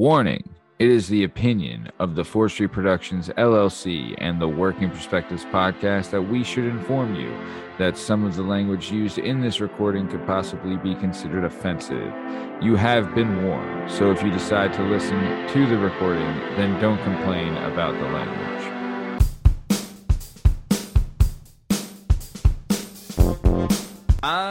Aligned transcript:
Warning 0.00 0.48
It 0.78 0.88
is 0.88 1.08
the 1.08 1.24
opinion 1.24 1.92
of 1.98 2.14
the 2.14 2.24
Forestry 2.24 2.66
Productions 2.66 3.28
LLC 3.36 4.14
and 4.16 4.40
the 4.40 4.48
Working 4.48 4.88
Perspectives 4.88 5.44
podcast 5.44 6.08
that 6.08 6.22
we 6.22 6.42
should 6.42 6.64
inform 6.64 7.14
you 7.16 7.30
that 7.76 7.98
some 7.98 8.24
of 8.24 8.34
the 8.34 8.42
language 8.42 8.90
used 8.90 9.18
in 9.18 9.42
this 9.42 9.60
recording 9.60 10.08
could 10.08 10.26
possibly 10.26 10.78
be 10.78 10.94
considered 10.94 11.44
offensive. 11.44 12.14
You 12.62 12.76
have 12.76 13.14
been 13.14 13.44
warned, 13.44 13.90
so 13.90 14.10
if 14.10 14.22
you 14.22 14.30
decide 14.30 14.72
to 14.72 14.82
listen 14.84 15.20
to 15.48 15.66
the 15.66 15.76
recording, 15.76 16.34
then 16.56 16.80
don't 16.80 17.02
complain 17.02 17.54
about 17.58 17.92
the 17.92 18.08
language. 18.08 18.59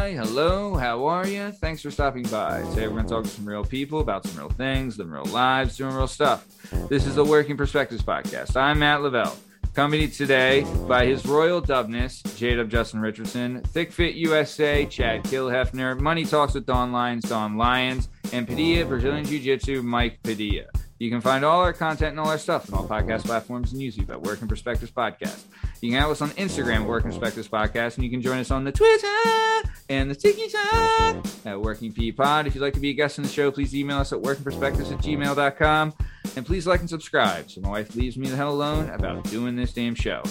Hi, 0.09 0.15
hello, 0.15 0.73
how 0.73 1.05
are 1.05 1.27
you? 1.27 1.51
Thanks 1.51 1.83
for 1.83 1.91
stopping 1.91 2.23
by. 2.23 2.63
Today 2.71 2.87
we're 2.87 2.95
going 2.95 3.03
to 3.03 3.09
talk 3.09 3.25
to 3.25 3.29
some 3.29 3.47
real 3.47 3.63
people 3.63 3.99
about 3.99 4.25
some 4.25 4.39
real 4.39 4.49
things, 4.49 4.97
living 4.97 5.13
real 5.13 5.25
lives, 5.25 5.77
doing 5.77 5.93
real 5.93 6.07
stuff. 6.07 6.47
This 6.89 7.05
is 7.05 7.13
the 7.13 7.23
Working 7.23 7.55
Perspectives 7.55 8.01
Podcast. 8.01 8.55
I'm 8.55 8.79
Matt 8.79 9.03
Lavelle, 9.03 9.37
accompanied 9.65 10.13
today 10.13 10.65
by 10.87 11.05
His 11.05 11.27
Royal 11.27 11.61
Dubness, 11.61 12.23
J-Dub 12.37 12.71
Justin 12.71 13.01
Richardson, 13.01 13.61
Thick 13.65 13.91
Fit 13.91 14.15
USA, 14.15 14.83
Chad 14.87 15.25
Killhefner, 15.25 15.99
Money 15.99 16.25
Talks 16.25 16.55
with 16.55 16.65
Don 16.65 16.91
Lyons, 16.91 17.25
Don 17.25 17.55
Lyons, 17.55 18.09
and 18.33 18.47
Padilla, 18.47 18.87
Brazilian 18.87 19.25
Jiu-Jitsu, 19.25 19.83
Mike 19.83 20.23
Padilla. 20.23 20.65
You 20.99 21.09
can 21.09 21.21
find 21.21 21.45
all 21.45 21.61
our 21.61 21.71
content 21.71 22.11
and 22.11 22.19
all 22.19 22.27
our 22.27 22.37
stuff 22.37 22.71
on 22.73 22.79
all 22.79 22.87
podcast 22.87 23.23
platforms 23.23 23.71
and 23.71 23.81
YouTube 23.81 24.09
at 24.09 24.21
Working 24.21 24.49
Perspectives 24.49 24.91
Podcast. 24.91 25.43
You 25.81 25.91
can 25.91 25.99
have 26.01 26.09
us 26.09 26.21
on 26.21 26.29
Instagram, 26.31 26.81
at 26.81 26.87
Working 26.87 27.11
Perspectives 27.11 27.47
Podcast, 27.47 27.95
and 27.95 28.03
you 28.03 28.09
can 28.09 28.21
join 28.21 28.37
us 28.37 28.51
on 28.51 28.65
the 28.65 28.71
Twitter 28.73 29.71
and 29.87 30.11
the 30.11 30.15
TikTok 30.15 31.25
at 31.45 31.59
Working 31.59 31.93
P 31.93 32.11
Pod. 32.11 32.47
If 32.47 32.55
you'd 32.55 32.61
like 32.61 32.73
to 32.73 32.81
be 32.81 32.89
a 32.89 32.93
guest 32.93 33.17
on 33.17 33.23
the 33.23 33.29
show, 33.29 33.49
please 33.49 33.73
email 33.73 33.97
us 33.97 34.11
at 34.11 34.19
workingperspectives 34.19 34.91
at 34.91 34.99
gmail.com. 34.99 35.93
And 36.35 36.45
please 36.45 36.67
like 36.67 36.81
and 36.81 36.89
subscribe 36.89 37.49
so 37.49 37.61
my 37.61 37.69
wife 37.69 37.95
leaves 37.95 38.17
me 38.17 38.27
the 38.27 38.35
hell 38.35 38.51
alone 38.51 38.89
about 38.89 39.23
doing 39.23 39.55
this 39.55 39.73
damn 39.73 39.95
show. 39.95 40.21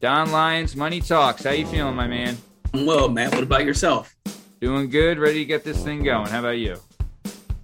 Don 0.00 0.32
Lyons, 0.32 0.74
Money 0.76 1.02
Talks. 1.02 1.44
How 1.44 1.50
you 1.50 1.66
feeling, 1.66 1.94
my 1.94 2.06
man? 2.06 2.38
Well, 2.72 3.10
Matt, 3.10 3.34
what 3.34 3.42
about 3.42 3.66
yourself? 3.66 4.16
Doing 4.62 4.88
good, 4.88 5.18
ready 5.18 5.40
to 5.40 5.44
get 5.44 5.62
this 5.62 5.84
thing 5.84 6.02
going. 6.02 6.28
How 6.28 6.38
about 6.40 6.58
you? 6.58 6.78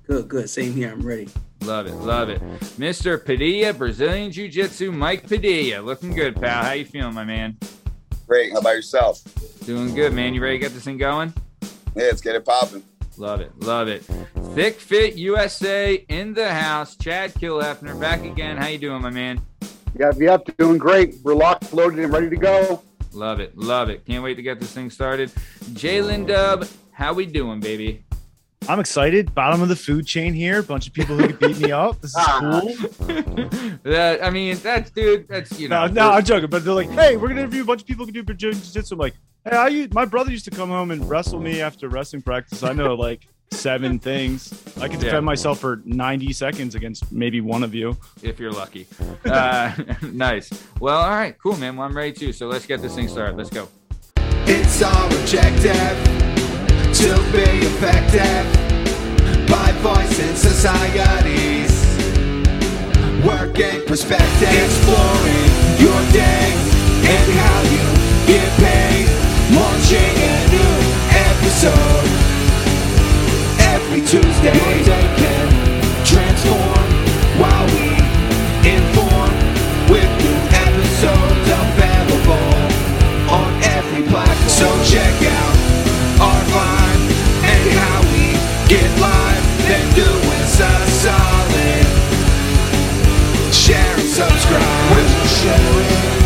Good, 0.06 0.28
good. 0.28 0.50
Same 0.50 0.75
here. 0.75 0.93
I'm 0.93 1.00
ready. 1.00 1.28
Love 1.62 1.87
it, 1.87 1.95
love 1.95 2.29
it. 2.29 2.41
Mr. 2.79 3.25
Padilla, 3.25 3.73
Brazilian 3.73 4.31
Jiu 4.31 4.49
Jitsu, 4.49 4.93
Mike 4.93 5.27
Padilla. 5.27 5.83
Looking 5.83 6.15
good, 6.15 6.41
pal. 6.41 6.65
How 6.65 6.73
you 6.73 6.85
feeling, 6.85 7.15
my 7.15 7.25
man? 7.25 7.57
Great. 8.27 8.53
How 8.53 8.59
about 8.59 8.75
yourself? 8.75 9.23
Doing 9.65 9.95
good, 9.95 10.12
man. 10.12 10.34
You 10.34 10.43
ready 10.43 10.57
to 10.57 10.61
get 10.61 10.73
this 10.73 10.84
thing 10.84 10.99
going? 10.99 11.33
Yeah, 11.95 12.05
let's 12.05 12.21
get 12.21 12.37
it 12.37 12.45
popping. 12.45 12.83
Love 13.19 13.41
it, 13.41 13.59
love 13.61 13.89
it. 13.89 14.05
Thick 14.55 14.79
Fit 14.79 15.17
USA 15.17 15.95
in 16.09 16.34
the 16.34 16.53
house. 16.53 16.97
Chad 16.97 17.34
Killhefner 17.34 17.99
back 17.99 18.25
again. 18.25 18.57
How 18.57 18.67
you 18.67 18.79
doing, 18.79 19.01
my 19.03 19.11
man? 19.11 19.41
Yep, 19.99 20.17
yep, 20.19 20.57
doing 20.59 20.77
great. 20.77 21.17
We're 21.23 21.34
locked, 21.34 21.73
loaded, 21.73 21.99
and 22.01 22.12
ready 22.12 22.29
to 22.29 22.37
go. 22.37 22.83
Love 23.12 23.41
it, 23.41 23.57
love 23.57 23.89
it. 23.89 24.05
Can't 24.05 24.23
wait 24.23 24.34
to 24.34 24.43
get 24.43 24.61
this 24.61 24.73
thing 24.73 24.91
started. 24.91 25.31
Jalen 25.71 26.27
Dub, 26.27 26.67
how 26.93 27.15
we 27.15 27.25
doing, 27.25 27.61
baby? 27.61 28.05
I'm 28.69 28.81
excited. 28.81 29.34
Bottom 29.34 29.62
of 29.62 29.69
the 29.69 29.77
food 29.77 30.06
chain 30.06 30.34
here. 30.34 30.62
Bunch 30.62 30.86
of 30.86 30.92
people 30.92 31.17
who 31.17 31.28
can 31.28 31.36
beat 31.36 31.61
me 31.61 31.72
up. 31.72 32.00
This 32.00 32.17
is 32.17 32.25
cool. 32.39 32.61
that, 33.84 34.19
I 34.22 34.31
mean, 34.31 34.56
that's 34.59 34.91
dude. 34.91 35.28
That's 35.28 35.59
you 35.59 35.69
know. 35.69 35.86
No, 35.86 35.92
no, 35.92 36.11
I'm 36.12 36.25
joking. 36.25 36.50
But 36.50 36.64
they're 36.64 36.75
like, 36.75 36.91
"Hey, 36.91 37.17
we're 37.17 37.28
gonna 37.28 37.41
interview 37.42 37.62
a 37.62 37.64
bunch 37.64 37.83
of 37.83 37.87
people 37.87 38.05
who 38.05 38.12
can 38.12 38.20
do 38.20 38.22
Brazilian 38.25 38.61
jiu-jitsu." 38.62 38.94
I'm 38.94 38.98
like, 38.98 39.14
"Hey, 39.44 39.56
I 39.56 39.69
used, 39.69 39.94
my 39.94 40.05
brother 40.05 40.31
used 40.31 40.44
to 40.47 40.50
come 40.50 40.69
home 40.70 40.91
and 40.91 41.09
wrestle 41.09 41.41
me 41.41 41.61
after 41.61 41.89
wrestling 41.89 42.22
practice. 42.22 42.62
I 42.62 42.72
know 42.72 42.94
like 42.94 43.28
seven 43.53 43.98
things. 44.11 44.53
I 44.78 44.89
can 44.89 44.98
defend 44.98 45.12
Yeah. 45.14 45.20
myself 45.20 45.61
for 45.61 45.81
90 45.84 46.33
seconds 46.33 46.75
against 46.75 47.12
maybe 47.12 47.41
one 47.41 47.62
of 47.62 47.75
you." 47.75 47.97
if 48.22 48.41
you're 48.41 48.53
lucky. 48.53 48.87
Uh, 49.25 49.72
nice. 50.03 50.50
Well, 50.81 50.98
all 50.98 51.11
right, 51.11 51.37
cool, 51.39 51.56
man. 51.56 51.77
Well, 51.77 51.87
I'm 51.87 51.97
ready 51.97 52.12
too. 52.12 52.33
So 52.33 52.48
let's 52.48 52.67
get 52.67 52.83
this 52.83 52.94
thing 52.94 53.09
started. 53.09 53.37
Let's 53.37 53.50
go. 53.50 53.69
It's 54.48 54.83
our 54.83 55.06
objective 55.06 56.25
to 56.97 57.12
be 57.31 57.61
effective 57.61 58.47
by 59.47 59.71
voicing 59.84 60.34
societies. 60.34 61.69
Working 63.23 63.84
perspective, 63.84 64.49
exploring 64.49 65.49
your 65.77 66.01
day 66.17 66.57
and 67.05 67.29
how 67.37 67.61
you 67.69 67.84
get 68.25 68.49
paid. 68.57 69.09
Launching 69.53 70.15
a 70.25 70.37
new 70.57 70.77
episode 71.29 72.09
every 73.77 74.01
Tuesday. 74.01 74.57
Your 74.57 74.84
day 74.89 75.07
can 75.21 75.49
transform 76.03 76.87
while 77.37 77.67
we 77.77 77.93
inform 78.65 79.37
with 79.93 80.09
new 80.25 80.39
episodes 80.65 81.47
available 81.61 82.57
on 83.28 83.53
every 83.77 84.03
platform. 84.09 84.49
So 84.49 84.67
check 84.91 85.13
out 85.31 85.56
get 88.69 89.00
live. 89.00 89.44
Then 89.69 89.94
do 89.94 90.03
us 90.03 90.60
a 90.60 90.87
solid. 91.03 91.87
Share 93.54 93.94
and 93.94 94.09
subscribe. 94.09 94.91
Would 94.93 95.10
you 95.10 95.27
share 95.38 95.75
it? 95.82 96.16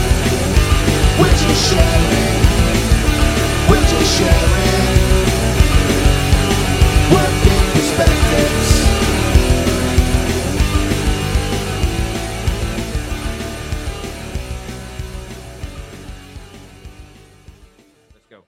Would 1.20 1.38
you 1.40 1.54
share 1.54 2.02
it? 2.16 2.40
Would 3.68 3.86
you 3.92 4.04
share 4.16 4.50
it? 4.66 4.84
Working 7.12 7.64
perspectives. 7.74 8.70
Let's 18.14 18.26
go. 18.30 18.44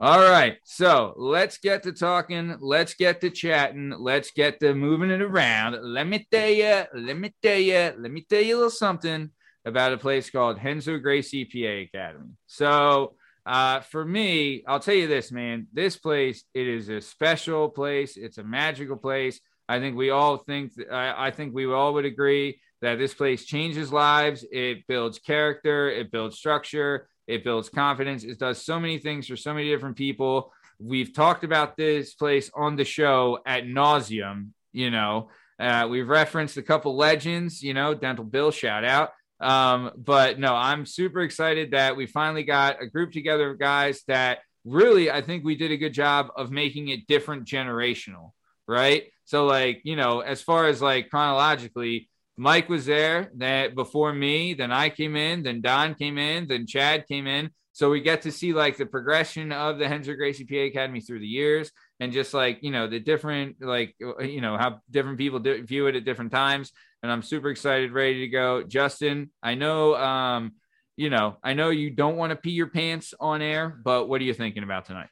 All 0.00 0.20
right. 0.20 0.58
So 0.78 1.12
let's 1.16 1.58
get 1.58 1.82
to 1.82 1.92
talking. 1.92 2.56
Let's 2.60 2.94
get 2.94 3.20
to 3.22 3.30
chatting. 3.30 3.92
Let's 3.98 4.30
get 4.30 4.60
to 4.60 4.76
moving 4.76 5.10
it 5.10 5.20
around. 5.20 5.76
Let 5.82 6.06
me 6.06 6.24
tell 6.30 6.48
you, 6.48 6.84
let 6.94 7.18
me 7.18 7.34
tell 7.42 7.58
you, 7.58 7.94
let 7.98 8.12
me 8.12 8.24
tell 8.30 8.40
you 8.40 8.54
a 8.54 8.58
little 8.58 8.70
something 8.70 9.30
about 9.64 9.92
a 9.92 9.98
place 9.98 10.30
called 10.30 10.62
Renzo 10.62 10.98
Gracie 10.98 11.46
PA 11.46 11.98
Academy. 11.98 12.30
So, 12.46 13.16
uh, 13.44 13.80
for 13.80 14.04
me, 14.04 14.62
I'll 14.68 14.78
tell 14.78 14.94
you 14.94 15.08
this, 15.08 15.32
man. 15.32 15.66
This 15.72 15.96
place, 15.96 16.44
it 16.54 16.68
is 16.68 16.88
a 16.90 17.00
special 17.00 17.70
place. 17.70 18.16
It's 18.16 18.38
a 18.38 18.44
magical 18.44 18.98
place. 18.98 19.40
I 19.68 19.80
think 19.80 19.96
we 19.96 20.10
all 20.10 20.36
think. 20.36 20.74
I, 20.92 21.26
I 21.26 21.30
think 21.32 21.56
we 21.56 21.66
all 21.66 21.94
would 21.94 22.04
agree 22.04 22.60
that 22.82 23.00
this 23.00 23.14
place 23.14 23.44
changes 23.44 23.92
lives. 23.92 24.46
It 24.52 24.86
builds 24.86 25.18
character. 25.18 25.90
It 25.90 26.12
builds 26.12 26.38
structure. 26.38 27.08
It 27.26 27.42
builds 27.42 27.68
confidence. 27.68 28.22
It 28.22 28.38
does 28.38 28.64
so 28.64 28.78
many 28.78 28.98
things 28.98 29.26
for 29.26 29.36
so 29.36 29.52
many 29.52 29.68
different 29.68 29.96
people. 29.96 30.52
We've 30.78 31.12
talked 31.12 31.44
about 31.44 31.76
this 31.76 32.14
place 32.14 32.50
on 32.54 32.76
the 32.76 32.84
show 32.84 33.38
at 33.44 33.64
nauseum. 33.64 34.50
You 34.72 34.90
know, 34.90 35.30
uh, 35.58 35.88
we've 35.90 36.08
referenced 36.08 36.56
a 36.56 36.62
couple 36.62 36.96
legends. 36.96 37.62
You 37.62 37.74
know, 37.74 37.94
Dental 37.94 38.24
Bill, 38.24 38.50
shout 38.50 38.84
out. 38.84 39.10
Um, 39.40 39.92
but 39.96 40.38
no, 40.38 40.54
I'm 40.54 40.86
super 40.86 41.20
excited 41.20 41.72
that 41.72 41.96
we 41.96 42.06
finally 42.06 42.42
got 42.42 42.82
a 42.82 42.86
group 42.86 43.12
together 43.12 43.50
of 43.50 43.58
guys 43.58 44.02
that 44.08 44.38
really, 44.64 45.10
I 45.10 45.22
think 45.22 45.44
we 45.44 45.56
did 45.56 45.70
a 45.70 45.76
good 45.76 45.94
job 45.94 46.28
of 46.36 46.50
making 46.50 46.88
it 46.88 47.06
different 47.06 47.46
generational, 47.46 48.32
right? 48.66 49.04
So, 49.24 49.46
like, 49.46 49.80
you 49.84 49.96
know, 49.96 50.20
as 50.20 50.42
far 50.42 50.66
as 50.66 50.82
like 50.82 51.10
chronologically, 51.10 52.08
Mike 52.36 52.68
was 52.68 52.86
there 52.86 53.30
that 53.36 53.74
before 53.74 54.12
me, 54.12 54.54
then 54.54 54.70
I 54.70 54.90
came 54.90 55.16
in, 55.16 55.42
then 55.42 55.60
Don 55.60 55.94
came 55.94 56.18
in, 56.18 56.46
then 56.46 56.66
Chad 56.66 57.06
came 57.08 57.26
in. 57.26 57.50
So 57.78 57.88
we 57.90 58.00
get 58.00 58.22
to 58.22 58.32
see 58.32 58.52
like 58.52 58.76
the 58.76 58.86
progression 58.86 59.52
of 59.52 59.78
the 59.78 59.84
Renzo 59.84 60.12
Gracie 60.14 60.44
PA 60.44 60.56
Academy 60.56 61.00
through 61.00 61.20
the 61.20 61.28
years 61.28 61.70
and 62.00 62.12
just 62.12 62.34
like, 62.34 62.58
you 62.60 62.72
know, 62.72 62.88
the 62.88 62.98
different, 62.98 63.62
like, 63.62 63.94
you 64.00 64.40
know, 64.40 64.58
how 64.58 64.80
different 64.90 65.16
people 65.16 65.38
do, 65.38 65.62
view 65.62 65.86
it 65.86 65.94
at 65.94 66.04
different 66.04 66.32
times. 66.32 66.72
And 67.04 67.12
I'm 67.12 67.22
super 67.22 67.50
excited, 67.50 67.92
ready 67.92 68.18
to 68.22 68.28
go. 68.30 68.64
Justin, 68.64 69.30
I 69.44 69.54
know, 69.54 69.94
um, 69.94 70.54
you 70.96 71.08
know, 71.08 71.36
I 71.40 71.54
know 71.54 71.70
you 71.70 71.90
don't 71.90 72.16
want 72.16 72.30
to 72.30 72.36
pee 72.36 72.50
your 72.50 72.66
pants 72.66 73.14
on 73.20 73.42
air, 73.42 73.68
but 73.84 74.08
what 74.08 74.20
are 74.20 74.24
you 74.24 74.34
thinking 74.34 74.64
about 74.64 74.86
tonight? 74.86 75.10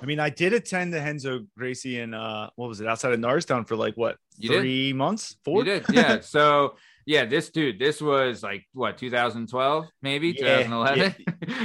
I 0.00 0.06
mean, 0.06 0.18
I 0.18 0.30
did 0.30 0.54
attend 0.54 0.94
the 0.94 1.00
Renzo 1.00 1.40
Gracie 1.58 2.00
in 2.00 2.14
uh, 2.14 2.48
what 2.56 2.70
was 2.70 2.80
it 2.80 2.86
outside 2.86 3.12
of 3.12 3.20
Norristown 3.20 3.66
for 3.66 3.76
like 3.76 3.98
what 3.98 4.16
You 4.38 4.48
did? 4.48 4.60
three 4.60 4.94
months, 4.94 5.36
four? 5.44 5.58
You 5.58 5.64
did, 5.64 5.84
yeah. 5.90 6.20
So 6.22 6.76
yeah, 7.08 7.24
this 7.24 7.48
dude, 7.48 7.78
this 7.78 8.02
was 8.02 8.42
like 8.42 8.66
what 8.74 8.98
2012, 8.98 9.86
maybe 10.02 10.28
Yeah, 10.38 10.62
2011. 10.62 11.14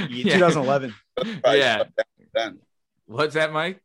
Yeah, 0.08 0.34
2011. 0.36 0.94
Yeah. 1.44 1.82
Then 2.34 2.58
What's 3.06 3.34
that, 3.34 3.52
Mike? 3.52 3.80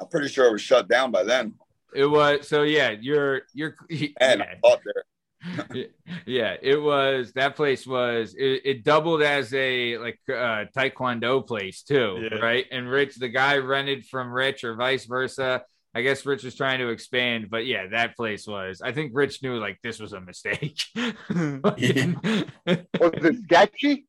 I'm 0.00 0.08
pretty 0.08 0.26
sure 0.28 0.46
it 0.48 0.52
was 0.52 0.62
shut 0.62 0.88
down 0.88 1.12
by 1.12 1.22
then. 1.24 1.54
It 1.94 2.06
was 2.06 2.48
so 2.48 2.62
yeah. 2.62 2.90
You're 2.98 3.42
you're 3.52 3.76
And 4.18 4.40
yeah. 4.40 4.54
I 4.64 4.76
there. 4.82 5.86
yeah, 6.26 6.56
it 6.60 6.80
was 6.80 7.32
that 7.34 7.54
place 7.54 7.86
was 7.86 8.34
it, 8.36 8.62
it 8.64 8.82
doubled 8.82 9.22
as 9.22 9.52
a 9.54 9.98
like 9.98 10.18
uh 10.28 10.64
taekwondo 10.74 11.46
place 11.46 11.82
too, 11.82 12.28
Yeah. 12.32 12.38
right? 12.38 12.64
And 12.72 12.88
Rich, 12.88 13.16
the 13.16 13.28
guy 13.28 13.58
rented 13.58 14.06
from 14.06 14.32
Rich 14.32 14.64
or 14.64 14.74
vice 14.74 15.04
versa. 15.04 15.62
I 15.94 16.02
guess 16.02 16.24
Rich 16.26 16.44
was 16.44 16.54
trying 16.54 16.78
to 16.80 16.88
expand, 16.88 17.48
but 17.50 17.66
yeah, 17.66 17.86
that 17.88 18.14
place 18.16 18.46
was. 18.46 18.80
I 18.82 18.92
think 18.92 19.12
Rich 19.14 19.42
knew 19.42 19.56
like 19.58 19.78
this 19.82 19.98
was 19.98 20.12
a 20.12 20.20
mistake. 20.20 20.80
Was 21.30 23.24
it 23.24 23.42
sketchy? 23.44 24.06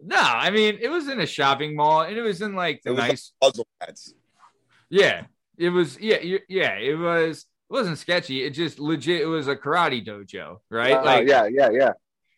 no, 0.00 0.18
I 0.18 0.50
mean 0.50 0.78
it 0.80 0.88
was 0.88 1.08
in 1.08 1.20
a 1.20 1.26
shopping 1.26 1.74
mall, 1.74 2.02
and 2.02 2.16
it 2.16 2.22
was 2.22 2.42
in 2.42 2.54
like 2.54 2.82
the 2.84 2.90
It 2.90 2.92
was 2.92 2.98
nice. 2.98 3.32
puzzle 3.40 3.66
pets. 3.80 4.12
Yeah, 4.90 5.24
it 5.58 5.70
was. 5.70 5.98
Yeah, 5.98 6.18
yeah, 6.48 6.74
it 6.76 6.98
was. 6.98 7.46
It 7.70 7.72
wasn't 7.72 7.98
sketchy. 7.98 8.44
It 8.44 8.50
just 8.50 8.78
legit. 8.78 9.22
It 9.22 9.26
was 9.26 9.48
a 9.48 9.56
karate 9.56 10.06
dojo, 10.06 10.58
right? 10.70 10.92
Uh, 10.92 11.04
like, 11.04 11.28
yeah, 11.28 11.46
yeah, 11.46 11.70
yeah. 11.70 11.92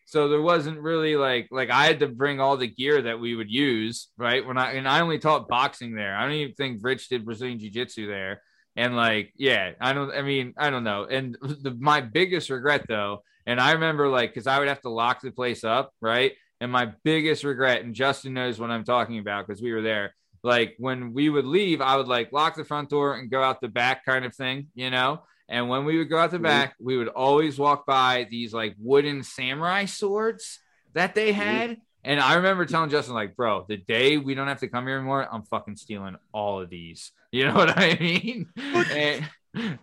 so 0.05 0.27
there 0.29 0.41
wasn't 0.41 0.79
really 0.79 1.15
like 1.15 1.49
like 1.51 1.69
I 1.69 1.85
had 1.85 1.99
to 1.99 2.07
bring 2.07 2.39
all 2.39 2.57
the 2.57 2.67
gear 2.67 3.01
that 3.03 3.19
we 3.19 3.35
would 3.35 3.51
use, 3.51 4.07
right? 4.17 4.45
When 4.45 4.57
I 4.57 4.73
and 4.73 4.87
I 4.87 5.01
only 5.01 5.19
taught 5.19 5.47
boxing 5.47 5.93
there. 5.95 6.15
I 6.15 6.23
don't 6.23 6.31
even 6.33 6.55
think 6.55 6.79
Rich 6.81 7.09
did 7.09 7.25
Brazilian 7.25 7.59
Jiu 7.59 7.69
Jitsu 7.69 8.07
there. 8.07 8.41
And 8.79 8.95
like, 8.95 9.33
yeah, 9.35 9.73
I 9.81 9.91
don't. 9.91 10.09
I 10.09 10.21
mean, 10.21 10.53
I 10.57 10.69
don't 10.69 10.85
know. 10.85 11.03
And 11.03 11.35
the, 11.41 11.75
my 11.77 11.99
biggest 11.99 12.49
regret 12.49 12.85
though, 12.87 13.23
and 13.45 13.59
I 13.59 13.73
remember 13.73 14.07
like 14.07 14.33
because 14.33 14.47
I 14.47 14.57
would 14.57 14.69
have 14.69 14.79
to 14.83 14.89
lock 14.89 15.19
the 15.21 15.31
place 15.31 15.65
up, 15.65 15.93
right? 15.99 16.31
And 16.61 16.71
my 16.71 16.93
biggest 17.03 17.43
regret, 17.43 17.83
and 17.83 17.93
Justin 17.93 18.33
knows 18.33 18.57
what 18.57 18.71
I'm 18.71 18.85
talking 18.85 19.19
about 19.19 19.45
because 19.45 19.61
we 19.61 19.73
were 19.73 19.81
there. 19.81 20.15
Like 20.43 20.75
when 20.79 21.13
we 21.13 21.29
would 21.29 21.43
leave, 21.43 21.81
I 21.81 21.97
would 21.97 22.07
like 22.07 22.31
lock 22.31 22.55
the 22.55 22.63
front 22.63 22.89
door 22.89 23.15
and 23.15 23.29
go 23.29 23.43
out 23.43 23.59
the 23.59 23.67
back, 23.67 24.05
kind 24.05 24.23
of 24.23 24.33
thing, 24.33 24.67
you 24.75 24.89
know. 24.89 25.23
And 25.49 25.67
when 25.67 25.83
we 25.83 25.97
would 25.97 26.09
go 26.09 26.17
out 26.17 26.31
the 26.31 26.39
back, 26.39 26.75
we 26.79 26.95
would 26.95 27.09
always 27.09 27.59
walk 27.59 27.85
by 27.85 28.27
these 28.31 28.53
like 28.53 28.75
wooden 28.79 29.23
samurai 29.23 29.85
swords 29.85 30.59
that 30.93 31.15
they 31.15 31.33
had. 31.33 31.81
And 32.03 32.19
I 32.19 32.35
remember 32.35 32.65
telling 32.65 32.89
Justin, 32.89 33.13
like, 33.13 33.35
bro, 33.35 33.65
the 33.67 33.77
day 33.77 34.17
we 34.17 34.33
don't 34.35 34.47
have 34.47 34.61
to 34.61 34.67
come 34.69 34.87
here 34.87 34.95
anymore, 34.97 35.27
I'm 35.31 35.43
fucking 35.43 35.75
stealing 35.75 36.15
all 36.33 36.61
of 36.61 36.69
these. 36.69 37.11
You 37.31 37.45
know 37.45 37.53
what 37.53 37.77
I 37.77 37.95
mean? 37.99 38.47
and, 38.57 39.23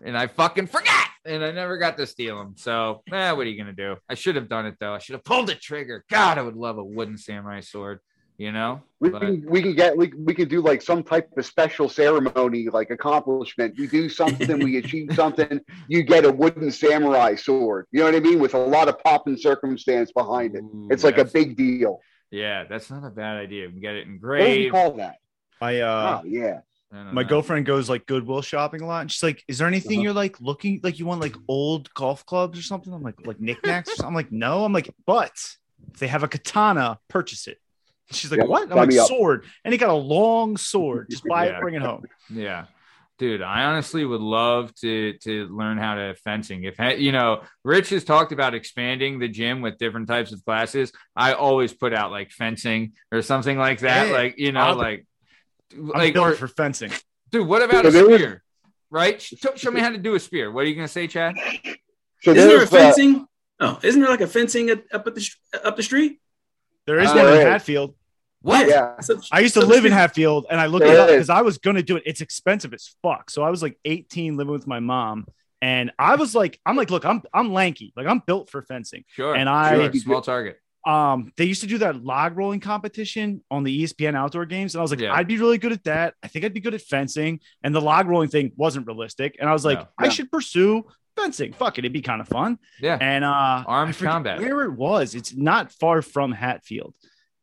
and 0.03 0.17
I 0.17 0.27
fucking 0.27 0.67
forgot. 0.67 1.07
And 1.23 1.45
I 1.45 1.51
never 1.51 1.77
got 1.77 1.95
to 1.95 2.05
steal 2.05 2.37
them. 2.37 2.55
So, 2.57 3.03
eh, 3.09 3.31
what 3.31 3.47
are 3.47 3.49
you 3.49 3.55
going 3.55 3.73
to 3.73 3.81
do? 3.87 3.95
I 4.09 4.15
should 4.15 4.35
have 4.35 4.49
done 4.49 4.65
it, 4.65 4.75
though. 4.81 4.93
I 4.93 4.97
should 4.99 5.13
have 5.13 5.23
pulled 5.23 5.47
the 5.47 5.55
trigger. 5.55 6.03
God, 6.09 6.37
I 6.37 6.41
would 6.41 6.57
love 6.57 6.77
a 6.77 6.83
wooden 6.83 7.17
samurai 7.17 7.61
sword, 7.61 8.01
you 8.37 8.51
know? 8.51 8.81
We 8.99 9.11
But- 9.11 9.21
can 9.21 9.45
we 9.49 9.61
can 9.61 9.75
get 9.75 9.95
we, 9.95 10.11
we 10.17 10.33
can 10.33 10.49
do 10.49 10.59
like 10.61 10.81
some 10.81 11.03
type 11.03 11.29
of 11.37 11.45
special 11.45 11.87
ceremony, 11.87 12.67
like 12.67 12.89
accomplishment. 12.89 13.75
We 13.77 13.87
do 13.87 14.09
something, 14.09 14.59
we 14.59 14.75
achieve 14.77 15.11
something. 15.15 15.61
You 15.87 16.03
get 16.03 16.25
a 16.25 16.31
wooden 16.31 16.69
samurai 16.71 17.35
sword. 17.35 17.85
You 17.93 17.99
know 17.99 18.05
what 18.07 18.15
I 18.15 18.19
mean? 18.19 18.39
With 18.39 18.55
a 18.55 18.59
lot 18.59 18.89
of 18.89 18.99
pop 18.99 19.27
and 19.27 19.39
circumstance 19.39 20.11
behind 20.11 20.55
it. 20.55 20.63
Ooh, 20.63 20.87
It's 20.91 21.05
like 21.05 21.17
a 21.17 21.23
big 21.25 21.55
deal. 21.55 21.99
Yeah, 22.31 22.65
that's 22.65 22.89
not 22.89 23.05
a 23.05 23.09
bad 23.09 23.37
idea. 23.37 23.65
We 23.67 23.71
can 23.73 23.81
get 23.81 23.95
it 23.95 24.07
engraved. 24.07 24.47
What 24.47 24.53
do 24.53 24.59
you 24.61 24.71
call 24.71 24.91
that? 24.93 25.17
I 25.61 25.79
uh 25.79 26.21
oh 26.23 26.27
yeah. 26.27 26.59
I 26.91 27.03
my 27.11 27.21
know. 27.23 27.27
girlfriend 27.27 27.65
goes 27.65 27.89
like 27.89 28.05
Goodwill 28.05 28.41
shopping 28.41 28.81
a 28.81 28.87
lot, 28.87 29.01
and 29.01 29.11
she's 29.11 29.23
like, 29.23 29.43
"Is 29.47 29.57
there 29.57 29.67
anything 29.67 29.97
Uh-huh. 29.99 30.03
you're 30.03 30.13
like 30.13 30.39
looking 30.39 30.79
like 30.83 30.99
you 30.99 31.05
want 31.05 31.19
like 31.21 31.35
old 31.47 31.93
golf 31.93 32.25
clubs 32.25 32.57
or 32.57 32.61
something?" 32.61 32.93
I'm 32.93 33.01
like, 33.03 33.25
"Like 33.25 33.39
knickknacks?" 33.41 33.99
or. 33.99 34.05
I'm 34.05 34.13
like, 34.15 34.31
"No." 34.31 34.63
I'm 34.63 34.71
like, 34.73 34.93
"But 35.05 35.33
if 35.91 35.99
they 35.99 36.07
have 36.07 36.23
a 36.23 36.27
katana, 36.27 36.99
purchase 37.09 37.47
it." 37.47 37.59
She's 38.11 38.31
like, 38.31 38.39
Yeah, 38.39 38.45
"What?" 38.45 38.71
I'm 38.71 38.77
like, 38.77 38.89
me 38.89 38.99
up. 38.99 39.07
"Sword," 39.07 39.45
and 39.65 39.73
he 39.73 39.77
got 39.77 39.89
a 39.89 39.93
long 39.93 40.55
sword. 40.57 41.07
Just 41.09 41.23
buy 41.29 41.47
Yeah. 41.47 41.57
it, 41.57 41.61
bring 41.61 41.75
it 41.75 41.81
home. 41.81 42.05
Yeah. 42.29 42.65
Dude, 43.19 43.41
I 43.41 43.63
honestly 43.63 44.05
would 44.05 44.21
love 44.21 44.73
to 44.75 45.13
to 45.23 45.47
learn 45.47 45.79
how 45.79 45.95
to 45.95 46.13
fencing. 46.23 46.63
If 46.65 46.77
you 46.99 47.11
know, 47.11 47.41
Rich 47.63 47.89
has 47.89 48.03
talked 48.03 48.31
about 48.31 48.53
expanding 48.53 49.17
the 49.17 49.27
gym 49.27 49.61
with 49.61 49.79
different 49.79 50.07
types 50.07 50.31
of 50.31 50.45
classes. 50.45 50.91
I 51.15 51.33
always 51.33 51.73
put 51.73 51.93
out 51.93 52.11
like 52.11 52.29
fencing 52.31 52.93
or 53.11 53.23
something 53.23 53.57
like 53.57 53.79
that. 53.79 54.07
Yeah. 54.07 54.13
Like 54.13 54.37
you 54.37 54.51
know, 54.51 54.59
I'll- 54.59 54.75
like 54.75 55.07
I'm 55.73 55.87
like 55.87 56.15
or, 56.15 56.33
for 56.33 56.47
fencing. 56.47 56.91
dude. 57.31 57.47
What 57.47 57.63
about 57.63 57.85
a 57.87 57.91
spear? 57.91 58.43
Right? 58.91 59.19
Show, 59.21 59.55
show 59.55 59.71
me 59.71 59.81
how 59.81 59.89
to 59.89 59.97
do 59.97 60.13
a 60.15 60.19
spear. 60.19 60.51
What 60.51 60.65
are 60.65 60.67
you 60.69 60.75
gonna 60.75 60.87
say, 60.87 61.07
Chad? 61.07 61.35
So 62.21 62.31
Isn't 62.31 62.35
there 62.35 62.55
a 62.55 62.57
there's, 62.59 62.71
uh, 62.73 62.77
fencing? 62.77 63.25
oh, 63.59 63.79
isn't 63.83 63.99
there 63.99 64.09
like 64.11 64.21
a 64.21 64.27
fencing 64.27 64.69
up 64.71 64.83
at 65.07 65.15
the 65.15 65.29
up 65.63 65.75
the 65.75 65.83
street? 65.83 66.21
There 66.85 66.99
is 66.99 67.09
Uh, 67.09 67.15
one 67.15 67.19
in 67.19 67.25
there 67.31 67.39
is. 67.41 67.51
Hatfield. 67.51 67.95
What? 68.47 68.67
yeah. 68.67 68.95
I 69.31 69.39
used 69.41 69.53
to 69.55 69.65
live 69.65 69.85
in 69.85 69.91
Hatfield, 69.91 70.45
and 70.49 70.59
I 70.59 70.65
looked 70.67 70.85
There 70.85 70.93
it 70.95 70.99
up 70.99 71.07
because 71.09 71.29
I 71.29 71.41
was 71.41 71.57
gonna 71.57 71.83
do 71.83 71.97
it. 71.97 72.03
It's 72.05 72.21
expensive 72.21 72.73
as 72.73 72.95
fuck. 73.03 73.29
So 73.29 73.43
I 73.43 73.49
was 73.49 73.61
like 73.61 73.77
18, 73.85 74.37
living 74.37 74.53
with 74.53 74.67
my 74.67 74.79
mom, 74.79 75.25
and 75.61 75.91
I 75.99 76.15
was 76.15 76.33
like, 76.35 76.59
I'm 76.65 76.75
like, 76.75 76.89
look, 76.89 77.05
I'm 77.05 77.21
I'm 77.33 77.51
lanky, 77.53 77.93
like 77.95 78.07
I'm 78.07 78.19
built 78.25 78.49
for 78.49 78.61
fencing. 78.61 79.03
Sure. 79.07 79.35
And 79.35 79.49
I- 79.49 79.75
sure. 79.91 79.93
small 79.93 80.21
target. 80.21 80.59
um 80.85 81.33
they 81.35 81.43
used 81.43 81.61
to 81.61 81.67
do 81.67 81.79
that 81.79 82.01
log 82.03 82.37
rolling 82.37 82.61
competition 82.61 83.43
on 83.51 83.63
the 83.63 83.83
ESPN 83.83 84.15
outdoor 84.15 84.45
games 84.45 84.73
and 84.73 84.79
I 84.79 84.83
was 84.83 84.91
like 84.91 85.01
Yeah. 85.01 85.13
I'd 85.13 85.27
be 85.27 85.37
really 85.37 85.57
good 85.57 85.73
at 85.73 85.83
that. 85.83 86.13
I 86.23 86.27
think 86.29 86.45
I'd 86.45 86.53
be 86.53 86.61
good 86.61 86.73
at 86.75 86.81
fencing 86.81 87.41
and 87.63 87.75
the 87.75 87.81
log 87.81 88.07
rolling 88.07 88.29
thing 88.29 88.51
wasn't 88.55 88.87
realistic 88.87 89.35
and 89.39 89.49
I 89.49 89.53
was 89.53 89.65
like 89.65 89.79
No. 89.79 89.87
I 89.99 90.05
Yeah. 90.05 90.09
should 90.11 90.31
pursue 90.31 90.85
fencing. 91.17 91.51
Fuck 91.51 91.77
it, 91.77 91.81
it'd 91.81 91.91
be 91.91 92.01
kind 92.01 92.21
of 92.21 92.27
fun. 92.29 92.57
Yeah. 92.79 92.97
And 93.01 93.25
uh 93.25 93.63
Armed 93.67 93.97
combat. 93.97 94.39
Where 94.39 94.61
it 94.63 94.71
was. 94.73 95.13
It's 95.15 95.35
not 95.35 95.73
far 95.73 96.01
from 96.01 96.31
Hatfield. 96.31 96.93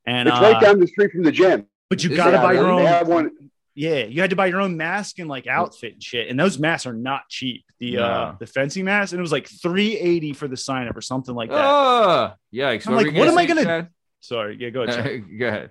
And 0.07 0.29
It's 0.29 0.37
uh, 0.39 0.41
right 0.41 0.61
down 0.61 0.81
the 0.81 0.87
street 0.87 1.13
from 1.13 1.23
the 1.23 1.33
gym. 1.33 1.67
but 1.91 2.03
you 2.05 2.15
got 2.17 2.31
to 2.33 2.39
buy 2.39 2.53
your 2.55 2.67
own 2.71 2.85
have 2.87 3.09
one. 3.09 3.31
yeah, 3.75 4.05
you 4.05 4.21
had 4.21 4.31
to 4.31 4.37
buy 4.37 4.47
your 4.47 4.61
own 4.61 4.77
mask 4.77 5.19
and 5.19 5.29
like 5.29 5.47
outfit 5.47 5.95
and 5.95 6.03
shit. 6.03 6.29
And 6.29 6.39
those 6.39 6.59
masks 6.59 6.87
are 6.87 6.93
not 6.93 7.29
cheap. 7.29 7.65
The 7.81 7.99
uh 7.99 8.35
the 8.39 8.47
fencing 8.47 8.85
mask 8.85 9.13
and 9.13 9.19
it 9.19 9.23
was 9.23 9.33
like 9.33 9.49
380 9.49 10.33
for 10.35 10.49
the 10.49 10.57
sign 10.57 10.89
up 10.89 10.97
or 10.97 11.01
something 11.03 11.35
like 11.35 11.51
that. 11.51 11.65
Oh, 11.65 12.33
yikes. 12.55 12.87
I'm 12.87 12.95
were 12.95 13.03
like, 13.03 13.15
what 13.15 13.29
am 13.29 13.37
I 13.39 13.47
gonna- 13.47 13.65
Chad? 13.65 13.89
Sorry, 14.21 14.57
yeah, 14.59 14.71
go 14.71 14.83
ahead. 14.83 15.25
Go 15.39 15.49
ahead. 15.49 15.71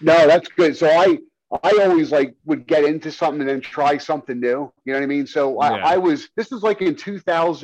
No, 0.00 0.26
that's 0.26 0.48
good. 0.48 0.76
So 0.76 0.88
I 0.88 1.18
I 1.62 1.70
always 1.82 2.10
like 2.12 2.34
would 2.46 2.66
get 2.66 2.84
into 2.84 3.10
something 3.12 3.40
and 3.42 3.48
then 3.50 3.60
try 3.60 3.98
something 3.98 4.40
new. 4.40 4.72
You 4.84 4.92
know 4.92 4.94
what 4.94 5.02
I 5.02 5.06
mean? 5.06 5.26
So 5.26 5.58
I, 5.60 5.76
Yeah. 5.76 5.86
I 5.86 5.96
was 5.98 6.28
this 6.36 6.50
was 6.50 6.62
like 6.62 6.80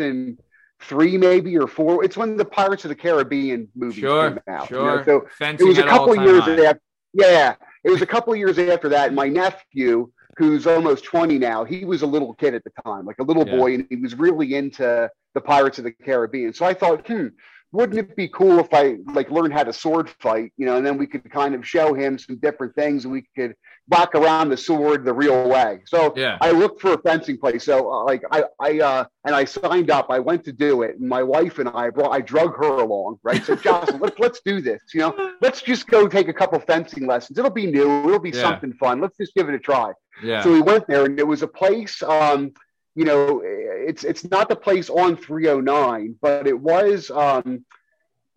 in 0.00 0.37
2003 0.81 1.19
maybe 1.19 1.56
or 1.59 1.67
four. 1.67 2.05
It's 2.05 2.17
when 2.17 2.37
the 2.37 2.44
Pirates 2.44 2.85
of 2.85 2.88
the 2.88 2.94
Caribbean 2.94 3.69
movie 3.75 4.00
Sure. 4.00 4.31
came 4.31 4.41
out. 4.49 4.71
you 4.71 4.77
Sure. 4.77 4.97
know? 4.99 5.05
So 5.05 5.27
it 5.41 5.62
was 5.62 5.79
a 5.79 5.82
couple 5.85 6.17
years 6.17 6.43
high. 6.43 6.65
after. 6.67 6.81
Yeah, 7.12 7.55
it 7.85 7.91
was 7.91 8.03
a 8.03 8.06
couple 8.06 8.35
years 8.37 8.59
after 8.59 8.88
that. 8.91 9.12
My 9.12 9.29
nephew, 9.29 10.11
who's 10.38 10.67
almost 10.67 11.05
20 11.05 11.38
now, 11.38 11.65
he 11.65 11.85
was 11.85 12.03
a 12.03 12.06
little 12.06 12.35
kid 12.35 12.55
at 12.55 12.62
the 12.65 12.71
time, 12.85 13.05
like 13.05 13.19
a 13.19 13.25
little 13.25 13.47
Yeah. 13.47 13.56
boy, 13.56 13.75
and 13.75 13.87
he 13.91 13.97
was 13.97 14.15
really 14.15 14.55
into 14.55 15.11
the 15.35 15.41
Pirates 15.41 15.79
of 15.79 15.85
the 15.85 15.93
Caribbean. 15.93 16.53
So 16.53 16.65
I 16.65 16.73
thought, 16.75 17.06
hmm, 17.06 17.29
wouldn't 17.72 17.99
it 17.99 18.17
be 18.17 18.28
cool 18.28 18.58
if 18.58 18.69
I 18.72 18.96
like 19.14 19.31
learned 19.31 19.52
how 19.52 19.62
to 19.62 19.72
sword 19.72 20.11
fight, 20.19 20.52
you 20.56 20.67
know, 20.67 20.76
and 20.76 20.84
then 20.84 20.99
we 20.99 21.06
could 21.06 21.31
kind 21.31 21.55
of 21.55 21.67
show 21.67 21.94
him 21.94 22.19
some 22.19 22.37
different 22.37 22.75
things, 22.75 23.05
and 23.05 23.12
we 23.12 23.25
could 23.37 23.55
whack 23.88 24.14
around 24.14 24.49
the 24.50 24.56
sword 24.56 25.05
the 25.05 25.12
real 25.12 25.49
way. 25.49 25.81
So 25.87 26.12
Yeah. 26.17 26.38
I 26.40 26.50
looked 26.52 26.81
for 26.81 26.93
a 26.94 26.99
fencing 26.99 27.38
place. 27.38 27.64
So 27.64 27.90
uh, 27.93 28.05
like 28.05 28.22
I, 28.31 28.44
I, 28.61 28.78
uh, 28.81 29.05
and 29.25 29.34
I 29.34 29.44
signed 29.44 29.90
up. 29.90 30.06
I 30.11 30.19
went 30.19 30.44
to 30.44 30.52
do 30.52 30.82
it, 30.82 30.99
and 30.99 31.08
my 31.08 31.22
wife 31.22 31.58
and 31.58 31.69
I 31.69 31.90
brought, 31.90 32.12
I 32.12 32.20
drug 32.20 32.56
her 32.56 32.79
along. 32.79 33.19
Right, 33.22 33.44
so 33.44 33.55
Jocelyn, 33.56 34.00
let's 34.00 34.19
let's 34.19 34.41
do 34.44 34.60
this. 34.60 34.82
You 34.94 35.00
know, 35.00 35.34
let's 35.41 35.62
just 35.62 35.86
go 35.86 36.08
take 36.08 36.29
a 36.29 36.32
couple 36.32 36.58
fencing 36.60 37.06
lessons. 37.06 37.39
It'll 37.39 37.50
be 37.50 37.67
new. 37.67 37.89
It'll 38.06 38.19
be 38.19 38.31
Yeah. 38.31 38.43
something 38.43 38.72
fun. 38.74 39.00
Let's 39.00 39.17
just 39.17 39.34
give 39.34 39.48
it 39.48 39.55
a 39.55 39.58
try. 39.60 39.93
Yeah. 40.22 40.43
So 40.43 40.53
we 40.53 40.60
went 40.60 40.86
there, 40.86 41.05
and 41.05 41.19
it 41.19 41.27
was 41.27 41.43
a 41.43 41.48
place. 41.48 42.03
Um, 42.03 42.53
you 43.00 43.06
know, 43.06 43.40
it's 43.42 44.04
it's 44.04 44.30
not 44.30 44.50
the 44.50 44.56
place 44.56 44.90
on 44.90 45.16
309, 45.16 46.16
but 46.20 46.46
it 46.46 46.60
was. 46.60 47.10
Um, 47.10 47.64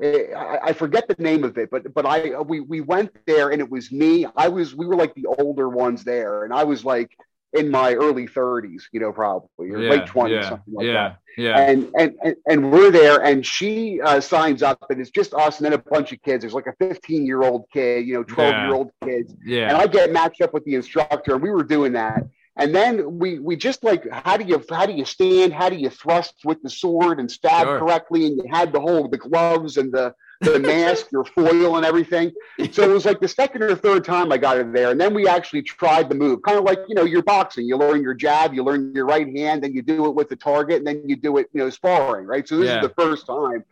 eh, 0.01 0.27
I, 0.33 0.69
I 0.69 0.73
forget 0.73 1.05
the 1.09 1.21
name 1.21 1.43
of 1.43 1.57
it, 1.57 1.69
but 1.69 1.93
but 1.93 2.05
I 2.05 2.39
we 2.39 2.61
we 2.61 2.79
went 2.79 3.11
there, 3.25 3.49
and 3.49 3.59
it 3.59 3.69
was 3.69 3.91
me. 3.91 4.25
I 4.37 4.47
was 4.47 4.73
we 4.73 4.85
were 4.85 4.95
like 4.95 5.15
the 5.15 5.25
older 5.25 5.67
ones 5.67 6.05
there, 6.05 6.45
and 6.45 6.53
I 6.53 6.63
was 6.63 6.85
like 6.85 7.11
in 7.51 7.69
my 7.69 7.93
early 7.93 8.25
30s, 8.25 8.83
you 8.93 9.01
know, 9.01 9.11
probably 9.11 9.69
or 9.69 9.79
yeah. 9.79 9.89
late 9.91 10.05
20s, 10.05 10.29
yeah. 10.29 10.49
something 10.49 10.73
like 10.73 10.85
yeah. 10.87 10.93
that 10.93 11.17
Yeah. 11.37 11.59
and, 11.59 11.91
and 11.99 12.15
and 12.23 12.35
and 12.47 12.71
we're 12.71 12.89
there 12.89 13.21
and 13.21 13.45
she 13.45 13.99
uh, 14.01 14.21
signs 14.21 14.63
up 14.63 14.79
and 14.89 15.01
it's 15.01 15.11
just 15.11 15.33
us 15.33 15.57
and 15.57 15.65
then 15.65 15.73
a 15.73 15.77
bunch 15.77 16.13
of 16.13 16.21
kids 16.23 16.41
there's 16.41 16.53
like 16.53 16.67
a 16.67 16.73
15 16.79 17.25
year 17.25 17.43
old 17.43 17.65
kid 17.71 18.07
you 18.07 18.13
know 18.15 18.23
12 18.23 18.55
year 18.63 18.73
old 18.73 18.91
kids 19.03 19.35
Yeah, 19.45 19.67
and 19.69 19.77
i 19.77 19.85
get 19.85 20.11
matched 20.11 20.41
up 20.41 20.53
with 20.53 20.65
the 20.65 20.75
instructor 20.75 21.33
and 21.33 21.43
we 21.43 21.51
were 21.51 21.63
doing 21.63 21.93
that 21.93 22.23
and 22.55 22.73
then 22.75 23.17
we 23.17 23.39
we 23.39 23.55
just 23.55 23.83
like 23.83 24.07
how 24.11 24.37
do 24.37 24.45
you 24.45 24.63
how 24.69 24.85
do 24.85 24.93
you 24.93 25.05
stand? 25.05 25.53
How 25.53 25.69
do 25.69 25.75
you 25.75 25.89
thrust 25.89 26.35
with 26.45 26.61
the 26.61 26.69
sword 26.69 27.19
and 27.19 27.29
stab 27.31 27.65
Sure. 27.67 27.79
correctly? 27.79 28.27
And 28.27 28.37
you 28.37 28.45
had 28.51 28.71
the 28.71 28.79
whole 28.79 29.07
the 29.07 29.17
gloves 29.17 29.77
and 29.77 29.91
the 29.91 30.13
the 30.41 30.59
mask 30.71 31.11
your 31.11 31.23
foil 31.25 31.77
and 31.77 31.85
everything. 31.85 32.31
So 32.71 32.83
it 32.83 32.89
was 32.93 33.05
like 33.05 33.19
the 33.21 33.27
second 33.27 33.63
or 33.63 33.75
third 33.75 34.03
time 34.03 34.31
i 34.31 34.37
got 34.37 34.57
it 34.57 34.71
there. 34.73 34.91
And 34.91 34.99
then 35.01 35.13
we 35.13 35.27
actually 35.27 35.61
tried 35.63 36.09
the 36.09 36.15
move 36.15 36.41
kind 36.43 36.57
of 36.59 36.63
like 36.65 36.79
you 36.87 36.95
know 36.95 37.05
you're 37.05 37.23
boxing. 37.23 37.65
You 37.65 37.77
learn 37.77 38.01
your 38.03 38.13
jab 38.13 38.53
you 38.53 38.63
learn 38.63 38.93
your 38.93 39.05
right 39.05 39.27
hand 39.35 39.63
then 39.63 39.73
you 39.73 39.81
do 39.81 40.05
it 40.05 40.13
with 40.15 40.29
the 40.29 40.35
target 40.35 40.77
and 40.77 40.87
then 40.87 41.01
you 41.07 41.15
do 41.15 41.37
it 41.37 41.47
you 41.53 41.59
know 41.61 41.69
sparring 41.69 42.25
right? 42.27 42.47
So 42.47 42.57
this 42.57 42.67
Yeah. 42.69 42.75
is 42.83 42.89
the 42.89 42.93
first 43.01 43.25
time 43.25 43.63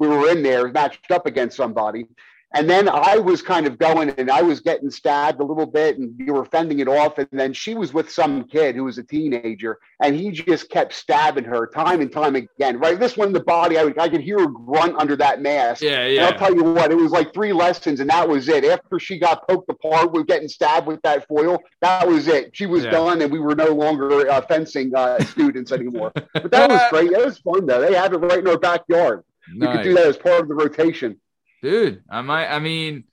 we 0.00 0.08
were 0.08 0.28
in 0.28 0.42
there 0.42 0.66
matched 0.68 1.10
up 1.12 1.26
against 1.26 1.56
somebody 1.56 2.06
And 2.54 2.70
then 2.70 2.88
I 2.88 3.16
was 3.16 3.42
kind 3.42 3.66
of 3.66 3.78
going 3.78 4.10
and 4.10 4.30
I 4.30 4.40
was 4.42 4.60
getting 4.60 4.88
stabbed 4.90 5.40
a 5.40 5.44
little 5.44 5.66
bit 5.66 5.98
and 5.98 6.14
you 6.18 6.32
were 6.34 6.44
fending 6.44 6.78
it 6.78 6.86
off. 6.86 7.18
And 7.18 7.28
then 7.32 7.52
she 7.52 7.74
was 7.74 7.92
with 7.92 8.10
some 8.10 8.44
kid 8.44 8.76
who 8.76 8.84
was 8.84 8.96
a 8.96 9.02
teenager 9.02 9.78
and 10.00 10.14
he 10.14 10.30
just 10.30 10.70
kept 10.70 10.92
stabbing 10.92 11.44
her 11.44 11.66
time 11.66 12.00
and 12.00 12.12
time 12.12 12.36
again. 12.36 12.78
Right. 12.78 12.98
This 12.98 13.16
one 13.16 13.28
in 13.28 13.34
the 13.34 13.40
body, 13.42 13.76
I, 13.76 13.92
I 13.98 14.08
could 14.08 14.20
hear 14.20 14.38
her 14.38 14.46
grunt 14.46 14.94
under 14.98 15.16
that 15.16 15.42
mask. 15.42 15.82
Yeah, 15.82 16.00
And 16.02 16.14
yeah. 16.14 16.26
I'll 16.26 16.38
tell 16.38 16.54
you 16.54 16.62
what, 16.62 16.92
it 16.92 16.96
was 16.96 17.10
like 17.10 17.34
three 17.34 17.52
lessons 17.52 17.98
and 17.98 18.08
that 18.10 18.28
was 18.28 18.48
it. 18.48 18.64
After 18.64 19.00
she 19.00 19.18
got 19.18 19.46
poked 19.48 19.68
apart 19.68 20.12
with 20.12 20.28
getting 20.28 20.48
stabbed 20.48 20.86
with 20.86 21.02
that 21.02 21.26
foil, 21.26 21.58
that 21.80 22.06
was 22.06 22.28
it. 22.28 22.56
She 22.56 22.66
was 22.66 22.84
Yeah. 22.84 22.90
done 22.92 23.22
and 23.22 23.32
we 23.32 23.40
were 23.40 23.56
no 23.56 23.68
longer 23.74 24.30
uh, 24.30 24.40
fencing 24.42 24.94
uh, 24.94 25.18
students 25.24 25.72
anymore. 25.72 26.12
But 26.14 26.50
that 26.52 26.70
was 26.70 26.80
great. 26.90 27.10
It 27.10 27.24
was 27.24 27.38
fun 27.38 27.66
though. 27.66 27.80
They 27.80 27.94
have 27.94 28.12
it 28.12 28.18
right 28.18 28.38
in 28.38 28.46
our 28.46 28.58
backyard. 28.58 29.24
You 29.52 29.60
could 29.68 29.82
do 29.82 29.94
that 29.94 30.06
as 30.06 30.16
part 30.16 30.40
of 30.40 30.48
the 30.48 30.54
rotation. 30.54 31.20
Dude 31.64 32.02
i 32.10 32.20
might 32.20 32.46
i 32.48 32.58
mean 32.58 33.04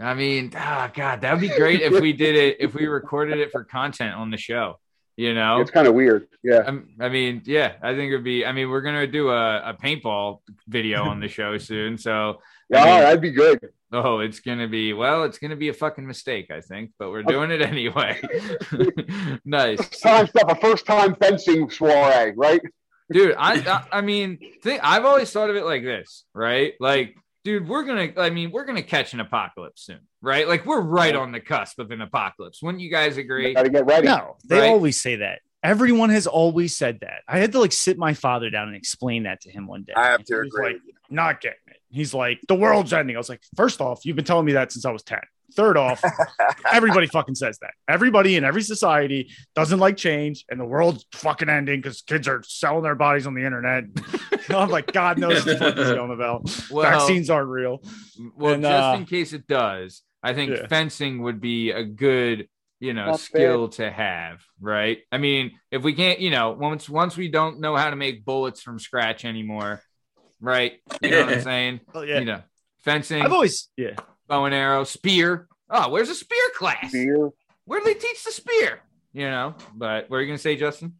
i 0.00 0.14
mean 0.14 0.52
ah 0.56 0.90
god 0.92 1.20
that 1.20 1.32
would 1.32 1.40
be 1.40 1.48
great 1.48 1.80
if 1.80 2.00
we 2.00 2.12
did 2.12 2.34
it 2.34 2.56
if 2.58 2.74
we 2.74 2.86
recorded 2.86 3.38
it 3.38 3.52
for 3.52 3.62
content 3.64 4.14
on 4.14 4.30
the 4.30 4.36
show 4.36 4.78
you 5.16 5.32
know 5.34 5.60
It's 5.60 5.70
kind 5.70 5.86
of 5.86 5.92
weird. 5.94 6.28
Yeah. 6.42 6.62
I'm- 6.68 6.88
I 6.98 7.10
mean, 7.10 7.42
yeah, 7.44 7.74
I 7.82 7.94
think 7.94 8.10
it'd 8.10 8.24
be. 8.24 8.46
I 8.46 8.52
mean, 8.52 8.70
we're 8.70 8.80
gonna 8.80 9.06
do 9.06 9.28
a, 9.28 9.70
a 9.72 9.74
paintball 9.74 10.38
video 10.66 11.02
on 11.02 11.20
the 11.20 11.28
show 11.28 11.58
soon, 11.58 11.98
so 11.98 12.40
Yeah, 12.70 12.82
I 12.82 12.84
mean- 12.86 13.00
that'd 13.00 13.20
be 13.20 13.30
good. 13.32 13.58
oh, 13.92 14.20
it's 14.20 14.40
gonna 14.40 14.66
be 14.68 14.94
well, 14.94 15.24
it's 15.24 15.36
gonna 15.38 15.56
be 15.56 15.68
a 15.68 15.74
fucking 15.74 16.06
mistake, 16.06 16.50
I 16.50 16.62
think, 16.62 16.92
but 16.98 17.10
we're 17.10 17.22
doing 17.34 17.50
it 17.50 17.60
anyway. 17.60 18.18
nice, 19.44 19.78
First 19.78 20.02
time 20.02 20.26
stuff, 20.28 20.44
a 20.48 20.54
first 20.54 20.86
time 20.86 21.14
fencing 21.16 21.68
soiree, 21.68 22.32
right? 22.36 22.60
dude. 23.12 23.34
I, 23.36 23.54
I, 23.92 23.98
I 23.98 24.00
mean, 24.00 24.38
think 24.62 24.80
I've 24.82 25.04
always 25.04 25.30
thought 25.30 25.50
of 25.50 25.56
it 25.56 25.64
like 25.64 25.82
this, 25.82 26.24
right? 26.34 26.74
Like, 26.80 27.14
dude, 27.44 27.68
we're 27.68 27.84
gonna. 27.84 28.08
I 28.16 28.30
mean, 28.30 28.50
we're 28.50 28.64
gonna 28.64 28.82
catch 28.82 29.12
an 29.14 29.20
apocalypse 29.20 29.82
soon, 29.82 30.00
right? 30.22 30.46
Like, 30.48 30.66
we're 30.66 30.80
right 30.80 31.14
on 31.14 31.32
the 31.32 31.40
cusp 31.40 31.78
of 31.78 31.90
an 31.90 32.00
apocalypse. 32.00 32.62
Wouldn't 32.62 32.82
you 32.82 32.90
guys 32.90 33.16
agree? 33.16 33.54
Got 33.54 33.62
to 33.64 33.70
get 33.70 33.86
ready. 33.86 34.06
No, 34.06 34.36
they 34.44 34.60
Right? 34.60 34.68
always 34.70 35.00
say 35.00 35.16
that. 35.16 35.40
Everyone 35.62 36.08
has 36.10 36.26
always 36.26 36.74
said 36.76 37.00
that. 37.00 37.22
I 37.28 37.38
had 37.38 37.52
to 37.52 37.60
like 37.60 37.72
sit 37.72 37.98
my 37.98 38.14
father 38.14 38.48
down 38.50 38.68
and 38.68 38.76
explain 38.76 39.24
that 39.24 39.42
to 39.42 39.50
him 39.50 39.66
one 39.66 39.82
day. 39.82 39.92
I 39.94 40.06
have 40.06 40.24
to 40.24 40.40
agree. 40.40 40.72
like, 40.74 40.82
not 41.10 41.40
getting 41.40 41.58
it. 41.66 41.76
He's 41.90 42.14
like, 42.14 42.40
the 42.48 42.54
world's 42.54 42.92
ending. 42.92 43.16
I 43.16 43.18
was 43.18 43.28
like, 43.28 43.42
first 43.56 43.80
off, 43.80 44.06
you've 44.06 44.16
been 44.16 44.24
telling 44.24 44.46
me 44.46 44.52
that 44.52 44.72
since 44.72 44.84
I 44.86 44.90
was 44.90 45.02
10. 45.02 45.18
Third 45.54 45.76
off, 45.76 46.02
everybody 46.72 47.06
fucking 47.06 47.34
says 47.34 47.58
that. 47.58 47.72
Everybody 47.88 48.36
in 48.36 48.44
every 48.44 48.62
society 48.62 49.30
doesn't 49.54 49.78
like 49.78 49.96
change, 49.96 50.44
and 50.48 50.58
the 50.60 50.64
world's 50.64 51.04
fucking 51.14 51.48
ending 51.48 51.80
because 51.80 52.02
kids 52.02 52.28
are 52.28 52.42
selling 52.46 52.82
their 52.82 52.94
bodies 52.94 53.26
on 53.26 53.34
the 53.34 53.44
internet. 53.44 53.84
I'm 54.50 54.70
like, 54.70 54.92
God 54.92 55.18
knows 55.18 55.36
what 55.36 55.44
the 55.46 55.56
fuck 55.56 55.76
is 55.76 55.92
going 55.92 56.10
about. 56.12 56.50
Well, 56.70 56.82
Vaccines 56.90 57.30
aren't 57.30 57.48
real. 57.48 57.82
Well, 58.36 58.54
And, 58.54 58.62
just 58.62 58.72
uh, 58.72 58.96
in 58.98 59.06
case 59.06 59.32
it 59.32 59.46
does, 59.46 60.02
I 60.22 60.34
think 60.34 60.50
Yeah. 60.50 60.66
fencing 60.68 61.22
would 61.22 61.40
be 61.40 61.70
a 61.70 61.84
good, 61.84 62.48
you 62.80 62.92
know, 62.94 63.06
Not 63.06 63.20
skill 63.20 63.68
to 63.70 63.90
have, 63.90 64.40
right? 64.60 64.98
I 65.12 65.18
mean, 65.18 65.52
if 65.70 65.82
we 65.82 65.94
can't, 65.94 66.18
you 66.20 66.30
know, 66.30 66.50
once 66.52 66.88
once 66.88 67.16
we 67.16 67.28
don't 67.28 67.60
know 67.60 67.76
how 67.76 67.90
to 67.90 67.96
make 67.96 68.24
bullets 68.24 68.60
from 68.62 68.78
scratch 68.78 69.24
anymore, 69.24 69.82
right? 70.40 70.74
You 71.02 71.10
know 71.10 71.24
what 71.24 71.32
I'm 71.34 71.40
saying? 71.42 71.80
Oh, 71.94 72.02
yeah. 72.02 72.18
You 72.18 72.24
know, 72.24 72.42
fencing, 72.84 73.22
I've 73.22 73.32
always, 73.32 73.68
yeah. 73.76 73.94
Bow 74.30 74.44
and 74.46 74.54
arrow, 74.54 74.84
spear. 74.84 75.46
Oh, 75.68 75.90
where's 75.90 76.08
a 76.08 76.14
spear 76.14 76.38
class? 76.56 76.90
Beer. 76.92 77.28
Where 77.66 77.80
do 77.80 77.84
they 77.84 77.94
teach 77.94 78.24
the 78.24 78.32
spear? 78.32 78.80
You 79.12 79.26
know, 79.28 79.54
but 79.74 80.08
what 80.08 80.16
are 80.16 80.20
you 80.22 80.28
gonna 80.28 80.38
say, 80.38 80.56
Justin? 80.56 80.94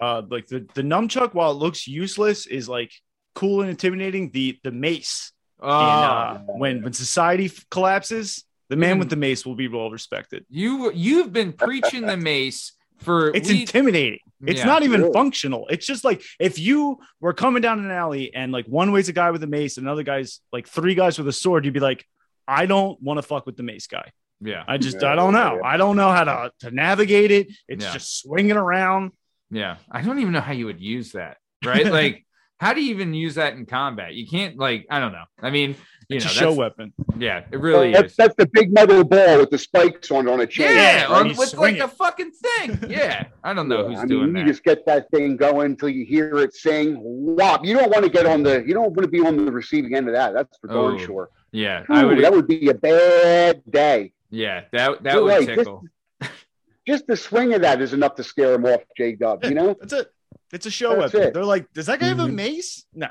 uh 0.00 0.22
like 0.30 0.46
the 0.46 0.66
the 0.72 0.80
nunchuck 0.82 1.34
while 1.34 1.50
it 1.50 1.54
looks 1.58 1.86
useless 1.86 2.46
is 2.46 2.66
like 2.70 2.90
cool 3.34 3.60
and 3.60 3.68
intimidating 3.68 4.30
the 4.30 4.58
the 4.64 4.70
mace 4.70 5.32
Oh, 5.62 5.68
in, 5.68 5.76
uh, 5.84 6.38
when 6.56 6.82
when 6.82 6.94
society 6.94 7.44
f- 7.46 7.66
collapses 7.70 8.44
the 8.70 8.76
man 8.76 8.96
Mm. 8.96 9.00
with 9.00 9.10
the 9.10 9.16
mace 9.16 9.44
will 9.44 9.56
be 9.56 9.68
well 9.68 9.90
respected 9.90 10.46
you 10.48 10.90
you've 10.94 11.34
been 11.34 11.52
preaching 11.52 12.06
the 12.06 12.16
mace 12.16 12.72
for 12.96 13.28
it's 13.36 13.50
we- 13.50 13.60
intimidating 13.60 14.20
it's 14.46 14.60
Yeah. 14.60 14.64
not 14.72 14.84
even 14.84 15.02
Really? 15.02 15.12
functional 15.12 15.66
it's 15.68 15.84
just 15.84 16.02
like 16.02 16.22
if 16.38 16.58
you 16.58 16.98
were 17.20 17.34
coming 17.34 17.60
down 17.60 17.78
an 17.84 17.90
alley 17.90 18.32
and 18.34 18.52
like 18.52 18.64
one 18.64 18.92
way's 18.92 19.10
a 19.10 19.12
guy 19.12 19.30
with 19.32 19.42
a 19.42 19.46
mace 19.58 19.76
another 19.76 20.02
guy's 20.02 20.40
like 20.50 20.66
three 20.66 20.94
guys 20.94 21.18
with 21.18 21.28
a 21.28 21.32
sword 21.44 21.66
you'd 21.66 21.74
be 21.74 21.80
like 21.80 22.06
i 22.50 22.66
don't 22.66 23.00
want 23.02 23.16
to 23.18 23.22
fuck 23.22 23.46
with 23.46 23.56
the 23.56 23.62
mace 23.62 23.86
guy 23.86 24.10
yeah. 24.40 24.64
i 24.66 24.76
just 24.78 25.00
Yeah, 25.00 25.12
i 25.12 25.14
don't 25.14 25.32
know 25.32 25.54
yeah. 25.62 25.68
i 25.72 25.76
don't 25.76 25.96
know 25.96 26.10
how 26.10 26.24
to 26.24 26.52
to 26.60 26.70
navigate 26.70 27.30
it 27.30 27.48
it's 27.68 27.84
Yeah. 27.84 27.92
just 27.92 28.20
swinging 28.20 28.56
around 28.56 29.12
Yeah, 29.52 29.76
I 29.90 30.02
don't 30.02 30.18
even 30.20 30.32
know 30.32 30.40
how 30.48 30.52
you 30.52 30.66
would 30.66 30.80
use 30.80 31.08
that, 31.12 31.34
right? 31.64 31.84
like, 32.00 32.24
how 32.62 32.72
do 32.74 32.80
you 32.84 32.90
even 32.94 33.12
use 33.14 33.34
that 33.34 33.54
in 33.54 33.66
combat? 33.66 34.14
You 34.14 34.24
can't, 34.34 34.54
like, 34.66 34.86
I 34.94 35.00
don't 35.02 35.10
know. 35.18 35.24
I 35.42 35.50
mean, 35.50 35.70
you 36.08 36.16
it's 36.18 36.24
know, 36.26 36.30
a 36.30 36.34
show 36.34 36.50
that's- 36.54 36.58
weapon 36.62 36.92
yeah, 37.18 37.38
it 37.50 37.58
really 37.58 37.90
that's, 37.92 38.12
is. 38.12 38.16
that's 38.20 38.36
the 38.42 38.46
big 38.58 38.72
metal 38.72 39.02
ball 39.02 39.38
with 39.40 39.50
the 39.50 39.58
spikes 39.58 40.08
on 40.12 40.28
it 40.28 40.32
on 40.32 40.40
a 40.40 40.46
chain. 40.46 40.70
Yeah, 40.76 41.02
right? 41.02 41.10
on, 41.10 41.28
with 41.36 41.48
swing 41.48 41.78
like 41.78 41.82
a 41.82 41.92
fucking 42.02 42.30
thing. 42.44 42.68
Yeah, 42.98 43.24
I 43.42 43.50
don't 43.54 43.68
know 43.68 43.82
Yeah, 43.82 43.88
who's 43.88 43.98
I 43.98 44.00
mean, 44.02 44.08
doing 44.08 44.28
you 44.36 44.42
that. 44.44 44.50
just 44.52 44.62
get 44.62 44.86
that 44.86 45.10
thing 45.10 45.36
going 45.36 45.66
until 45.72 45.88
you 45.88 46.04
hear 46.04 46.36
it 46.44 46.54
sing 46.54 46.94
whop. 47.02 47.64
You 47.66 47.74
don't 47.78 47.90
want 47.90 48.04
to 48.04 48.10
get 48.18 48.26
on 48.26 48.44
the 48.44 48.54
you 48.66 48.72
don't 48.78 48.92
want 48.94 49.02
to 49.02 49.08
be 49.08 49.20
on 49.28 49.34
the 49.44 49.50
receiving 49.50 49.92
end 49.96 50.06
of 50.10 50.14
that. 50.14 50.32
That's 50.34 50.56
for 50.60 50.68
darn 50.68 50.94
Oh, 50.94 50.98
sure. 50.98 51.28
Yeah, 51.52 51.84
I 51.88 52.04
Ooh, 52.04 52.08
would. 52.08 52.18
that 52.24 52.32
would 52.32 52.46
be 52.46 52.68
a 52.68 52.74
bad 52.74 53.62
day. 53.68 54.12
Yeah, 54.30 54.64
that 54.72 55.02
that 55.02 55.14
You're 55.14 55.22
would 55.24 55.28
right, 55.48 55.56
tickle. 55.56 55.84
Just 56.86 57.06
the 57.06 57.16
swing 57.16 57.52
of 57.54 57.62
that 57.62 57.80
is 57.82 57.92
enough 57.92 58.14
to 58.16 58.24
scare 58.24 58.54
him 58.54 58.64
off, 58.64 58.80
J 58.96 59.14
Dub. 59.16 59.44
You 59.44 59.54
know? 59.54 59.76
That's 59.78 59.92
it. 59.92 60.12
It's 60.52 60.66
a 60.66 60.70
show 60.70 60.90
That's 60.98 61.12
weapon. 61.12 61.28
it. 61.28 61.34
They're 61.34 61.44
like, 61.44 61.72
does 61.72 61.86
that 61.86 62.00
guy 62.00 62.06
have 62.08 62.18
a 62.20 62.26
Mhm. 62.26 62.34
mace? 62.34 62.84
No. 62.94 63.08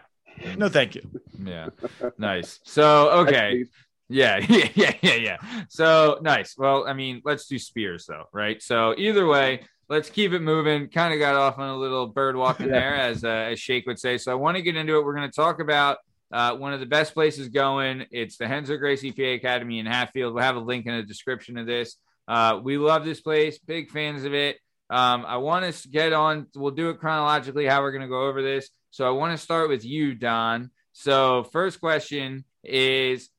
No, 0.58 0.69
thank 0.69 0.96
you. 0.96 1.01
Yeah, 1.43 1.69
nice. 2.17 2.60
So 2.63 3.10
okay, 3.27 3.53
neat. 3.60 3.67
Yeah, 4.08 4.38
yeah, 4.50 4.69
yeah, 4.74 4.93
yeah, 5.01 5.15
yeah. 5.15 5.38
So 5.69 6.19
nice. 6.22 6.55
Well, 6.58 6.86
I 6.88 6.93
mean, 6.93 7.22
let's 7.25 7.46
do 7.48 7.60
spears 7.60 8.05
though, 8.05 8.25
right? 8.34 8.62
So 8.62 8.96
either 8.98 9.27
way, 9.27 9.65
let's 9.89 10.10
keep 10.10 10.31
it 10.31 10.39
moving. 10.41 10.88
Kind 10.89 11.13
of 11.13 11.19
got 11.19 11.36
off 11.36 11.60
on 11.60 11.69
a 11.69 11.75
little 11.77 12.08
bird 12.08 12.36
walking 12.38 12.67
Yeah. 12.67 12.79
there, 12.79 12.96
as 12.96 13.24
uh, 13.24 13.27
as 13.51 13.60
Shake 13.60 13.86
would 13.86 14.00
say. 14.00 14.17
So 14.17 14.31
I 14.31 14.36
want 14.36 14.55
to 14.58 14.63
get 14.63 14.75
into 14.77 14.98
it. 14.98 15.03
We're 15.05 15.15
going 15.15 15.29
to 15.29 15.36
talk 15.36 15.60
about 15.60 15.98
uh, 16.31 16.55
one 16.55 16.74
of 16.74 16.79
the 16.79 16.86
best 16.86 17.13
places 17.13 17.50
going. 17.50 18.05
It's 18.12 18.38
the 18.38 18.45
Renzo 18.45 18.77
Gracie 18.77 19.12
PA 19.12 19.24
Academy 19.24 19.79
in 19.79 19.86
Hatfield. 19.86 20.33
We'll 20.33 20.43
have 20.43 20.55
a 20.55 20.59
link 20.59 20.86
in 20.86 20.95
the 20.95 21.03
description 21.03 21.57
of 21.57 21.65
this. 21.65 21.95
Uh, 22.27 22.59
we 22.62 22.77
love 22.77 23.05
this 23.05 23.21
place. 23.21 23.57
Big 23.57 23.89
fans 23.89 24.24
of 24.24 24.33
it. 24.33 24.57
Um, 24.89 25.25
I 25.27 25.38
want 25.38 25.65
us 25.65 25.83
to 25.83 25.89
get 25.89 26.13
on. 26.13 26.48
We'll 26.55 26.71
do 26.71 26.89
it 26.89 27.00
chronologically 27.00 27.65
how 27.65 27.81
we're 27.81 27.91
going 27.91 28.03
to 28.03 28.07
go 28.07 28.27
over 28.27 28.41
this. 28.41 28.69
So 28.91 29.07
I 29.07 29.12
want 29.12 29.38
to 29.38 29.43
start 29.43 29.69
with 29.69 29.86
you, 29.86 30.15
Don. 30.15 30.71
So 30.93 31.43
first 31.43 31.79
question 31.79 32.43
is 32.63 33.29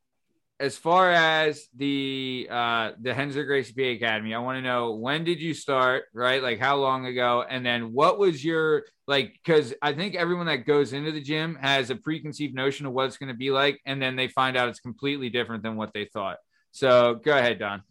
as 0.60 0.76
far 0.76 1.10
as 1.10 1.68
the 1.74 2.46
uh 2.50 2.90
the 3.00 3.14
Renzo 3.14 3.42
Gracie 3.44 3.72
PA 3.72 4.04
Academy, 4.04 4.34
I 4.34 4.38
want 4.38 4.58
to 4.58 4.62
know 4.62 4.92
when 4.92 5.24
did 5.24 5.40
you 5.40 5.54
start, 5.54 6.04
right? 6.12 6.42
Like 6.42 6.60
how 6.60 6.76
long 6.76 7.06
ago? 7.06 7.42
And 7.48 7.64
then 7.64 7.94
what 7.94 8.18
was 8.18 8.44
your 8.44 8.84
like 9.08 9.32
because 9.32 9.72
I 9.80 9.94
think 9.94 10.14
everyone 10.14 10.46
that 10.46 10.66
goes 10.66 10.92
into 10.92 11.12
the 11.12 11.20
gym 11.22 11.56
has 11.60 11.88
a 11.88 11.96
preconceived 11.96 12.54
notion 12.54 12.84
of 12.84 12.92
what 12.92 13.06
it's 13.06 13.16
going 13.16 13.30
to 13.30 13.34
be 13.34 13.50
like, 13.50 13.80
and 13.86 14.00
then 14.00 14.16
they 14.16 14.28
find 14.28 14.56
out 14.56 14.68
it's 14.68 14.80
completely 14.80 15.30
different 15.30 15.62
than 15.62 15.76
what 15.76 15.94
they 15.94 16.04
thought. 16.04 16.36
So 16.72 17.14
go 17.14 17.36
ahead, 17.36 17.58
Don. 17.58 17.82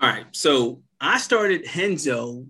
All 0.00 0.08
right. 0.10 0.26
So 0.32 0.82
I 1.00 1.18
started 1.18 1.66
Renzo 1.74 2.46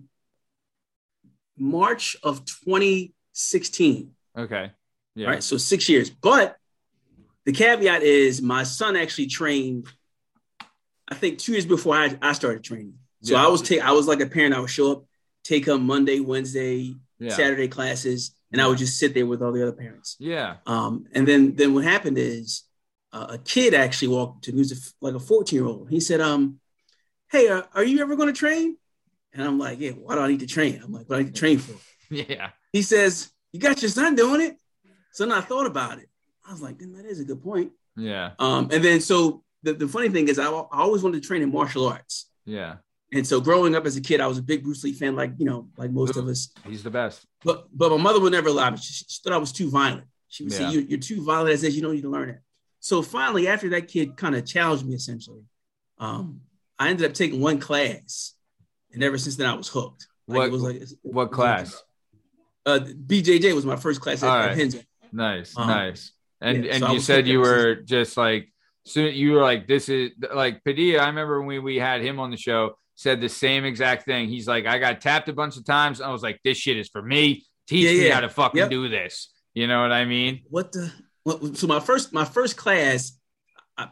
March 1.57 2.17
of 2.21 2.45
2016. 2.45 4.11
Okay. 4.37 4.71
Yeah. 5.15 5.25
All 5.25 5.31
right. 5.31 5.43
So 5.43 5.57
six 5.57 5.87
years. 5.87 6.09
But 6.09 6.58
the 7.45 7.51
caveat 7.51 8.03
is 8.03 8.41
my 8.41 8.63
son 8.63 8.95
actually 8.95 9.27
trained, 9.27 9.87
I 11.07 11.15
think 11.15 11.39
two 11.39 11.53
years 11.53 11.65
before 11.65 11.95
I, 11.95 12.15
I 12.21 12.33
started 12.33 12.63
training. 12.63 12.93
So 13.23 13.33
Yeah. 13.33 13.45
I 13.45 13.47
was 13.49 13.61
take 13.61 13.81
I 13.81 13.91
was 13.91 14.07
like 14.07 14.21
a 14.21 14.27
parent, 14.27 14.53
I 14.53 14.59
would 14.59 14.69
show 14.69 14.91
up, 14.91 15.05
take 15.43 15.67
him 15.67 15.85
Monday, 15.85 16.19
Wednesday, 16.19 16.95
Yeah. 17.19 17.31
Saturday 17.35 17.67
classes, 17.67 18.31
and 18.51 18.61
I 18.61 18.67
would 18.67 18.77
just 18.77 18.97
sit 18.97 19.13
there 19.13 19.25
with 19.25 19.41
all 19.41 19.51
the 19.51 19.61
other 19.61 19.73
parents. 19.73 20.15
Yeah. 20.19 20.57
Um, 20.65 21.05
and 21.13 21.27
then 21.27 21.55
then 21.55 21.73
what 21.73 21.83
happened 21.83 22.17
is 22.17 22.63
uh, 23.11 23.27
a 23.31 23.37
kid 23.39 23.73
actually 23.73 24.09
walked 24.09 24.43
to 24.45 24.51
me, 24.51 24.57
he 24.57 24.59
was 24.59 24.71
a 24.71 25.05
like 25.05 25.15
a 25.15 25.19
14 25.19 25.57
year 25.57 25.65
old. 25.67 25.89
He 25.89 25.99
said, 25.99 26.21
um, 26.21 26.59
hey, 27.31 27.47
uh, 27.47 27.63
are 27.73 27.83
you 27.83 28.01
ever 28.01 28.15
going 28.15 28.27
to 28.33 28.39
train? 28.39 28.77
And 29.33 29.43
I'm 29.43 29.59
like, 29.59 29.79
yeah, 29.79 29.91
why 29.91 30.15
do 30.15 30.21
I 30.21 30.27
need 30.27 30.39
to 30.39 30.47
train? 30.47 30.81
I'm 30.83 30.91
like, 30.91 31.07
what 31.09 31.15
do 31.17 31.21
I 31.21 31.23
need 31.23 31.33
to 31.35 31.39
train 31.39 31.59
for? 31.59 31.73
Yeah. 32.11 32.49
He 32.73 32.81
says, 32.81 33.29
you 33.51 33.59
got 33.59 33.83
your 33.83 33.89
son 33.89 34.15
doing 34.15 34.41
it. 34.41 34.57
So 35.11 35.25
then 35.27 35.31
I 35.37 35.41
thought 35.41 35.67
about 35.67 35.99
it. 35.99 36.08
I 36.49 36.51
was 36.51 36.61
like, 36.61 36.79
then 36.79 36.93
that 36.93 37.05
is 37.05 37.19
a 37.19 37.23
good 37.25 37.41
point. 37.43 37.71
Yeah. 37.95 38.31
Um, 38.39 38.69
and 38.71 38.83
then 38.83 38.99
so 39.01 39.43
the, 39.61 39.73
the 39.73 39.87
funny 39.87 40.09
thing 40.09 40.27
is 40.27 40.39
I, 40.39 40.45
I 40.47 40.65
always 40.71 41.03
wanted 41.03 41.21
to 41.21 41.27
train 41.27 41.43
in 41.43 41.51
martial 41.51 41.87
arts. 41.87 42.29
Yeah. 42.45 42.77
And 43.13 43.25
so 43.25 43.39
growing 43.39 43.75
up 43.75 43.85
as 43.85 43.95
a 43.97 44.01
kid, 44.01 44.19
I 44.19 44.27
was 44.27 44.37
a 44.37 44.41
big 44.41 44.63
Bruce 44.63 44.83
Lee 44.83 44.93
fan, 44.93 45.15
like, 45.15 45.33
you 45.37 45.45
know, 45.45 45.67
like 45.77 45.91
most 45.91 46.15
of 46.15 46.27
us. 46.27 46.51
He's 46.67 46.83
the 46.83 46.89
best. 46.89 47.25
But 47.43 47.67
but 47.75 47.89
my 47.91 47.97
mother 47.97 48.19
would 48.19 48.31
never 48.31 48.49
allow 48.49 48.69
me. 48.71 48.77
She, 48.77 48.93
she 49.07 49.19
thought 49.23 49.33
I 49.33 49.37
was 49.37 49.51
too 49.51 49.69
violent. 49.69 50.05
She 50.27 50.43
would 50.43 50.53
Yeah. 50.53 50.57
say, 50.59 50.71
you, 50.71 50.79
You're 50.81 50.99
too 50.99 51.23
violent. 51.23 51.51
I 51.51 51.55
said, 51.55 51.73
You 51.73 51.81
don't 51.81 51.93
need 51.93 52.01
to 52.03 52.09
learn 52.09 52.29
it. 52.29 52.39
So 52.79 53.01
finally, 53.01 53.47
after 53.47 53.69
that 53.69 53.87
kid 53.87 54.15
kind 54.17 54.35
of 54.35 54.45
challenged 54.45 54.85
me, 54.85 54.95
essentially, 54.95 55.43
um, 55.97 56.41
I 56.77 56.89
ended 56.89 57.05
up 57.05 57.13
taking 57.13 57.41
one 57.41 57.59
class. 57.59 58.33
And 58.93 59.03
ever 59.03 59.17
since 59.17 59.35
then, 59.35 59.47
I 59.47 59.53
was 59.53 59.67
hooked. 59.67 60.07
Like, 60.27 60.37
What- 60.37 60.47
it 60.47 60.51
was 60.51 60.63
like, 60.63 60.81
What 61.01 61.31
class? 61.31 61.83
Uh, 62.65 62.79
BJJ 62.79 63.53
was 63.53 63.65
my 63.65 63.75
first 63.75 64.01
class 64.01 64.23
at, 64.23 64.29
All 64.29 64.35
at 64.35 64.57
right. 64.57 64.85
Nice. 65.11 65.57
Um, 65.57 65.67
nice. 65.67 66.11
And 66.41 66.63
yeah, 66.65 66.73
and 66.73 66.83
so 66.83 66.91
you 66.93 66.99
said 66.99 67.27
you 67.27 67.39
were 67.39 67.75
just 67.75 68.15
like 68.17 68.51
So 68.85 69.01
you 69.01 69.33
were 69.33 69.41
like, 69.41 69.67
this 69.67 69.89
is 69.89 70.11
like 70.33 70.63
Padilla. 70.63 70.99
I 71.03 71.07
remember 71.07 71.39
when 71.39 71.47
we, 71.47 71.59
we 71.59 71.75
had 71.77 72.01
him 72.01 72.19
on 72.19 72.31
the 72.31 72.37
show, 72.37 72.77
said 72.95 73.21
the 73.21 73.29
same 73.29 73.65
exact 73.65 74.05
thing. 74.05 74.29
He's 74.29 74.47
like, 74.47 74.65
I 74.65 74.79
got 74.79 75.01
tapped 75.01 75.29
a 75.29 75.33
bunch 75.33 75.57
of 75.57 75.65
times. 75.65 76.01
I 76.01 76.09
was 76.11 76.23
like, 76.23 76.39
this 76.43 76.57
shit 76.57 76.77
is 76.77 76.89
for 76.89 77.01
me. 77.01 77.45
Teach 77.67 77.85
Yeah, 77.85 78.03
me 78.03 78.09
how 78.09 78.21
to 78.21 78.29
fucking 78.29 78.57
Yep. 78.57 78.69
do 78.69 78.89
this. 78.89 79.31
You 79.53 79.67
know 79.67 79.81
what 79.81 79.91
I 79.91 80.05
mean? 80.05 80.41
what 80.49 80.71
the 80.71 80.91
what, 81.23 81.57
so 81.57 81.67
my 81.67 81.79
first 81.79 82.13
my 82.13 82.25
first 82.25 82.55
class 82.57 83.11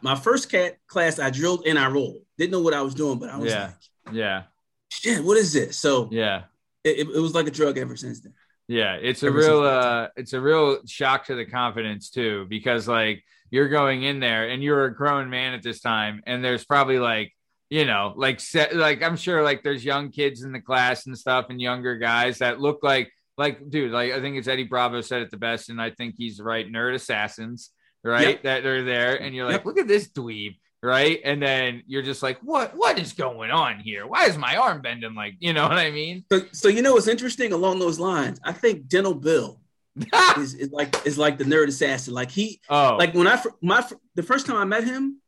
my 0.02 0.16
first 0.16 0.50
cat 0.50 0.78
class 0.88 1.20
I 1.20 1.30
drilled 1.30 1.66
and 1.68 1.78
I 1.78 1.88
rolled 1.90 2.22
didn't 2.38 2.52
know 2.52 2.62
what 2.62 2.74
I 2.74 2.82
was 2.82 2.96
doing 2.96 3.20
but 3.20 3.30
I 3.30 3.38
was 3.38 3.52
Yeah. 3.54 3.66
like 3.66 4.16
Yeah. 4.16 4.44
shit 4.90 5.24
what 5.24 5.38
is 5.38 5.52
this 5.54 5.78
so 5.78 6.10
Yeah. 6.12 6.44
it, 6.84 7.00
it 7.00 7.20
was 7.22 7.34
like 7.36 7.48
a 7.48 7.52
drug 7.52 7.78
ever 7.78 7.96
since 7.96 8.22
then 8.22 8.34
Yeah, 8.68 8.96
it's 8.96 9.24
a 9.24 9.32
real 9.32 9.62
uh 9.62 10.08
it's 10.18 10.34
a 10.34 10.42
real 10.42 10.80
shock 10.86 11.26
to 11.28 11.36
the 11.36 11.46
confidence 11.46 12.10
too 12.10 12.46
because 12.50 12.88
like 12.88 13.24
you're 13.50 13.70
going 13.70 14.04
in 14.04 14.20
there 14.20 14.50
and 14.50 14.62
you're 14.62 14.86
a 14.86 14.94
grown 14.94 15.30
man 15.30 15.54
at 15.54 15.64
this 15.64 15.80
time 15.80 16.22
and 16.28 16.44
there's 16.44 16.66
probably 16.66 17.00
like 17.00 17.34
you 17.70 17.86
know 17.86 18.14
like 18.18 18.40
set 18.42 18.76
like 18.76 19.02
I'm 19.02 19.16
sure 19.16 19.42
like 19.42 19.64
there's 19.64 19.86
young 19.86 20.12
kids 20.12 20.44
in 20.44 20.52
the 20.52 20.60
class 20.62 21.06
and 21.06 21.18
stuff 21.18 21.46
and 21.50 21.62
younger 21.62 21.98
guys 21.98 22.40
that 22.40 22.60
look 22.60 22.80
like 22.84 23.10
like 23.38 23.70
dude 23.70 23.92
like 23.92 24.12
I 24.12 24.20
think 24.20 24.36
it's 24.36 24.48
Eddie 24.50 24.66
Bravo 24.66 25.00
said 25.02 25.22
it 25.22 25.32
the 25.32 25.38
best 25.38 25.70
and 25.70 25.82
I 25.82 25.92
think 25.92 26.16
he's 26.18 26.42
right 26.42 26.68
nerd 26.70 26.94
assassins 26.96 27.70
right 28.04 28.28
Yep. 28.28 28.44
that 28.44 28.66
are 28.66 28.84
there 28.84 29.16
and 29.22 29.34
you're 29.34 29.46
like 29.46 29.60
Yep. 29.60 29.66
look 29.66 29.78
at 29.80 29.88
this 29.88 30.10
dweeb 30.10 30.58
right? 30.82 31.20
And 31.24 31.42
then 31.42 31.84
you're 31.88 32.02
just 32.02 32.24
like 32.24 32.40
what 32.42 32.76
what 32.76 33.00
is 33.00 33.14
going 33.14 33.52
on 33.52 33.80
here? 33.80 34.06
Why 34.06 34.26
is 34.26 34.38
my 34.38 34.58
arm 34.58 34.82
bending 34.82 35.16
like 35.16 35.36
you 35.40 35.54
know 35.54 35.64
what 35.64 35.78
I 35.78 35.92
mean? 35.92 36.24
So, 36.32 36.42
so 36.52 36.68
you 36.68 36.82
know 36.82 36.94
what's 36.94 37.08
interesting 37.08 37.54
along 37.54 37.80
those 37.80 38.00
lines? 38.00 38.40
I 38.44 38.52
think 38.52 38.88
Dental 38.88 39.14
Bill 39.16 39.60
is, 40.38 40.54
is 40.54 40.72
like 40.72 41.06
is 41.06 41.18
like 41.18 41.38
the 41.38 41.44
nerd 41.44 41.68
assassin. 41.68 42.14
Like 42.14 42.32
he 42.32 42.62
oh. 42.70 42.96
like 42.98 43.14
when 43.14 43.28
I 43.28 43.42
my 43.62 43.88
the 44.16 44.24
first 44.24 44.46
time 44.46 44.58
I 44.58 44.66
met 44.66 44.84
him, 44.84 45.22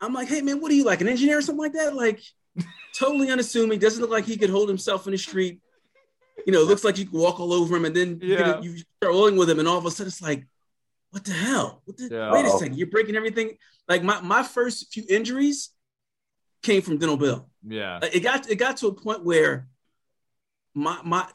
I'm 0.00 0.12
like, 0.12 0.28
hey 0.28 0.42
man, 0.42 0.60
what 0.60 0.72
are 0.72 0.74
you 0.74 0.84
like 0.84 1.00
an 1.00 1.08
engineer 1.08 1.38
or 1.38 1.42
something 1.42 1.62
like 1.62 1.74
that? 1.74 1.94
Like 1.94 2.20
totally 2.94 3.30
unassuming, 3.30 3.78
doesn't 3.78 4.00
look 4.00 4.10
like 4.10 4.24
he 4.24 4.36
could 4.36 4.50
hold 4.50 4.68
himself 4.68 5.06
in 5.06 5.12
the 5.12 5.18
street. 5.18 5.60
You 6.46 6.52
know, 6.52 6.62
looks 6.62 6.84
like 6.84 6.98
you 6.98 7.04
could 7.04 7.18
walk 7.18 7.38
all 7.38 7.52
over 7.52 7.76
him, 7.76 7.84
and 7.84 7.94
then 7.94 8.18
you, 8.22 8.36
get- 8.36 8.46
Yeah. 8.46 8.60
you 8.60 8.78
start 8.78 9.14
rolling 9.14 9.36
with 9.36 9.50
him, 9.50 9.58
and 9.58 9.68
all 9.68 9.76
of 9.76 9.84
a 9.84 9.90
sudden 9.90 10.08
it's 10.08 10.22
like, 10.22 10.46
what 11.10 11.24
the 11.24 11.32
hell? 11.32 11.82
What 11.84 11.96
the, 11.96 12.08
Yeah. 12.10 12.32
Wait 12.32 12.46
a 12.46 12.50
second, 12.50 12.76
you're 12.78 12.86
breaking 12.90 13.16
everything. 13.16 13.56
Like 13.88 14.02
my 14.02 14.20
my 14.20 14.42
first 14.42 14.92
few 14.92 15.04
injuries 15.08 15.70
came 16.62 16.82
from 16.82 16.98
Dental 16.98 17.16
Bill. 17.16 17.48
yeah 17.66 17.98
Like, 18.02 18.14
it 18.14 18.20
got 18.20 18.48
it 18.50 18.56
got 18.56 18.76
to 18.78 18.88
a 18.88 18.94
point 18.94 19.24
where 19.24 19.66
my 20.74 20.98
my 21.04 21.26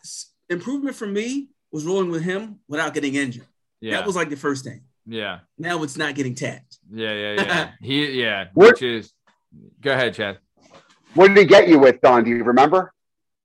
improvement 0.50 0.96
for 0.96 1.08
me 1.08 1.50
was 1.72 1.86
rolling 1.86 2.10
with 2.12 2.22
him 2.24 2.60
without 2.68 2.94
getting 2.94 3.16
injured. 3.16 3.46
yeah 3.82 3.98
That 3.98 4.06
was 4.06 4.16
like 4.16 4.30
the 4.30 4.38
first 4.38 4.64
thing. 4.64 4.82
yeah 5.06 5.40
Now 5.58 5.84
it's 5.84 5.98
not 5.98 6.16
getting 6.16 6.36
tapped. 6.36 6.78
Yeah, 6.92 7.14
yeah, 7.14 7.34
yeah. 7.44 7.72
he, 7.82 8.22
yeah. 8.22 8.46
What- 8.54 8.74
Which 8.74 8.82
is, 8.84 9.12
go 9.82 9.92
ahead, 9.94 10.14
Chad. 10.14 10.38
What 11.16 11.30
did 11.30 11.38
he 11.38 11.46
get 11.46 11.68
you 11.68 11.80
with, 11.80 12.00
Don? 12.02 12.24
Do 12.24 12.30
you 12.30 12.44
remember? 12.44 12.94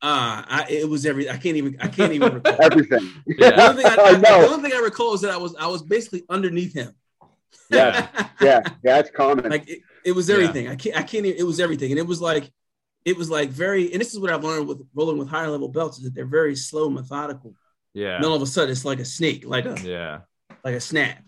Uh, 0.02 0.42
I, 0.46 0.66
it 0.70 0.88
was 0.88 1.04
every. 1.04 1.28
I 1.28 1.36
can't 1.36 1.56
even. 1.56 1.76
I 1.80 1.88
can't 1.88 2.12
even 2.12 2.34
recall. 2.34 2.56
Everything. 2.62 3.10
Yeah. 3.26 3.50
The 3.50 3.68
only, 3.68 3.82
thing 3.82 3.92
I, 3.92 3.96
I 4.02 4.08
I- 4.08 4.14
the 4.14 4.48
only 4.48 4.68
thing 4.70 4.78
I 4.78 4.82
recall 4.82 5.14
is 5.14 5.20
that 5.20 5.30
I 5.30 5.36
was 5.36 5.54
I 5.56 5.66
was 5.66 5.82
basically 5.82 6.24
underneath 6.28 6.74
him. 6.74 6.94
Yeah. 7.70 8.08
Yeah, 8.40 8.62
yeah, 8.64 8.72
that's 8.82 9.10
common. 9.10 9.50
like 9.50 9.68
it, 9.68 9.80
it 10.02 10.12
was 10.12 10.30
everything. 10.30 10.66
I 10.68 10.74
can't. 10.74 10.96
I 10.96 11.02
can't. 11.02 11.26
Even, 11.26 11.38
it 11.38 11.42
was 11.42 11.60
everything, 11.60 11.90
and 11.92 11.98
it 11.98 12.06
was 12.06 12.18
like, 12.22 12.50
it 13.04 13.18
was 13.18 13.28
like 13.28 13.50
very. 13.50 13.92
And 13.92 14.00
this 14.00 14.14
is 14.14 14.18
what 14.18 14.30
I've 14.32 14.42
learned 14.42 14.66
with 14.66 14.80
rolling 14.94 15.18
with 15.18 15.28
higher 15.28 15.48
level 15.50 15.68
belts 15.68 15.98
is 15.98 16.04
that 16.04 16.14
they're 16.14 16.24
very 16.24 16.56
slow, 16.56 16.88
methodical. 16.88 17.54
Yeah, 17.92 18.16
And 18.16 18.24
all 18.24 18.34
of 18.34 18.40
a 18.40 18.46
sudden, 18.46 18.70
it's 18.70 18.86
like 18.86 18.98
a 18.98 19.04
snake, 19.04 19.44
like 19.44 19.66
a 19.66 19.76
yeah. 19.84 20.20
like 20.64 20.74
a 20.74 20.80
snap. 20.80 21.22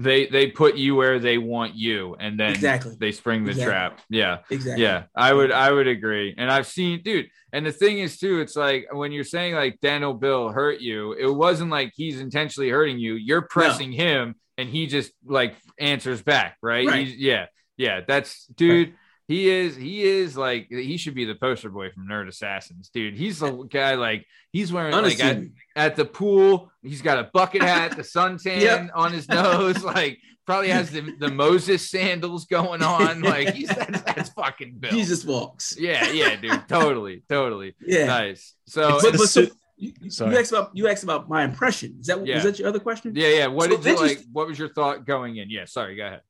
They 0.00 0.26
they 0.26 0.48
put 0.48 0.74
you 0.74 0.96
where 0.96 1.20
they 1.20 1.38
want 1.38 1.76
you, 1.76 2.16
and 2.18 2.38
then 2.38 2.50
Exactly. 2.50 2.96
they 2.98 3.12
spring 3.12 3.44
the 3.44 3.50
Exactly. 3.50 3.70
trap. 3.72 4.00
Yeah, 4.10 4.38
Exactly. 4.50 4.82
yeah. 4.82 5.04
I 5.14 5.32
would 5.32 5.52
I 5.52 5.70
would 5.70 5.86
agree, 5.86 6.34
and 6.36 6.50
I've 6.50 6.66
seen, 6.66 7.02
dude. 7.04 7.28
And 7.52 7.64
the 7.64 7.70
thing 7.70 8.00
is, 8.00 8.18
too, 8.18 8.40
it's 8.40 8.56
like 8.56 8.88
when 8.92 9.12
you're 9.12 9.22
saying 9.22 9.54
like 9.54 9.78
Dental 9.80 10.12
Bill 10.12 10.48
hurt 10.48 10.80
you, 10.80 11.12
it 11.12 11.32
wasn't 11.32 11.70
like 11.70 11.92
he's 11.94 12.18
intentionally 12.18 12.70
hurting 12.70 12.98
you. 12.98 13.14
You're 13.14 13.42
pressing 13.42 13.92
him, 13.92 14.34
and 14.58 14.68
he 14.68 14.88
just 14.88 15.12
like 15.24 15.54
answers 15.78 16.20
back, 16.22 16.56
right? 16.60 16.88
Right. 16.88 17.06
Yeah, 17.06 17.46
yeah. 17.76 18.00
That's 18.04 18.46
dude. 18.46 18.94
He 19.26 19.48
is, 19.48 19.74
he 19.74 20.02
is 20.04 20.36
like, 20.36 20.66
he 20.68 20.98
should 20.98 21.14
be 21.14 21.24
the 21.24 21.34
poster 21.34 21.70
boy 21.70 21.90
from 21.90 22.06
Nerd 22.06 22.28
Assassins, 22.28 22.90
dude. 22.92 23.14
He's 23.14 23.38
the 23.38 23.52
guy 23.70 23.94
like 23.94 24.26
he's 24.52 24.70
wearing 24.72 24.92
like 24.94 25.18
at, 25.20 25.38
at 25.74 25.96
the 25.96 26.04
pool. 26.04 26.70
He's 26.82 27.00
got 27.00 27.18
a 27.18 27.30
bucket 27.32 27.62
hat, 27.62 27.96
the 27.96 28.02
suntan 28.02 28.60
Yep. 28.60 28.90
on 28.94 29.12
his 29.12 29.26
nose, 29.28 29.82
like 29.96 30.18
probably 30.46 30.68
has 30.68 30.90
the, 30.90 31.00
the 31.18 31.30
Moses 31.30 31.88
sandals 31.90 32.44
going 32.44 32.82
on. 32.82 33.22
Like 33.22 33.54
he's 33.54 33.68
that's, 33.68 34.02
that's 34.02 34.28
fucking 34.30 34.74
Bill. 34.78 34.90
Jesus 34.90 35.24
walks. 35.24 35.74
Yeah, 35.78 36.10
yeah, 36.10 36.36
dude. 36.36 36.68
Totally, 36.68 37.22
totally. 37.30 37.74
Yeah. 37.80 38.04
Nice. 38.04 38.52
So 38.66 38.98
but, 39.00 39.12
but 39.12 39.28
so, 39.28 39.46
you, 39.78 39.92
you 40.02 40.38
asked 40.38 40.52
about 40.52 40.70
you 40.74 40.86
asked 40.86 41.02
about 41.02 41.30
my 41.30 41.44
impression. 41.44 41.96
Is 41.98 42.08
that 42.08 42.26
Yeah. 42.26 42.34
was 42.34 42.44
that 42.44 42.58
your 42.58 42.68
other 42.68 42.78
question? 42.78 43.14
yeah, 43.16 43.28
yeah. 43.28 43.46
What 43.46 43.70
So 43.70 43.76
did 43.78 43.86
you 43.86 44.00
like? 44.00 44.20
What 44.32 44.48
was 44.48 44.58
your 44.58 44.68
thought 44.68 45.06
going 45.06 45.36
in? 45.38 45.48
Yeah, 45.48 45.64
sorry, 45.64 45.96
go 45.96 46.06
ahead. 46.08 46.20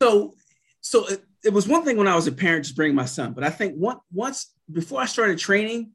so 0.00 0.34
so 0.80 1.08
uh, 1.08 1.16
it, 1.46 1.52
was 1.52 1.66
one 1.68 1.84
thing 1.84 1.96
when 1.96 2.08
I 2.08 2.14
was 2.14 2.26
a 2.26 2.32
parent 2.32 2.64
just 2.64 2.76
bringing 2.76 2.96
my 2.96 3.04
son, 3.04 3.32
but 3.32 3.44
I 3.44 3.50
think 3.50 3.74
one, 3.74 3.98
once 4.12 4.52
before 4.70 5.00
I 5.00 5.06
started 5.06 5.38
training, 5.38 5.92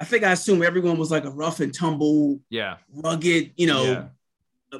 I 0.00 0.04
think 0.04 0.24
I 0.24 0.32
assumed 0.32 0.62
everyone 0.62 0.98
was 0.98 1.10
like 1.10 1.24
a 1.24 1.30
rough 1.30 1.60
and 1.60 1.72
tumble, 1.74 2.40
Yeah, 2.50 2.76
rugged, 2.92 3.52
you 3.56 3.66
know, 3.66 4.10
Yeah. 4.72 4.78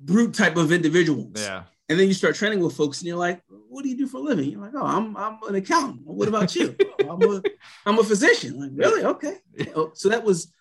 brute 0.00 0.34
type 0.34 0.56
of 0.56 0.72
individuals. 0.72 1.32
yeah, 1.36 1.64
And 1.88 1.98
then 1.98 2.08
you 2.08 2.14
start 2.14 2.34
training 2.34 2.60
with 2.60 2.74
folks, 2.76 3.00
and 3.00 3.08
you're 3.08 3.16
like, 3.16 3.42
"What 3.68 3.82
do 3.82 3.88
you 3.88 3.96
do 3.96 4.06
for 4.06 4.18
a 4.18 4.20
living?" 4.20 4.50
You're 4.50 4.60
like, 4.60 4.74
"Oh, 4.74 4.84
I'm 4.86 5.16
I'm 5.16 5.38
an 5.48 5.54
accountant." 5.56 6.02
What 6.06 6.28
about 6.28 6.54
you? 6.56 6.74
"Oh, 7.02 7.10
I'm 7.10 7.22
a 7.36 7.42
I'm 7.86 7.98
a 7.98 8.04
physician. 8.04 8.58
Like, 8.58 8.70
really? 8.74 9.04
Okay. 9.04 9.36
So 9.94 10.08
that 10.08 10.24
was 10.24 10.52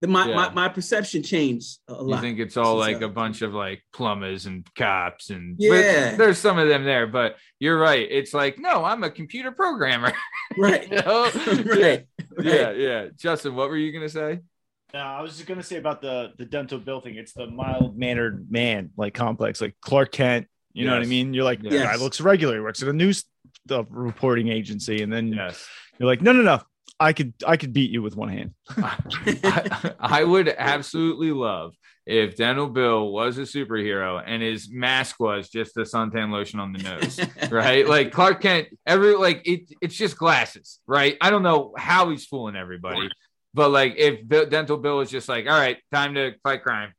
the, 0.00 0.08
my, 0.08 0.28
Yeah. 0.28 0.34
my 0.34 0.50
my 0.50 0.68
perception 0.68 1.22
changed 1.22 1.78
a 1.88 1.94
lot. 1.94 2.16
you 2.16 2.22
think 2.22 2.38
it's 2.38 2.56
all 2.56 2.82
since 2.82 2.94
like 2.94 3.02
a 3.02 3.08
bunch 3.08 3.42
of 3.42 3.52
like 3.52 3.82
plumbers 3.92 4.46
and 4.46 4.66
cops 4.74 5.30
and 5.30 5.56
Yeah. 5.58 6.16
there's 6.16 6.38
some 6.38 6.58
of 6.58 6.68
them 6.68 6.84
there, 6.84 7.06
but 7.06 7.36
you're 7.58 7.78
right. 7.78 8.06
It's 8.10 8.32
like 8.32 8.58
no, 8.58 8.84
I'm 8.84 9.02
a 9.04 9.10
computer 9.10 9.50
programmer. 9.52 10.12
right, 10.58 10.88
you 10.90 10.96
know? 10.96 11.30
right, 11.66 12.06
Yeah, 12.42 12.62
right. 12.64 12.76
yeah. 12.78 13.06
Justin, 13.16 13.54
what 13.54 13.68
were 13.68 13.76
you 13.76 13.92
gonna 13.92 14.08
say? 14.08 14.40
No, 14.94 15.00
I 15.00 15.20
was 15.20 15.36
just 15.36 15.46
gonna 15.46 15.62
say 15.62 15.76
about 15.76 16.00
the 16.02 16.32
the 16.38 16.46
dental 16.46 16.78
bill 16.78 17.00
thing. 17.00 17.16
It's 17.16 17.32
the 17.32 17.46
mild 17.46 17.96
mannered 17.98 18.50
man 18.50 18.90
like 18.96 19.14
complex, 19.14 19.60
like 19.60 19.74
Clark 19.82 20.12
Kent. 20.12 20.46
You 20.72 20.86
know 20.86 20.92
what 20.94 21.02
I 21.02 21.06
mean? 21.06 21.34
You're 21.34 21.44
like, 21.44 21.58
Yes. 21.62 21.82
guy 21.82 21.96
looks 21.96 22.20
regular. 22.20 22.54
He 22.54 22.60
works 22.60 22.80
at 22.80 22.88
a 22.88 22.92
news 22.92 23.24
the 23.66 23.84
reporting 23.90 24.48
agency, 24.48 25.02
and 25.02 25.12
then 25.12 25.32
Yes. 25.32 25.68
you're 25.98 26.06
like, 26.06 26.22
no, 26.22 26.32
no, 26.32 26.42
no. 26.42 26.60
I 27.00 27.14
could 27.14 27.32
I 27.46 27.56
could 27.56 27.72
beat 27.72 27.90
you 27.90 28.02
with 28.02 28.14
one 28.14 28.28
hand. 28.28 28.54
I, 28.76 29.94
I 29.98 30.22
would 30.22 30.48
absolutely 30.48 31.32
love 31.32 31.74
if 32.06 32.36
Dental 32.36 32.68
Bill 32.68 33.10
was 33.10 33.38
a 33.38 33.42
superhero 33.42 34.22
and 34.24 34.42
his 34.42 34.68
mask 34.70 35.18
was 35.18 35.48
just 35.48 35.74
the 35.74 35.82
suntan 35.82 36.30
lotion 36.30 36.60
on 36.60 36.72
the 36.72 36.82
nose, 36.82 37.20
right? 37.50 37.88
Like 37.88 38.12
Clark 38.12 38.42
Kent, 38.42 38.68
every 38.86 39.14
like 39.14 39.42
it, 39.46 39.72
it's 39.80 39.96
just 39.96 40.18
glasses, 40.18 40.80
right? 40.86 41.16
I 41.22 41.30
don't 41.30 41.42
know 41.42 41.72
how 41.76 42.10
he's 42.10 42.26
fooling 42.26 42.56
everybody, 42.56 43.08
but 43.52 43.70
like 43.70 43.94
if 43.96 44.26
Dental 44.28 44.76
Bill 44.76 44.98
was 44.98 45.10
just 45.10 45.28
like, 45.28 45.46
all 45.46 45.58
right, 45.58 45.78
time 45.92 46.14
to 46.14 46.34
fight 46.42 46.62
crime, 46.62 46.92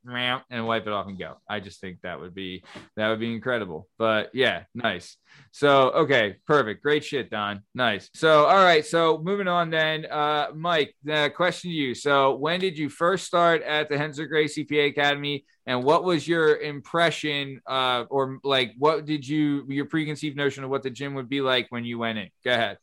and 0.50 0.68
wipe 0.68 0.86
it 0.86 0.94
off 0.94 1.08
and 1.08 1.18
go. 1.18 1.38
I 1.50 1.60
just 1.60 1.80
think 1.80 2.00
that 2.04 2.20
would 2.20 2.36
be 2.36 2.64
that 2.98 3.10
would 3.10 3.20
be 3.20 3.34
incredible. 3.34 3.88
But 3.98 4.32
yeah, 4.34 4.64
nice. 4.76 5.18
So 5.52 5.92
okay, 5.92 6.38
perfect, 6.46 6.84
great 6.84 7.04
shit, 7.04 7.30
Don. 7.30 7.62
Nice. 7.74 8.10
So 8.14 8.46
all 8.46 8.64
right, 8.64 8.86
so 8.86 9.20
moving 9.24 9.48
on 9.48 9.70
then, 9.70 10.06
uh, 10.06 10.48
Mike. 10.54 10.94
The 11.04 11.32
question 11.34 11.72
to 11.72 11.76
you. 11.76 11.96
So 11.96 12.36
when 12.36 12.60
did 12.60 12.78
you 12.78 12.90
first 12.90 13.26
start 13.26 13.62
at 13.62 13.90
the 13.90 13.98
Renzo 13.98 14.26
Gracie 14.26 14.66
PA 14.66 14.76
Academy, 14.76 15.46
and 15.66 15.84
what 15.84 16.04
was 16.04 16.28
your 16.28 16.58
impression, 16.58 17.62
uh, 17.66 18.06
or 18.10 18.40
like 18.44 18.74
what 18.78 19.06
did 19.06 19.26
you 19.26 19.66
your 19.70 19.86
preconceived 19.86 20.36
notion 20.36 20.66
of 20.66 20.70
what 20.70 20.84
the 20.84 20.90
gym 20.90 21.14
would 21.14 21.30
be 21.30 21.40
like 21.40 21.68
when 21.70 21.86
you 21.86 21.98
went 21.98 22.18
in? 22.18 22.30
Go 22.44 22.52
ahead. 22.52 22.78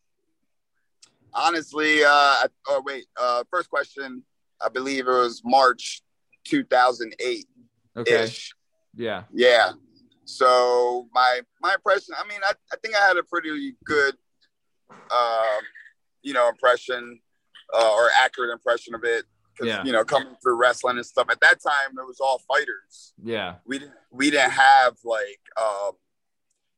Honestly, 1.35 2.03
uh, 2.05 2.47
oh 2.69 2.83
wait, 2.85 3.07
uh, 3.21 3.45
first 3.51 3.71
question. 3.71 4.23
I 4.61 4.69
believe 4.69 5.07
it 5.07 5.11
was 5.11 5.43
March 5.45 6.03
2008 6.45 7.47
Okay. 7.97 8.23
ish. 8.25 8.53
Yeah. 8.95 9.25
Yeah. 9.33 9.73
So 10.25 11.09
my 11.12 11.41
my 11.62 11.75
impression. 11.75 12.14
I 12.19 12.27
mean, 12.29 12.41
I, 12.45 12.53
I 12.73 12.77
think 12.83 12.95
I 12.97 13.07
had 13.07 13.17
a 13.17 13.23
pretty 13.23 13.75
good, 13.85 14.14
um, 15.11 15.61
you 16.23 16.33
know, 16.33 16.49
impression 16.49 17.21
uh, 17.75 17.93
or 17.95 18.09
accurate 18.23 18.51
impression 18.51 18.95
of 18.95 19.05
it. 19.05 19.25
'Cause, 19.57 19.67
Yeah. 19.67 19.85
You 19.85 19.93
know, 19.93 20.05
coming 20.05 20.37
through 20.43 20.57
wrestling 20.57 20.97
and 20.99 21.05
stuff. 21.07 21.27
At 21.31 21.41
that 21.41 21.61
time, 21.61 21.91
it 21.99 22.07
was 22.07 22.21
all 22.21 22.38
fighters. 22.49 23.12
Yeah. 23.23 23.57
we 23.67 23.79
didn't 23.81 23.95
we 24.11 24.31
didn't 24.31 24.53
have 24.53 24.97
like 25.05 25.41
um 25.61 25.93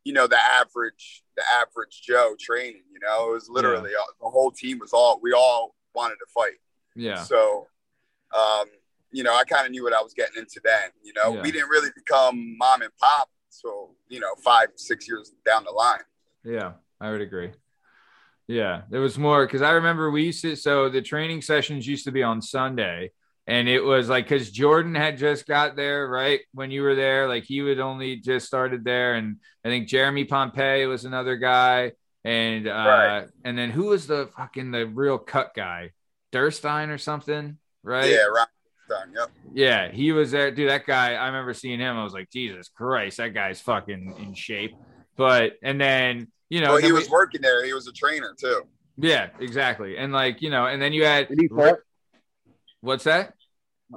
you 0.05 0.13
know 0.13 0.27
the 0.27 0.39
average 0.39 1.23
the 1.37 1.43
average 1.61 2.01
joe 2.03 2.35
training 2.41 2.83
you 2.93 2.99
know 3.01 3.31
it 3.31 3.33
was 3.35 3.49
literally 3.49 3.91
uh, 3.95 4.03
the 4.21 4.29
whole 4.29 4.51
team 4.51 4.79
was 4.79 4.93
all 4.93 5.21
we 5.23 5.33
all 5.33 5.75
wanted 5.95 6.15
to 6.17 6.27
fight 6.35 6.59
Yeah. 6.97 7.23
so 7.23 7.67
um 8.37 8.67
you 9.13 9.23
know 9.23 9.35
i 9.35 9.45
kind 9.45 9.67
of 9.67 9.73
knew 9.73 9.83
what 9.85 9.93
i 9.93 10.01
was 10.01 10.15
getting 10.15 10.39
into 10.39 10.61
then 10.65 10.91
you 11.03 11.13
know 11.15 11.35
Yeah. 11.35 11.43
we 11.43 11.51
didn't 11.53 11.69
really 11.69 11.91
become 11.95 12.57
mom 12.59 12.83
and 12.83 12.91
pop 12.99 13.29
so 13.53 13.91
you 14.09 14.21
know, 14.21 14.35
five, 14.43 14.69
six 14.77 15.09
years 15.09 15.33
down 15.45 15.65
the 15.65 15.71
line. 15.73 16.01
Yeah, 16.45 16.73
I 17.01 17.11
would 17.11 17.21
agree. 17.21 17.51
Yeah, 18.47 18.83
there 18.91 19.01
was 19.01 19.19
more 19.19 19.47
because 19.47 19.61
I 19.63 19.71
remember 19.73 20.11
we 20.11 20.25
used 20.25 20.43
to. 20.43 20.57
So 20.57 20.89
the 20.89 21.03
training 21.03 21.43
sessions 21.43 21.87
used 21.87 22.05
to 22.05 22.13
be 22.13 22.23
on 22.23 22.41
Sunday, 22.43 23.13
and 23.51 23.69
it 23.69 23.81
was 23.81 24.09
like 24.09 24.27
because 24.29 24.51
Jordan 24.51 24.95
had 24.95 25.19
just 25.19 25.47
got 25.47 25.75
there, 25.75 26.09
right? 26.09 26.41
When 26.55 26.71
you 26.71 26.83
were 26.83 26.95
there, 26.95 27.27
like 27.29 27.45
he 27.45 27.63
would 27.63 27.81
only 27.81 28.17
just 28.17 28.47
started 28.47 28.85
there, 28.85 29.15
and 29.15 29.37
I 29.65 29.69
think 29.69 29.89
Jeremy 29.89 30.25
Pompey 30.25 30.87
was 30.87 31.05
another 31.05 31.37
guy, 31.37 31.93
and 32.25 32.69
uh, 32.69 32.71
Right. 32.71 33.27
and 33.45 33.59
then 33.59 33.71
who 33.71 33.87
was 33.87 34.07
the 34.07 34.29
fucking 34.37 34.71
the 34.71 34.87
real 34.87 35.19
cut 35.19 35.53
guy, 35.55 35.91
Durstein 36.33 36.89
or 36.91 36.99
something, 36.99 37.59
right? 37.83 38.09
Yeah, 38.11 38.25
right. 38.27 38.47
Yep. 39.15 39.31
Yeah, 39.53 39.91
he 39.93 40.11
was 40.13 40.33
there, 40.33 40.51
dude. 40.51 40.69
That 40.69 40.85
guy, 40.85 41.15
I 41.15 41.27
remember 41.27 41.55
seeing 41.55 41.79
him. 41.79 41.97
I 41.97 42.03
was 42.03 42.13
like, 42.13 42.29
Jesus 42.31 42.69
Christ, 42.69 43.19
that 43.19 43.35
guy's 43.35 43.61
fucking 43.61 44.17
in 44.19 44.35
shape. 44.35 44.75
But 45.17 45.53
and 45.63 45.81
then 45.81 46.27
you 46.49 46.61
know, 46.61 46.73
well, 46.73 46.83
he 46.83 46.91
was 46.93 47.05
we- 47.07 47.11
working 47.13 47.41
there. 47.41 47.65
He 47.65 47.73
was 47.73 47.87
a 47.87 47.93
trainer 47.93 48.35
too. 48.39 48.63
yeah, 48.97 49.29
exactly. 49.39 49.97
And 49.97 50.13
like 50.13 50.43
you 50.43 50.51
know, 50.51 50.67
and 50.67 50.81
then 50.83 50.93
you 50.93 51.05
had 51.05 51.31
And 51.31 51.41
he 51.41 51.47
fought. 51.49 51.79
what's 52.81 53.05
that? 53.05 53.35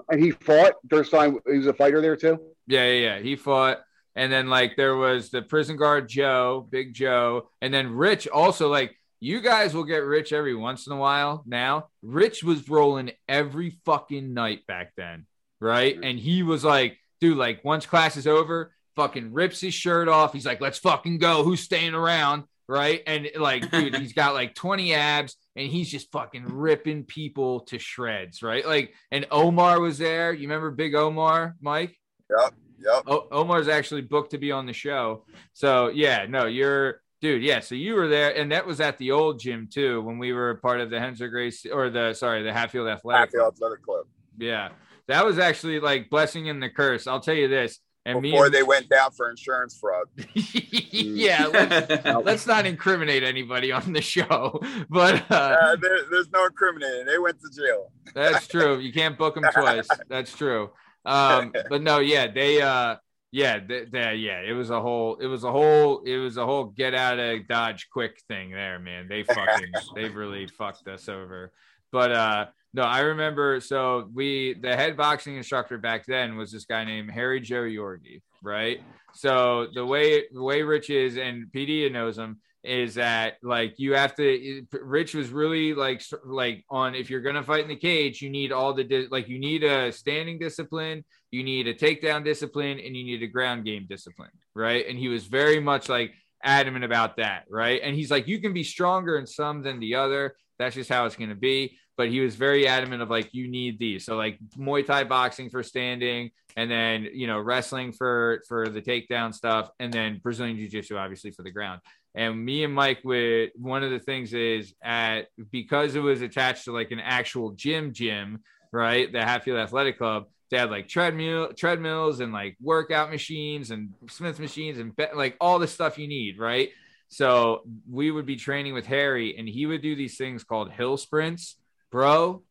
And 0.09 0.23
he 0.23 0.31
fought. 0.31 0.73
Durstein, 0.87 1.37
he 1.49 1.57
was 1.57 1.67
a 1.67 1.73
fighter 1.73 2.01
there 2.01 2.15
too. 2.15 2.39
Yeah, 2.67 2.85
yeah, 2.85 3.15
yeah. 3.15 3.19
He 3.19 3.35
fought. 3.35 3.81
And 4.15 4.31
then 4.31 4.49
like 4.49 4.75
there 4.75 4.95
was 4.95 5.29
the 5.29 5.41
prison 5.41 5.75
guard 5.75 6.07
Joe, 6.07 6.67
Big 6.69 6.93
Joe, 6.93 7.49
and 7.61 7.73
then 7.73 7.91
Rich 7.91 8.27
also 8.27 8.69
like 8.69 8.95
you 9.19 9.41
guys 9.41 9.73
will 9.73 9.85
get 9.85 10.03
Rich 10.03 10.33
every 10.33 10.53
once 10.53 10.85
in 10.85 10.93
a 10.93 10.97
while 10.97 11.43
now. 11.47 11.87
Rich 12.01 12.43
was 12.43 12.69
rolling 12.69 13.11
every 13.27 13.79
fucking 13.85 14.33
night 14.33 14.67
back 14.67 14.93
then, 14.97 15.25
right? 15.59 15.97
And 16.01 16.19
he 16.19 16.43
was 16.43 16.63
like, 16.63 16.97
dude, 17.21 17.37
like 17.37 17.63
once 17.63 17.85
class 17.85 18.17
is 18.17 18.27
over, 18.27 18.75
fucking 18.95 19.33
rips 19.33 19.61
his 19.61 19.73
shirt 19.73 20.07
off. 20.07 20.33
He's 20.33 20.45
like, 20.45 20.61
let's 20.61 20.77
fucking 20.77 21.17
go. 21.19 21.43
Who's 21.43 21.61
staying 21.61 21.95
around? 21.95 22.43
Right. 22.67 23.01
And 23.05 23.29
like, 23.37 23.69
dude, 23.71 23.95
he's 23.97 24.13
got 24.13 24.33
like 24.33 24.55
20 24.55 24.93
abs 24.93 25.35
and 25.55 25.67
he's 25.67 25.89
just 25.89 26.11
fucking 26.11 26.45
ripping 26.45 27.03
people 27.03 27.61
to 27.61 27.77
shreds. 27.79 28.41
Right. 28.41 28.65
Like, 28.65 28.93
and 29.11 29.25
Omar 29.31 29.79
was 29.79 29.97
there. 29.97 30.33
You 30.33 30.43
remember 30.47 30.71
Big 30.71 30.95
Omar, 30.95 31.55
Mike? 31.61 31.97
Yep. 32.29 32.53
Yep. 32.79 33.03
O- 33.07 33.27
Omar's 33.31 33.67
actually 33.67 34.01
booked 34.01 34.31
to 34.31 34.37
be 34.37 34.51
on 34.51 34.65
the 34.65 34.73
show. 34.73 35.25
So 35.53 35.89
yeah, 35.89 36.25
no, 36.27 36.45
you're 36.45 37.01
dude. 37.21 37.41
Yeah, 37.41 37.61
so 37.61 37.75
you 37.75 37.95
were 37.95 38.09
there, 38.09 38.35
and 38.35 38.51
that 38.51 38.65
was 38.67 38.81
at 38.81 38.97
the 38.97 39.11
old 39.11 39.39
gym 39.39 39.69
too 39.71 40.01
when 40.01 40.17
we 40.17 40.33
were 40.33 40.55
part 40.55 40.81
of 40.81 40.89
the 40.89 40.97
Renzo 40.97 41.27
Gracie 41.27 41.71
or 41.71 41.89
the 41.89 42.13
sorry 42.13 42.43
the 42.43 42.51
Hatfield 42.51 42.87
Athletic. 42.89 43.31
Hatfield 43.31 43.53
Athletic 43.53 43.83
Club. 43.83 44.05
Yeah, 44.37 44.69
that 45.07 45.25
was 45.25 45.39
actually 45.39 45.79
like 45.79 46.09
blessing 46.09 46.49
and 46.49 46.61
the 46.61 46.69
curse. 46.69 47.07
I'll 47.07 47.21
tell 47.21 47.35
you 47.35 47.47
this. 47.47 47.79
And 48.05 48.21
Before 48.21 48.45
and- 48.45 48.53
they 48.53 48.63
went 48.63 48.89
down 48.89 49.11
for 49.11 49.29
insurance 49.29 49.77
fraud. 49.79 50.07
yeah, 50.33 51.45
let's, 51.47 52.05
let's 52.25 52.47
not 52.47 52.65
incriminate 52.65 53.23
anybody 53.23 53.71
on 53.71 53.93
the 53.93 54.01
show, 54.01 54.59
but 54.89 55.23
uh, 55.31 55.57
Uh, 55.61 55.75
there, 55.77 55.99
there's 56.11 56.29
no 56.31 56.45
incriminating. 56.45 57.05
They 57.05 57.17
went 57.17 57.37
to 57.39 57.49
jail. 57.55 57.91
That's 58.13 58.47
true. 58.47 58.79
You 58.79 58.91
can't 58.91 59.17
book 59.17 59.35
them 59.35 59.45
twice. 59.53 59.87
That's 60.09 60.35
true. 60.35 60.71
Um, 61.05 61.53
but 61.69 61.81
no, 61.81 61.99
yeah, 61.99 62.27
they, 62.27 62.61
uh, 62.61 62.97
yeah, 63.31 63.59
they, 63.65 63.85
they, 63.85 64.15
yeah, 64.15 64.41
it 64.41 64.53
was 64.53 64.69
a 64.69 64.81
whole, 64.81 65.15
it 65.15 65.27
was 65.27 65.43
a 65.45 65.51
whole, 65.51 66.01
it 66.01 66.17
was 66.17 66.35
a 66.37 66.45
whole 66.45 66.65
get 66.65 66.93
out 66.93 67.19
of 67.19 67.47
Dodge 67.47 67.87
quick 67.91 68.21
thing 68.27 68.51
there, 68.51 68.79
man. 68.79 69.07
They 69.07 69.23
fucking, 69.23 69.71
they 69.95 70.09
really 70.09 70.47
fucked 70.47 70.87
us 70.87 71.07
over. 71.07 71.51
But 71.91 72.11
uh, 72.11 72.45
no, 72.73 72.83
I 72.83 73.01
remember. 73.01 73.59
So 73.59 74.09
we, 74.13 74.55
the 74.59 74.75
head 74.75 74.97
boxing 74.97 75.37
instructor 75.37 75.77
back 75.77 76.05
then 76.05 76.37
was 76.37 76.51
this 76.51 76.65
guy 76.65 76.83
named 76.83 77.11
Harry 77.11 77.39
Joe 77.39 77.63
Yorgey, 77.63 78.21
right? 78.41 78.81
So 79.13 79.67
the 79.73 79.85
way, 79.85 80.23
the 80.33 80.41
way 80.41 80.63
Rich 80.63 80.89
is, 80.89 81.17
and 81.17 81.47
PD 81.53 81.91
knows 81.91 82.17
him, 82.17 82.39
is 82.63 82.95
that 82.95 83.35
like 83.43 83.73
you 83.77 83.93
have 83.93 84.15
to 84.15 84.65
rich 84.71 85.13
was 85.13 85.29
really 85.31 85.73
like 85.73 86.01
like 86.25 86.63
on 86.69 86.95
if 86.95 87.09
you're 87.09 87.21
gonna 87.21 87.43
fight 87.43 87.61
in 87.61 87.67
the 87.67 87.75
cage 87.75 88.21
you 88.21 88.29
need 88.29 88.53
all 88.53 88.73
the 88.73 89.07
like 89.11 89.27
you 89.27 89.37
need 89.37 89.63
a 89.63 89.91
standing 89.91 90.39
discipline 90.39 91.03
you 91.29 91.43
need 91.43 91.67
a 91.67 91.73
takedown 91.73 92.23
discipline 92.23 92.79
and 92.79 92.95
you 92.95 93.03
need 93.03 93.21
a 93.21 93.27
ground 93.27 93.65
game 93.65 93.85
discipline 93.89 94.29
right 94.55 94.87
and 94.87 94.97
he 94.97 95.09
was 95.09 95.25
very 95.25 95.59
much 95.59 95.89
like 95.89 96.13
adamant 96.41 96.85
about 96.85 97.17
that 97.17 97.43
right 97.49 97.81
and 97.83 97.95
he's 97.95 98.09
like 98.09 98.27
you 98.27 98.39
can 98.39 98.53
be 98.53 98.63
stronger 98.63 99.17
in 99.17 99.27
some 99.27 99.61
than 99.61 99.79
the 99.81 99.95
other 99.95 100.33
that's 100.59 100.75
just 100.75 100.89
how 100.89 101.05
it's 101.05 101.15
gonna 101.15 101.35
be 101.35 101.77
but 101.95 102.09
he 102.09 102.21
was 102.21 102.35
very 102.35 102.67
adamant 102.67 103.01
of 103.01 103.09
like 103.09 103.33
you 103.33 103.47
need 103.47 103.77
these 103.79 104.05
so 104.05 104.15
like 104.15 104.37
muay 104.57 104.85
thai 104.85 105.03
boxing 105.03 105.49
for 105.49 105.63
standing 105.63 106.29
and 106.55 106.69
then 106.69 107.07
you 107.13 107.27
know 107.27 107.39
wrestling 107.39 107.91
for 107.91 108.41
for 108.47 108.69
the 108.69 108.81
takedown 108.81 109.33
stuff 109.33 109.69
and 109.79 109.91
then 109.91 110.19
brazilian 110.23 110.57
jiu-jitsu 110.57 110.95
obviously 110.95 111.31
for 111.31 111.43
the 111.43 111.51
ground 111.51 111.79
and 112.15 112.43
me 112.43 112.63
and 112.63 112.73
Mike 112.73 112.99
would 113.03 113.51
one 113.55 113.83
of 113.83 113.91
the 113.91 113.99
things 113.99 114.33
is 114.33 114.73
at 114.83 115.27
because 115.51 115.95
it 115.95 115.99
was 115.99 116.21
attached 116.21 116.65
to 116.65 116.71
like 116.71 116.91
an 116.91 116.99
actual 116.99 117.51
gym 117.51 117.91
gym, 117.91 118.43
right? 118.71 119.11
The 119.11 119.23
Hatfield 119.23 119.57
Athletic 119.57 119.97
Club, 119.97 120.25
they 120.51 120.57
had 120.57 120.69
like 120.69 120.87
treadmill 120.87 121.53
treadmills 121.53 122.19
and 122.19 122.31
like 122.31 122.55
workout 122.61 123.09
machines 123.09 123.71
and 123.71 123.93
Smith 124.09 124.39
machines 124.39 124.77
and 124.77 124.93
like 125.15 125.35
all 125.41 125.57
the 125.57 125.67
stuff 125.67 125.97
you 125.97 126.07
need, 126.07 126.37
right? 126.37 126.69
So 127.13 127.61
we 127.89 128.09
would 128.09 128.25
be 128.25 128.35
training 128.35 128.73
with 128.73 128.87
Harry 128.87 129.37
and 129.37 129.47
he 129.47 129.67
would 129.67 129.83
do 129.83 129.95
these 129.95 130.17
things 130.17 130.43
called 130.43 130.71
hill 130.71 130.97
sprints. 130.97 131.57
Bro, 131.91 132.41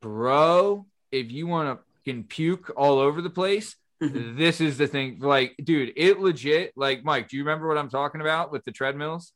bro, 0.00 0.86
if 1.12 1.30
you 1.30 1.46
want 1.46 1.78
to 1.78 1.84
can 2.10 2.24
puke 2.24 2.70
all 2.76 2.98
over 2.98 3.20
the 3.20 3.28
place, 3.28 3.76
this 4.00 4.60
is 4.62 4.78
the 4.78 4.86
thing. 4.86 5.18
Like, 5.20 5.54
dude, 5.62 5.92
it 5.96 6.18
legit. 6.18 6.72
Like, 6.76 7.04
Mike, 7.04 7.28
do 7.28 7.36
you 7.36 7.44
remember 7.44 7.68
what 7.68 7.76
I'm 7.76 7.90
talking 7.90 8.22
about 8.22 8.50
with 8.50 8.64
the 8.64 8.72
treadmills? 8.72 9.32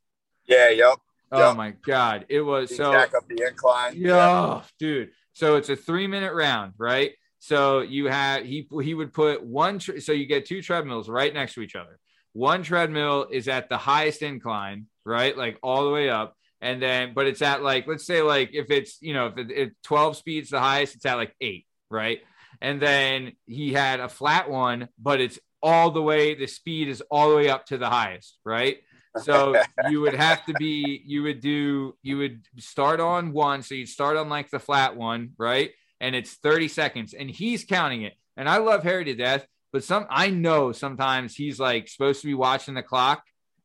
Yeah, 0.46 0.70
yep. 0.70 0.98
Oh 1.30 1.38
Yeah. 1.48 1.52
my 1.52 1.70
god, 1.84 2.24
it 2.30 2.40
was 2.40 2.74
so. 2.74 2.92
Jack 2.92 3.14
up 3.14 3.28
the 3.28 3.46
incline. 3.46 3.92
Yeah, 3.96 4.62
dude. 4.78 5.10
So 5.34 5.56
it's 5.56 5.68
a 5.68 5.76
three 5.76 6.06
minute 6.06 6.32
round, 6.32 6.72
right? 6.78 7.12
So 7.38 7.80
you 7.80 8.06
have 8.06 8.44
he 8.46 8.66
he 8.82 8.94
would 8.94 9.12
put 9.12 9.42
one. 9.44 9.78
Tr- 9.78 10.00
so 10.00 10.12
you 10.12 10.24
get 10.26 10.46
two 10.46 10.62
treadmills 10.62 11.08
right 11.08 11.32
next 11.34 11.54
to 11.54 11.60
each 11.60 11.76
other. 11.76 11.98
One 12.32 12.62
treadmill 12.62 13.26
is 13.30 13.48
at 13.48 13.68
the 13.68 13.78
highest 13.78 14.22
incline, 14.22 14.86
right? 15.04 15.36
Like 15.36 15.58
all 15.62 15.84
the 15.84 15.90
way 15.90 16.10
up. 16.10 16.36
And 16.60 16.80
then, 16.80 17.12
but 17.14 17.26
it's 17.26 17.42
at 17.42 17.62
like, 17.62 17.86
let's 17.86 18.06
say, 18.06 18.22
like 18.22 18.50
if 18.52 18.70
it's, 18.70 19.00
you 19.00 19.14
know, 19.14 19.28
if 19.28 19.38
it, 19.38 19.50
if 19.50 19.70
12 19.84 20.16
speeds 20.16 20.50
the 20.50 20.60
highest, 20.60 20.94
it's 20.94 21.06
at 21.06 21.14
like 21.14 21.34
eight, 21.40 21.66
right? 21.90 22.20
And 22.60 22.80
then 22.80 23.32
he 23.46 23.72
had 23.72 24.00
a 24.00 24.08
flat 24.08 24.50
one, 24.50 24.88
but 24.98 25.20
it's 25.20 25.38
all 25.62 25.90
the 25.90 26.02
way, 26.02 26.34
the 26.34 26.46
speed 26.46 26.88
is 26.88 27.02
all 27.10 27.30
the 27.30 27.36
way 27.36 27.48
up 27.48 27.66
to 27.66 27.78
the 27.78 27.88
highest, 27.88 28.38
right? 28.44 28.78
So 29.22 29.60
you 29.88 30.00
would 30.02 30.14
have 30.14 30.44
to 30.46 30.52
be, 30.54 31.02
you 31.04 31.22
would 31.22 31.40
do, 31.40 31.96
you 32.02 32.18
would 32.18 32.46
start 32.58 33.00
on 33.00 33.32
one. 33.32 33.62
So 33.62 33.74
you'd 33.74 33.88
start 33.88 34.16
on 34.16 34.28
like 34.28 34.50
the 34.50 34.60
flat 34.60 34.96
one, 34.96 35.30
right? 35.38 35.70
And 36.00 36.14
it's 36.14 36.34
30 36.34 36.68
seconds 36.68 37.14
and 37.14 37.30
he's 37.30 37.64
counting 37.64 38.02
it. 38.02 38.14
And 38.36 38.48
I 38.48 38.58
love 38.58 38.82
Harry 38.82 39.04
to 39.04 39.14
death, 39.14 39.46
but 39.72 39.85
some, 39.85 40.06
I 40.11 40.30
know 40.30 40.72
sometimes 40.72 41.35
he's 41.35 41.61
like 41.61 41.88
supposed 41.88 42.20
to 42.22 42.26
be 42.26 42.35
watching 42.35 42.74
the 42.74 42.83
clock 42.83 43.22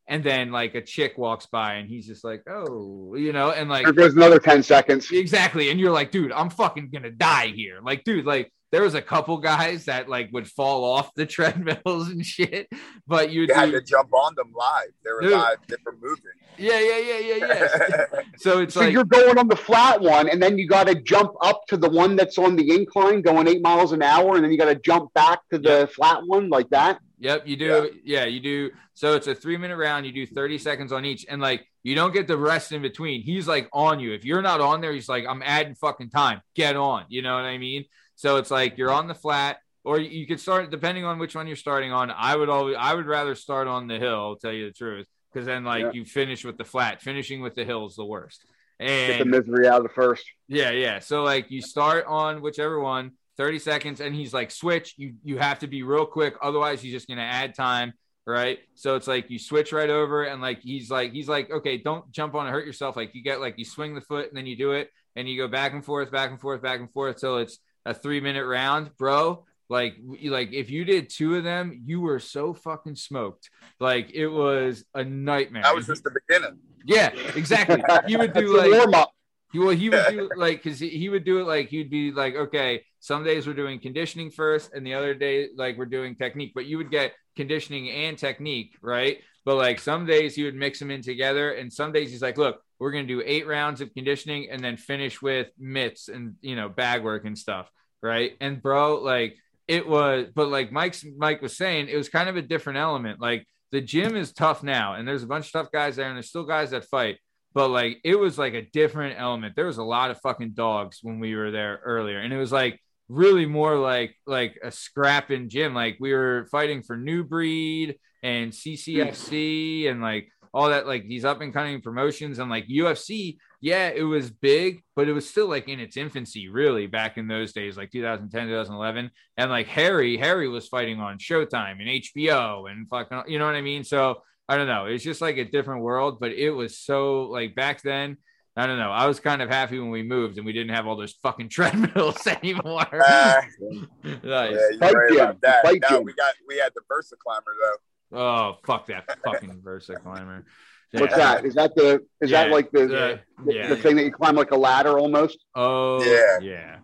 and 0.07 0.23
then 0.23 0.51
like 0.51 0.75
a 0.75 0.81
chick 0.81 1.17
walks 1.17 1.47
by 1.47 1.75
and 1.75 1.89
he's 1.89 2.07
just 2.07 2.23
like, 2.23 2.43
oh, 2.47 3.15
you 3.15 3.33
know, 3.33 3.51
and 3.51 3.69
like, 3.69 3.85
There 3.85 3.93
goes 3.93 4.15
another 4.15 4.39
10 4.39 4.63
seconds. 4.63 5.11
Exactly. 5.11 5.71
And 5.71 5.79
you're 5.79 5.91
like, 5.91 6.11
dude, 6.11 6.31
I'm 6.31 6.49
fucking 6.49 6.89
gonna 6.91 7.11
die 7.11 7.47
here. 7.47 7.79
Like, 7.81 8.03
dude, 8.03 8.25
like 8.25 8.51
there 8.71 8.81
was 8.83 8.93
a 8.95 9.01
couple 9.01 9.37
guys 9.37 9.85
that 9.85 10.09
like 10.09 10.29
would 10.33 10.47
fall 10.47 10.83
off 10.83 11.13
the 11.15 11.25
treadmills 11.35 12.09
and 12.09 12.25
shit, 12.25 12.67
but 13.07 13.31
you 13.31 13.43
You 13.43 13.53
had 13.53 13.71
to 13.71 13.81
jump 13.81 14.13
on 14.13 14.33
them 14.35 14.51
live. 14.53 14.89
They 15.03 15.11
were 15.11 15.21
Dude. 15.21 15.31
live. 15.31 15.57
They 15.67 15.75
were 15.85 15.95
moving. 16.01 16.23
yeah, 16.57 16.79
yeah, 16.79 16.97
yeah, 16.97 17.19
yeah, 17.19 17.47
yeah. 17.47 18.21
So 18.37 18.59
it's 18.59 18.73
So 18.73 18.81
like 18.81 18.91
you're 18.93 19.03
going 19.05 19.37
on 19.37 19.47
the 19.47 19.55
flat 19.55 20.01
one, 20.01 20.29
and 20.29 20.41
then 20.41 20.57
you 20.57 20.67
got 20.67 20.87
to 20.87 20.95
jump 20.95 21.31
up 21.41 21.61
to 21.67 21.77
the 21.77 21.89
one 21.89 22.15
that's 22.15 22.37
on 22.37 22.55
the 22.55 22.69
incline, 22.73 23.21
going 23.21 23.47
eight 23.47 23.61
miles 23.61 23.91
an 23.91 24.01
hour, 24.01 24.35
and 24.35 24.43
then 24.43 24.51
you 24.51 24.57
got 24.57 24.65
to 24.65 24.75
jump 24.75 25.13
back 25.13 25.39
to 25.51 25.57
the 25.59 25.89
flat 25.95 26.21
one 26.25 26.49
like 26.49 26.69
that. 26.69 26.99
Yep, 27.19 27.47
you 27.47 27.55
do. 27.55 27.91
Yeah. 28.03 28.25
you 28.25 28.39
do. 28.39 28.71
So 28.93 29.13
it's 29.15 29.27
a 29.27 29.33
three 29.35 29.57
minute 29.57 29.77
round. 29.77 30.05
You 30.05 30.11
do 30.11 30.25
30 30.25 30.57
seconds 30.57 30.91
on 30.91 31.05
each. 31.05 31.25
And 31.29 31.41
like, 31.41 31.65
you 31.81 31.95
don't 31.95 32.13
get 32.13 32.27
the 32.27 32.37
rest 32.37 32.71
in 32.71 32.81
between. 32.81 33.21
He's 33.21 33.47
like 33.47 33.69
on 33.73 33.99
you. 33.99 34.13
If 34.13 34.25
you're 34.25 34.41
not 34.41 34.59
on 34.61 34.81
there, 34.81 34.91
he's 34.93 35.07
like, 35.09 35.25
I'm 35.27 35.41
adding 35.43 35.75
fucking 35.75 36.09
time. 36.09 36.41
Get 36.55 36.75
on. 36.75 37.05
You 37.09 37.21
know 37.21 37.33
what 37.35 37.45
I 37.45 37.57
mean? 37.57 37.85
So 38.15 38.37
it's 38.37 38.51
like 38.51 38.77
you're 38.77 38.91
on 38.91 39.07
the 39.07 39.15
flat, 39.15 39.57
or 39.83 39.99
you 39.99 40.25
could 40.25 40.39
start 40.39 40.71
depending 40.71 41.05
on 41.05 41.19
which 41.19 41.35
one 41.35 41.47
you're 41.47 41.55
starting 41.55 41.91
on. 41.91 42.09
I 42.11 42.35
would 42.35 42.49
always, 42.49 42.75
I 42.79 42.93
would 42.93 43.05
rather 43.05 43.35
start 43.35 43.67
on 43.67 43.87
the 43.87 43.99
hill, 43.99 44.15
I'll 44.15 44.35
tell 44.35 44.51
you 44.53 44.65
the 44.67 44.73
truth. 44.73 45.07
Because 45.31 45.45
then, 45.45 45.63
like, 45.65 45.83
Yeah. 45.83 45.91
you 45.93 46.05
finish 46.05 46.45
with 46.45 46.57
the 46.57 46.63
flat. 46.63 47.01
Finishing 47.01 47.41
with 47.41 47.55
the 47.55 47.65
hill 47.65 47.85
is 47.85 47.95
the 47.95 48.05
worst. 48.05 48.45
Get 48.79 49.19
the 49.19 49.25
misery 49.25 49.67
out 49.67 49.77
of 49.77 49.83
the 49.83 49.89
first. 49.93 50.25
yeah, 50.47 50.71
yeah. 50.71 50.99
So 50.99 51.23
like 51.23 51.49
you 51.49 51.61
start 51.61 52.05
on 52.07 52.41
whichever 52.41 52.79
one, 52.79 53.11
30 53.37 53.59
seconds, 53.59 54.01
and 54.01 54.13
he's 54.15 54.33
like, 54.33 54.51
switch. 54.51 54.95
You 54.97 55.15
you 55.23 55.37
have 55.37 55.59
to 55.59 55.67
be 55.67 55.83
real 55.83 56.05
quick, 56.05 56.35
otherwise 56.41 56.81
he's 56.81 56.91
just 56.93 57.07
gonna 57.07 57.21
add 57.21 57.53
time, 57.55 57.93
right? 58.25 58.59
So 58.75 58.95
it's 58.95 59.07
like 59.07 59.29
you 59.29 59.39
switch 59.39 59.71
right 59.71 59.89
over, 59.89 60.23
and 60.23 60.41
like 60.41 60.59
he's 60.61 60.89
like, 60.89 61.11
he's 61.13 61.29
like, 61.29 61.51
okay, 61.51 61.77
don't 61.77 62.09
jump 62.11 62.33
on 62.35 62.47
and 62.47 62.53
hurt 62.55 62.65
yourself. 62.65 62.95
Like 62.97 63.13
you 63.15 63.21
get 63.23 63.39
like 63.39 63.55
you 63.57 63.63
swing 63.65 63.93
the 63.95 64.01
foot 64.01 64.27
and 64.29 64.37
then 64.37 64.45
you 64.45 64.57
do 64.57 64.71
it, 64.73 64.89
and 65.15 65.27
you 65.29 65.37
go 65.37 65.47
back 65.47 65.71
and 65.73 65.83
forth, 65.83 66.11
back 66.11 66.31
and 66.31 66.39
forth, 66.39 66.61
back 66.61 66.79
and 66.81 66.91
forth 66.91 67.17
till 67.17 67.37
it's 67.37 67.59
a 67.85 67.93
three 67.93 68.19
minute 68.19 68.45
round, 68.45 68.91
bro. 68.97 69.45
like 69.69 69.95
like 70.23 70.53
if 70.53 70.69
you 70.69 70.85
did 70.85 71.09
two 71.09 71.35
of 71.35 71.43
them, 71.43 71.81
you 71.85 72.01
were 72.01 72.19
so 72.19 72.53
fucking 72.53 72.95
smoked. 72.95 73.49
Like 73.79 74.11
it 74.13 74.27
was 74.27 74.83
a 74.93 75.03
nightmare. 75.03 75.63
That 75.63 75.75
was 75.75 75.87
just 75.87 76.03
the 76.03 76.11
beginning. 76.27 76.57
yeah, 76.85 77.11
exactly. 77.35 77.81
He 78.07 78.17
would 78.17 78.33
do 78.41 78.57
like 78.57 78.71
warm 78.71 78.93
up. 78.93 79.11
he, 79.51 79.59
well, 79.59 79.69
he 79.69 79.89
would 79.89 80.05
do 80.09 80.29
like 80.35 80.63
because 80.63 80.79
he, 80.79 80.89
he 80.89 81.09
would 81.09 81.23
do 81.23 81.39
it 81.39 81.45
like 81.45 81.69
he'd 81.69 81.89
be 81.89 82.11
like, 82.11 82.35
okay, 82.35 82.83
some 82.99 83.23
days 83.23 83.47
we're 83.47 83.53
doing 83.53 83.79
conditioning 83.79 84.31
first, 84.31 84.73
and 84.73 84.85
the 84.85 84.93
other 84.93 85.13
day 85.13 85.49
like 85.55 85.77
we're 85.77 85.85
doing 85.85 86.15
technique. 86.15 86.53
But 86.55 86.65
you 86.65 86.77
would 86.77 86.91
get 86.91 87.13
conditioning 87.35 87.89
and 87.89 88.17
technique, 88.17 88.77
right? 88.81 89.19
But 89.45 89.57
like 89.57 89.79
some 89.79 90.07
days 90.07 90.35
he 90.35 90.43
would 90.43 90.55
mix 90.55 90.79
them 90.79 90.89
in 90.89 91.01
together, 91.01 91.51
and 91.51 91.71
some 91.71 91.91
days 91.91 92.09
he's 92.09 92.21
like, 92.21 92.37
look, 92.37 92.61
we're 92.79 92.91
gonna 92.91 93.07
do 93.07 93.21
eight 93.25 93.47
rounds 93.47 93.81
of 93.81 93.93
conditioning 93.93 94.49
and 94.51 94.63
then 94.63 94.77
finish 94.77 95.21
with 95.21 95.47
mitts 95.57 96.09
and 96.09 96.35
you 96.41 96.55
know 96.55 96.69
bag 96.69 97.03
work 97.03 97.25
and 97.25 97.37
stuff, 97.37 97.69
right? 98.01 98.33
And 98.41 98.61
bro, 98.61 99.01
like 99.01 99.35
it 99.67 99.87
was, 99.87 100.27
but 100.35 100.49
like 100.49 100.71
Mike's 100.71 101.05
Mike 101.17 101.41
was 101.41 101.57
saying, 101.57 101.89
it 101.89 101.97
was 101.97 102.09
kind 102.09 102.29
of 102.29 102.35
a 102.37 102.41
different 102.41 102.79
element. 102.79 103.19
Like 103.19 103.47
the 103.71 103.81
gym 103.81 104.15
is 104.15 104.33
tough 104.33 104.63
now, 104.63 104.93
and 104.95 105.07
there's 105.07 105.23
a 105.23 105.27
bunch 105.27 105.47
of 105.47 105.51
tough 105.51 105.71
guys 105.71 105.95
there, 105.95 106.07
and 106.07 106.15
there's 106.15 106.29
still 106.29 106.45
guys 106.45 106.71
that 106.71 106.85
fight 106.85 107.17
but 107.55 107.69
like 107.69 108.01
it 108.03 108.19
was 108.19 108.37
like 108.37 108.53
a 108.53 108.69
different 108.73 109.17
element. 109.17 109.55
There 109.55 109.65
was 109.65 109.77
a 109.77 109.83
lot 109.83 110.11
of 110.11 110.19
fucking 110.19 110.51
dogs 110.51 110.99
when 111.01 111.19
we 111.19 111.35
were 111.35 111.51
there 111.51 111.79
earlier, 111.83 112.19
and 112.19 112.31
it 112.31 112.37
was 112.37 112.51
like 112.51 112.79
really 113.07 113.45
more 113.45 113.77
like 113.77 114.13
like 114.27 114.59
a 114.61 114.69
scrapping 114.69 115.49
gym. 115.49 115.73
Like 115.73 115.95
we 115.99 116.13
were 116.13 116.47
fighting 116.51 116.83
for 116.83 116.97
New 116.97 117.23
Breed 117.23 117.95
and 118.21 118.51
CFFC 118.51 119.89
and 119.89 120.01
like 120.01 120.27
all 120.55 120.69
that 120.69 120.87
like 120.87 121.05
these 121.07 121.25
up 121.25 121.41
and 121.41 121.53
coming 121.53 121.81
promotions 121.81 122.39
and 122.39 122.49
like 122.49 122.65
UFC. 122.67 123.37
Yeah, 123.61 123.89
it 123.89 124.03
was 124.03 124.29
big, 124.31 124.83
but 124.95 125.07
it 125.09 125.13
was 125.13 125.29
still 125.29 125.47
like 125.49 125.67
in 125.67 125.79
its 125.79 125.97
infancy, 125.97 126.49
really, 126.49 126.87
back 126.87 127.17
in 127.17 127.27
those 127.27 127.51
days, 127.51 127.75
like 127.77 127.91
2010, 127.91 128.47
2011. 128.47 129.11
And 129.37 129.49
like 129.51 129.67
Harry, 129.67 130.17
Harry 130.17 130.47
was 130.47 130.67
fighting 130.67 130.99
on 130.99 131.17
Showtime 131.17 131.79
and 131.81 131.89
HBO 131.89 132.71
and 132.71 132.87
fucking, 132.87 133.23
you 133.27 133.37
know 133.37 133.45
what 133.45 133.55
I 133.55 133.61
mean? 133.61 133.83
So 133.83 134.21
I 134.47 134.55
don't 134.57 134.67
know. 134.67 134.85
It's 134.85 135.03
just 135.03 135.19
like 135.21 135.37
a 135.37 135.45
different 135.45 135.81
world, 135.81 136.19
but 136.19 136.31
it 136.31 136.51
was 136.51 136.77
so 136.79 137.23
like 137.23 137.53
back 137.55 137.81
then. 137.83 138.17
I 138.57 138.67
don't 138.67 138.77
know. 138.77 138.89
I 138.91 139.05
was 139.07 139.19
kind 139.19 139.41
of 139.41 139.49
happy 139.49 139.77
when 139.79 139.89
we 139.89 140.01
moved 140.01 140.37
and 140.37 140.45
we 140.45 140.53
didn't 140.53 140.73
have 140.73 140.87
all 140.87 140.95
those 140.95 141.11
fucking 141.21 141.49
treadmills 141.55 142.25
anymore. 142.41 142.85
Ah, 143.05 143.41
Nice. 144.03 144.23
yeah, 144.23 144.49
you're 144.71 144.79
right 144.79 145.11
about 145.13 145.41
that. 145.41 145.61
fight 145.65 145.81
No, 145.81 145.97
gym. 145.97 146.03
we 146.05 146.13
got 146.13 146.33
we 146.47 146.57
had 146.57 146.71
the 146.73 146.81
Versa 146.87 147.15
climber 147.21 147.51
though. 147.61 147.77
Oh 148.11 148.57
fuck 148.65 148.87
that 148.87 149.05
fucking 149.23 149.61
Versa 149.63 149.95
climber. 149.95 150.45
What's 150.91 151.15
that? 151.15 151.43
Is 151.45 151.55
that 151.55 151.75
the 151.75 152.05
is 152.21 152.31
Yeah. 152.31 152.45
that 152.45 152.51
like 152.51 152.71
the, 152.71 152.87
The- 152.87 153.19
the, 153.45 153.53
yeah. 153.53 153.67
the 153.67 153.75
thing 153.75 153.95
that 153.97 154.03
you 154.05 154.11
climb 154.11 154.35
like 154.35 154.51
a 154.51 154.57
ladder 154.57 154.97
almost? 154.97 155.43
Oh 155.55 156.01
Yeah. 156.03 156.39
yeah. 156.41 156.77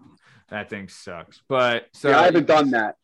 That 0.50 0.70
thing 0.70 0.90
sucks. 0.90 1.42
But 1.48 1.86
so 1.94 2.10
yeah, 2.10 2.20
I 2.20 2.24
haven't 2.26 2.48
done 2.48 2.72
that. 2.72 2.96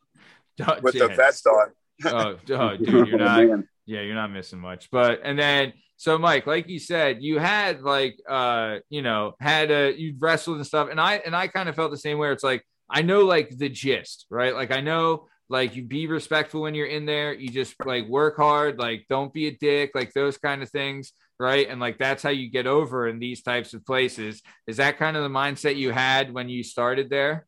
Don't- 0.58 0.82
with 0.82 0.94
the 0.94 1.08
yeah. 1.08 1.16
vest 1.16 1.46
on. 1.46 1.68
Oh, 2.04 2.36
oh, 2.50 2.76
dude, 2.76 3.08
you're 3.08 3.18
not. 3.18 3.44
Man. 3.46 3.68
yeah 3.86 4.02
you're 4.02 4.14
not 4.14 4.30
missing 4.30 4.58
much 4.60 4.88
but 4.92 5.20
and 5.24 5.36
then 5.38 5.72
so 5.96 6.16
mike 6.18 6.46
like 6.46 6.68
you 6.68 6.78
said 6.78 7.16
you 7.22 7.38
had 7.40 7.80
like 7.82 8.16
uh 8.28 8.76
you 8.90 9.00
know 9.02 9.32
had 9.40 9.70
a 9.72 9.92
you 9.98 10.14
wrestled 10.18 10.58
and 10.58 10.66
stuff 10.66 10.88
and 10.90 11.00
i 11.00 11.14
and 11.14 11.34
i 11.34 11.48
kind 11.48 11.68
of 11.68 11.74
felt 11.74 11.90
the 11.90 11.96
same 11.96 12.18
way 12.18 12.30
it's 12.30 12.44
like 12.44 12.62
i 12.90 13.00
know 13.02 13.22
like 13.24 13.48
the 13.56 13.68
gist 13.68 14.26
right 14.30 14.54
like 14.54 14.70
i 14.70 14.80
know 14.80 15.26
like 15.48 15.74
you 15.76 15.82
be 15.82 16.06
respectful 16.06 16.62
when 16.62 16.74
you're 16.74 16.86
in 16.86 17.06
there 17.06 17.32
you 17.32 17.48
just 17.48 17.74
like 17.86 18.06
work 18.06 18.36
hard 18.36 18.78
like 18.78 19.06
don't 19.08 19.32
be 19.32 19.46
a 19.46 19.50
dick 19.50 19.90
like 19.94 20.12
those 20.12 20.36
kind 20.36 20.62
of 20.62 20.68
things 20.68 21.12
right? 21.38 21.68
And 21.68 21.80
like 21.80 21.98
that's 21.98 22.22
how 22.22 22.30
you 22.30 22.50
get 22.50 22.66
over 22.66 23.08
in 23.08 23.18
these 23.18 23.42
types 23.42 23.74
of 23.74 23.84
places. 23.86 24.42
Is 24.66 24.78
that 24.78 24.98
kind 24.98 25.16
of 25.16 25.22
the 25.22 25.28
mindset 25.28 25.76
you 25.76 25.92
had 25.92 26.32
when 26.32 26.48
you 26.48 26.62
started 26.62 27.10
there? 27.10 27.46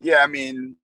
Yeah, 0.00 0.22
I 0.22 0.26
mean, 0.26 0.76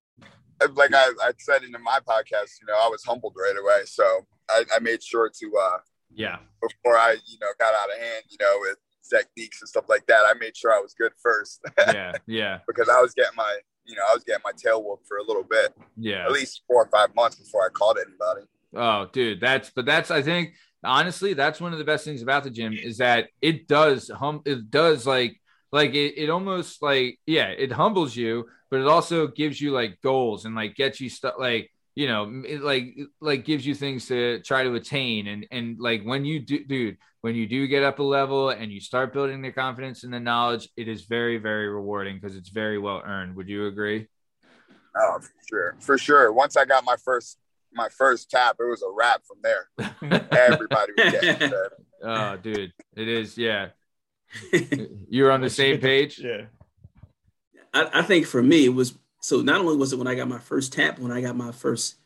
like 0.75 0.95
I, 0.95 1.13
I 1.23 1.33
said 1.39 1.63
in 1.63 1.73
my 1.83 1.99
podcast, 2.07 2.61
you 2.61 2.67
know, 2.69 2.75
I 2.75 2.89
was 2.89 3.03
humbled 3.05 3.35
right 3.37 3.57
away. 3.59 3.85
So 3.87 4.05
I, 4.51 4.65
I 4.75 4.79
made 4.81 5.03
sure 5.03 5.31
to 5.31 5.53
uh 5.57 5.79
yeah. 6.13 6.39
before 6.61 6.97
I, 6.97 7.17
you 7.27 7.39
know, 7.41 7.49
got 7.59 7.75
out 7.75 7.91
of 7.91 7.99
hand, 8.01 8.25
you 8.29 8.37
know, 8.41 8.59
with 8.61 8.77
techniques 9.09 9.63
and 9.63 9.69
stuff 9.69 9.89
like 9.89 10.07
that, 10.07 10.25
I 10.27 10.35
made 10.39 10.57
sure 10.57 10.73
I 10.73 10.81
was 10.81 10.95
good 10.95 11.13
first. 11.23 11.61
Yeah 11.87 12.13
yeah. 12.27 12.59
Because 12.67 12.89
I 12.89 13.01
was 13.01 13.13
getting 13.15 13.37
my, 13.37 13.59
you 13.87 13.95
know, 13.95 14.03
I 14.11 14.15
was 14.15 14.25
getting 14.25 14.43
my 14.45 14.53
tail 14.57 14.83
whooped 14.83 15.07
for 15.07 15.19
a 15.19 15.23
little 15.23 15.45
bit, 15.45 15.75
yeah 15.97 16.25
at 16.25 16.33
least 16.33 16.63
four 16.67 16.83
or 16.83 16.89
five 16.89 17.15
months 17.15 17.37
before 17.37 17.65
I 17.65 17.69
called 17.71 17.99
anybody. 17.99 18.47
Oh, 18.75 19.09
dude, 19.13 19.41
that's 19.41 19.71
but 19.71 19.87
that's 19.87 20.11
I 20.11 20.23
think 20.23 20.55
honestly 20.85 21.35
that's 21.35 21.61
one 21.61 21.73
of 21.73 21.79
the 21.79 21.85
best 21.85 22.05
things 22.05 22.23
about 22.23 22.45
the 22.45 22.51
gym 22.51 22.73
is 22.73 22.99
that 22.99 23.29
it 23.41 23.67
does 23.67 24.09
hum 24.09 24.41
it 24.45 24.71
does 24.71 25.07
like 25.07 25.41
like 25.73 25.95
it, 25.95 26.17
it 26.17 26.31
almost 26.31 26.81
like 26.83 27.19
yeah 27.27 27.47
it 27.47 27.73
humbles 27.73 28.15
you 28.15 28.47
but 28.71 28.81
it 28.81 28.87
also 28.87 29.27
gives 29.27 29.61
you 29.61 29.73
like 29.73 30.01
goals 30.03 30.45
and 30.45 30.55
like 30.55 30.75
gets 30.77 31.01
you 31.01 31.09
stuff 31.09 31.35
like 31.39 31.73
you 31.97 32.07
know 32.07 32.43
it 32.47 32.63
like 32.63 32.97
like 33.21 33.45
gives 33.45 33.67
you 33.67 33.75
things 33.75 34.07
to 34.07 34.41
try 34.43 34.63
to 34.63 34.75
attain 34.75 35.27
and 35.27 35.47
and 35.51 35.81
like 35.81 36.03
when 36.05 36.25
you 36.25 36.39
do 36.39 36.63
dude 36.65 36.97
when 37.23 37.35
you 37.35 37.49
do 37.49 37.67
get 37.67 37.83
up 37.83 37.99
a 37.99 38.03
level 38.03 38.51
and 38.51 38.71
you 38.71 38.79
start 38.81 39.13
building 39.13 39.43
the 39.43 39.51
confidence 39.51 40.05
and 40.05 40.13
the 40.13 40.21
knowledge 40.21 40.69
it 40.77 40.87
is 40.87 41.03
very 41.07 41.39
very 41.39 41.69
rewarding 41.69 42.21
because 42.21 42.37
it's 42.37 42.51
very 42.51 42.79
well 42.79 43.03
earned 43.05 43.35
would 43.35 43.49
you 43.49 43.67
agree 43.67 44.07
Oh, 44.99 45.19
for 45.21 45.31
sure, 45.47 45.77
for 45.79 45.99
sure. 45.99 46.33
Once 46.33 46.57
I 46.57 46.65
got 46.65 46.83
my 46.83 46.97
first 47.05 47.37
my 47.75 47.91
first 47.91 48.31
tap, 48.31 48.57
it 48.59 48.65
was 48.65 48.83
a 48.83 48.91
wrap 48.91 49.21
from 49.27 49.37
there. 49.43 49.69
Everybody 50.31 50.93
was 50.97 51.13
getting 51.13 51.51
there. 51.51 51.71
oh 52.03 52.37
dude 52.39 52.73
it 52.95 53.09
is 53.09 53.37
yeah 53.37 53.69
you're 55.11 55.31
on 55.31 55.41
the 55.43 55.51
same 55.51 55.81
page 55.81 56.19
Yeah. 56.19 56.47
I, 57.75 58.01
I 58.01 58.03
think 58.03 58.27
for 58.27 58.43
me, 58.43 58.65
it 58.65 58.75
was 58.75 58.97
so 59.27 59.41
not 59.41 59.61
only 59.61 59.75
was 59.77 59.93
it 59.93 59.99
when 59.99 60.07
I 60.07 60.15
got 60.15 60.29
my 60.29 60.39
first 60.39 60.73
tap, 60.73 61.01
when 61.01 61.11
I 61.11 61.21
got 61.21 61.35
my 61.35 61.51
first 61.51 61.97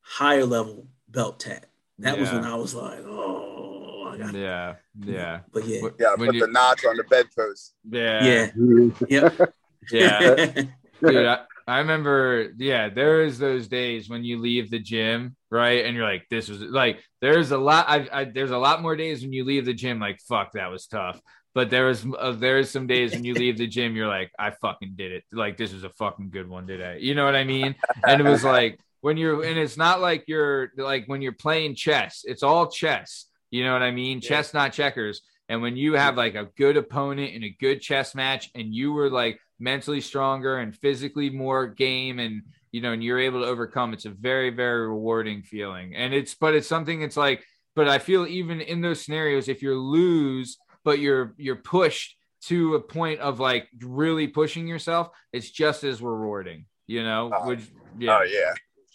higher 0.00 0.44
level 0.44 0.88
belt 1.08 1.38
tap. 1.38 1.66
That 2.00 2.18
was 2.18 2.32
when 2.32 2.42
I 2.42 2.56
was 2.56 2.74
like, 2.74 2.98
oh, 3.06 4.10
I 4.12 4.16
got 4.18 4.34
Yeah, 4.34 4.74
yeah, 4.98 5.40
But 5.52 5.68
yeah, 5.68 5.88
Yeah, 6.00 6.16
when 6.16 6.26
put 6.30 6.34
you- 6.34 6.40
the 6.40 6.52
notch 6.52 6.84
on 6.84 6.96
the 6.96 7.04
bedpost. 7.04 7.74
yeah, 7.88 8.50
yeah, 8.56 8.88
yep. 9.08 9.40
yeah. 9.88 10.64
Dude, 11.00 11.26
I, 11.26 11.42
I 11.68 11.78
remember. 11.78 12.50
Yeah, 12.58 12.88
there 12.88 13.22
is 13.22 13.38
those 13.38 13.68
days 13.68 14.08
when 14.08 14.24
you 14.24 14.40
leave 14.40 14.68
the 14.68 14.80
gym, 14.80 15.36
right, 15.52 15.84
and 15.84 15.94
you're 15.94 16.04
like, 16.04 16.26
"This 16.28 16.48
was 16.48 16.60
like." 16.60 17.04
There's 17.20 17.52
a 17.52 17.58
lot. 17.58 17.86
I, 17.88 18.08
I 18.12 18.24
there's 18.24 18.50
a 18.50 18.58
lot 18.58 18.82
more 18.82 18.96
days 18.96 19.22
when 19.22 19.32
you 19.32 19.44
leave 19.44 19.64
the 19.64 19.74
gym, 19.74 20.00
like, 20.00 20.18
"Fuck, 20.28 20.52
that 20.54 20.70
was 20.72 20.86
tough." 20.88 21.20
But 21.54 21.70
there 21.70 21.86
was 21.86 22.04
uh, 22.18 22.32
there's 22.32 22.70
some 22.70 22.86
days 22.86 23.12
when 23.12 23.24
you 23.24 23.34
leave 23.34 23.58
the 23.58 23.66
gym, 23.66 23.94
you're 23.94 24.08
like, 24.08 24.32
"I 24.38 24.50
fucking 24.50 24.94
did 24.96 25.12
it." 25.12 25.24
Like 25.32 25.56
this 25.56 25.72
was 25.72 25.84
a 25.84 25.90
fucking 25.90 26.30
good 26.30 26.48
one 26.48 26.66
today. 26.66 26.98
You 27.00 27.14
know 27.14 27.24
what 27.24 27.36
I 27.36 27.44
mean? 27.44 27.76
And 28.06 28.20
it 28.20 28.24
was 28.24 28.42
like 28.56 28.80
when 29.00 29.16
you're, 29.16 29.44
and 29.44 29.58
it's 29.58 29.76
not 29.76 30.00
like 30.00 30.24
you're 30.26 30.72
like 30.76 31.04
when 31.06 31.22
you're 31.22 31.32
playing 31.32 31.76
chess. 31.76 32.24
It's 32.24 32.42
all 32.42 32.68
chess. 32.68 33.26
You 33.50 33.64
know 33.64 33.72
what 33.72 33.82
I 33.82 33.92
mean? 33.92 34.20
Chess, 34.20 34.52
not 34.52 34.72
checkers. 34.72 35.22
And 35.48 35.62
when 35.62 35.76
you 35.76 35.92
have 35.92 36.16
like 36.16 36.34
a 36.34 36.48
good 36.56 36.76
opponent 36.76 37.34
in 37.34 37.44
a 37.44 37.56
good 37.60 37.80
chess 37.80 38.14
match, 38.14 38.50
and 38.54 38.74
you 38.74 38.92
were 38.92 39.10
like 39.10 39.38
mentally 39.60 40.00
stronger 40.00 40.58
and 40.58 40.74
physically 40.74 41.30
more 41.30 41.68
game, 41.68 42.18
and 42.18 42.42
you 42.74 42.80
know, 42.80 42.90
and 42.90 43.04
you're 43.04 43.20
able 43.20 43.42
to 43.42 43.46
overcome, 43.46 43.92
it's 43.92 44.04
a 44.04 44.10
very, 44.10 44.50
very 44.50 44.88
rewarding 44.88 45.44
feeling. 45.44 45.94
And 45.94 46.12
it's, 46.12 46.34
but 46.34 46.56
it's 46.56 46.66
something. 46.66 47.02
It's 47.02 47.16
like, 47.16 47.44
but 47.76 47.86
I 47.86 47.98
feel 47.98 48.26
even 48.26 48.60
in 48.60 48.80
those 48.80 49.00
scenarios, 49.00 49.48
if 49.48 49.62
you 49.62 49.78
lose, 49.78 50.58
but 50.84 50.98
you're 50.98 51.34
you're 51.36 51.56
pushed 51.56 52.16
to 52.42 52.74
a 52.74 52.80
point 52.80 53.20
of 53.20 53.40
like 53.40 53.68
really 53.80 54.28
pushing 54.28 54.66
yourself, 54.68 55.08
it's 55.32 55.50
just 55.50 55.82
as 55.84 56.02
rewarding. 56.02 56.66
You 56.86 57.02
know, 57.02 57.30
Oh. 57.34 57.46
which 57.48 57.60
yeah, 57.98 58.18
Oh 58.18 58.22
yeah, 58.24 58.52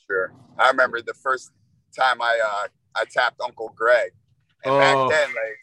sure. 0.08 0.34
I 0.60 0.70
remember 0.70 1.02
the 1.02 1.14
first 1.16 1.52
time 1.98 2.22
I 2.22 2.40
uh 2.46 2.68
I 2.96 3.06
tapped 3.12 3.42
Uncle 3.42 3.74
Greg, 3.76 4.12
and 4.64 4.74
Oh. 4.74 4.78
back 4.80 5.18
then, 5.18 5.30
like 5.30 5.58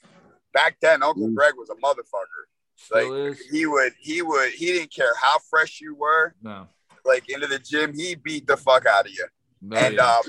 back 0.52 0.76
then, 0.80 1.02
Uncle 1.02 1.28
Mm. 1.28 1.34
Greg 1.34 1.54
was 1.56 1.70
a 1.70 1.74
motherfucker. 1.76 2.44
still 2.76 3.10
Like 3.10 3.32
is. 3.32 3.40
he 3.50 3.66
would, 3.66 3.92
he 4.00 4.22
would, 4.22 4.50
he 4.52 4.66
didn't 4.66 4.92
care 4.92 5.14
how 5.20 5.38
fresh 5.50 5.80
you 5.80 5.94
were. 5.94 6.34
No, 6.42 6.66
Like 7.04 7.28
into 7.28 7.46
the 7.46 7.58
gym, 7.58 7.94
he 7.94 8.14
beat 8.16 8.46
the 8.46 8.56
fuck 8.56 8.84
out 8.86 9.06
of 9.06 9.12
you. 9.12 9.26
Oh, 9.72 9.76
and 9.76 9.94
yeah. 9.96 10.16
um, 10.16 10.22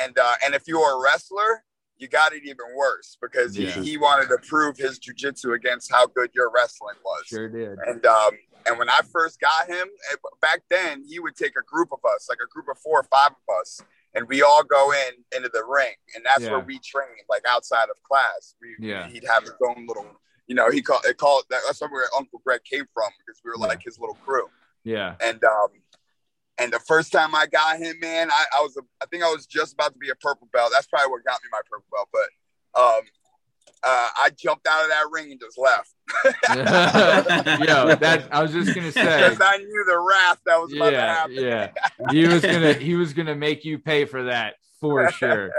and 0.00 0.18
uh, 0.18 0.34
and 0.44 0.54
if 0.54 0.62
you 0.66 0.78
were 0.80 0.98
a 0.98 1.02
wrestler, 1.02 1.64
you 1.98 2.08
got 2.08 2.32
it 2.32 2.42
even 2.44 2.66
worse 2.74 3.16
because 3.20 3.56
Yeah. 3.56 3.70
he, 3.70 3.90
he 3.92 3.96
wanted 3.96 4.28
to 4.28 4.38
prove 4.48 4.76
his 4.76 4.98
jujitsu 4.98 5.54
against 5.54 5.90
how 5.92 6.06
good 6.06 6.30
your 6.34 6.50
wrestling 6.50 6.96
was. 7.04 7.24
sure 7.26 7.48
did. 7.48 7.78
And 7.86 8.04
um, 8.06 8.30
and 8.66 8.78
when 8.78 8.88
I 8.88 9.00
first 9.12 9.40
got 9.40 9.68
him, 9.68 9.88
back 10.40 10.62
then 10.70 11.04
he 11.06 11.20
would 11.20 11.36
take 11.36 11.52
a 11.58 11.62
group 11.62 11.90
of 11.92 11.98
us, 12.14 12.28
like 12.28 12.38
a 12.44 12.48
group 12.48 12.66
of 12.70 12.78
four 12.78 13.00
or 13.00 13.04
five 13.04 13.30
of 13.32 13.56
us, 13.60 13.80
and 14.14 14.26
we 14.26 14.42
all 14.42 14.64
go 14.64 14.92
in 14.92 15.12
into 15.36 15.50
the 15.52 15.64
ring, 15.64 15.94
and 16.14 16.24
that's 16.24 16.42
Yeah. 16.44 16.52
where 16.52 16.60
we 16.60 16.78
train, 16.78 17.16
like 17.28 17.42
outside 17.48 17.88
of 17.90 18.02
class. 18.02 18.54
We, 18.60 18.76
Yeah. 18.88 19.06
he'd 19.08 19.24
have 19.24 19.42
his 19.42 19.52
own 19.66 19.86
little, 19.86 20.06
you 20.46 20.54
know, 20.54 20.70
he 20.70 20.82
called 20.82 21.04
it 21.04 21.18
called 21.18 21.44
that's 21.50 21.80
where 21.80 22.08
Uncle 22.16 22.40
Greg 22.44 22.64
came 22.64 22.86
from 22.94 23.10
because 23.18 23.40
we 23.44 23.50
were 23.50 23.58
Yeah. 23.58 23.66
like 23.66 23.82
his 23.82 23.98
little 23.98 24.16
crew. 24.16 24.50
Yeah, 24.86 25.16
And 25.20 25.42
um, 25.44 25.68
and 26.58 26.72
the 26.72 26.80
first 26.80 27.12
time 27.12 27.34
I 27.34 27.46
got 27.46 27.78
him, 27.78 27.96
man, 28.00 28.30
I, 28.30 28.44
I 28.58 28.60
was 28.62 28.76
a, 28.76 28.82
I 29.02 29.06
think 29.06 29.22
I 29.24 29.30
was 29.32 29.46
just 29.46 29.74
about 29.74 29.92
to 29.92 29.98
be 29.98 30.10
a 30.10 30.14
purple 30.14 30.48
belt. 30.52 30.70
That's 30.72 30.86
probably 30.86 31.10
what 31.10 31.24
got 31.24 31.40
me 31.42 31.48
my 31.50 31.60
purple 31.68 31.86
belt. 31.92 32.08
But 32.12 32.80
um, 32.80 33.00
uh, 33.86 34.08
I 34.22 34.30
jumped 34.36 34.66
out 34.66 34.82
of 34.84 34.88
that 34.88 35.04
ring 35.10 35.30
and 35.32 35.40
just 35.40 35.58
left 35.58 35.94
Yo, 36.48 37.94
that 37.96 38.28
I 38.30 38.42
was 38.42 38.52
just 38.52 38.74
gonna 38.74 38.92
say. 38.92 39.02
because 39.02 39.40
I 39.40 39.58
knew 39.58 39.84
the 39.86 39.98
wrath 39.98 40.40
that 40.46 40.60
was 40.60 40.72
about 40.72 40.90
to 40.90 41.00
happen. 41.00 41.34
yeah. 41.34 41.70
He 42.10 42.26
was 42.26 42.42
gonna 42.42 42.74
he 42.74 42.94
was 42.94 43.12
gonna 43.12 43.34
make 43.34 43.64
you 43.64 43.78
pay 43.78 44.04
for 44.04 44.24
that 44.24 44.54
for 44.80 45.10
sure. 45.12 45.50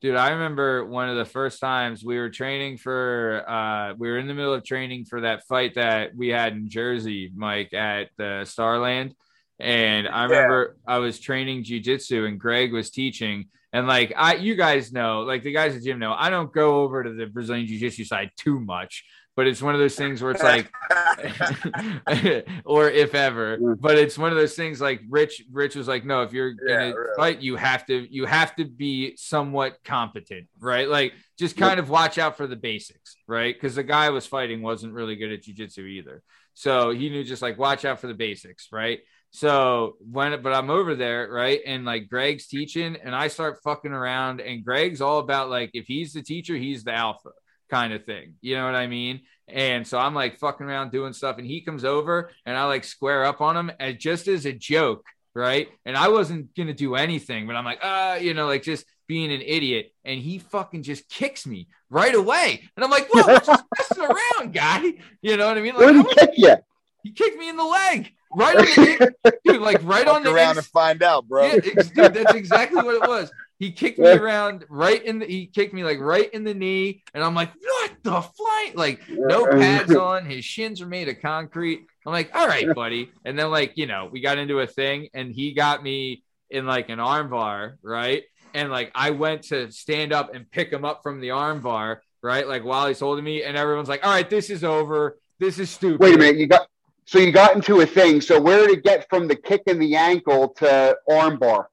Dude, 0.00 0.16
I 0.16 0.30
remember 0.30 0.84
one 0.84 1.08
of 1.08 1.16
the 1.16 1.24
first 1.24 1.60
times 1.60 2.04
we 2.04 2.18
were 2.18 2.28
training 2.30 2.76
for 2.78 3.44
uh 3.48 3.94
we 3.94 4.08
were 4.10 4.18
in 4.18 4.26
the 4.26 4.34
middle 4.34 4.54
of 4.54 4.64
training 4.64 5.04
for 5.06 5.22
that 5.22 5.46
fight 5.46 5.74
that 5.74 6.14
we 6.14 6.28
had 6.28 6.52
in 6.52 6.68
Jersey, 6.68 7.32
Mike, 7.34 7.72
at 7.72 8.10
the 8.18 8.44
Starland. 8.44 9.14
And 9.60 10.08
I 10.08 10.24
Yeah. 10.24 10.28
remember 10.28 10.76
I 10.86 10.98
was 10.98 11.18
training 11.20 11.64
jujitsu 11.64 12.26
and 12.26 12.38
Greg 12.40 12.72
was 12.72 12.90
teaching. 12.90 13.46
And 13.72 13.86
like 13.86 14.12
I 14.16 14.34
you 14.36 14.54
guys 14.54 14.92
know, 14.92 15.20
like 15.22 15.42
the 15.42 15.52
guys 15.52 15.74
at 15.74 15.80
the 15.80 15.86
gym 15.86 15.98
know, 15.98 16.14
I 16.16 16.30
don't 16.30 16.52
go 16.52 16.82
over 16.82 17.02
to 17.02 17.12
the 17.12 17.26
Brazilian 17.26 17.66
Jiu-Jitsu 17.66 18.04
side 18.04 18.30
too 18.36 18.60
much, 18.60 19.04
but 19.36 19.46
it's 19.46 19.62
one 19.62 19.74
of 19.74 19.80
those 19.80 19.96
things 19.96 20.22
where 20.22 20.30
it's 20.30 20.42
like 20.42 20.70
or 22.64 22.90
if 22.90 23.14
ever. 23.14 23.58
Mm. 23.58 23.80
But 23.80 23.98
it's 23.98 24.18
one 24.18 24.30
of 24.30 24.36
those 24.36 24.54
things 24.54 24.80
like 24.80 25.00
Rich. 25.08 25.42
Rich 25.52 25.76
was 25.76 25.88
like, 25.88 26.04
no, 26.04 26.22
if 26.22 26.32
you're 26.32 26.54
Yeah, 26.66 26.76
gonna 26.76 26.92
really. 26.94 27.14
fight, 27.16 27.40
you 27.40 27.56
have 27.56 27.86
to 27.86 28.06
you 28.12 28.26
have 28.26 28.54
to 28.56 28.64
be 28.64 29.16
somewhat 29.16 29.78
competent, 29.84 30.48
right? 30.60 30.88
Like 30.88 31.12
just 31.38 31.56
kind 31.56 31.78
of 31.80 31.90
watch 31.90 32.18
out 32.18 32.36
for 32.36 32.46
the 32.46 32.56
basics, 32.56 33.16
right? 33.26 33.54
Because 33.54 33.74
the 33.74 33.82
guy 33.84 34.06
I 34.06 34.10
was 34.10 34.26
fighting 34.26 34.62
wasn't 34.62 34.94
really 34.94 35.16
good 35.16 35.32
at 35.32 35.42
jujitsu 35.42 35.86
either, 35.88 36.22
so 36.54 36.90
he 36.90 37.10
knew 37.10 37.24
just 37.24 37.42
like 37.42 37.58
watch 37.58 37.84
out 37.84 38.00
for 38.00 38.06
the 38.06 38.14
basics, 38.14 38.68
right? 38.72 39.00
So 39.34 39.96
when 39.98 40.40
but 40.42 40.54
I'm 40.54 40.70
over 40.70 40.94
there, 40.94 41.28
right? 41.28 41.58
And 41.66 41.84
like 41.84 42.08
Greg's 42.08 42.46
teaching, 42.46 42.96
and 43.02 43.16
I 43.16 43.26
start 43.26 43.58
fucking 43.64 43.90
around, 43.90 44.40
and 44.40 44.64
Greg's 44.64 45.00
all 45.00 45.18
about 45.18 45.50
like 45.50 45.70
if 45.74 45.86
he's 45.88 46.12
the 46.12 46.22
teacher, 46.22 46.54
he's 46.54 46.84
the 46.84 46.92
alpha 46.92 47.30
kind 47.68 47.92
of 47.92 48.04
thing. 48.04 48.34
You 48.42 48.54
know 48.54 48.64
what 48.64 48.76
I 48.76 48.86
mean? 48.86 49.22
And 49.48 49.84
so 49.84 49.98
I'm 49.98 50.14
like 50.14 50.38
fucking 50.38 50.64
around 50.64 50.92
doing 50.92 51.12
stuff, 51.12 51.38
and 51.38 51.46
he 51.48 51.62
comes 51.62 51.84
over 51.84 52.30
and 52.46 52.56
I 52.56 52.66
like 52.66 52.84
square 52.84 53.24
up 53.24 53.40
on 53.40 53.56
him 53.56 53.72
and 53.80 53.98
just 53.98 54.28
as 54.28 54.46
a 54.46 54.52
joke, 54.52 55.04
right? 55.34 55.66
And 55.84 55.96
I 55.96 56.10
wasn't 56.10 56.54
gonna 56.54 56.72
do 56.72 56.94
anything, 56.94 57.48
but 57.48 57.56
I'm 57.56 57.64
like, 57.64 57.80
uh, 57.84 58.18
you 58.20 58.34
know, 58.34 58.46
like 58.46 58.62
just 58.62 58.86
being 59.08 59.32
an 59.32 59.42
idiot, 59.42 59.92
and 60.04 60.20
he 60.20 60.38
fucking 60.38 60.84
just 60.84 61.08
kicks 61.08 61.44
me 61.44 61.66
right 61.90 62.14
away, 62.14 62.62
and 62.76 62.84
I'm 62.84 62.90
like, 62.90 63.08
whoa, 63.12 63.26
we're 63.26 63.40
just 63.40 63.64
messing 63.76 64.04
around, 64.04 64.54
guy. 64.54 64.92
You 65.22 65.36
know 65.36 65.48
what 65.48 65.58
I 65.58 65.60
mean? 65.60 65.74
Where 65.74 65.92
Like, 65.92 66.06
did 66.06 66.06
he 66.06 66.14
kick 66.26 66.30
you? 66.36 66.54
he 67.02 67.10
kicked 67.10 67.36
me 67.36 67.48
in 67.48 67.56
the 67.56 67.64
leg, 67.64 68.12
right 68.36 68.56
on 68.56 68.64
the 68.64 69.34
dude, 69.44 69.60
like 69.62 69.80
right 69.84 70.06
on 70.06 70.16
Fuck 70.16 70.24
the 70.24 70.32
around 70.34 70.48
ins- 70.50 70.58
and 70.58 70.66
find 70.66 71.02
out, 71.02 71.26
bro. 71.28 71.46
yeah, 71.46 71.60
ex- 71.64 71.90
dude, 71.90 72.14
that's 72.14 72.34
exactly 72.34 72.82
what 72.82 72.94
it 72.94 73.08
was. 73.08 73.30
He 73.58 73.70
kicked 73.72 73.98
me 73.98 74.08
around 74.10 74.64
right 74.68 75.02
in 75.02 75.20
the. 75.20 75.26
He 75.26 75.46
kicked 75.46 75.72
me 75.72 75.84
like 75.84 76.00
right 76.00 76.28
in 76.32 76.44
the 76.44 76.54
knee, 76.54 77.02
and 77.14 77.22
I'm 77.22 77.34
like, 77.34 77.50
"What 77.60 77.92
the 78.02 78.20
flight? 78.20 78.72
Like 78.74 79.00
no 79.08 79.46
pads 79.46 79.94
on. 79.94 80.26
His 80.26 80.44
shins 80.44 80.80
are 80.82 80.86
made 80.86 81.08
of 81.08 81.20
concrete. 81.22 81.86
I'm 82.04 82.12
like, 82.12 82.34
"All 82.34 82.46
right, 82.46 82.66
buddy." 82.74 83.10
And 83.24 83.38
then 83.38 83.50
like 83.50 83.72
you 83.76 83.86
know, 83.86 84.08
we 84.10 84.20
got 84.20 84.38
into 84.38 84.58
a 84.60 84.66
thing, 84.66 85.08
and 85.14 85.32
he 85.32 85.54
got 85.54 85.82
me 85.82 86.24
in 86.50 86.66
like 86.66 86.88
an 86.88 87.00
arm 87.00 87.30
bar, 87.30 87.78
right? 87.82 88.24
And 88.54 88.70
like 88.70 88.90
I 88.94 89.10
went 89.10 89.44
to 89.44 89.70
stand 89.70 90.12
up 90.12 90.34
and 90.34 90.50
pick 90.50 90.70
him 90.72 90.84
up 90.84 91.02
from 91.02 91.20
the 91.20 91.30
arm 91.30 91.60
bar, 91.60 92.02
right? 92.22 92.46
Like 92.46 92.64
while 92.64 92.88
he's 92.88 93.00
holding 93.00 93.24
me, 93.24 93.44
and 93.44 93.56
everyone's 93.56 93.88
like, 93.88 94.04
"All 94.04 94.12
right, 94.12 94.28
this 94.28 94.50
is 94.50 94.64
over. 94.64 95.16
This 95.38 95.58
is 95.60 95.70
stupid." 95.70 96.00
Wait 96.00 96.16
a 96.16 96.18
minute, 96.18 96.36
you 96.38 96.48
got 96.48 96.66
so 97.06 97.18
you 97.18 97.32
got 97.32 97.54
into 97.54 97.80
a 97.80 97.86
thing. 97.86 98.20
So 98.20 98.40
where 98.40 98.66
did 98.66 98.78
it 98.78 98.84
get 98.84 99.08
from 99.08 99.28
the 99.28 99.36
kick 99.36 99.62
in 99.66 99.78
the 99.78 99.96
ankle 99.96 100.48
to 100.58 100.96
armbar? 101.08 101.66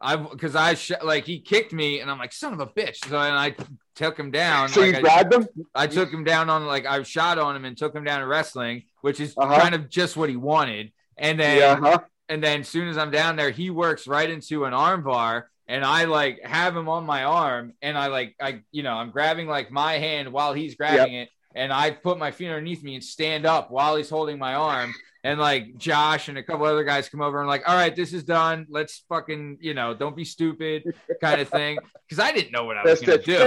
I 0.00 0.16
because 0.16 0.54
I 0.54 0.74
sh- 0.74 0.92
like 1.02 1.24
he 1.24 1.40
kicked 1.40 1.72
me 1.72 2.00
and 2.00 2.10
I'm 2.10 2.18
like 2.18 2.32
son 2.32 2.52
of 2.52 2.60
a 2.60 2.66
bitch. 2.66 3.04
So 3.08 3.18
and 3.18 3.36
I 3.36 3.54
took 3.96 4.16
him 4.18 4.30
down. 4.30 4.68
So 4.68 4.80
like, 4.80 4.90
you 4.92 4.96
I, 4.98 5.00
grabbed 5.00 5.34
him? 5.34 5.48
I 5.74 5.86
took 5.88 6.10
him 6.10 6.22
down 6.24 6.48
on 6.48 6.66
like 6.66 6.86
I 6.86 7.02
shot 7.02 7.38
on 7.38 7.56
him 7.56 7.64
and 7.64 7.76
took 7.76 7.94
him 7.94 8.04
down 8.04 8.20
to 8.20 8.26
wrestling, 8.26 8.84
which 9.00 9.18
is 9.18 9.34
Uh-huh. 9.36 9.60
kind 9.60 9.74
of 9.74 9.88
just 9.88 10.16
what 10.16 10.28
he 10.30 10.36
wanted. 10.36 10.92
And 11.16 11.38
then 11.38 11.58
Yeah, 11.58 11.76
huh? 11.80 11.98
and 12.28 12.42
then 12.42 12.60
as 12.60 12.68
soon 12.68 12.88
as 12.88 12.96
I'm 12.96 13.10
down 13.10 13.34
there, 13.36 13.50
he 13.50 13.70
works 13.70 14.06
right 14.06 14.30
into 14.30 14.64
an 14.66 14.72
armbar. 14.72 15.44
And 15.66 15.84
I 15.84 16.04
like 16.04 16.44
have 16.44 16.74
him 16.76 16.88
on 16.88 17.04
my 17.04 17.24
arm, 17.24 17.74
and 17.82 17.98
I 17.98 18.06
like 18.06 18.36
I 18.40 18.62
you 18.70 18.82
know 18.84 18.92
I'm 18.94 19.10
grabbing 19.10 19.48
like 19.48 19.70
my 19.70 19.94
hand 19.98 20.32
while 20.32 20.54
he's 20.54 20.76
grabbing 20.76 21.12
it, 21.14 21.28
and 21.58 21.72
I 21.72 21.90
put 21.90 22.18
my 22.18 22.30
feet 22.30 22.46
underneath 22.48 22.82
me 22.82 22.94
and 22.94 23.04
stand 23.04 23.44
up 23.44 23.70
while 23.70 23.96
he's 23.96 24.08
holding 24.08 24.38
my 24.38 24.54
arm. 24.54 24.94
And 25.24 25.40
like 25.40 25.76
Josh 25.76 26.28
and 26.28 26.38
a 26.38 26.42
couple 26.44 26.64
other 26.64 26.84
guys 26.84 27.08
come 27.08 27.20
over 27.20 27.40
and 27.40 27.48
like, 27.48 27.68
all 27.68 27.74
right, 27.74 27.94
this 27.94 28.12
is 28.12 28.22
done. 28.22 28.66
Let's 28.70 29.04
fucking 29.08 29.58
you 29.60 29.74
know, 29.74 29.92
don't 29.92 30.14
be 30.16 30.24
stupid, 30.24 30.94
kind 31.20 31.40
of 31.40 31.48
thing. 31.48 31.78
Because 32.08 32.22
I 32.24 32.32
didn't 32.32 32.52
know 32.52 32.64
what 32.64 32.76
I 32.78 32.84
was 32.84 33.00
gonna 33.00 33.18
do. 33.18 33.24
Get. 33.24 33.42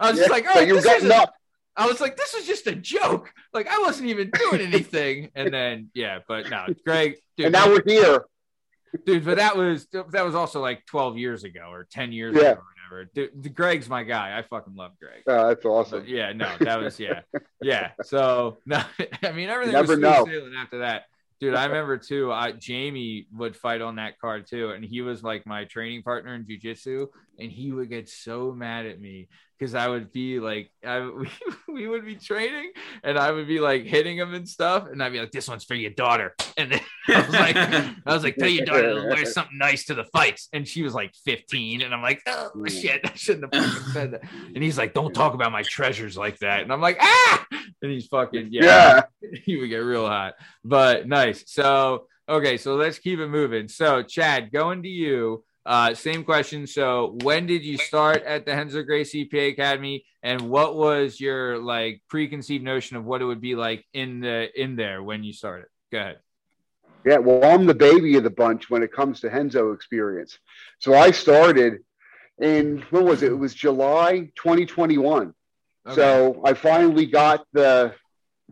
I 0.00 0.10
was 0.10 0.18
Yeah, 0.18 0.22
just 0.22 0.30
like, 0.30 0.44
oh, 0.46 0.48
all 0.48 0.54
so 0.54 0.60
right, 0.60 0.68
you 0.68 0.80
this 0.80 1.02
is 1.04 1.10
up. 1.10 1.34
I 1.76 1.86
was 1.86 2.00
like, 2.00 2.16
this 2.16 2.34
is 2.34 2.46
just 2.46 2.66
a 2.66 2.74
joke. 2.74 3.32
Like 3.52 3.68
I 3.68 3.78
wasn't 3.78 4.08
even 4.08 4.30
doing 4.30 4.60
anything. 4.62 5.30
And 5.34 5.52
then 5.52 5.90
yeah, 5.94 6.20
but 6.26 6.48
no, 6.48 6.66
Greg, 6.84 7.16
dude, 7.36 7.46
And 7.46 7.52
now 7.52 7.68
we're 7.68 7.82
here. 7.86 8.24
dude, 9.04 9.24
but 9.24 9.36
that 9.36 9.56
was 9.56 9.86
that 9.92 10.24
was 10.24 10.34
also 10.34 10.60
like 10.60 10.86
12 10.86 11.18
years 11.18 11.44
ago 11.44 11.66
or 11.70 11.86
10 11.90 12.10
years 12.12 12.34
Yeah. 12.34 12.52
ago 12.52 12.62
whatever. 12.90 13.10
Dude, 13.14 13.42
the 13.42 13.48
Greg's 13.48 13.88
my 13.88 14.02
guy. 14.02 14.36
I 14.38 14.42
fucking 14.42 14.74
love 14.74 14.92
Greg. 15.00 15.22
Oh, 15.26 15.48
that's 15.48 15.64
awesome. 15.64 16.00
But 16.00 16.08
yeah, 16.08 16.32
no, 16.32 16.50
that 16.60 16.80
was 16.80 16.98
yeah, 16.98 17.20
yeah. 17.62 17.90
So 18.02 18.58
no, 18.66 18.82
I 19.22 19.32
mean 19.32 19.48
everything 19.48 19.74
Never 19.74 19.92
was 19.92 19.98
know. 19.98 20.24
sailing 20.26 20.54
after 20.56 20.78
that. 20.78 21.04
Dude, 21.40 21.54
I 21.54 21.64
remember 21.64 21.98
too. 21.98 22.32
I, 22.32 22.52
Jamie 22.52 23.26
would 23.32 23.56
fight 23.56 23.82
on 23.82 23.96
that 23.96 24.18
card 24.18 24.46
too, 24.46 24.70
and 24.70 24.84
he 24.84 25.02
was 25.02 25.22
like 25.22 25.46
my 25.46 25.64
training 25.64 26.02
partner 26.02 26.34
in 26.34 26.44
jujitsu, 26.44 27.08
and 27.38 27.50
he 27.50 27.72
would 27.72 27.90
get 27.90 28.08
so 28.08 28.52
mad 28.52 28.86
at 28.86 29.00
me 29.00 29.28
because 29.58 29.74
I 29.74 29.88
would 29.88 30.12
be 30.12 30.40
like, 30.40 30.70
I, 30.84 31.00
we, 31.08 31.28
we 31.68 31.88
would 31.88 32.04
be 32.04 32.16
training, 32.16 32.72
and 33.02 33.18
I 33.18 33.30
would 33.30 33.46
be 33.46 33.60
like 33.60 33.84
hitting 33.84 34.18
him 34.18 34.34
and 34.34 34.48
stuff, 34.48 34.86
and 34.90 35.02
I'd 35.02 35.12
be 35.12 35.20
like, 35.20 35.32
"This 35.32 35.48
one's 35.48 35.64
for 35.64 35.74
your 35.74 35.90
daughter," 35.90 36.34
and 36.56 36.72
then 36.72 36.80
I 37.08 37.20
was 37.20 37.30
like, 37.30 37.56
I 37.56 37.94
was 38.06 38.24
like, 38.24 38.36
"Tell 38.36 38.48
your 38.48 38.64
daughter 38.64 39.02
to 39.02 39.08
wear 39.08 39.24
something 39.26 39.58
nice 39.58 39.84
to 39.86 39.94
the 39.94 40.04
fights," 40.04 40.48
and 40.52 40.66
she 40.66 40.82
was 40.82 40.94
like 40.94 41.14
15, 41.24 41.82
and 41.82 41.94
I'm 41.94 42.02
like, 42.02 42.20
"Oh 42.26 42.50
shit, 42.66 43.00
I 43.04 43.12
shouldn't 43.14 43.54
have 43.54 43.72
said 43.92 44.12
that." 44.12 44.22
And 44.54 44.62
he's 44.62 44.78
like, 44.78 44.94
"Don't 44.94 45.14
talk 45.14 45.34
about 45.34 45.52
my 45.52 45.62
treasures 45.62 46.16
like 46.16 46.38
that," 46.38 46.62
and 46.62 46.72
I'm 46.72 46.80
like, 46.80 46.98
"Ah!" 47.00 47.46
And 47.82 47.92
he's 47.92 48.06
fucking 48.06 48.48
Yeah. 48.50 49.02
he 49.44 49.56
would 49.56 49.68
get 49.68 49.78
real 49.78 50.06
hot. 50.06 50.34
But 50.64 51.06
nice. 51.06 51.44
So 51.46 52.06
okay, 52.28 52.56
so 52.56 52.76
let's 52.76 52.98
keep 52.98 53.18
it 53.18 53.28
moving. 53.28 53.68
So 53.68 54.02
Chad, 54.02 54.52
going 54.52 54.82
to 54.82 54.88
you. 54.88 55.44
Uh, 55.66 55.94
same 55.94 56.24
question. 56.24 56.66
So 56.66 57.16
when 57.22 57.46
did 57.46 57.64
you 57.64 57.78
start 57.78 58.22
at 58.24 58.44
the 58.44 58.52
Renzo 58.52 58.82
Gracie 58.82 59.24
PA 59.24 59.38
Academy, 59.38 60.04
and 60.22 60.42
what 60.42 60.76
was 60.76 61.18
your 61.18 61.58
like 61.58 62.02
preconceived 62.08 62.64
notion 62.64 62.96
of 62.96 63.04
what 63.04 63.22
it 63.22 63.24
would 63.24 63.40
be 63.40 63.54
like 63.54 63.84
in 63.94 64.20
the 64.20 64.48
in 64.60 64.76
there 64.76 65.02
when 65.02 65.24
you 65.24 65.32
started? 65.32 65.66
Go 65.90 65.98
ahead. 65.98 66.18
Yeah, 67.06 67.18
well, 67.18 67.44
I'm 67.44 67.66
the 67.66 67.74
baby 67.74 68.16
of 68.16 68.24
the 68.24 68.30
bunch 68.30 68.70
when 68.70 68.82
it 68.82 68.92
comes 68.92 69.20
to 69.20 69.28
Renzo 69.28 69.72
experience. 69.72 70.38
So 70.78 70.94
I 70.94 71.10
started 71.10 71.80
in 72.40 72.82
what 72.90 73.04
was 73.04 73.22
it? 73.22 73.32
It 73.32 73.38
was 73.38 73.54
July 73.54 74.30
2021. 74.36 75.34
Okay. 75.86 75.94
So 75.94 76.40
I 76.44 76.54
finally 76.54 77.06
got 77.06 77.46
the 77.52 77.94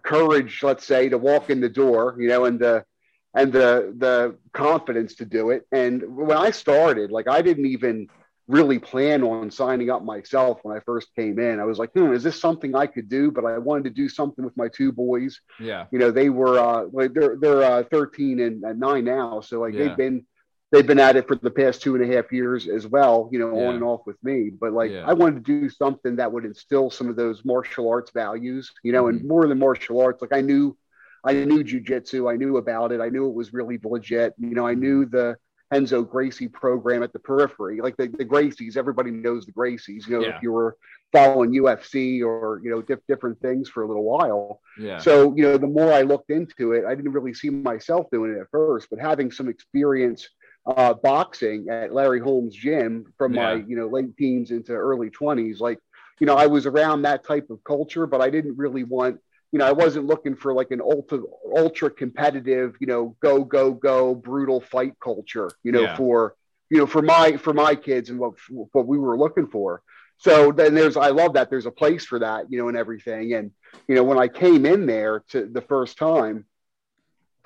courage, 0.02 0.62
let's 0.62 0.84
say, 0.84 1.08
to 1.08 1.18
walk 1.18 1.50
in 1.50 1.60
the 1.60 1.68
door, 1.68 2.16
you 2.18 2.28
know, 2.28 2.44
and 2.44 2.58
the 2.58 2.84
and 3.34 3.52
the 3.52 3.94
the 3.96 4.36
confidence 4.52 5.14
to 5.16 5.24
do 5.24 5.50
it. 5.50 5.66
And 5.72 6.02
when 6.16 6.36
I 6.36 6.50
started, 6.50 7.10
like 7.10 7.28
I 7.28 7.42
didn't 7.42 7.66
even 7.66 8.08
really 8.48 8.78
plan 8.78 9.22
on 9.22 9.50
signing 9.50 9.88
up 9.88 10.04
myself 10.04 10.58
when 10.62 10.76
I 10.76 10.80
first 10.80 11.14
came 11.14 11.38
in. 11.38 11.60
I 11.60 11.64
was 11.64 11.78
like, 11.78 11.92
hmm, 11.92 12.12
is 12.12 12.22
this 12.24 12.38
something 12.40 12.74
I 12.74 12.86
could 12.86 13.08
do? 13.08 13.30
But 13.30 13.44
I 13.46 13.56
wanted 13.58 13.84
to 13.84 13.90
do 13.90 14.08
something 14.08 14.44
with 14.44 14.56
my 14.56 14.68
two 14.68 14.92
boys 14.92 15.40
yeah. 15.60 15.86
you 15.92 15.98
know 15.98 16.10
they 16.10 16.28
were 16.28 16.58
uh 16.58 16.84
like 16.92 17.14
they're 17.14 17.36
they're 17.40 17.62
uh 17.62 17.84
13 17.84 18.40
and, 18.40 18.62
and 18.64 18.80
9 18.80 19.04
now 19.04 19.40
so 19.40 19.60
like 19.60 19.74
Yeah. 19.74 19.88
they've 19.88 19.96
been 19.96 20.26
they've 20.72 20.86
been 20.86 20.98
at 20.98 21.16
it 21.16 21.28
for 21.28 21.36
the 21.36 21.50
past 21.50 21.82
two 21.82 21.94
and 21.94 22.04
a 22.04 22.14
half 22.14 22.32
years 22.32 22.66
as 22.68 22.86
well 22.86 23.28
you 23.32 23.38
know 23.38 23.56
Yeah. 23.56 23.68
on 23.68 23.74
and 23.76 23.84
off 23.84 24.02
with 24.06 24.16
me 24.22 24.50
but 24.50 24.72
like 24.72 24.90
Yeah. 24.90 25.04
i 25.06 25.12
wanted 25.12 25.44
to 25.44 25.60
do 25.60 25.68
something 25.70 26.16
that 26.16 26.32
would 26.32 26.44
instill 26.44 26.90
some 26.90 27.08
of 27.08 27.16
those 27.16 27.44
martial 27.44 27.88
arts 27.88 28.10
values 28.10 28.72
you 28.82 28.92
know 28.92 29.04
Mm-hmm. 29.04 29.18
and 29.18 29.28
more 29.28 29.46
than 29.46 29.58
martial 29.58 30.00
arts 30.00 30.20
like 30.20 30.32
i 30.34 30.40
knew 30.40 30.76
i 31.24 31.32
knew 31.32 31.62
jujitsu 31.64 32.30
i 32.32 32.36
knew 32.36 32.56
about 32.56 32.92
it 32.92 33.00
i 33.00 33.08
knew 33.08 33.28
it 33.28 33.34
was 33.34 33.52
really 33.52 33.78
legit 33.82 34.34
you 34.38 34.50
know 34.54 34.66
i 34.66 34.74
knew 34.74 35.04
the 35.06 35.36
Renzo 35.72 36.02
Gracie 36.02 36.48
program 36.48 37.02
at 37.02 37.14
the 37.14 37.18
periphery, 37.18 37.80
like 37.80 37.96
the, 37.96 38.06
the 38.06 38.26
Gracies. 38.26 38.76
Everybody 38.76 39.10
knows 39.10 39.46
the 39.46 39.52
Gracies. 39.52 40.06
You 40.06 40.18
know, 40.18 40.20
Yeah. 40.26 40.36
if 40.36 40.42
you 40.42 40.52
were 40.52 40.76
following 41.12 41.50
UFC 41.50 42.22
or 42.22 42.60
you 42.62 42.70
know 42.70 42.82
diff- 42.82 43.06
different 43.08 43.40
things 43.40 43.70
for 43.70 43.82
a 43.82 43.86
little 43.88 44.04
while, 44.04 44.60
Yeah. 44.78 44.98
so, 44.98 45.34
you 45.34 45.44
know, 45.44 45.56
the 45.56 45.66
more 45.66 45.90
I 45.90 46.02
looked 46.02 46.28
into 46.30 46.72
it, 46.72 46.84
I 46.84 46.94
didn't 46.94 47.12
really 47.12 47.32
see 47.32 47.48
myself 47.48 48.08
doing 48.12 48.32
it 48.34 48.38
at 48.38 48.50
first, 48.50 48.88
but 48.90 48.98
having 48.98 49.30
some 49.30 49.48
experience 49.48 50.28
uh, 50.66 50.92
boxing 50.92 51.70
at 51.70 51.94
Larry 51.94 52.20
Holmes' 52.20 52.54
gym 52.54 53.06
from 53.16 53.32
my, 53.32 53.54
you 53.66 53.74
know, 53.74 53.86
late 53.88 54.14
teens 54.18 54.50
into 54.50 54.72
early 54.74 55.08
20s, 55.08 55.58
like, 55.58 55.78
you 56.20 56.26
know, 56.26 56.36
I 56.36 56.48
was 56.48 56.66
around 56.66 57.00
that 57.02 57.24
type 57.24 57.48
of 57.48 57.64
culture, 57.64 58.06
but 58.06 58.20
I 58.20 58.28
didn't 58.28 58.58
really 58.58 58.84
want, 58.84 59.20
you 59.52 59.58
know, 59.58 59.66
I 59.66 59.72
wasn't 59.72 60.06
looking 60.06 60.34
for 60.34 60.54
like 60.54 60.70
an 60.70 60.80
ultra, 60.80 61.20
ultra 61.54 61.90
competitive, 61.90 62.74
you 62.80 62.86
know, 62.86 63.16
go, 63.20 63.44
go, 63.44 63.72
go, 63.72 64.14
brutal 64.14 64.60
fight 64.60 64.94
culture, 64.98 65.50
you 65.62 65.72
know, 65.72 65.82
Yeah. 65.82 65.96
for, 65.96 66.34
you 66.70 66.78
know, 66.78 66.86
for 66.86 67.02
my, 67.02 67.36
for 67.36 67.52
my 67.52 67.74
kids 67.74 68.08
and 68.10 68.18
what, 68.18 68.32
what 68.50 68.86
we 68.86 68.98
were 68.98 69.18
looking 69.18 69.46
for. 69.46 69.82
so 70.16 70.52
then 70.52 70.74
there's 70.74 70.96
I 70.96 71.08
love 71.08 71.34
that 71.34 71.50
there's 71.50 71.66
a 71.66 71.70
place 71.70 72.04
for 72.06 72.18
that, 72.20 72.46
you 72.50 72.58
know, 72.58 72.68
and 72.68 72.76
everything. 72.76 73.34
And 73.34 73.50
you 73.88 73.94
know, 73.94 74.04
when 74.04 74.18
I 74.18 74.28
came 74.28 74.64
in 74.66 74.86
there 74.86 75.24
to 75.30 75.46
the 75.46 75.60
first 75.62 75.98
time, 75.98 76.46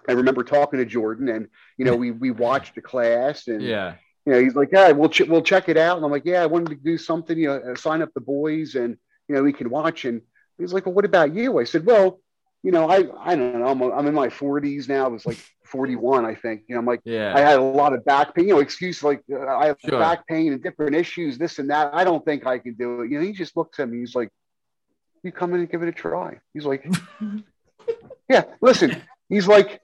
I 0.09 0.13
remember 0.13 0.45
talking 0.45 0.79
to 0.79 0.85
Jordan, 0.85 1.29
and 1.29 1.49
you 1.79 1.85
know, 1.85 1.97
we 1.97 2.11
we 2.13 2.31
watched 2.31 2.75
the 2.77 2.83
class, 2.83 3.49
and 3.49 3.63
Yeah. 3.63 3.95
you 4.25 4.33
know, 4.33 4.41
he's 4.41 4.55
like, 4.55 4.69
yeah, 4.73 4.93
we'll 4.93 5.09
ch- 5.09 5.29
we'll 5.29 5.43
check 5.43 5.69
it 5.69 5.77
out, 5.77 5.97
and 5.97 6.05
I'm 6.05 6.13
like, 6.13 6.25
yeah, 6.27 6.43
I 6.43 6.47
wanted 6.47 6.69
to 6.71 6.75
do 6.77 6.97
something, 6.99 7.37
you 7.39 7.49
know, 7.49 7.73
uh, 7.73 7.75
sign 7.77 8.03
up 8.03 8.13
the 8.15 8.21
boys, 8.21 8.75
and 8.77 8.97
you 9.29 9.35
know, 9.35 9.43
we 9.43 9.53
can 9.53 9.71
watch. 9.71 10.05
And 10.05 10.21
he's 10.59 10.73
like, 10.73 10.87
well, 10.87 10.95
what 10.95 11.05
about 11.05 11.35
you? 11.35 11.59
I 11.59 11.65
said, 11.65 11.85
well, 11.87 12.21
you 12.63 12.73
know, 12.73 12.89
I 12.91 12.97
I 13.21 13.37
don't 13.37 13.59
know, 13.61 13.67
I'm 13.69 13.83
I'm 13.83 14.07
in 14.07 14.15
my 14.15 14.29
40s 14.29 14.89
now. 14.89 15.05
I 15.05 15.09
was 15.09 15.25
like 15.27 15.39
41, 15.65 16.25
I 16.25 16.35
think. 16.35 16.63
You 16.69 16.75
know, 16.75 16.81
I'm 16.81 16.87
like. 16.87 17.01
yeah. 17.05 17.33
I 17.37 17.41
had 17.41 17.59
a 17.59 17.63
lot 17.63 17.93
of 17.93 18.05
back 18.05 18.35
pain, 18.35 18.49
you 18.49 18.55
know, 18.55 18.61
excuse 18.61 19.03
like 19.03 19.23
uh, 19.33 19.47
I 19.47 19.67
have 19.67 19.77
Sure. 19.81 19.99
back 20.01 20.27
pain 20.27 20.53
and 20.53 20.63
different 20.63 20.95
issues, 20.97 21.39
this 21.39 21.59
and 21.59 21.71
that. 21.71 21.95
I 21.95 22.03
don't 22.05 22.25
think 22.25 22.47
I 22.47 22.59
can 22.59 22.75
do 22.75 23.03
it. 23.03 23.11
You 23.11 23.19
know, 23.21 23.25
he 23.27 23.33
just 23.33 23.57
looks 23.57 23.79
at 23.79 23.89
me. 23.89 23.99
He's 24.01 24.15
like, 24.17 24.31
"You 25.23 25.31
come 25.33 25.55
in 25.55 25.61
and 25.61 25.71
give 25.71 25.83
it 25.83 25.89
a 25.89 25.93
try." 25.93 26.39
He's 26.55 26.65
like, 26.65 26.85
"Yeah, 28.29 28.45
listen." 28.61 29.03
He's 29.29 29.47
like, 29.47 29.81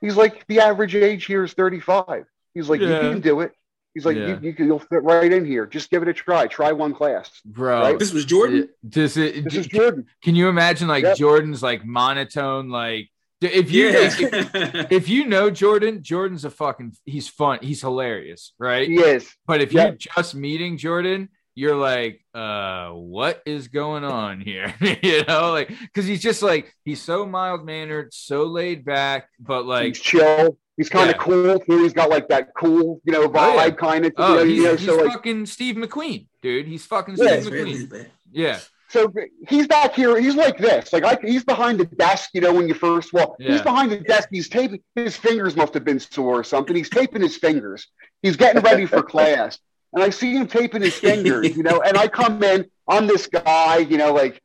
"He's 0.00 0.16
like 0.16 0.46
the 0.46 0.60
average 0.60 0.94
age 0.94 1.24
here 1.26 1.44
is 1.44 1.52
35." 1.52 2.24
He's 2.54 2.68
like, 2.68 2.80
Yeah. 2.80 3.02
"You 3.02 3.10
can 3.12 3.20
do 3.20 3.40
it." 3.40 3.52
He's 3.94 4.04
like, 4.06 4.16
Yeah. 4.16 4.38
you, 4.40 4.54
you, 4.58 4.64
you'll 4.66 4.78
fit 4.78 5.02
right 5.02 5.30
in 5.32 5.44
here. 5.44 5.66
Just 5.66 5.90
give 5.90 6.02
it 6.02 6.08
a 6.08 6.12
try. 6.14 6.46
Try 6.46 6.72
one 6.72 6.94
class. 6.94 7.30
Bro. 7.44 7.80
Right? 7.80 7.98
This 7.98 8.12
was 8.12 8.24
Jordan. 8.24 8.68
Does 8.88 9.16
it, 9.16 9.44
This 9.44 9.54
is 9.54 9.66
Jordan. 9.66 10.06
can 10.24 10.34
you 10.34 10.48
imagine 10.48 10.88
like 10.88 11.04
Yep. 11.04 11.16
Jordan's 11.18 11.62
like 11.62 11.84
monotone, 11.84 12.70
like 12.70 13.08
if 13.42 13.70
you 13.72 13.88
Yeah. 13.88 14.10
if, 14.20 14.90
if 14.92 15.08
you 15.08 15.26
know 15.26 15.50
Jordan, 15.50 16.02
Jordan's 16.02 16.44
a 16.44 16.50
fucking 16.50 16.94
he's 17.04 17.28
fun, 17.28 17.58
he's 17.60 17.80
hilarious, 17.82 18.52
right? 18.58 18.88
He 18.88 18.96
is. 18.96 19.30
But 19.46 19.60
if 19.60 19.72
Yep. 19.72 19.86
you're 19.88 19.96
just 20.14 20.34
meeting 20.34 20.78
Jordan, 20.78 21.28
you're 21.54 21.76
like, 21.76 22.24
uh, 22.32 22.88
what 22.92 23.42
is 23.44 23.68
going 23.68 24.04
on 24.04 24.40
here? 24.40 24.74
you 25.02 25.22
know, 25.24 25.50
like 25.52 25.68
because 25.68 26.06
he's 26.06 26.22
just 26.22 26.40
like 26.42 26.74
he's 26.84 27.02
so 27.02 27.26
mild 27.26 27.66
mannered, 27.66 28.14
so 28.14 28.44
laid 28.44 28.86
back, 28.86 29.28
but 29.38 29.66
like 29.66 29.88
he's 29.88 30.00
chill. 30.00 30.56
He's 30.76 30.88
kind 30.88 31.10
of 31.10 31.16
Yeah. 31.16 31.22
cool 31.22 31.58
too. 31.60 31.82
He's 31.82 31.92
got 31.92 32.08
like 32.10 32.28
that 32.28 32.48
cool, 32.56 33.00
you 33.04 33.12
know, 33.12 33.28
vibe 33.28 33.52
Oh, 33.54 33.64
yeah. 33.64 33.70
kind 33.70 34.06
of. 34.06 34.12
oh, 34.16 34.42
you 34.42 34.54
he's, 34.54 34.64
know, 34.64 34.76
he's 34.76 34.86
so 34.86 34.96
like, 34.96 35.12
fucking 35.12 35.46
Steve 35.46 35.76
McQueen, 35.76 36.26
dude. 36.40 36.66
He's 36.66 36.86
fucking 36.86 37.16
Yeah, 37.18 37.26
Steve 37.26 37.38
It's 37.38 37.50
really 37.50 37.74
McQueen. 37.74 37.90
bad. 37.90 38.10
Yeah, 38.32 38.58
So 38.88 39.12
he's 39.48 39.66
back 39.66 39.94
here. 39.94 40.18
He's 40.20 40.34
like 40.34 40.56
this. 40.58 40.92
Like 40.92 41.04
I, 41.04 41.18
he's 41.22 41.44
behind 41.44 41.78
the 41.80 41.84
desk. 41.84 42.30
You 42.34 42.40
know, 42.40 42.52
when 42.54 42.68
you 42.68 42.74
first 42.74 43.12
walk, 43.12 43.36
Yeah. 43.38 43.52
he's 43.52 43.62
behind 43.62 43.90
the 43.92 43.98
desk. 43.98 44.28
He's 44.32 44.48
taping. 44.48 44.80
His 44.96 45.16
fingers 45.16 45.54
must 45.56 45.74
have 45.74 45.84
been 45.84 46.00
sore 46.00 46.40
or 46.40 46.44
something. 46.44 46.74
He's 46.74 46.90
taping 46.90 47.22
his 47.22 47.36
fingers. 47.36 47.86
He's 48.22 48.36
getting 48.36 48.62
ready 48.62 48.86
for 48.86 49.02
class, 49.14 49.58
and 49.92 50.02
I 50.02 50.10
see 50.10 50.34
him 50.34 50.46
taping 50.46 50.82
his 50.82 50.94
fingers. 50.94 51.54
You 51.56 51.62
know, 51.62 51.80
and 51.82 51.96
I 51.98 52.08
come 52.08 52.42
in. 52.42 52.66
I'm 52.88 53.06
this 53.06 53.26
guy. 53.28 53.78
You 53.78 53.96
know, 53.98 54.12
like 54.12 54.41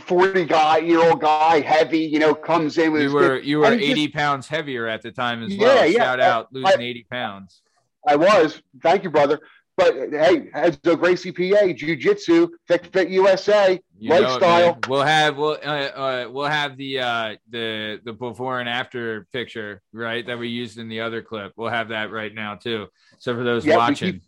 forty 0.00 0.44
guy 0.44 0.78
year 0.78 1.02
old 1.02 1.20
guy, 1.20 1.60
heavy. 1.60 1.98
You 2.00 2.18
know, 2.18 2.34
comes 2.34 2.78
in 2.78 2.92
with. 2.92 3.02
you 3.02 3.12
were 3.12 3.38
you 3.38 3.58
were 3.58 3.66
80 3.66 3.94
just- 4.06 4.14
pounds 4.14 4.48
heavier 4.48 4.86
at 4.86 5.02
the 5.02 5.10
time 5.12 5.42
as 5.42 5.56
well. 5.56 5.76
Yeah, 5.76 5.84
yeah. 5.84 5.98
Shout 6.04 6.20
out 6.20 6.46
I- 6.54 6.58
losing 6.58 6.80
80 6.82 7.06
pounds. 7.10 7.62
I 8.06 8.16
was. 8.16 8.60
Thank 8.82 9.04
you, 9.04 9.10
brother. 9.10 9.40
But 9.76 9.94
hey, 10.10 10.48
as 10.52 10.78
a 10.84 10.96
Gracie 10.96 11.32
PA, 11.32 11.72
Jiu 11.72 11.96
Jitsu, 11.96 12.48
Fit 12.68 12.86
Fit 12.92 13.08
USA, 13.08 13.80
You 13.98 14.12
it, 14.12 14.20
lifestyle. 14.20 14.78
we'll 14.86 15.02
have 15.02 15.38
we'll 15.38 15.56
uh, 15.64 15.66
uh, 15.66 16.28
we'll 16.30 16.44
have 16.46 16.76
the 16.76 16.98
uh 17.00 17.36
the 17.48 17.98
the 18.04 18.12
before 18.12 18.60
and 18.60 18.68
after 18.68 19.26
picture 19.32 19.80
right 19.94 20.26
that 20.26 20.38
we 20.38 20.48
used 20.48 20.76
in 20.78 20.88
the 20.90 21.00
other 21.00 21.22
clip. 21.22 21.52
We'll 21.56 21.70
have 21.70 21.88
that 21.88 22.10
right 22.10 22.34
now 22.34 22.56
too. 22.56 22.88
So 23.18 23.34
for 23.34 23.44
those 23.44 23.64
Yeah, 23.64 23.78
watching, 23.78 24.20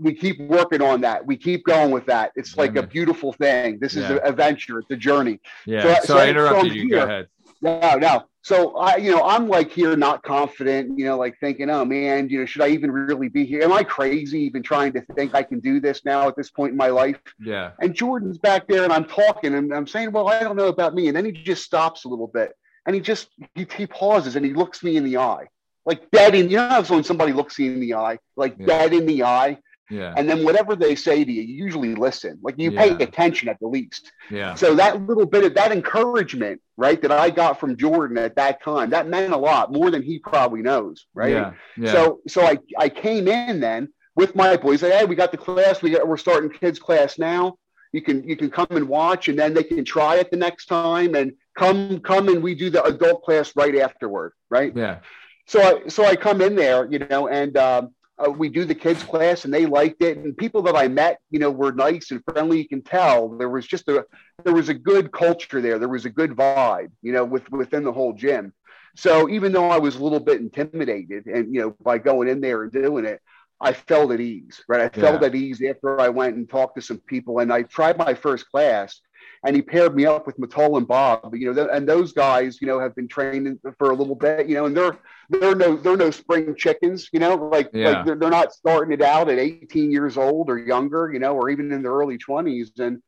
we 0.00 0.14
keep 0.14 0.40
working 0.40 0.82
on 0.82 1.00
that. 1.02 1.26
We 1.26 1.36
keep 1.36 1.64
going 1.64 1.90
with 1.90 2.06
that. 2.06 2.32
It's 2.36 2.56
like 2.56 2.76
a 2.76 2.82
beautiful 2.86 3.32
thing. 3.32 3.78
This 3.80 3.94
is 3.96 4.04
Yeah. 4.08 4.16
an 4.16 4.20
adventure. 4.24 4.78
It's 4.80 4.90
a 4.90 4.96
journey. 4.96 5.40
yeah. 5.66 5.82
so- 5.82 5.94
So, 5.94 6.14
so- 6.14 6.18
I 6.18 6.28
interrupted 6.28 6.72
I'm 6.72 6.76
you. 6.76 6.90
Go 6.90 7.02
ahead. 7.04 7.28
No, 7.62 7.96
no. 7.96 8.22
So 8.42 8.74
I, 8.76 8.96
you 8.96 9.10
know, 9.10 9.22
I'm 9.22 9.48
like 9.48 9.70
here, 9.70 9.94
not 9.94 10.22
confident. 10.22 10.98
You 10.98 11.04
know, 11.04 11.18
like 11.18 11.38
thinking, 11.40 11.68
oh 11.68 11.84
man, 11.84 12.30
you 12.30 12.38
know, 12.40 12.46
should 12.46 12.62
I 12.62 12.68
even 12.68 12.90
really 12.90 13.28
be 13.28 13.44
here? 13.44 13.62
Am 13.62 13.70
I 13.72 13.82
crazy 13.84 14.40
even 14.44 14.62
trying 14.62 14.94
to 14.94 15.02
think 15.14 15.34
I 15.34 15.42
can 15.42 15.60
do 15.60 15.78
this 15.78 16.02
now 16.06 16.26
at 16.26 16.36
this 16.36 16.48
point 16.50 16.70
in 16.70 16.78
my 16.78 16.88
life? 16.88 17.18
Yeah, 17.38 17.72
And 17.80 17.94
Jordan's 17.94 18.38
back 18.38 18.66
there, 18.66 18.82
and 18.84 18.92
I'm 18.94 19.04
talking, 19.04 19.54
and 19.54 19.74
I'm 19.74 19.86
saying, 19.86 20.12
well, 20.12 20.28
I 20.28 20.40
don't 20.42 20.56
know 20.56 20.68
about 20.68 20.94
me. 20.94 21.08
And 21.08 21.14
then 21.16 21.26
he 21.26 21.32
just 21.32 21.62
stops 21.62 22.06
a 22.06 22.08
little 22.08 22.28
bit, 22.28 22.52
and 22.86 22.94
he 22.94 23.02
just 23.02 23.28
he, 23.54 23.66
he 23.76 23.86
pauses 23.86 24.36
and 24.36 24.44
he 24.46 24.54
looks 24.54 24.82
me 24.82 24.96
in 24.96 25.04
the 25.04 25.18
eye, 25.18 25.44
like 25.84 26.10
dead 26.10 26.34
in. 26.34 26.48
You 26.48 26.56
know, 26.56 26.82
when 26.88 27.04
somebody 27.04 27.34
looks 27.34 27.58
you 27.58 27.70
in 27.72 27.80
the 27.80 27.92
eye, 27.92 28.18
like 28.36 28.54
Yeah. 28.58 28.66
dead 28.66 28.94
in 28.94 29.04
the 29.04 29.24
eye. 29.24 29.58
Yeah, 29.90 30.14
And 30.16 30.28
then 30.28 30.44
whatever 30.44 30.76
they 30.76 30.94
say 30.94 31.24
to 31.24 31.32
you, 31.32 31.42
you 31.42 31.64
usually 31.64 31.94
listen. 31.94 32.38
Like 32.42 32.54
you 32.58 32.70
Yeah. 32.70 32.80
pay 32.96 33.04
attention 33.04 33.48
at 33.48 33.58
the 33.60 33.66
least. 33.68 34.12
yeah, 34.30 34.54
So 34.54 34.74
that 34.76 35.02
little 35.06 35.26
bit 35.26 35.44
of 35.44 35.54
that 35.54 35.72
encouragement, 35.72 36.60
right, 36.76 37.00
that 37.02 37.12
I 37.12 37.30
got 37.30 37.58
from 37.60 37.76
Jordan 37.76 38.18
at 38.18 38.36
that 38.36 38.62
time, 38.62 38.90
that 38.90 39.08
meant 39.08 39.32
a 39.32 39.36
lot 39.36 39.72
more 39.72 39.90
than 39.90 40.02
he 40.02 40.18
probably 40.18 40.62
knows, 40.62 41.06
right? 41.14 41.32
yeah, 41.32 41.52
yeah. 41.76 41.92
So 41.92 42.20
so 42.28 42.42
I 42.46 42.58
I 42.78 42.88
came 42.88 43.28
in 43.28 43.60
then 43.60 43.88
with 44.16 44.34
my 44.34 44.56
boys. 44.56 44.82
Like, 44.82 44.92
hey, 44.92 45.04
we 45.04 45.14
got 45.16 45.32
the 45.32 45.38
class. 45.38 45.82
We 45.82 45.90
got, 45.90 46.06
we're 46.06 46.16
starting 46.16 46.50
kids 46.50 46.78
class 46.78 47.18
now. 47.18 47.56
You 47.92 48.02
can 48.02 48.22
you 48.28 48.36
can 48.36 48.50
come 48.50 48.68
and 48.70 48.88
watch, 48.88 49.28
and 49.28 49.38
then 49.38 49.54
they 49.54 49.64
can 49.64 49.84
try 49.84 50.16
it 50.16 50.30
the 50.30 50.36
next 50.36 50.66
time. 50.66 51.14
And 51.14 51.32
come 51.58 52.00
come 52.00 52.28
and 52.28 52.42
we 52.42 52.54
do 52.54 52.70
the 52.70 52.82
adult 52.84 53.22
class 53.24 53.54
right 53.56 53.76
afterward, 53.76 54.32
right? 54.48 54.72
yeah, 54.74 54.98
So 55.46 55.60
I 55.60 55.88
so 55.88 56.04
I 56.04 56.14
come 56.16 56.40
in 56.40 56.54
there, 56.54 56.86
you 56.90 57.00
know, 57.00 57.28
and 57.28 57.56
um, 57.56 57.94
uh, 58.24 58.30
we 58.30 58.48
do 58.48 58.64
the 58.64 58.74
kids 58.74 59.02
class, 59.02 59.44
and 59.44 59.52
they 59.54 59.66
liked 59.66 60.02
it. 60.02 60.18
And 60.18 60.36
people 60.36 60.62
that 60.62 60.76
I 60.76 60.88
met, 60.88 61.18
you 61.30 61.38
know, 61.38 61.50
were 61.50 61.72
nice 61.72 62.10
and 62.10 62.22
friendly. 62.24 62.58
You 62.58 62.68
can 62.68 62.82
tell 62.82 63.28
there 63.28 63.48
was 63.48 63.66
just 63.66 63.88
a 63.88 64.04
there 64.44 64.54
was 64.54 64.68
a 64.68 64.74
good 64.74 65.12
culture 65.12 65.60
there. 65.60 65.78
There 65.78 65.88
was 65.88 66.04
a 66.04 66.10
good 66.10 66.32
vibe, 66.32 66.90
you 67.02 67.12
know, 67.12 67.24
with 67.24 67.50
within 67.50 67.84
the 67.84 67.92
whole 67.92 68.12
gym. 68.12 68.52
So 68.96 69.28
even 69.28 69.52
though 69.52 69.70
I 69.70 69.78
was 69.78 69.96
a 69.96 70.02
little 70.02 70.20
bit 70.20 70.40
intimidated, 70.40 71.26
and 71.26 71.54
you 71.54 71.60
know, 71.60 71.76
by 71.82 71.98
going 71.98 72.28
in 72.28 72.40
there 72.40 72.62
and 72.64 72.72
doing 72.72 73.04
it, 73.04 73.20
I 73.60 73.72
felt 73.72 74.10
at 74.12 74.20
ease, 74.20 74.62
right? 74.68 74.80
I 74.82 74.88
felt 74.88 75.20
Yeah. 75.20 75.28
at 75.28 75.34
ease 75.34 75.62
after 75.62 76.00
I 76.00 76.08
went 76.08 76.36
and 76.36 76.48
talked 76.48 76.76
to 76.76 76.82
some 76.82 76.98
people, 76.98 77.38
and 77.38 77.52
I 77.52 77.62
tried 77.62 77.98
my 77.98 78.14
first 78.14 78.50
class, 78.50 79.00
and 79.44 79.56
he 79.56 79.62
paired 79.62 79.94
me 79.96 80.04
up 80.04 80.26
with 80.26 80.36
Matol 80.38 80.76
and 80.76 80.86
Bob, 80.86 81.34
you 81.34 81.46
know, 81.46 81.54
th- 81.54 81.68
and 81.72 81.88
those 81.88 82.12
guys, 82.12 82.60
you 82.60 82.66
know, 82.66 82.78
have 82.78 82.94
been 82.94 83.08
trained 83.08 83.58
for 83.78 83.90
a 83.90 83.94
little 83.94 84.14
bit, 84.14 84.46
you 84.48 84.54
know, 84.54 84.66
and 84.66 84.76
they're 84.76 84.98
they're 85.30 85.54
no 85.54 85.76
they're 85.76 85.96
no 85.96 86.10
spring 86.10 86.54
chickens, 86.56 87.08
you 87.12 87.20
know, 87.20 87.36
like 87.36 87.70
Yeah. 87.72 87.90
like 87.90 88.04
they're, 88.06 88.16
they're 88.16 88.30
not 88.30 88.52
starting 88.52 88.92
it 88.92 89.02
out 89.02 89.28
at 89.30 89.38
18 89.38 89.90
years 89.90 90.16
old 90.18 90.50
or 90.50 90.58
younger, 90.58 91.10
you 91.12 91.18
know, 91.18 91.34
or 91.34 91.48
even 91.48 91.72
in 91.72 91.82
their 91.82 91.92
early 91.92 92.18
20s, 92.18 92.78
and 92.78 93.02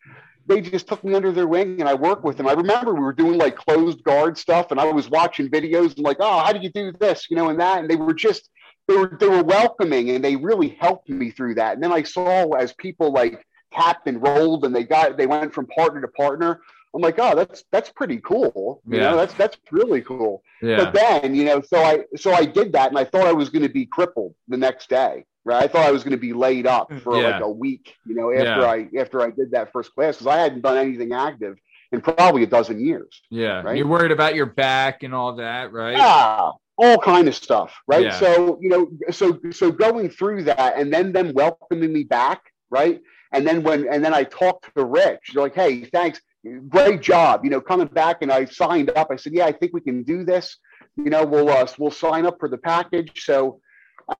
they 0.47 0.61
just 0.61 0.89
took 0.89 1.05
me 1.05 1.15
under 1.15 1.31
their 1.33 1.47
wing 1.47 1.79
and 1.81 1.89
I 1.89 1.95
worked 1.95 2.25
with 2.25 2.37
them. 2.37 2.49
I 2.49 2.53
remember 2.53 2.95
we 2.95 3.01
were 3.01 3.13
doing 3.13 3.39
like 3.39 3.55
closed 3.57 4.03
guard 4.03 4.37
stuff 4.37 4.71
and 4.73 4.81
I 4.81 4.91
was 4.91 5.09
watching 5.09 5.49
videos 5.49 5.95
and 5.95 6.05
like, 6.05 6.17
oh, 6.19 6.41
how 6.41 6.53
do 6.53 6.59
you 6.61 6.71
do 6.71 6.93
this? 6.99 7.27
You 7.31 7.37
know, 7.37 7.49
and 7.51 7.61
that. 7.61 7.79
And 7.81 7.89
they 7.89 7.97
were 7.97 8.15
just 8.15 8.49
they 8.89 8.97
were 8.97 9.17
they 9.21 9.29
were 9.29 9.45
welcoming 9.45 10.11
and 10.11 10.25
they 10.25 10.35
really 10.37 10.71
helped 10.81 11.09
me 11.09 11.31
through 11.31 11.55
that. 11.57 11.75
And 11.75 11.83
then 11.83 11.93
I 11.93 12.03
saw 12.03 12.51
as 12.55 12.73
people 12.73 13.13
like 13.13 13.47
tapped 13.73 14.07
and 14.09 14.23
rolled 14.23 14.65
and 14.65 14.75
they 14.75 14.85
got 14.85 15.17
they 15.17 15.27
went 15.27 15.53
from 15.53 15.67
partner 15.67 16.01
to 16.01 16.09
partner. 16.09 16.61
I'm 16.95 17.01
like, 17.01 17.19
oh, 17.19 17.35
that's 17.35 17.65
that's 17.73 17.91
pretty 17.91 18.19
cool. 18.19 18.83
You 18.87 18.99
Yeah. 18.99 19.11
know, 19.11 19.17
that's 19.17 19.35
that's 19.35 19.57
really 19.71 20.03
cool. 20.03 20.43
yeah, 20.61 20.77
But 20.77 20.93
then, 20.95 21.35
you 21.35 21.45
know, 21.45 21.63
so 21.63 21.79
I 21.83 22.05
so 22.17 22.33
I 22.33 22.45
did 22.45 22.73
that 22.75 22.91
and 22.91 22.99
I 22.99 23.05
thought 23.05 23.27
I 23.27 23.33
was 23.33 23.49
going 23.49 23.63
to 23.63 23.69
be 23.73 23.87
crippled 23.87 24.35
the 24.49 24.57
next 24.59 24.89
day. 24.91 25.25
Right. 25.45 25.65
I 25.65 25.67
thought 25.69 25.87
I 25.87 25.91
was 25.91 26.05
going 26.05 26.13
to 26.13 26.19
be 26.19 26.33
laid 26.33 26.67
up 26.67 26.91
mm. 26.91 27.01
for 27.03 27.17
Yeah. 27.21 27.31
like 27.31 27.43
a 27.43 27.51
week, 27.51 27.95
you 28.07 28.15
know, 28.15 28.31
after 28.31 28.61
Yeah. 28.61 28.71
I 28.71 28.89
after 29.01 29.23
I 29.23 29.31
did 29.31 29.51
that 29.53 29.73
first 29.73 29.95
class 29.95 30.17
because 30.17 30.27
I 30.29 30.37
hadn't 30.37 30.61
done 30.61 30.77
anything 30.79 31.13
active 31.15 31.57
in 31.93 32.01
probably 32.01 32.43
a 32.43 32.47
dozen 32.47 32.79
years. 32.79 33.23
yeah. 33.31 33.61
right? 33.63 33.77
You're 33.77 33.87
worried 33.89 34.13
about 34.13 34.35
your 34.35 34.47
back 34.47 35.03
and 35.03 35.15
all 35.15 35.35
that, 35.37 35.73
right? 35.73 35.97
Yeah, 35.97 36.51
all 36.79 36.99
kind 36.99 37.27
of 37.29 37.35
stuff, 37.35 37.75
right? 37.87 38.05
Yeah. 38.05 38.19
So 38.19 38.59
you 38.61 38.69
know, 38.69 38.91
so 39.11 39.39
so 39.51 39.71
going 39.73 40.11
through 40.11 40.45
that, 40.45 40.77
and 40.77 40.93
then 40.93 41.13
them 41.13 41.33
welcoming 41.35 41.93
me 41.93 42.05
back, 42.05 42.41
right? 42.71 43.01
And 43.33 43.47
then 43.47 43.63
when 43.63 43.89
and 43.89 44.05
then 44.05 44.15
I 44.15 44.25
talked 44.25 44.75
to 44.77 44.85
Rich, 44.85 45.31
they're 45.33 45.43
like, 45.43 45.55
"Hey, 45.55 45.85
thanks, 45.85 46.21
great 46.69 47.01
job," 47.01 47.45
you 47.45 47.51
know, 47.51 47.61
coming 47.61 47.87
back, 47.89 48.19
and 48.23 48.31
I 48.31 48.45
signed 48.45 48.91
up. 48.97 49.09
I 49.11 49.17
said, 49.17 49.33
"Yeah, 49.35 49.47
I 49.47 49.53
think 49.53 49.73
we 49.73 49.81
can 49.81 50.03
do 50.03 50.25
this." 50.25 50.57
You 50.97 51.11
know, 51.11 51.25
we'll 51.25 51.49
uh, 51.49 51.67
we'll 51.79 51.91
sign 51.91 52.27
up 52.27 52.39
for 52.39 52.49
the 52.49 52.59
package. 52.59 53.25
So 53.25 53.61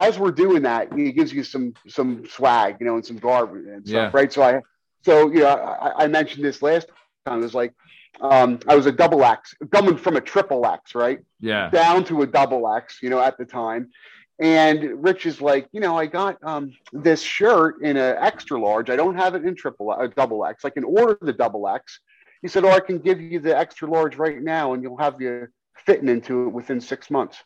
as 0.01 0.19
we're 0.19 0.31
doing 0.31 0.63
that, 0.63 0.97
it 0.97 1.13
gives 1.13 1.33
you 1.33 1.45
some 1.45 1.75
some 1.89 2.27
swag, 2.27 2.77
you 2.81 2.87
know, 2.87 2.95
and 2.95 3.05
some 3.05 3.19
garb 3.19 3.53
and 3.53 3.87
stuff, 3.87 3.95
Yeah. 3.95 4.11
right? 4.13 4.33
So 4.33 4.43
I 4.43 4.61
so 5.05 5.31
you 5.31 5.41
know, 5.41 5.49
I, 5.49 6.05
I 6.05 6.07
mentioned 6.07 6.45
this 6.45 6.63
last 6.63 6.89
time. 7.27 7.41
It 7.41 7.43
was 7.43 7.55
like 7.55 7.75
um, 8.21 8.61
I 8.69 8.77
was 8.77 8.87
a 8.87 8.93
double 8.93 9.25
X, 9.25 9.55
coming 9.73 9.97
from 9.97 10.17
a 10.17 10.21
triple 10.21 10.65
X, 10.67 10.95
right? 10.95 11.19
Yeah, 11.41 11.69
down 11.71 12.05
to 12.05 12.23
a 12.23 12.27
double 12.27 12.73
X, 12.73 12.99
you 13.03 13.11
know, 13.11 13.21
at 13.21 13.37
the 13.37 13.45
time. 13.45 13.91
And 14.39 15.03
Rich 15.03 15.27
is 15.27 15.41
like, 15.41 15.69
you 15.73 15.81
know, 15.81 15.97
I 15.97 16.07
got 16.07 16.39
um, 16.43 16.73
this 16.93 17.23
shirt 17.23 17.83
in 17.83 17.97
an 17.97 18.17
extra 18.19 18.61
large. 18.61 18.91
I 18.91 18.97
don't 18.97 19.15
have 19.15 19.35
it 19.35 19.45
in 19.45 19.55
triple, 19.55 19.93
a 19.93 20.09
double 20.09 20.45
X. 20.45 20.65
I 20.65 20.71
can 20.71 20.85
order 20.85 21.19
the 21.21 21.33
double 21.33 21.69
X. 21.69 22.01
He 22.41 22.49
said, 22.49 22.65
or 22.65 22.73
I 22.73 22.81
can 22.81 22.99
give 22.99 23.21
you 23.21 23.39
the 23.39 23.57
extra 23.57 23.89
large 23.89 24.17
right 24.17 24.43
now, 24.43 24.73
and 24.73 24.83
you'll 24.83 24.97
have 24.99 25.21
you 25.21 25.47
fitting 25.77 26.09
into 26.09 26.47
it 26.47 26.49
within 26.49 26.81
six 26.81 27.11
months. 27.11 27.39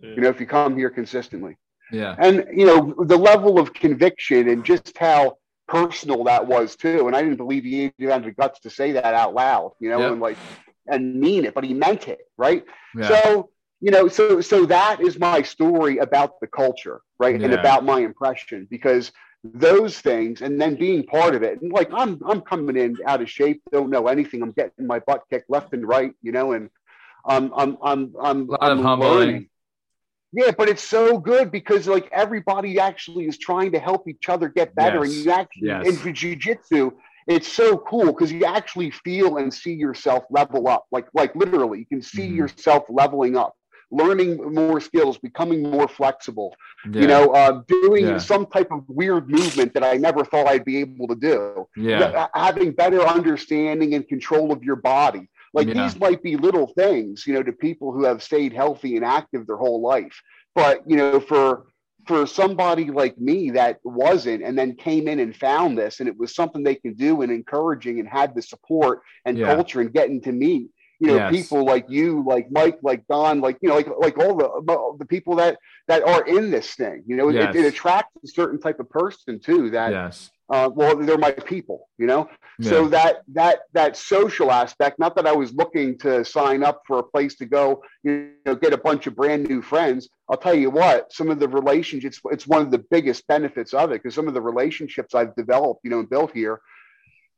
You 0.00 0.16
know, 0.16 0.28
if 0.28 0.40
you 0.40 0.46
come 0.46 0.76
here 0.76 0.90
consistently 0.90 1.56
yeah, 1.92 2.16
and 2.18 2.46
you 2.52 2.66
know 2.66 2.94
the 3.04 3.16
level 3.16 3.58
of 3.58 3.72
conviction 3.72 4.48
and 4.48 4.64
just 4.64 4.96
how 4.98 5.36
personal 5.68 6.24
that 6.24 6.46
was 6.46 6.74
too. 6.74 7.06
And 7.06 7.14
I 7.14 7.22
didn't 7.22 7.36
believe 7.36 7.62
he 7.64 7.92
even 7.98 8.10
had 8.10 8.24
the 8.24 8.32
guts 8.32 8.60
to 8.60 8.70
say 8.70 8.92
that 8.92 9.14
out 9.14 9.34
loud, 9.34 9.72
you 9.78 9.90
know, 9.90 10.00
Yep. 10.00 10.12
and 10.12 10.20
like 10.20 10.38
and 10.88 11.14
mean 11.20 11.44
it, 11.44 11.54
but 11.54 11.62
he 11.62 11.72
meant 11.74 12.08
it, 12.08 12.20
right? 12.36 12.64
Yeah. 12.96 13.08
So, 13.08 13.50
you 13.82 13.92
know, 13.92 14.08
so 14.08 14.40
so 14.42 14.66
that 14.66 15.02
is 15.02 15.20
my 15.20 15.42
story 15.42 15.98
about 15.98 16.40
the 16.40 16.48
culture, 16.48 17.02
right? 17.20 17.42
And 17.42 17.54
about 17.54 17.84
my 17.86 18.00
impression 18.00 18.68
because 18.70 19.12
those 19.44 20.00
things 20.00 20.42
and 20.42 20.60
then 20.60 20.76
being 20.76 21.04
part 21.04 21.34
of 21.36 21.42
it. 21.44 21.60
And 21.62 21.72
like 21.72 21.90
I'm 21.94 22.20
I'm 22.26 22.42
coming 22.42 22.76
in 22.76 22.98
out 23.06 23.22
of 23.22 23.30
shape, 23.30 23.62
don't 23.72 23.90
know 23.90 24.08
anything. 24.08 24.42
I'm 24.42 24.52
getting 24.52 24.86
my 24.86 25.00
butt 25.00 25.22
kicked 25.30 25.50
left 25.50 25.74
and 25.74 25.86
right, 25.86 26.12
you 26.22 26.32
know, 26.32 26.52
and 26.52 26.70
I'm 27.26 27.52
I'm 27.56 27.76
I'm 27.82 28.14
I'm, 28.22 28.50
A 28.50 28.52
lot 28.52 28.70
I'm 28.70 28.78
of 28.78 28.80
humbling. 28.80 28.98
learning. 28.98 29.48
Yeah, 30.32 30.52
but 30.56 30.68
it's 30.68 30.82
so 30.84 31.18
good 31.18 31.50
because 31.52 31.88
like 31.88 32.08
everybody 32.12 32.78
actually 32.80 33.26
is 33.26 33.38
trying 33.38 33.72
to 33.72 33.78
help 33.80 34.08
each 34.08 34.28
other 34.28 34.48
get 34.48 34.74
better. 34.74 35.04
And 35.04 35.14
you 35.14 35.30
actually 35.30 35.78
Yes. 35.78 35.88
in 35.88 35.98
jujitsu, 35.98 36.92
it's 37.26 37.48
so 37.48 37.78
cool 37.78 38.06
because 38.06 38.32
you 38.32 38.44
actually 38.44 38.90
feel 38.90 39.38
and 39.38 39.52
see 39.52 39.74
yourself 39.74 40.24
level 40.30 40.68
up. 40.68 40.86
Like 40.92 41.08
like 41.14 41.34
literally, 41.36 41.80
you 41.80 41.86
can 41.86 42.02
see 42.02 42.26
Mhm. 42.26 42.36
yourself 42.36 42.84
leveling 42.88 43.36
up, 43.36 43.54
learning 43.92 44.30
more 44.54 44.80
skills, 44.80 45.18
becoming 45.18 45.62
more 45.62 45.86
flexible. 45.86 46.56
Yeah. 46.90 47.00
You 47.02 47.06
know, 47.06 47.24
uh, 47.34 47.62
doing 47.68 48.06
Yeah. 48.06 48.18
some 48.18 48.46
type 48.46 48.70
of 48.72 48.82
weird 48.88 49.28
movement 49.28 49.74
that 49.74 49.84
I 49.84 49.94
never 49.98 50.24
thought 50.24 50.46
I'd 50.48 50.64
be 50.64 50.78
able 50.78 51.06
to 51.08 51.14
do. 51.14 51.66
yeah. 51.76 52.26
Having 52.34 52.72
better 52.72 53.02
understanding 53.02 53.94
and 53.94 54.06
control 54.08 54.50
of 54.52 54.64
your 54.64 54.76
body. 54.76 55.28
Like 55.54 55.68
Yeah. 55.68 55.82
these 55.84 56.00
might 56.00 56.22
be 56.22 56.36
little 56.36 56.68
things, 56.68 57.24
you 57.26 57.34
know, 57.34 57.42
to 57.42 57.52
people 57.52 57.92
who 57.92 58.04
have 58.04 58.22
stayed 58.22 58.52
healthy 58.52 58.96
and 58.96 59.04
active 59.04 59.46
their 59.46 59.56
whole 59.58 59.80
life. 59.82 60.16
But 60.54 60.82
you 60.90 60.96
know, 60.96 61.20
for 61.20 61.66
for 62.08 62.26
somebody 62.26 62.86
like 62.90 63.16
me 63.16 63.50
that 63.52 63.78
wasn't 63.84 64.42
and 64.42 64.58
then 64.58 64.74
came 64.74 65.06
in 65.06 65.20
and 65.20 65.36
found 65.36 65.78
this 65.78 66.00
and 66.00 66.08
it 66.08 66.18
was 66.18 66.34
something 66.34 66.62
they 66.64 66.74
could 66.74 66.98
do 66.98 67.22
and 67.22 67.30
encouraging 67.30 68.00
and 68.00 68.08
had 68.08 68.34
the 68.34 68.42
support 68.42 69.02
and 69.24 69.38
culture 69.38 69.80
and 69.80 69.92
getting 69.92 70.20
to 70.20 70.32
meet 70.32 70.68
you 71.00 71.06
know 71.08 71.16
Yes. 71.16 71.32
people 71.32 71.64
like 71.64 71.86
you 71.88 72.22
like 72.26 72.46
mike 72.50 72.78
like 72.82 73.06
don 73.08 73.40
like 73.40 73.58
you 73.62 73.68
know 73.68 73.76
like 73.76 73.88
like 73.98 74.18
all 74.18 74.36
the 74.36 74.96
the 74.98 75.06
people 75.06 75.34
that 75.36 75.58
that 75.88 76.02
are 76.04 76.24
in 76.26 76.50
this 76.50 76.74
thing 76.74 77.02
you 77.06 77.16
know 77.16 77.28
it, 77.28 77.34
Yes. 77.34 77.54
it 77.56 77.64
attracts 77.66 78.12
a 78.24 78.28
certain 78.28 78.60
type 78.60 78.78
of 78.80 78.88
person 78.90 79.40
too 79.40 79.70
that 79.70 79.90
yes. 79.92 80.30
uh, 80.50 80.68
well 80.74 80.96
they're 80.96 81.18
my 81.18 81.32
people 81.32 81.88
you 81.98 82.06
know 82.06 82.28
Yeah. 82.58 82.70
so 82.70 82.88
that 82.88 83.22
that 83.32 83.60
that 83.72 83.96
social 83.96 84.50
aspect 84.52 84.98
not 84.98 85.16
that 85.16 85.26
i 85.26 85.32
was 85.32 85.52
looking 85.54 85.98
to 85.98 86.24
sign 86.24 86.62
up 86.62 86.82
for 86.86 86.98
a 86.98 87.02
place 87.14 87.34
to 87.36 87.46
go 87.46 87.82
you 88.04 88.30
know 88.46 88.54
get 88.54 88.72
a 88.72 88.78
bunch 88.88 89.06
of 89.08 89.16
brand 89.16 89.48
new 89.48 89.62
friends 89.62 90.08
i'll 90.28 90.36
tell 90.36 90.54
you 90.54 90.70
what 90.70 91.12
some 91.12 91.30
of 91.30 91.38
the 91.40 91.48
relationships 91.48 92.20
it's 92.34 92.46
one 92.46 92.60
of 92.62 92.70
the 92.70 92.84
biggest 92.90 93.26
benefits 93.26 93.72
of 93.74 93.90
it 93.90 94.02
because 94.02 94.14
some 94.14 94.28
of 94.28 94.34
the 94.34 94.40
relationships 94.52 95.14
i've 95.14 95.34
developed 95.36 95.80
you 95.84 95.90
know 95.90 96.00
and 96.00 96.10
built 96.10 96.32
here 96.32 96.60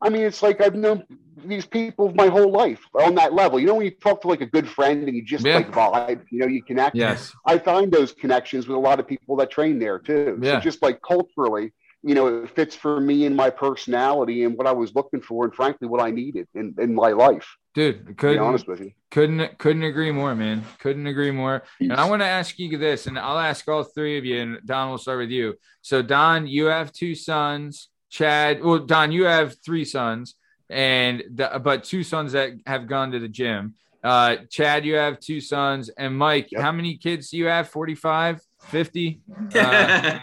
i 0.02 0.08
mean 0.08 0.22
it's 0.22 0.42
like 0.42 0.60
i've 0.60 0.74
known 0.74 1.04
these 1.46 1.66
people 1.66 2.12
my 2.14 2.26
whole 2.28 2.50
life 2.50 2.80
on 2.94 3.14
that 3.16 3.32
level 3.34 3.58
you 3.60 3.66
know 3.66 3.74
when 3.74 3.84
you 3.84 3.90
talk 3.90 4.20
to 4.22 4.28
like 4.28 4.40
a 4.40 4.46
good 4.46 4.68
friend 4.68 5.06
and 5.06 5.16
you 5.16 5.22
just 5.22 5.44
Yeah. 5.44 5.56
like 5.56 5.70
vibe 5.70 6.22
you 6.30 6.38
know 6.40 6.46
you 6.46 6.62
connect 6.62 6.96
Yes. 6.96 7.32
I 7.46 7.58
find 7.58 7.90
those 7.92 8.12
connections 8.12 8.66
with 8.68 8.76
a 8.76 8.80
lot 8.80 9.00
of 9.00 9.06
people 9.06 9.36
that 9.36 9.50
train 9.50 9.78
there 9.78 9.98
too. 9.98 10.38
Yeah. 10.40 10.58
So 10.58 10.60
just 10.60 10.80
like 10.82 11.00
culturally, 11.02 11.72
you 12.02 12.14
know, 12.14 12.42
it 12.44 12.50
fits 12.50 12.74
for 12.76 13.00
me 13.00 13.26
and 13.26 13.34
my 13.36 13.50
personality 13.50 14.44
and 14.44 14.56
what 14.56 14.66
I 14.66 14.72
was 14.72 14.94
looking 14.94 15.20
for, 15.22 15.44
and 15.44 15.54
frankly, 15.54 15.88
what 15.88 16.00
I 16.00 16.10
needed 16.10 16.46
in, 16.54 16.74
in 16.78 16.94
my 16.94 17.10
life. 17.12 17.48
Dude, 17.74 18.06
be 18.06 18.14
couldn't 18.14 18.38
honest 18.38 18.66
with 18.68 18.80
you. 18.80 18.92
couldn't 19.10 19.58
couldn't 19.58 19.82
agree 19.82 20.12
more, 20.12 20.34
man. 20.34 20.64
Couldn't 20.78 21.06
agree 21.06 21.30
more. 21.30 21.64
And 21.80 21.92
I 21.92 22.08
want 22.08 22.22
to 22.22 22.26
ask 22.26 22.58
you 22.58 22.78
this, 22.78 23.06
and 23.06 23.18
I'll 23.18 23.38
ask 23.38 23.66
all 23.68 23.82
three 23.82 24.16
of 24.18 24.24
you, 24.24 24.40
and 24.40 24.58
Don 24.64 24.90
will 24.90 24.98
start 24.98 25.18
with 25.18 25.30
you. 25.30 25.54
So, 25.82 26.00
Don, 26.02 26.46
you 26.46 26.66
have 26.66 26.92
two 26.92 27.14
sons. 27.14 27.88
Chad, 28.18 28.62
well, 28.62 28.78
Don, 28.78 29.10
you 29.10 29.24
have 29.24 29.56
three 29.64 29.84
sons, 29.84 30.36
and 30.70 31.24
the, 31.34 31.60
but 31.62 31.82
two 31.82 32.04
sons 32.04 32.30
that 32.30 32.52
have 32.64 32.86
gone 32.86 33.10
to 33.10 33.18
the 33.18 33.26
gym. 33.26 33.74
Uh, 34.04 34.36
Chad, 34.48 34.84
you 34.84 34.94
have 34.94 35.18
two 35.18 35.40
sons, 35.40 35.88
and 35.98 36.16
Mike, 36.16 36.52
Yep. 36.52 36.62
how 36.62 36.70
many 36.70 36.96
kids 36.96 37.30
do 37.30 37.38
you 37.38 37.46
have? 37.46 37.68
45, 37.68 38.40
50? 38.70 39.20
Uh, 39.56 40.18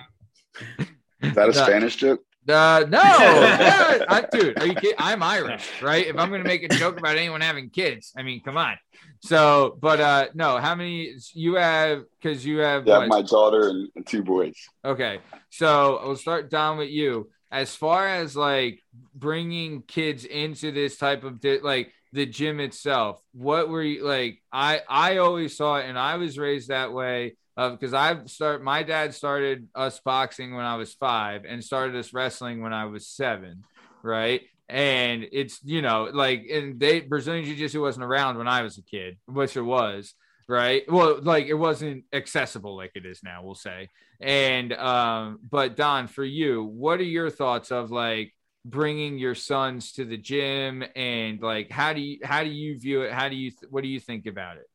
Is 1.21 1.35
that 1.35 1.49
a 1.49 1.49
Uh, 1.49 1.53
Spanish 1.65 1.97
joke? 1.97 2.21
Uh, 2.47 2.85
no, 2.87 2.97
Yeah, 3.59 4.05
I, 4.07 4.25
dude, 4.31 4.57
are 4.57 4.65
you 4.65 4.75
kidding? 4.75 4.95
I'm 4.97 5.21
Irish, 5.21 5.81
right? 5.81 6.07
If 6.07 6.17
I'm 6.17 6.31
gonna 6.31 6.43
make 6.45 6.63
a 6.63 6.69
joke 6.69 6.97
about 6.97 7.17
anyone 7.17 7.41
having 7.41 7.69
kids, 7.69 8.13
I 8.17 8.23
mean, 8.23 8.41
come 8.41 8.55
on. 8.57 8.75
So, 9.19 9.77
but 9.81 9.99
uh, 9.99 10.27
no, 10.33 10.57
how 10.59 10.75
many 10.75 11.13
you 11.33 11.55
have? 11.55 12.03
Because 12.21 12.45
you 12.45 12.59
have 12.59 12.87
Yeah, 12.87 12.99
what? 12.99 13.09
my 13.09 13.21
daughter 13.21 13.67
and, 13.69 13.89
and 13.97 14.07
two 14.07 14.23
boys. 14.23 14.55
Okay, 14.83 15.19
so 15.49 16.01
we'll 16.05 16.15
start 16.15 16.49
down 16.49 16.77
with 16.77 16.89
you. 16.89 17.29
As 17.51 17.75
far 17.75 18.07
as 18.07 18.35
like 18.35 18.81
bringing 19.13 19.81
kids 19.81 20.25
into 20.25 20.71
this 20.71 20.97
type 20.97 21.23
of 21.23 21.41
di- 21.41 21.59
like 21.59 21.91
the 22.13 22.25
gym 22.25 22.59
itself, 22.59 23.21
what 23.33 23.69
were 23.69 23.83
you 23.83 24.05
like? 24.05 24.41
I 24.51 24.81
I 24.87 25.17
always 25.17 25.55
saw 25.57 25.77
it, 25.77 25.85
and 25.87 25.97
I 25.97 26.17
was 26.17 26.37
raised 26.37 26.69
that 26.69 26.93
way. 26.93 27.35
Of 27.57 27.73
because 27.73 27.93
I've 27.93 28.29
start, 28.29 28.63
my 28.63 28.83
dad 28.83 29.13
started 29.13 29.67
us 29.75 29.99
boxing 29.99 30.55
when 30.55 30.65
I 30.65 30.77
was 30.77 30.93
five, 30.93 31.43
and 31.45 31.63
started 31.63 31.95
us 31.97 32.13
wrestling 32.13 32.61
when 32.61 32.73
I 32.73 32.85
was 32.85 33.07
seven, 33.07 33.63
right? 34.01 34.41
And 34.69 35.27
it's 35.31 35.59
you 35.63 35.81
know 35.81 36.09
like, 36.13 36.45
and 36.49 36.79
they 36.79 37.01
Brazilian 37.01 37.43
Jiu 37.43 37.55
Jitsu 37.57 37.81
wasn't 37.81 38.05
around 38.05 38.37
when 38.37 38.47
I 38.47 38.61
was 38.61 38.77
a 38.77 38.83
kid, 38.83 39.17
which 39.25 39.57
it 39.57 39.61
was, 39.61 40.13
right? 40.51 40.83
Well, 40.91 41.19
like 41.21 41.45
it 41.45 41.53
wasn't 41.53 42.03
accessible 42.11 42.75
like 42.75 42.91
it 42.95 43.05
is 43.05 43.23
now, 43.23 43.41
we'll 43.43 43.55
say. 43.55 43.87
And 44.19 44.73
um, 44.73 45.39
but 45.49 45.77
Don, 45.77 46.07
for 46.07 46.23
you, 46.25 46.63
what 46.63 46.99
are 46.99 47.03
your 47.03 47.29
thoughts 47.29 47.71
of 47.71 47.89
like 47.89 48.33
bringing 48.65 49.17
your 49.17 49.33
sons 49.33 49.93
to 49.93 50.05
the 50.05 50.17
gym 50.17 50.83
and 50.95 51.41
like 51.41 51.71
how 51.71 51.93
do 51.93 52.01
you 52.01 52.19
how 52.23 52.43
do 52.43 52.49
you 52.49 52.77
view 52.77 53.01
it? 53.03 53.11
How 53.13 53.29
do 53.29 53.35
you 53.35 53.51
what 53.69 53.81
do 53.81 53.87
you 53.87 53.99
think 53.99 54.25
about 54.27 54.57
it? 54.57 54.67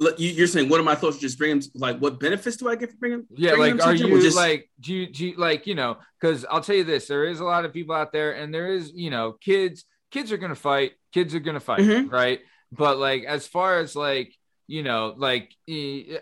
Look, 0.00 0.16
You're 0.18 0.48
saying 0.48 0.68
what 0.68 0.80
are 0.80 0.84
my 0.84 0.96
thoughts? 0.96 1.18
Just 1.18 1.38
bring 1.38 1.60
them. 1.60 1.68
Like, 1.74 1.98
what 1.98 2.20
benefits 2.20 2.56
do 2.58 2.68
I 2.68 2.74
get 2.74 2.90
for 2.90 2.96
bringing? 2.98 3.24
Yeah, 3.34 3.54
bringing 3.54 3.78
like 3.78 3.86
are 3.86 3.94
you 3.94 4.20
just- 4.20 4.36
like 4.36 4.68
do 4.80 4.92
you, 4.92 5.06
do 5.06 5.28
you 5.28 5.36
like 5.36 5.66
you 5.66 5.74
know? 5.76 5.96
Because 6.20 6.44
I'll 6.44 6.60
tell 6.60 6.76
you 6.76 6.84
this, 6.84 7.06
there 7.06 7.24
is 7.24 7.40
a 7.40 7.44
lot 7.44 7.64
of 7.64 7.72
people 7.72 7.94
out 7.94 8.12
there, 8.12 8.32
and 8.32 8.52
there 8.52 8.66
is 8.74 8.92
you 8.94 9.10
know 9.10 9.32
kids. 9.40 9.84
Kids 10.10 10.32
are 10.32 10.36
gonna 10.38 10.54
fight. 10.54 10.92
Kids 11.12 11.34
are 11.34 11.40
gonna 11.40 11.60
fight, 11.60 11.80
Mhm. 11.80 12.10
right? 12.10 12.40
But 12.72 12.98
like 12.98 13.24
as 13.24 13.46
far 13.46 13.78
as 13.78 13.96
like 13.96 14.34
you 14.70 14.82
know, 14.82 15.14
like 15.16 15.50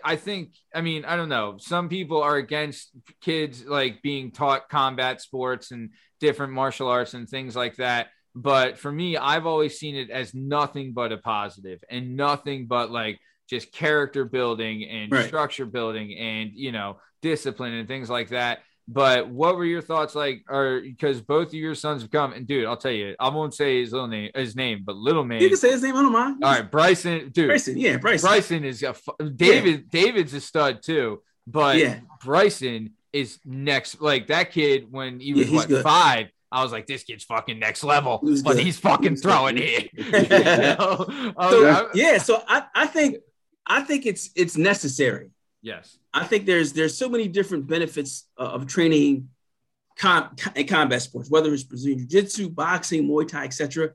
I 0.05 0.15
think, 0.15 0.53
I 0.73 0.79
mean, 0.79 1.03
I 1.03 1.17
don't 1.17 1.27
know. 1.27 1.57
Some 1.59 1.89
people 1.89 2.23
are 2.23 2.37
against 2.37 2.91
kids 3.19 3.65
like 3.65 4.01
being 4.01 4.31
taught 4.31 4.69
combat 4.69 5.19
sports 5.21 5.71
and 5.71 5.89
different 6.21 6.53
martial 6.53 6.87
arts 6.87 7.13
and 7.13 7.27
things 7.27 7.57
like 7.57 7.75
that. 7.75 8.07
But 8.33 8.77
for 8.77 8.89
me, 8.89 9.17
I've 9.17 9.45
always 9.45 9.77
seen 9.77 9.95
it 9.97 10.09
as 10.09 10.33
nothing 10.33 10.93
but 10.93 11.11
a 11.11 11.17
positive 11.17 11.83
and 11.89 12.15
nothing 12.15 12.67
but 12.67 12.89
like 12.89 13.19
just 13.49 13.73
character 13.73 14.23
building 14.23 14.83
and 14.85 15.11
Right. 15.11 15.27
structure 15.27 15.65
building 15.65 16.17
and 16.17 16.51
you 16.53 16.71
know 16.71 16.99
discipline 17.21 17.73
and 17.73 17.87
things 17.87 18.09
like 18.09 18.29
that. 18.29 18.59
But 18.89 19.27
what 19.29 19.57
were 19.57 19.65
your 19.65 19.81
thoughts 19.81 20.15
like? 20.15 20.45
Or 20.49 20.79
because 20.81 21.19
both 21.21 21.47
of 21.49 21.53
your 21.55 21.75
sons 21.75 22.01
have 22.03 22.11
come 22.11 22.31
and 22.31 22.47
dude, 22.47 22.65
I'll 22.65 22.77
tell 22.77 22.91
you, 22.91 23.15
I 23.19 23.27
won't 23.29 23.53
say 23.53 23.81
his 23.81 23.91
little 23.91 24.07
name, 24.07 24.31
his 24.33 24.55
name, 24.55 24.83
but 24.85 24.95
little 24.95 25.25
man. 25.25 25.41
You 25.41 25.49
can 25.49 25.57
say 25.57 25.71
his 25.71 25.83
name. 25.83 25.95
I 25.97 26.01
don't 26.03 26.13
mind. 26.13 26.43
All 26.43 26.53
right, 26.53 26.71
Bryson, 26.71 27.29
dude. 27.29 27.47
Bryson. 27.49 27.77
Yeah, 27.77 27.97
Bryson. 27.97 28.27
Bryson 28.29 28.63
is 28.63 28.83
a 28.83 28.95
David. 29.35 29.89
David's 29.89 30.33
a 30.33 30.39
stud 30.41 30.81
too, 30.83 31.21
but 31.45 31.77
Yeah. 31.77 31.99
Bryson 32.23 32.91
is 33.11 33.39
next. 33.43 33.99
Like 34.01 34.27
that 34.27 34.51
kid 34.51 34.87
when 34.89 35.19
he 35.19 35.33
was 35.33 35.47
he's 35.47 35.67
what 35.67 35.83
five. 35.83 36.27
I 36.49 36.63
was 36.63 36.71
like, 36.71 36.87
this 36.87 37.03
kid's 37.03 37.25
fucking 37.25 37.59
next 37.59 37.83
level, 37.83 38.19
He 38.23 38.29
was 38.29 38.41
but 38.41 38.55
good. 38.55 38.63
he's 38.65 38.79
fucking 38.79 39.03
He 39.03 39.09
was 39.09 39.21
good. 39.21 39.29
throwing 39.29 39.57
it. 39.57 39.89
You 39.97 40.77
know? 40.77 41.33
So, 41.41 41.89
yeah, 41.93 42.17
so 42.19 42.41
I, 42.47 42.63
I 42.73 42.87
think 42.87 43.17
I 43.65 43.81
think 43.81 44.05
it's 44.05 44.29
it's 44.33 44.55
necessary. 44.55 45.31
Yes, 45.61 45.97
I 46.13 46.23
think 46.25 46.45
there's 46.45 46.73
there's 46.73 46.97
so 46.97 47.09
many 47.09 47.27
different 47.27 47.67
benefits 47.67 48.27
uh, 48.37 48.43
of 48.43 48.67
training 48.67 49.29
com, 49.97 50.35
in 50.55 50.67
combat 50.67 51.01
sports, 51.01 51.29
whether 51.29 51.53
it's 51.53 51.63
Brazilian 51.63 51.99
Jiu-Jitsu, 51.99 52.49
boxing, 52.49 53.07
Muay 53.07 53.27
Thai, 53.27 53.45
etc. 53.45 53.91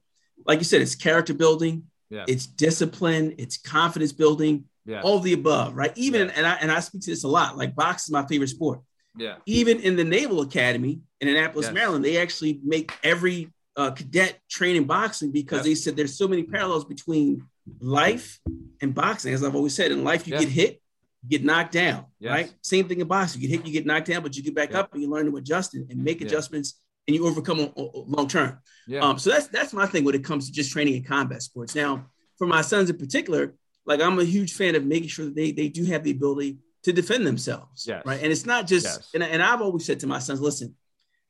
Like 0.47 0.59
you 0.59 0.65
said, 0.65 0.83
it's 0.83 0.95
character 0.95 1.35
building, 1.35 1.85
Yeah. 2.11 2.25
it's 2.29 2.47
discipline, 2.47 3.35
it's 3.39 3.57
confidence 3.57 4.13
building, 4.13 4.65
yeah, 4.85 5.03
all 5.03 5.19
of 5.19 5.23
the 5.25 5.33
above, 5.35 5.75
right? 5.77 5.93
Even 5.97 6.29
Yeah. 6.29 6.35
and 6.37 6.47
I 6.47 6.55
and 6.55 6.71
I 6.73 6.81
speak 6.81 7.03
to 7.03 7.11
this 7.11 7.25
a 7.25 7.29
lot. 7.29 7.57
Like 7.57 7.75
boxing 7.75 8.13
is 8.13 8.23
my 8.23 8.27
favorite 8.27 8.49
sport. 8.49 8.81
yeah, 9.17 9.37
Even 9.47 9.79
in 9.81 9.95
the 9.97 10.05
Naval 10.05 10.41
Academy 10.41 11.01
in 11.21 11.29
Annapolis, 11.29 11.67
Yes. 11.67 11.75
Maryland, 11.75 12.05
they 12.05 12.17
actually 12.17 12.61
make 12.65 12.93
every 13.05 13.53
uh, 13.77 13.91
cadet 13.91 14.39
train 14.51 14.77
in 14.77 14.85
boxing 14.85 15.31
because 15.33 15.59
Yes. 15.61 15.65
they 15.67 15.75
said 15.75 15.97
there's 15.97 16.17
so 16.19 16.27
many 16.29 16.43
parallels 16.43 16.85
between 16.85 17.47
life 17.81 18.39
and 18.83 18.95
boxing. 18.95 19.33
As 19.33 19.43
I've 19.45 19.55
always 19.55 19.75
said, 19.75 19.93
in 19.93 20.03
life 20.05 20.27
you 20.27 20.35
Yeah. 20.35 20.41
get 20.41 20.49
hit, 20.51 20.82
you 21.23 21.29
get 21.39 21.45
knocked 21.45 21.73
down, 21.73 22.07
Yes. 22.19 22.31
right? 22.31 22.55
Same 22.63 22.89
thing 22.89 23.01
in 23.01 23.07
boxing. 23.07 23.41
You 23.41 23.49
get 23.49 23.59
hit, 23.59 23.67
you 23.67 23.73
get 23.73 23.87
knocked 23.87 24.07
down, 24.09 24.23
but 24.23 24.37
you 24.37 24.43
get 24.43 24.55
back 24.55 24.71
Yeah. 24.73 24.81
up 24.81 24.93
and 24.93 25.03
you 25.03 25.09
learn 25.09 25.27
to 25.31 25.37
adjust 25.37 25.75
and, 25.75 25.89
make 26.03 26.21
adjustments 26.21 26.81
and 27.07 27.15
you 27.15 27.27
overcome 27.27 27.61
on, 27.61 27.67
on- 27.77 28.05
long 28.11 28.29
term. 28.29 28.59
yeah, 28.87 29.01
Um, 29.01 29.19
so 29.19 29.31
that's 29.31 29.47
that's 29.49 29.73
my 29.73 29.87
thing 29.87 30.05
when 30.05 30.15
it 30.15 30.25
comes 30.25 30.47
to 30.47 30.53
just 30.53 30.73
training 30.73 30.95
in 30.95 31.05
combat 31.05 31.43
sports. 31.43 31.75
Now, 31.75 32.11
for 32.39 32.47
my 32.47 32.61
sons 32.63 32.91
in 32.91 32.97
particular, 32.99 33.55
like 33.87 34.01
I'm 34.01 34.19
a 34.19 34.25
huge 34.25 34.53
fan 34.55 34.75
of 34.75 34.85
making 34.85 35.09
sure 35.09 35.27
that 35.27 35.35
they 35.35 35.53
they 35.53 35.69
do 35.69 35.85
have 35.87 36.03
the 36.05 36.11
ability 36.13 36.59
to 36.85 36.93
defend 36.93 37.25
themselves. 37.27 37.87
Yes. 37.87 38.03
Right. 38.05 38.21
And 38.23 38.33
it's 38.33 38.47
not 38.47 38.67
just 38.67 38.87
Yes. 38.87 39.09
and, 39.15 39.23
and 39.23 39.43
I've 39.43 39.61
always 39.63 39.85
said 39.85 40.01
to 40.01 40.07
my 40.09 40.19
sons, 40.19 40.41
listen, 40.41 40.75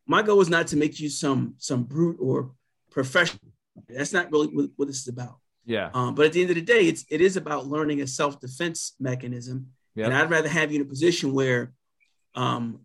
my 0.07 0.22
goal 0.22 0.40
is 0.40 0.49
not 0.49 0.66
to 0.68 0.76
make 0.76 0.99
you 1.01 1.09
some 1.11 1.55
some 1.59 1.82
brute 1.84 2.16
or 2.20 2.53
professional. 2.90 3.53
That's 3.88 4.12
not 4.12 4.30
really 4.32 4.49
what, 4.49 4.70
what 4.76 4.88
this 4.88 5.01
is 5.01 5.09
about. 5.09 5.36
Yeah. 5.64 5.90
Um, 5.95 6.14
but 6.14 6.26
at 6.26 6.32
the 6.32 6.40
end 6.43 6.51
of 6.51 6.57
the 6.57 6.62
day, 6.62 6.88
it's 6.88 7.05
it 7.11 7.20
is 7.20 7.36
about 7.36 7.66
learning 7.66 8.01
a 8.03 8.07
self 8.07 8.40
defense 8.40 8.95
mechanism, 9.01 9.68
Yep. 9.95 10.07
and 10.07 10.14
I'd 10.16 10.30
rather 10.30 10.49
have 10.49 10.72
you 10.72 10.80
in 10.80 10.86
a 10.86 10.88
position 10.88 11.32
where, 11.32 11.72
um, 12.34 12.80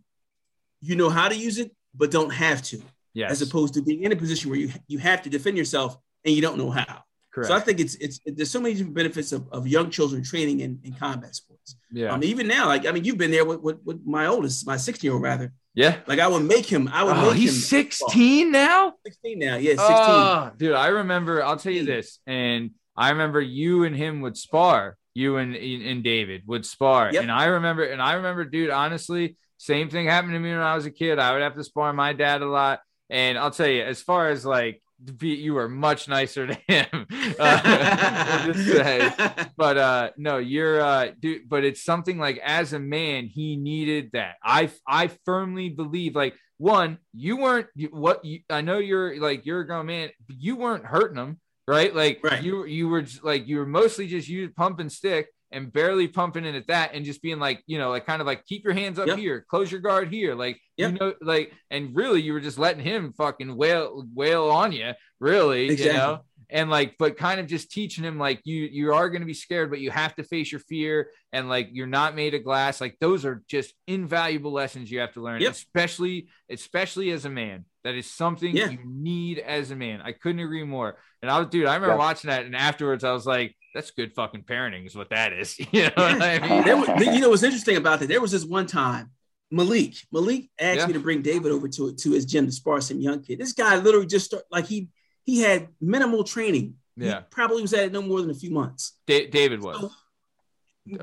you 0.82 0.96
know 0.96 1.10
how 1.10 1.28
to 1.30 1.36
use 1.36 1.58
it, 1.58 1.72
but 1.96 2.12
don't 2.12 2.32
have 2.32 2.62
to, 2.64 2.82
Yes. 3.14 3.32
as 3.32 3.42
opposed 3.42 3.74
to 3.76 3.82
being 3.82 4.04
in 4.04 4.12
a 4.12 4.16
position 4.16 4.50
where 4.50 4.60
you 4.60 4.70
you 4.88 5.00
have 5.00 5.22
to 5.24 5.30
defend 5.30 5.58
yourself 5.58 5.98
and 6.26 6.36
you 6.36 6.42
don't 6.42 6.58
know 6.58 6.70
how. 6.70 7.04
Correct. 7.34 7.48
So 7.50 7.56
I 7.56 7.60
think 7.60 7.80
it's 7.80 7.96
it's 7.96 8.20
there's 8.26 8.52
so 8.52 8.60
many 8.60 8.74
different 8.76 8.96
benefits 8.96 9.32
of, 9.32 9.48
of 9.52 9.68
young 9.68 9.90
children 9.90 10.22
training 10.24 10.60
in, 10.60 10.80
in 10.84 10.94
combat 10.94 11.34
sports. 11.36 11.76
yeah. 11.92 12.12
Um, 12.14 12.24
even 12.24 12.48
now, 12.48 12.68
like 12.68 12.86
I 12.86 12.92
mean, 12.92 13.04
you've 13.06 13.18
been 13.18 13.32
there 13.32 13.46
with, 13.46 13.62
with, 13.62 13.78
with 13.86 14.02
my 14.06 14.26
oldest, 14.28 14.68
my 14.68 14.78
16 14.78 15.08
year 15.08 15.14
old 15.14 15.24
rather. 15.24 15.52
yeah. 15.74 15.98
Like 16.08 16.20
I 16.20 16.28
would 16.28 16.44
make 16.44 16.66
him. 16.66 16.88
I 16.92 17.04
would 17.04 17.16
Oh, 17.16 17.22
make 17.22 17.32
him. 17.34 17.38
he's 17.38 17.68
16 17.68 18.52
now? 18.52 18.94
16 19.06 19.40
now. 19.40 19.56
Yeah, 19.58 19.72
16. 19.72 19.86
Oh, 19.90 20.52
dude, 20.58 20.74
I 20.74 20.88
remember. 20.88 21.44
I'll 21.44 21.58
tell 21.58 21.74
you 21.74 21.86
this, 21.86 22.20
and 22.28 22.72
I 22.96 23.10
remember 23.12 23.40
you 23.42 23.84
and 23.86 23.96
him 23.96 24.22
would 24.22 24.36
spar. 24.38 24.98
You 25.18 25.38
and 25.38 25.56
and 25.56 26.04
David 26.04 26.44
would 26.46 26.66
spar, 26.66 27.12
Yep. 27.12 27.24
and 27.24 27.32
I 27.32 27.46
remember, 27.46 27.84
and 27.84 28.02
I 28.02 28.14
remember, 28.14 28.46
dude. 28.46 28.70
Honestly, 28.70 29.36
same 29.58 29.90
thing 29.90 30.06
happened 30.06 30.34
to 30.34 30.40
me 30.40 30.52
when 30.52 30.60
I 30.60 30.76
was 30.76 30.86
a 30.86 30.92
kid. 30.92 31.18
I 31.18 31.34
would 31.34 31.42
have 31.42 31.56
to 31.56 31.64
spar 31.64 31.92
my 31.92 32.14
dad 32.14 32.42
a 32.44 32.46
lot, 32.48 32.82
and 33.10 33.38
I'll 33.38 33.50
tell 33.52 33.68
you, 33.68 33.82
as 33.82 34.02
far 34.02 34.30
as 34.30 34.46
like, 34.46 34.82
you 35.22 35.54
were 35.56 35.70
much 35.70 36.08
nicer 36.08 36.48
to 36.48 36.58
him. 36.68 37.08
Uh, 37.40 38.46
just 38.52 38.66
say, 38.68 39.12
but 39.58 39.78
uh 39.78 40.10
no 40.18 40.38
you're 40.38 40.82
uh 40.82 41.12
dude 41.20 41.48
but 41.48 41.64
it's 41.64 41.84
something 41.84 42.18
like 42.18 42.38
as 42.44 42.74
a 42.74 42.80
man 42.80 43.26
he 43.28 43.56
needed 43.58 44.10
that 44.14 44.36
i 44.44 44.70
i 44.88 45.08
firmly 45.26 45.70
believe 45.70 46.16
like 46.16 46.34
one 46.58 46.98
you 47.14 47.38
weren't 47.38 47.68
you, 47.76 47.90
what 47.90 48.24
you, 48.26 48.40
i 48.50 48.62
know 48.62 48.80
you're 48.80 49.20
like 49.20 49.46
you're 49.46 49.60
a 49.62 49.68
grown 49.68 49.86
man 49.86 50.10
but 50.26 50.36
you 50.40 50.56
weren't 50.56 50.86
hurting 50.86 51.18
him 51.18 51.40
right 51.68 51.94
like 51.96 52.20
Right. 52.24 52.44
you 52.44 52.66
you 52.66 52.88
were 52.88 53.02
just, 53.02 53.24
like 53.24 53.48
you 53.48 53.58
were 53.58 53.66
mostly 53.66 54.08
just 54.08 54.28
you 54.28 54.50
pump 54.50 54.80
and 54.80 54.92
stick 54.92 55.28
and 55.52 55.72
barely 55.72 56.08
pumping 56.08 56.44
in 56.46 56.56
at 56.56 56.68
that 56.68 56.94
and 56.94 57.06
just 57.06 57.22
being 57.22 57.40
like 57.40 57.62
you 57.68 57.78
know 57.78 57.90
like 57.90 58.06
kind 58.06 58.22
of 58.22 58.28
like 58.28 58.46
keep 58.46 58.64
your 58.64 58.74
hands 58.74 59.00
up 59.00 59.08
Yep. 59.08 59.18
here 59.18 59.46
close 59.50 59.72
your 59.72 59.82
guard 59.82 60.12
here 60.14 60.36
like 60.36 60.60
Yep. 60.78 60.92
you 60.92 60.98
know 61.00 61.14
like 61.22 61.52
and 61.72 61.96
really 61.96 62.22
you 62.22 62.34
were 62.34 62.40
just 62.42 62.58
letting 62.60 62.84
him 62.84 63.14
fucking 63.14 63.56
wail 63.56 64.06
wail 64.14 64.50
on 64.50 64.72
you 64.72 64.92
really 65.20 65.66
Exactly. 65.70 65.88
you 65.94 65.98
know 65.98 66.20
and 66.50 66.70
like 66.70 66.96
but 66.98 67.18
kind 67.18 67.40
of 67.42 67.48
just 67.48 67.72
teaching 67.72 68.04
him 68.06 68.18
like 68.18 68.40
you 68.46 68.64
you 68.72 68.94
are 68.94 69.10
going 69.10 69.22
to 69.22 69.26
be 69.26 69.34
scared 69.34 69.70
but 69.70 69.80
you 69.80 69.92
have 69.92 70.16
to 70.16 70.24
face 70.24 70.50
your 70.52 70.62
fear 70.62 71.10
and 71.34 71.50
like 71.50 71.68
you're 71.74 71.88
not 71.88 72.16
made 72.16 72.34
of 72.34 72.44
glass 72.44 72.80
like 72.80 72.96
those 73.02 73.26
are 73.26 73.44
just 73.50 73.74
invaluable 73.88 74.52
lessons 74.54 74.90
you 74.92 75.00
have 75.00 75.12
to 75.14 75.22
learn 75.22 75.42
Yep. 75.42 75.52
especially 75.52 76.28
especially 76.50 77.10
as 77.12 77.26
a 77.26 77.30
man 77.30 77.66
that 77.88 77.96
is 77.96 78.06
something 78.12 78.56
Yeah. 78.56 78.70
you 78.70 78.80
need 78.86 79.40
as 79.40 79.72
a 79.72 79.76
man 79.76 80.02
i 80.04 80.12
couldn't 80.12 80.42
agree 80.42 80.64
more 80.64 80.98
and 81.22 81.32
i 81.32 81.40
was 81.40 81.48
dude 81.48 81.66
i 81.68 81.76
remember 81.76 81.96
Yeah. 81.96 82.00
watching 82.08 82.30
that 82.30 82.46
and 82.46 82.56
afterwards 82.56 83.04
i 83.04 83.12
was 83.12 83.26
like 83.26 83.56
that's 83.74 83.92
good 83.92 84.14
fucking 84.14 84.44
parenting 84.44 84.86
is 84.86 84.96
what 84.96 85.10
that 85.12 85.32
is 85.34 85.58
you 85.72 85.84
know 85.84 85.92
what 85.96 86.22
i 86.22 86.40
mean 86.40 86.64
There 86.66 86.78
was, 86.78 86.90
you 87.06 87.20
know 87.22 87.30
what's 87.30 87.44
interesting 87.44 87.78
about 87.78 88.00
that? 88.00 88.08
There 88.10 88.22
was 88.22 88.32
this 88.32 88.44
one 88.46 88.66
time, 88.68 89.12
Malik. 89.52 89.94
Malik 90.12 90.50
asked 90.60 90.80
Yeah. 90.80 90.88
me 90.88 90.94
to 90.94 91.00
bring 91.08 91.22
David 91.22 91.52
over 91.52 91.68
to 91.76 91.94
to 92.04 92.12
his 92.12 92.26
gym 92.26 92.46
to 92.48 92.52
spar 92.52 92.82
some 92.82 93.00
young 93.00 93.20
kid. 93.26 93.40
This 93.40 93.54
guy 93.54 93.78
literally 93.78 94.08
just 94.08 94.26
start, 94.28 94.44
like 94.52 94.66
he 94.66 94.90
he 95.30 95.36
had 95.48 95.68
minimal 95.80 96.24
training. 96.24 96.68
He 96.98 97.06
Yeah. 97.06 97.22
probably 97.38 97.62
was 97.62 97.74
at 97.74 97.86
it 97.88 97.92
no 97.98 98.02
more 98.02 98.20
than 98.22 98.32
a 98.32 98.40
few 98.44 98.52
months. 98.62 98.82
Da- 99.06 99.30
david 99.30 99.62
was 99.62 99.78
So, 99.80 99.92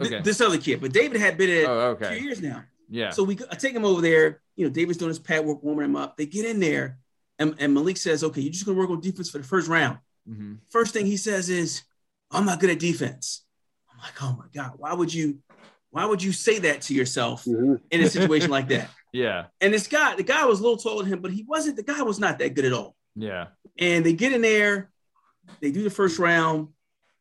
th- 0.05 0.25
This 0.25 0.41
other 0.41 0.59
kid, 0.59 0.81
but 0.81 0.93
David 0.93 1.21
had 1.21 1.37
been 1.39 1.51
at 1.59 1.65
oh 1.71 1.81
okay 1.95 2.17
few 2.19 2.25
years 2.27 2.41
now. 2.43 2.65
Yeah 2.99 3.11
So 3.11 3.25
we 3.25 3.37
I 3.51 3.57
take 3.57 3.75
him 3.75 3.85
over 3.85 4.01
there. 4.01 4.41
You 4.57 4.65
know, 4.67 4.73
David's 4.73 4.99
doing 4.99 5.09
his 5.11 5.19
pad 5.19 5.45
work, 5.45 5.63
warming 5.63 5.87
him 5.87 5.97
up. 5.97 6.17
They 6.17 6.27
get 6.27 6.45
in 6.47 6.61
there, 6.61 6.99
and, 7.41 7.55
and 7.59 7.75
Malik 7.75 7.97
says, 7.97 8.23
"Okay, 8.23 8.41
you're 8.41 8.53
just 8.53 8.65
gonna 8.67 8.79
work 8.79 8.91
on 8.91 9.01
defense 9.01 9.31
for 9.31 9.39
the 9.39 9.45
first 9.45 9.69
round." 9.69 9.99
Mhm. 10.29 10.59
First 10.71 10.93
thing 10.95 11.07
he 11.07 11.17
says 11.17 11.49
is, 11.49 11.83
"I'm 12.31 12.47
not 12.47 12.61
good 12.61 12.71
at 12.71 12.79
defense." 12.79 13.45
I'm 13.93 13.99
like, 13.99 14.23
"Oh 14.23 14.37
my 14.39 14.47
god, 14.55 14.73
why 14.79 14.93
would 14.95 15.13
you, 15.13 15.41
why 15.91 16.05
would 16.05 16.23
you 16.23 16.33
say 16.33 16.59
that 16.61 16.83
to 16.83 16.95
yourself 16.95 17.45
Mhm. 17.45 17.81
in 17.91 18.01
a 18.03 18.09
situation 18.09 18.51
like 18.51 18.69
that?" 18.69 18.89
yeah 19.13 19.47
And 19.61 19.73
this 19.75 19.87
guy, 19.89 20.15
the 20.17 20.23
guy 20.35 20.45
was 20.45 20.61
a 20.61 20.63
little 20.63 20.79
taller 20.79 21.03
than 21.03 21.13
him, 21.15 21.21
but 21.21 21.33
he 21.33 21.45
wasn't. 21.49 21.77
The 21.77 21.83
guy 21.95 22.03
was 22.03 22.19
not 22.19 22.39
that 22.39 22.55
good 22.55 22.65
at 22.65 22.73
all. 22.73 22.95
yeah 23.17 23.49
And 23.79 24.05
they 24.07 24.13
get 24.13 24.33
in 24.33 24.43
there, 24.43 24.91
they 25.61 25.71
do 25.73 25.83
the 25.83 25.91
first 25.91 26.19
round. 26.19 26.69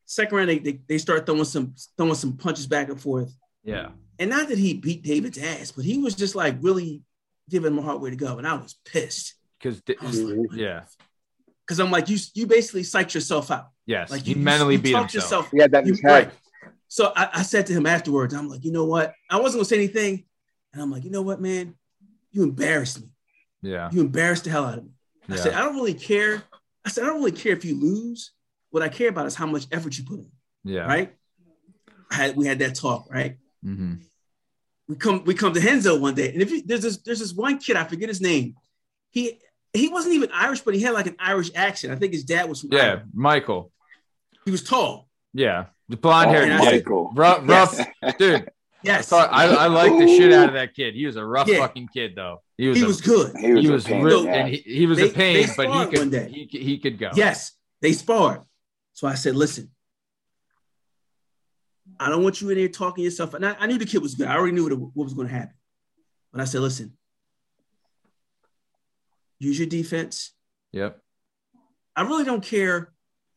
Second 0.06 0.38
round, 0.38 0.50
they, 0.50 0.60
they, 0.60 0.80
they 0.88 0.98
start 1.00 1.26
throwing 1.26 1.46
some 1.46 1.74
throwing 1.98 2.14
some 2.16 2.34
punches 2.38 2.68
back 2.68 2.90
and 2.90 3.00
forth. 3.02 3.32
yeah 3.64 3.90
And 4.20 4.30
not 4.30 4.48
that 4.50 4.58
he 4.58 4.74
beat 4.76 5.04
David's 5.04 5.38
ass, 5.38 5.72
but 5.72 5.86
he 5.86 5.98
was 5.98 6.16
just 6.16 6.36
like 6.36 6.56
really 6.62 7.02
giving 7.50 7.74
him 7.74 7.80
a 7.80 7.82
hard 7.82 8.02
way 8.02 8.10
to 8.10 8.16
go. 8.16 8.38
And 8.38 8.48
I 8.48 8.54
was 8.56 8.76
pissed. 8.86 9.36
because 9.60 9.82
I 10.02 10.06
was 10.06 10.22
like, 10.22 10.38
yeah 10.54 10.84
because 11.66 11.80
I'm 11.80 11.92
like, 11.92 12.10
you 12.10 12.18
you 12.34 12.46
basically 12.46 12.82
psyched 12.82 13.14
yourself 13.14 13.50
out. 13.50 13.68
yes 13.86 14.12
Like 14.12 14.24
he 14.24 14.32
you 14.32 14.36
mentally 14.36 14.76
you 14.76 14.82
beat 14.82 14.92
talked 14.92 15.14
himself 15.14 15.50
He 15.52 15.60
had 15.60 15.72
that 15.72 15.86
You- 15.88 15.96
right. 16.04 16.30
So 16.90 17.12
I, 17.16 17.30
I 17.36 17.42
said 17.44 17.66
to 17.68 17.74
him 17.74 17.86
afterwards, 17.88 18.34
I'm 18.34 18.50
like, 18.50 18.64
you 18.66 18.72
know 18.72 18.86
what? 18.86 19.14
I 19.30 19.40
wasn't 19.40 19.60
gonna 19.62 19.66
say 19.66 19.78
anything. 19.78 20.26
And 20.74 20.82
I'm 20.82 20.92
like, 20.92 21.04
you 21.06 21.10
know 21.10 21.22
what, 21.22 21.42
man? 21.42 21.76
You 22.32 22.44
embarrassed 22.44 23.02
me. 23.02 23.08
yeah 23.62 23.90
You 23.92 24.02
embarrassed 24.02 24.44
the 24.44 24.50
hell 24.52 24.66
out 24.66 24.78
of 24.80 24.84
me. 24.84 24.92
I 25.30 25.36
Yeah. 25.36 25.42
said, 25.42 25.54
I 25.54 25.62
don't 25.62 25.76
really 25.76 25.94
care. 25.96 26.44
I 26.86 26.90
said, 26.90 27.04
I 27.06 27.08
don't 27.08 27.18
really 27.20 27.32
care 27.32 27.54
if 27.54 27.64
you 27.66 27.80
lose. 27.80 28.32
What 28.72 28.84
I 28.84 28.90
care 28.90 29.10
about 29.10 29.26
is 29.28 29.36
how 29.36 29.46
much 29.48 29.66
effort 29.72 29.98
you 29.98 30.04
put 30.04 30.20
in, 30.20 30.32
yeah 30.66 30.86
right? 30.86 31.16
I 32.12 32.16
had, 32.16 32.36
we 32.36 32.46
had 32.46 32.60
that 32.60 32.76
talk, 32.76 33.08
right? 33.10 33.38
Mhm. 33.66 34.00
We 34.88 34.96
come 34.96 35.24
we 35.24 35.34
come 35.34 35.54
to 35.54 35.60
Renzo 35.62 35.98
one 35.98 36.14
day, 36.16 36.34
and 36.34 36.42
if 36.42 36.52
you, 36.52 36.62
there's 36.66 36.82
this 36.82 36.98
there's 36.98 37.20
this 37.20 37.34
one 37.34 37.58
kid 37.58 37.78
I 37.78 37.86
forget 37.86 38.10
his 38.10 38.20
name. 38.22 38.56
He 39.12 39.40
he 39.72 39.88
wasn't 39.90 40.16
even 40.16 40.30
Irish, 40.34 40.62
but 40.62 40.76
he 40.76 40.82
had 40.82 40.94
like 40.94 41.08
an 41.08 41.16
Irish 41.20 41.52
accent. 41.56 41.94
I 41.94 41.96
think 41.96 42.12
his 42.14 42.24
dad 42.26 42.50
was 42.50 42.62
from 42.62 42.72
yeah 42.74 42.80
Ireland. 42.84 43.12
michael 43.14 43.72
He 44.46 44.52
was 44.52 44.64
tall. 44.64 45.08
Yeah, 45.34 45.68
the 45.90 45.98
blonde 45.98 46.30
haired 46.32 46.52
Oh, 46.52 46.58
kid. 46.60 46.66
Michael. 46.86 47.12
Rough, 47.16 47.48
rough, 47.48 47.78
dude. 48.20 48.42
I 48.42 48.46
Yes, 48.84 49.08
thought 49.08 49.30
I, 49.32 49.46
I 49.46 49.68
like 49.68 49.94
the 49.98 50.06
shit 50.08 50.34
out 50.34 50.50
of 50.50 50.54
that 50.56 50.76
kid. 50.76 50.94
He 50.94 51.06
was 51.06 51.16
a 51.16 51.24
rough 51.26 51.48
Yeah. 51.48 51.60
fucking 51.60 51.88
kid, 51.94 52.16
though. 52.18 52.42
He 52.58 52.68
was. 52.68 52.78
he 52.78 52.84
a, 52.84 52.88
was 52.88 53.00
good. 53.00 53.34
He 53.38 53.54
was, 53.54 53.64
He 53.64 53.70
was 53.72 53.90
real, 53.90 54.28
and 54.28 54.50
he, 54.50 54.58
he 54.58 54.86
was 54.86 54.98
They- 54.98 55.10
a 55.10 55.14
pain, 55.14 55.48
but 55.56 55.68
he 55.90 55.98
could, 55.98 56.14
he 56.30 56.46
he 56.52 56.78
could 56.80 57.00
go. 57.00 57.10
Yes, 57.16 57.54
they 57.82 57.94
sparred. 57.94 58.42
So 58.92 59.08
I 59.08 59.16
said, 59.16 59.36
listen, 59.38 59.72
I 62.00 62.10
don't 62.10 62.24
want 62.24 62.42
you 62.42 62.50
in 62.50 62.58
here 62.58 62.70
talking 62.70 63.04
yourself. 63.04 63.34
And 63.34 63.46
I, 63.46 63.56
I 63.60 63.68
knew 63.68 63.78
the 63.78 63.86
kid 63.86 64.02
was 64.02 64.16
good. 64.16 64.28
I 64.28 64.36
already 64.36 64.54
knew 64.54 64.64
what, 64.64 64.80
what 64.80 65.04
was 65.04 65.14
going 65.14 65.28
to 65.28 65.34
happen. 65.34 65.56
But 66.32 66.42
I 66.42 66.46
said, 66.46 66.62
listen, 66.62 66.94
use 69.40 69.58
your 69.60 69.68
defense. 69.68 70.32
Yep. 70.72 71.00
I 71.96 72.02
really 72.04 72.24
don't 72.24 72.44
care 72.44 72.92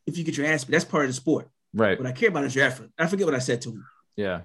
if 0.05 0.17
you 0.17 0.23
get 0.23 0.37
your 0.37 0.47
ass 0.47 0.63
beat. 0.63 0.71
That's 0.71 0.85
part 0.85 1.05
of 1.05 1.09
the 1.09 1.13
sport. 1.13 1.49
Right. 1.73 1.97
What 1.97 2.07
I 2.07 2.11
care 2.11 2.29
about 2.29 2.45
is 2.45 2.55
your 2.55 2.65
effort. 2.65 2.89
I 2.97 3.07
forget 3.07 3.25
what 3.25 3.35
I 3.35 3.39
said 3.39 3.61
to 3.63 3.69
him. 3.69 3.85
Yeah. 4.15 4.41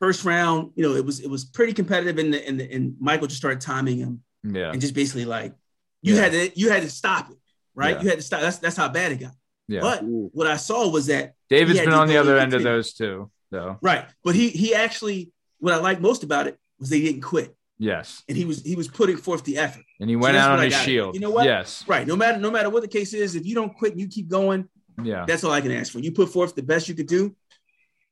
First 0.00 0.24
round, 0.24 0.72
you 0.74 0.82
know, 0.82 0.96
it 0.96 1.04
was 1.04 1.20
it 1.20 1.30
was 1.30 1.44
pretty 1.44 1.72
competitive, 1.72 2.18
and 2.18 2.34
the, 2.34 2.48
and, 2.48 2.58
the, 2.58 2.72
and 2.72 2.96
Michael 2.98 3.28
just 3.28 3.38
started 3.38 3.60
timing 3.60 3.98
him 3.98 4.22
Yeah. 4.42 4.72
and 4.72 4.80
just 4.80 4.94
basically 4.94 5.26
like 5.26 5.54
you 6.00 6.16
Yeah. 6.16 6.22
had 6.22 6.32
to 6.32 6.58
you 6.58 6.70
had 6.70 6.82
to 6.82 6.90
stop 6.90 7.30
it, 7.30 7.36
right? 7.74 7.96
Yeah. 7.96 8.02
You 8.02 8.08
had 8.08 8.18
to 8.18 8.24
stop. 8.24 8.40
That's 8.40 8.58
that's 8.58 8.76
how 8.76 8.88
bad 8.88 9.12
it 9.12 9.20
got. 9.20 9.32
Yeah. 9.68 9.80
But 9.80 10.02
what 10.02 10.48
I 10.48 10.56
saw 10.56 10.90
was 10.90 11.06
that 11.06 11.34
David's 11.48 11.78
been 11.78 11.92
on 11.92 12.08
the 12.08 12.16
other 12.16 12.36
end 12.36 12.52
of 12.52 12.64
those 12.64 12.94
too, 12.94 13.30
though. 13.52 13.78
right, 13.82 14.06
but 14.24 14.34
he 14.34 14.48
he 14.48 14.74
actually 14.74 15.30
what 15.60 15.72
I 15.72 15.76
like 15.76 16.00
most 16.00 16.24
about 16.24 16.48
it 16.48 16.58
was 16.80 16.90
they 16.90 17.00
didn't 17.00 17.20
quit, 17.22 17.54
Yes. 17.78 18.24
and 18.28 18.36
he 18.36 18.44
was 18.44 18.62
he 18.62 18.74
was 18.74 18.88
putting 18.88 19.16
forth 19.16 19.44
the 19.44 19.58
effort. 19.58 19.84
And 20.00 20.10
he 20.10 20.16
went 20.16 20.34
that's 20.34 20.44
out 20.48 20.58
on 20.58 20.64
his 20.64 20.74
shield. 20.74 21.14
You 21.14 21.20
know 21.20 21.30
what? 21.30 21.44
Yes. 21.44 21.84
Right, 21.86 22.04
no 22.06 22.16
matter 22.16 22.38
no 22.38 22.50
matter 22.50 22.68
what 22.70 22.82
the 22.82 22.88
case 22.88 23.14
is, 23.14 23.36
if 23.36 23.46
you 23.46 23.54
don't 23.54 23.72
quit 23.76 23.92
and 23.92 24.00
you 24.00 24.08
keep 24.08 24.28
going, 24.28 24.68
Yeah. 25.02 25.24
that's 25.28 25.44
all 25.44 25.52
I 25.52 25.60
can 25.60 25.70
ask 25.70 25.92
for. 25.92 26.00
You 26.00 26.10
put 26.10 26.28
forth 26.30 26.56
the 26.56 26.62
best 26.64 26.88
you 26.88 26.96
could 26.96 27.06
do. 27.06 27.36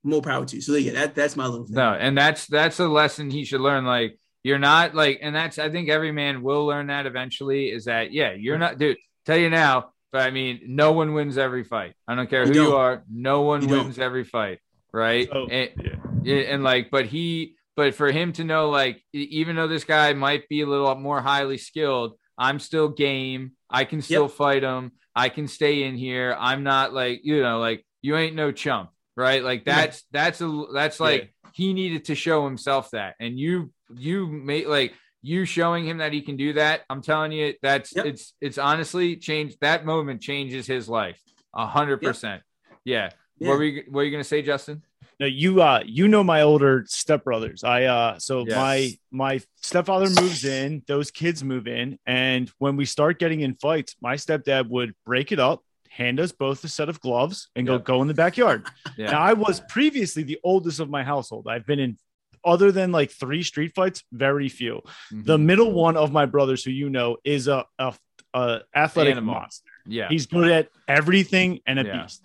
More 0.03 0.23
power 0.23 0.45
to 0.47 0.57
you. 0.57 0.63
So 0.63 0.75
yeah, 0.77 0.93
that 0.93 1.15
that's 1.15 1.37
my 1.37 1.47
little 1.47 1.67
thing. 1.67 1.75
No, 1.77 1.93
and 1.93 2.17
that's 2.17 2.47
that's 2.47 2.79
a 2.81 2.89
lesson 2.89 3.31
he 3.31 3.45
should 3.45 3.61
learn. 3.61 3.85
Like 3.85 4.19
you're 4.45 4.59
not 4.59 4.95
like, 4.95 5.19
and 5.21 5.35
that's 5.35 5.59
I 5.59 5.69
think 5.69 5.91
every 5.91 6.13
man 6.13 6.43
will 6.43 6.65
learn 6.65 6.87
that 6.87 7.05
eventually. 7.05 7.67
Is 7.71 7.85
that 7.85 8.11
yeah, 8.13 8.33
you're 8.33 8.57
not, 8.57 8.79
dude. 8.79 8.97
Tell 9.27 9.37
you 9.37 9.51
now, 9.51 9.91
but 10.13 10.23
I 10.23 10.31
mean, 10.31 10.61
no 10.69 10.93
one 10.93 11.13
wins 11.13 11.37
every 11.37 11.65
fight. 11.65 11.93
I 12.09 12.15
don't 12.15 12.31
care 12.31 12.45
You 12.47 12.49
who 12.49 12.55
you 12.55 12.65
don't. 12.71 12.81
are. 12.81 13.05
No 13.13 13.43
one 13.43 13.61
You 13.61 13.69
don't. 13.69 13.85
wins 13.85 13.99
every 13.99 14.25
fight, 14.25 14.61
right? 14.93 15.29
So- 15.31 15.47
and, 15.47 15.71
yeah. 15.83 15.97
yeah, 16.23 16.43
and 16.53 16.63
like, 16.65 16.91
but 16.91 17.07
he, 17.07 17.57
but 17.77 17.95
for 17.95 18.11
him 18.11 18.33
to 18.35 18.45
know, 18.45 18.71
like, 18.71 19.03
even 19.13 19.57
though 19.57 19.69
this 19.69 19.85
guy 19.85 20.13
might 20.13 20.49
be 20.49 20.61
a 20.61 20.67
little 20.67 20.95
more 20.97 21.21
highly 21.21 21.57
skilled, 21.59 22.15
I'm 22.37 22.59
still 22.59 22.89
game. 22.89 23.53
I 23.71 23.85
can 23.85 24.03
still 24.03 24.29
fight 24.29 24.63
him. 24.63 24.93
I 25.15 25.29
can 25.29 25.47
stay 25.49 25.83
in 25.85 25.97
here. 25.97 26.37
I'm 26.39 26.63
not 26.63 26.93
like, 26.93 27.21
you 27.25 27.43
know, 27.43 27.59
like 27.59 27.85
you 28.03 28.17
ain't 28.17 28.35
no 28.35 28.51
chump, 28.53 28.91
right? 29.17 29.43
Like 29.45 29.65
that's 29.65 30.05
that's 30.11 30.41
a 30.41 30.65
that's 30.73 31.01
like 31.01 31.35
he 31.53 31.73
needed 31.75 32.07
to 32.07 32.15
show 32.15 32.45
himself 32.45 32.91
that, 32.93 33.15
and 33.21 33.39
you 33.39 33.73
you 33.95 34.27
made 34.27 34.67
like 34.67 34.95
you 35.23 35.45
showing 35.45 35.85
him 35.87 35.99
that 35.99 36.13
he 36.13 36.23
can 36.23 36.37
do 36.37 36.55
that. 36.55 36.83
I'm 36.89 37.03
telling 37.03 37.33
you, 37.33 37.55
that's 37.63 37.95
Yep. 37.95 38.07
it's 38.07 38.35
it's 38.41 38.59
honestly 38.59 39.17
changed. 39.17 39.59
That 39.61 39.85
moment 39.85 40.23
changes 40.23 40.67
his 40.67 40.89
life 40.89 41.21
a 41.55 41.67
hundred 41.67 42.01
percent. 42.03 42.43
Yeah. 42.85 43.11
What 43.49 43.59
were 43.59 43.65
you 43.65 43.83
What 43.87 43.95
were 44.01 44.05
you 44.05 44.11
gonna 44.11 44.25
say, 44.25 44.43
Justin? 44.43 44.83
No, 45.19 45.27
you 45.27 45.61
uh 45.63 45.83
you 45.85 46.09
know 46.09 46.23
my 46.25 46.43
older 46.43 46.83
stepbrothers. 46.85 47.65
I 47.65 47.85
uh 47.87 48.19
so 48.19 48.47
Yes. 48.47 48.57
my 48.57 48.93
my 49.11 49.41
stepfather 49.57 50.09
moves 50.09 50.45
in, 50.45 50.83
those 50.87 51.11
kids 51.11 51.43
move 51.45 51.67
in, 51.67 51.99
and 52.07 52.51
when 52.59 52.77
we 52.77 52.85
start 52.85 53.19
getting 53.19 53.41
in 53.41 53.55
fights, 53.55 53.97
my 54.01 54.15
stepdad 54.17 54.69
would 54.69 54.95
break 55.05 55.31
it 55.33 55.39
up, 55.41 55.63
hand 55.89 56.21
us 56.21 56.33
both 56.33 56.63
a 56.65 56.69
set 56.69 56.89
of 56.89 57.01
gloves, 57.01 57.49
and 57.57 57.67
go 57.67 57.75
Yep. 57.75 57.85
go 57.85 58.03
in 58.03 58.09
the 58.09 58.15
backyard. 58.15 58.67
Yeah. 58.97 59.11
Now 59.11 59.21
I 59.23 59.33
was 59.35 59.61
previously 59.69 60.23
the 60.23 60.39
oldest 60.45 60.81
of 60.81 60.89
my 60.89 61.03
household. 61.03 61.47
I've 61.49 61.67
been 61.67 61.81
in 61.81 61.99
other 62.43 62.73
than 62.73 62.91
like 62.91 63.11
three 63.11 63.43
street 63.43 63.75
fights, 63.75 64.03
very 64.13 64.49
few. 64.49 64.81
Mhm. 65.13 65.25
The 65.27 65.37
middle 65.37 65.73
one 65.73 65.97
of 65.99 66.11
my 66.13 66.25
brothers, 66.25 66.65
who 66.65 66.71
you 66.71 66.89
know, 66.89 67.19
is 67.25 67.49
a 67.49 67.67
a, 67.79 67.93
a 68.33 68.61
athletic 68.75 69.13
Animal. 69.17 69.35
monster. 69.35 69.71
yeah. 69.87 70.09
He's 70.09 70.25
good 70.27 70.51
at 70.51 70.69
everything 70.89 71.61
and 71.67 71.79
a 71.79 71.85
Yeah. 71.85 72.03
beast. 72.03 72.23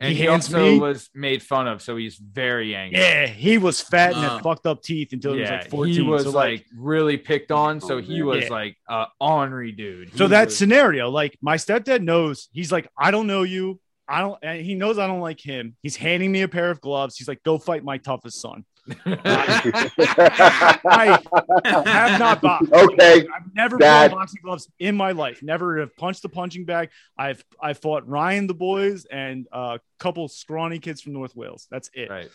And 0.00 0.12
he 0.12 0.22
he, 0.22 0.26
also 0.28 0.58
me- 0.72 0.78
was 0.78 1.08
made 1.14 1.42
fun 1.42 1.68
of, 1.68 1.80
so 1.80 1.96
he's 1.96 2.16
very 2.16 2.74
angry. 2.74 2.98
Yeah, 3.00 3.26
he 3.26 3.58
was 3.58 3.80
fat 3.80 4.12
and 4.12 4.16
Wow. 4.22 4.22
had 4.22 4.40
uh, 4.40 4.42
fucked 4.42 4.66
up 4.66 4.82
teeth 4.82 5.12
until 5.12 5.34
he 5.34 5.40
was 5.40 5.50
like 5.50 5.70
14. 5.70 5.94
he 5.94 6.00
was 6.02 6.22
so 6.24 6.30
like, 6.30 6.66
really 6.76 7.16
picked 7.16 7.52
on, 7.52 7.80
so 7.80 7.98
he 8.00 8.22
was 8.22 8.44
Yeah. 8.44 8.50
like 8.50 8.76
a 8.88 9.06
ornery 9.20 9.72
dude. 9.72 10.16
so 10.16 10.26
that 10.28 10.46
was- 10.46 10.56
scenario, 10.56 11.10
like 11.10 11.36
my 11.40 11.56
stepdad 11.56 12.02
knows, 12.02 12.48
he's 12.52 12.72
like, 12.72 12.88
I 12.98 13.10
don't 13.10 13.26
know 13.26 13.42
you. 13.44 13.80
I 14.06 14.20
don't, 14.20 14.38
and 14.42 14.60
he 14.60 14.74
knows 14.74 14.98
I 14.98 15.06
don't 15.06 15.20
like 15.20 15.40
him. 15.40 15.76
He's 15.82 15.96
handing 15.96 16.30
me 16.30 16.42
a 16.42 16.48
pair 16.48 16.70
of 16.70 16.78
gloves. 16.82 17.16
He's 17.16 17.26
like, 17.26 17.42
go 17.42 17.56
fight 17.56 17.82
my 17.84 17.96
toughest 17.96 18.38
son. 18.38 18.66
I 19.06 21.18
have 21.64 22.18
not 22.18 22.40
boxed. 22.40 22.72
Okay. 22.72 23.26
I've 23.34 23.54
never 23.54 23.78
Dad. 23.78 24.10
worn 24.12 24.22
boxing 24.22 24.40
gloves 24.42 24.68
in 24.78 24.96
my 24.96 25.12
life. 25.12 25.42
Never 25.42 25.80
have 25.80 25.96
punched 25.96 26.22
the 26.22 26.28
punching 26.28 26.64
bag. 26.64 26.90
I've 27.16 27.44
I 27.60 27.74
fought 27.74 28.08
Ryan 28.08 28.46
the 28.46 28.54
boys 28.54 29.04
and 29.06 29.46
a 29.52 29.80
couple 29.98 30.28
scrawny 30.28 30.78
kids 30.78 31.00
from 31.00 31.12
North 31.12 31.34
Wales. 31.36 31.66
That's 31.70 31.90
it. 31.94 32.10
right. 32.10 32.30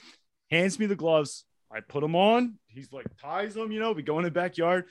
Hands 0.51 0.77
me 0.79 0.85
the 0.87 0.95
gloves. 0.95 1.45
I 1.71 1.81
put 1.81 2.01
them 2.01 2.15
on. 2.15 2.55
He's 2.67 2.91
like 2.91 3.05
ties 3.21 3.53
them. 3.53 3.71
You 3.71 3.79
know, 3.79 3.91
we 3.91 4.01
go 4.01 4.17
in 4.17 4.25
the 4.25 4.31
backyard. 4.31 4.85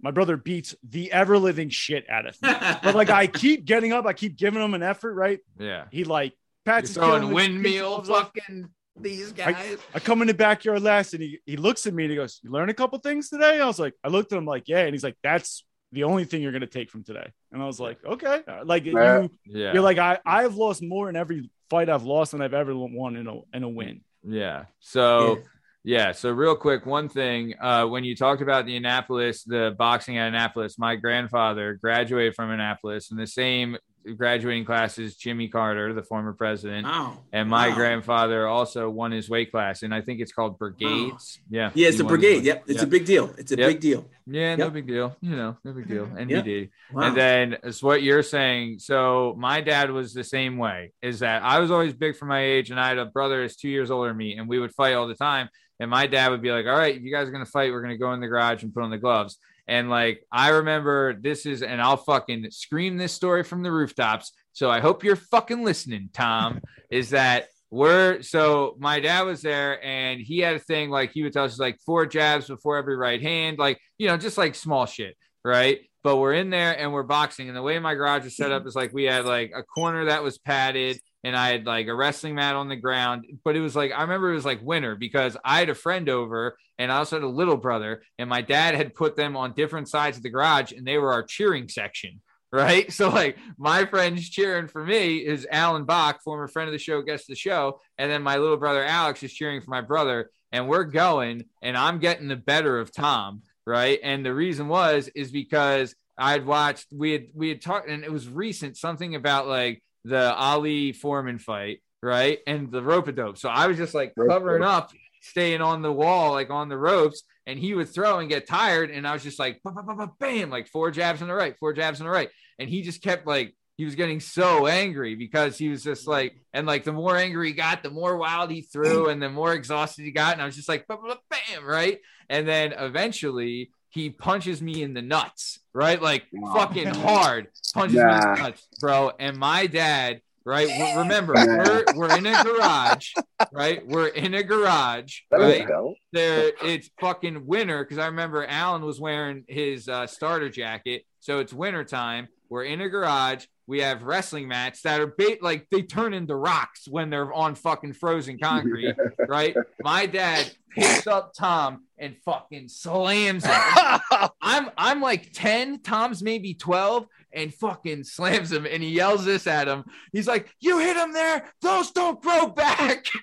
My 0.00 0.10
brother 0.10 0.36
beats 0.36 0.74
the 0.82 1.12
ever 1.12 1.38
living 1.38 1.68
shit 1.68 2.08
out 2.10 2.26
of 2.26 2.40
me. 2.42 2.48
But 2.82 2.94
like 2.94 3.10
I 3.10 3.26
keep 3.26 3.64
getting 3.64 3.92
up. 3.92 4.06
I 4.06 4.12
keep 4.12 4.36
giving 4.36 4.62
him 4.62 4.74
an 4.74 4.82
effort. 4.82 5.14
Right. 5.14 5.40
Yeah. 5.58 5.84
He 5.90 6.04
like 6.04 6.32
You're 6.66 6.74
pats 6.74 6.88
his 6.88 6.96
throwing 6.96 7.12
kid 7.12 7.22
on 7.24 7.28
the- 7.28 7.34
windmill 7.34 7.96
takes 7.98 8.08
off. 8.10 8.32
fucking 8.34 8.68
these 8.96 9.32
guys. 9.32 9.78
I 9.94 9.98
come 9.98 10.22
in 10.22 10.28
the 10.28 10.34
backyard 10.34 10.82
last 10.82 11.14
and 11.14 11.22
he, 11.22 11.40
he 11.46 11.56
looks 11.56 11.86
at 11.86 11.94
me 11.94 12.04
and 12.04 12.10
he 12.10 12.16
goes, 12.16 12.40
You 12.42 12.50
learn 12.50 12.68
a 12.68 12.74
couple 12.74 12.98
things 12.98 13.28
today? 13.28 13.60
I 13.60 13.66
was 13.66 13.78
like, 13.78 13.94
I 14.04 14.08
looked 14.08 14.32
at 14.32 14.38
him 14.38 14.46
like, 14.46 14.64
Yeah. 14.66 14.80
And 14.80 14.94
he's 14.94 15.04
like, 15.04 15.16
That's 15.22 15.64
the 15.92 16.04
only 16.04 16.24
thing 16.24 16.42
you're 16.42 16.52
going 16.52 16.60
to 16.62 16.66
take 16.66 16.90
from 16.90 17.04
today. 17.04 17.28
And 17.52 17.62
I 17.62 17.66
was 17.66 17.80
like, 17.80 17.98
Okay. 18.04 18.42
Like, 18.64 18.84
Yeah. 18.84 19.22
you, 19.22 19.30
yeah. 19.46 19.72
you're 19.72 19.82
like, 19.82 19.98
I, 19.98 20.18
I've 20.24 20.54
lost 20.54 20.82
more 20.82 21.08
in 21.08 21.16
every 21.16 21.50
fight 21.70 21.88
I've 21.88 22.04
lost 22.04 22.32
than 22.32 22.42
I've 22.42 22.54
ever 22.54 22.74
won 22.76 23.16
in 23.16 23.26
a, 23.26 23.40
in 23.52 23.62
a 23.64 23.68
win. 23.68 24.02
Yeah. 24.22 24.66
So 24.80 25.38
Yeah. 25.82 26.06
yeah. 26.06 26.12
So 26.12 26.30
real 26.30 26.54
quick, 26.56 26.86
one 26.86 27.08
thing. 27.08 27.54
Uh, 27.60 27.86
when 27.86 28.04
you 28.04 28.14
talked 28.14 28.42
about 28.42 28.64
the 28.64 28.76
Annapolis, 28.76 29.42
the 29.44 29.74
boxing 29.76 30.18
at 30.18 30.28
Annapolis, 30.28 30.78
my 30.78 30.96
grandfather 30.96 31.74
graduated 31.74 32.34
from 32.36 32.50
Annapolis 32.50 33.10
in 33.10 33.16
the 33.16 33.26
same 33.26 33.76
graduating 34.16 34.64
classes, 34.64 35.16
Jimmy 35.16 35.48
Carter, 35.48 35.92
the 35.94 36.02
former 36.02 36.32
president. 36.32 36.86
Wow. 36.86 37.18
And 37.32 37.48
my 37.48 37.68
Wow. 37.70 37.74
grandfather 37.74 38.46
also 38.46 38.90
won 38.90 39.12
his 39.12 39.28
weight 39.30 39.50
class, 39.50 39.82
and 39.82 39.94
I 39.94 40.00
think 40.02 40.20
it's 40.20 40.32
called 40.32 40.58
brigades. 40.58 41.40
Yeah. 41.50 41.70
Yeah, 41.74 41.88
it's 41.88 42.00
a 42.00 42.04
brigade. 42.04 42.44
Yep, 42.44 42.64
it's 42.66 42.78
Yep. 42.80 42.86
a 42.86 42.90
big 42.90 43.04
deal. 43.06 43.34
It's 43.38 43.52
a 43.52 43.56
Yep. 43.56 43.68
big 43.68 43.80
deal. 43.80 44.08
Yeah, 44.26 44.56
no 44.56 44.70
big 44.70 44.86
deal. 44.86 45.16
You 45.20 45.36
know, 45.36 45.56
no 45.64 45.72
big 45.72 45.88
deal. 45.88 46.08
And 46.16 46.30
Yep. 46.30 46.44
he 46.44 46.50
did. 46.60 46.70
Wow. 46.92 47.02
And 47.08 47.16
then 47.16 47.56
it's 47.62 47.82
what 47.82 48.02
you're 48.02 48.22
saying. 48.22 48.78
So 48.78 49.34
my 49.38 49.60
dad 49.60 49.90
was 49.90 50.14
the 50.14 50.24
same 50.24 50.56
way. 50.58 50.92
Is 51.02 51.20
that 51.20 51.42
I 51.42 51.58
was 51.60 51.70
always 51.70 51.92
big 51.94 52.16
for 52.16 52.26
my 52.26 52.40
age, 52.40 52.70
and 52.70 52.78
I 52.80 52.88
had 52.88 52.98
a 52.98 53.06
brother 53.06 53.40
that's 53.42 53.56
two 53.56 53.68
years 53.68 53.90
older 53.90 54.08
than 54.08 54.16
me, 54.16 54.36
and 54.36 54.48
we 54.48 54.58
would 54.58 54.72
fight 54.72 54.94
all 54.94 55.06
the 55.06 55.14
time. 55.14 55.48
And 55.80 55.90
my 55.90 56.06
dad 56.06 56.30
would 56.30 56.40
be 56.40 56.52
like, 56.52 56.66
"All 56.66 56.76
right, 56.78 56.94
if 56.96 57.02
you 57.02 57.10
guys 57.12 57.28
are 57.28 57.32
gonna 57.32 57.44
fight, 57.44 57.72
we're 57.72 57.82
gonna 57.82 57.98
go 57.98 58.12
in 58.12 58.20
the 58.20 58.28
garage 58.28 58.62
and 58.62 58.72
put 58.72 58.82
on 58.84 58.90
the 58.90 58.98
gloves." 58.98 59.38
And 59.66 59.88
like 59.90 60.24
I 60.30 60.50
remember 60.50 61.14
this 61.14 61.46
is, 61.46 61.62
and 61.62 61.80
I'll 61.80 61.96
fucking 61.96 62.50
scream 62.50 62.96
this 62.96 63.12
story 63.12 63.42
from 63.42 63.62
the 63.62 63.72
rooftops. 63.72 64.32
So 64.52 64.70
I 64.70 64.80
hope 64.80 65.04
you're 65.04 65.16
fucking 65.16 65.64
listening, 65.64 66.10
Tom. 66.12 66.60
is 66.90 67.10
that 67.10 67.48
we're 67.70 68.22
so 68.22 68.76
my 68.78 69.00
dad 69.00 69.22
was 69.22 69.42
there 69.42 69.84
and 69.84 70.20
he 70.20 70.38
had 70.38 70.54
a 70.54 70.60
thing 70.60 70.90
like 70.90 71.10
he 71.10 71.24
would 71.24 71.32
tell 71.32 71.44
us 71.44 71.58
like 71.58 71.78
four 71.84 72.06
jabs 72.06 72.46
before 72.46 72.76
every 72.76 72.96
right 72.96 73.20
hand, 73.20 73.58
like 73.58 73.80
you 73.98 74.06
know, 74.06 74.16
just 74.16 74.38
like 74.38 74.54
small 74.54 74.86
shit, 74.86 75.16
right? 75.44 75.80
But 76.04 76.18
we're 76.18 76.34
in 76.34 76.50
there 76.50 76.78
and 76.78 76.92
we're 76.92 77.02
boxing, 77.02 77.48
and 77.48 77.56
the 77.56 77.62
way 77.62 77.78
my 77.80 77.94
garage 77.94 78.26
is 78.26 78.36
set 78.36 78.52
up 78.52 78.60
mm-hmm. 78.60 78.68
is 78.68 78.76
like 78.76 78.92
we 78.92 79.04
had 79.04 79.24
like 79.24 79.52
a 79.56 79.64
corner 79.64 80.04
that 80.04 80.22
was 80.22 80.38
padded, 80.38 81.00
and 81.24 81.34
I 81.34 81.48
had 81.48 81.66
like 81.66 81.88
a 81.88 81.94
wrestling 81.94 82.36
mat 82.36 82.54
on 82.54 82.68
the 82.68 82.76
ground. 82.76 83.26
But 83.44 83.56
it 83.56 83.60
was 83.60 83.74
like 83.74 83.90
I 83.90 84.02
remember 84.02 84.30
it 84.30 84.36
was 84.36 84.44
like 84.44 84.62
winter 84.62 84.94
because 84.94 85.36
I 85.44 85.58
had 85.58 85.70
a 85.70 85.74
friend 85.74 86.08
over, 86.08 86.56
and 86.78 86.92
I 86.92 86.98
also 86.98 87.16
had 87.16 87.24
a 87.24 87.28
little 87.28 87.56
brother, 87.56 88.02
and 88.20 88.30
my 88.30 88.42
dad 88.42 88.76
had 88.76 88.94
put 88.94 89.16
them 89.16 89.36
on 89.36 89.54
different 89.54 89.88
sides 89.88 90.16
of 90.16 90.22
the 90.22 90.30
garage, 90.30 90.70
and 90.70 90.86
they 90.86 90.98
were 90.98 91.12
our 91.12 91.24
cheering 91.24 91.68
section 91.68 92.20
right? 92.54 92.92
So 92.92 93.08
like 93.08 93.36
my 93.58 93.84
friends 93.84 94.30
cheering 94.30 94.68
for 94.68 94.84
me 94.84 95.16
is 95.16 95.44
Alan 95.50 95.86
Bach, 95.86 96.22
former 96.22 96.46
friend 96.46 96.68
of 96.68 96.72
the 96.72 96.78
show, 96.78 97.02
guest 97.02 97.24
of 97.24 97.34
the 97.34 97.34
show, 97.34 97.80
and 97.98 98.08
then 98.08 98.22
my 98.22 98.36
little 98.36 98.56
brother 98.56 98.84
Alex 98.84 99.24
is 99.24 99.32
cheering 99.32 99.60
for 99.60 99.70
my 99.70 99.80
brother, 99.80 100.30
and 100.52 100.68
we're 100.68 100.84
going, 100.84 101.46
and 101.62 101.76
I'm 101.76 101.98
getting 101.98 102.28
the 102.28 102.36
better 102.36 102.78
of 102.78 102.94
Tom, 102.94 103.42
right? 103.66 103.98
And 104.02 104.24
the 104.24 104.34
reason 104.34 104.68
was 104.68 105.08
is 105.14 105.30
because 105.30 105.94
I'd 106.16 106.46
watched 106.46 106.86
we 106.92 107.12
had 107.12 107.26
we 107.34 107.48
had 107.48 107.60
talked, 107.60 107.88
and 107.88 108.04
it 108.04 108.12
was 108.12 108.28
recent 108.28 108.76
something 108.76 109.14
about 109.14 109.46
like 109.48 109.82
the 110.04 110.34
Ali 110.34 110.92
Foreman 110.92 111.38
fight, 111.38 111.80
right? 112.02 112.38
And 112.46 112.70
the 112.70 112.82
rope 112.82 113.08
a 113.08 113.12
dope. 113.12 113.38
So 113.38 113.48
I 113.48 113.66
was 113.66 113.76
just 113.76 113.94
like 113.94 114.14
covering 114.14 114.62
up, 114.62 114.92
staying 115.22 115.60
on 115.60 115.82
the 115.82 115.92
wall, 115.92 116.32
like 116.32 116.50
on 116.50 116.68
the 116.68 116.78
ropes, 116.78 117.22
and 117.46 117.58
he 117.58 117.74
would 117.74 117.88
throw 117.88 118.18
and 118.18 118.28
get 118.28 118.46
tired, 118.46 118.90
and 118.90 119.06
I 119.06 119.12
was 119.12 119.22
just 119.22 119.38
like, 119.38 119.60
"Ba, 119.64 119.72
ba, 119.72 119.82
ba, 119.82 119.94
ba, 119.94 120.12
bam, 120.18 120.50
like 120.50 120.68
four 120.68 120.90
jabs 120.90 121.22
on 121.22 121.28
the 121.28 121.34
right, 121.34 121.56
four 121.58 121.72
jabs 121.72 122.00
on 122.00 122.06
the 122.06 122.12
right, 122.12 122.28
and 122.58 122.68
he 122.68 122.82
just 122.82 123.02
kept 123.02 123.26
like 123.26 123.54
he 123.76 123.84
was 123.84 123.94
getting 123.96 124.20
so 124.20 124.66
angry 124.66 125.14
because 125.16 125.58
he 125.58 125.68
was 125.68 125.82
just 125.82 126.06
like, 126.06 126.34
and 126.52 126.66
like 126.66 126.84
the 126.84 126.92
more 126.92 127.16
angry 127.16 127.48
he 127.48 127.54
got, 127.54 127.82
the 127.82 127.90
more 127.90 128.16
wild 128.16 128.50
he 128.50 128.62
threw, 128.62 129.08
and 129.08 129.20
the 129.20 129.28
more 129.30 129.52
exhausted 129.52 130.02
he 130.04 130.12
got, 130.12 130.32
and 130.34 130.42
I 130.42 130.46
was 130.46 130.54
just 130.56 130.68
like, 130.68 130.86
"Ba, 130.86 130.96
ba, 130.96 131.16
ba, 131.16 131.18
bam, 131.30 131.64
right, 131.64 131.98
and 132.28 132.46
then 132.46 132.72
eventually 132.72 133.70
he 133.90 134.10
punches 134.10 134.60
me 134.62 134.82
in 134.82 134.94
the 134.94 135.02
nuts, 135.02 135.58
right, 135.72 136.00
like 136.00 136.24
Wow. 136.32 136.52
fucking 136.54 136.88
hard, 136.88 137.48
punches 137.74 137.96
me 137.96 138.02
in 138.12 138.20
the 138.20 138.42
nuts, 138.42 138.68
bro, 138.80 139.10
and 139.18 139.36
my 139.36 139.66
dad. 139.66 140.20
Right, 140.46 140.68
remember 140.94 141.34
we're 141.34 141.96
we're 141.96 142.12
in 142.12 142.26
a 142.26 142.36
garage, 142.36 143.12
right? 143.50 143.84
We're 143.86 144.08
in 144.08 144.34
a 144.34 144.42
garage, 144.42 145.20
That 145.30 145.38
right? 145.40 145.66
there 146.12 146.52
it's 146.62 146.90
fucking 147.00 147.46
winter 147.46 147.82
because 147.82 147.96
I 147.98 148.06
remember 148.06 148.44
Alan 148.46 148.84
was 148.84 149.00
wearing 149.00 149.44
his 149.48 149.88
uh, 149.88 150.06
starter 150.06 150.50
jacket. 150.50 151.06
So 151.20 151.38
it's 151.38 151.52
winter 151.54 151.82
time. 151.82 152.28
We're 152.54 152.62
in 152.62 152.80
a 152.80 152.88
garage. 152.88 153.46
We 153.66 153.80
have 153.80 154.04
wrestling 154.04 154.46
mats 154.46 154.82
that 154.82 155.00
are 155.00 155.08
ba- 155.08 155.38
like 155.42 155.66
they 155.72 155.82
turn 155.82 156.14
into 156.14 156.36
rocks 156.36 156.86
when 156.86 157.10
they're 157.10 157.32
on 157.32 157.56
fucking 157.56 157.94
frozen 157.94 158.38
concrete, 158.38 158.94
right? 159.28 159.56
My 159.82 160.06
dad 160.06 160.52
picks 160.70 161.08
up 161.08 161.32
Tom 161.34 161.82
and 161.98 162.16
fucking 162.24 162.68
slams 162.68 163.44
him. 163.44 163.52
I'm 164.40 164.70
I'm 164.78 165.00
like 165.00 165.32
10, 165.32 165.80
Tom's 165.80 166.22
maybe 166.22 166.54
12, 166.54 167.08
and 167.32 167.52
fucking 167.52 168.04
slams 168.04 168.52
him 168.52 168.66
and 168.66 168.84
he 168.84 168.90
yells 168.90 169.24
this 169.24 169.48
at 169.48 169.66
him. 169.66 169.82
He's 170.12 170.28
like, 170.28 170.48
You 170.60 170.78
hit 170.78 170.96
him 170.96 171.12
there, 171.12 171.52
those 171.60 171.90
don't 171.90 172.22
grow 172.22 172.46
back. 172.46 173.06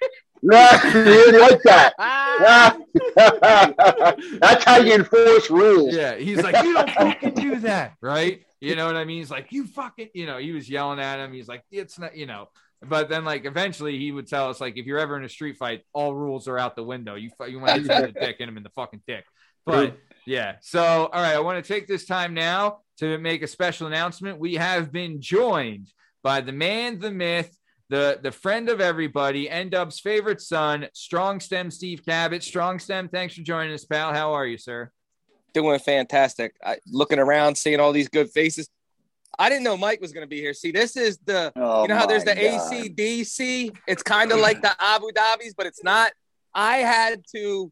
Nah, 0.43 0.71
you 0.83 1.03
didn't 1.03 1.39
like 1.39 1.61
that. 1.65 1.93
Ah. 1.99 2.75
That's 4.39 4.63
how 4.63 4.77
you 4.77 4.95
enforce 4.95 5.51
rules. 5.51 5.93
Yeah, 5.93 6.15
he's 6.15 6.41
like, 6.41 6.65
you 6.65 6.73
don't 6.73 6.89
fucking 6.89 7.35
do 7.35 7.59
that, 7.59 7.93
right? 8.01 8.41
You 8.61 8.75
know 8.75 8.85
what 8.85 8.95
I 8.95 9.05
mean? 9.05 9.17
He's 9.17 9.31
like, 9.31 9.51
you 9.51 9.65
fucking, 9.65 10.09
you 10.13 10.27
know, 10.27 10.37
he 10.37 10.51
was 10.51 10.69
yelling 10.69 10.99
at 10.99 11.19
him. 11.19 11.33
He's 11.33 11.47
like, 11.47 11.63
it's 11.71 11.97
not, 11.97 12.15
you 12.15 12.27
know. 12.27 12.47
But 12.83 13.09
then, 13.09 13.25
like, 13.25 13.45
eventually, 13.45 13.97
he 13.97 14.11
would 14.11 14.27
tell 14.27 14.49
us, 14.49 14.61
like, 14.61 14.77
if 14.77 14.85
you're 14.85 14.99
ever 14.99 15.17
in 15.17 15.23
a 15.23 15.29
street 15.29 15.57
fight, 15.57 15.81
all 15.93 16.15
rules 16.15 16.47
are 16.47 16.57
out 16.57 16.75
the 16.75 16.83
window. 16.83 17.15
You 17.15 17.31
you 17.47 17.59
want 17.59 17.75
to 17.75 17.81
hit 17.81 17.91
in 17.91 18.13
the 18.13 18.19
dick, 18.19 18.37
hit 18.39 18.47
him 18.47 18.57
in 18.57 18.63
the 18.63 18.69
fucking 18.69 19.01
dick. 19.07 19.25
But 19.65 19.97
yeah, 20.25 20.55
so 20.61 20.81
all 20.81 21.21
right, 21.21 21.35
I 21.35 21.39
want 21.39 21.63
to 21.63 21.73
take 21.73 21.87
this 21.87 22.05
time 22.05 22.33
now 22.33 22.79
to 22.97 23.17
make 23.17 23.43
a 23.43 23.47
special 23.47 23.87
announcement. 23.87 24.39
We 24.39 24.55
have 24.55 24.91
been 24.91 25.21
joined 25.21 25.91
by 26.23 26.41
the 26.41 26.51
man, 26.51 26.99
the 26.99 27.11
myth, 27.11 27.55
the 27.89 28.19
the 28.21 28.31
friend 28.31 28.69
of 28.69 28.81
everybody, 28.81 29.49
N 29.49 29.69
Dub's 29.69 29.99
favorite 29.99 30.41
son, 30.41 30.87
Strong 30.93 31.41
Stem 31.41 31.69
Steve 31.69 32.03
Cabot. 32.05 32.43
Strong 32.43 32.79
Stem, 32.79 33.09
thanks 33.09 33.35
for 33.35 33.41
joining 33.41 33.73
us, 33.73 33.85
pal. 33.85 34.13
How 34.13 34.33
are 34.33 34.45
you, 34.45 34.57
sir? 34.57 34.91
Doing 35.53 35.79
fantastic. 35.79 36.55
I, 36.63 36.77
looking 36.87 37.19
around, 37.19 37.55
seeing 37.55 37.79
all 37.79 37.91
these 37.91 38.09
good 38.09 38.29
faces. 38.29 38.69
I 39.39 39.49
didn't 39.49 39.63
know 39.63 39.77
Mike 39.77 40.01
was 40.01 40.11
going 40.11 40.23
to 40.25 40.29
be 40.29 40.39
here. 40.39 40.53
See, 40.53 40.71
this 40.71 40.97
is 40.97 41.17
the 41.25 41.51
Oh 41.55 41.83
you 41.83 41.87
know 41.87 41.95
how 41.95 42.05
there's 42.05 42.23
the 42.25 42.35
my 42.35 42.41
God. 42.41 42.71
ACDC. 42.73 43.75
It's 43.87 44.03
kind 44.03 44.31
of 44.31 44.39
like 44.39 44.61
the 44.61 44.71
Abu 44.79 45.07
Dhabis, 45.11 45.53
but 45.55 45.65
it's 45.65 45.83
not. 45.83 46.11
I 46.53 46.77
had 46.77 47.23
to 47.35 47.71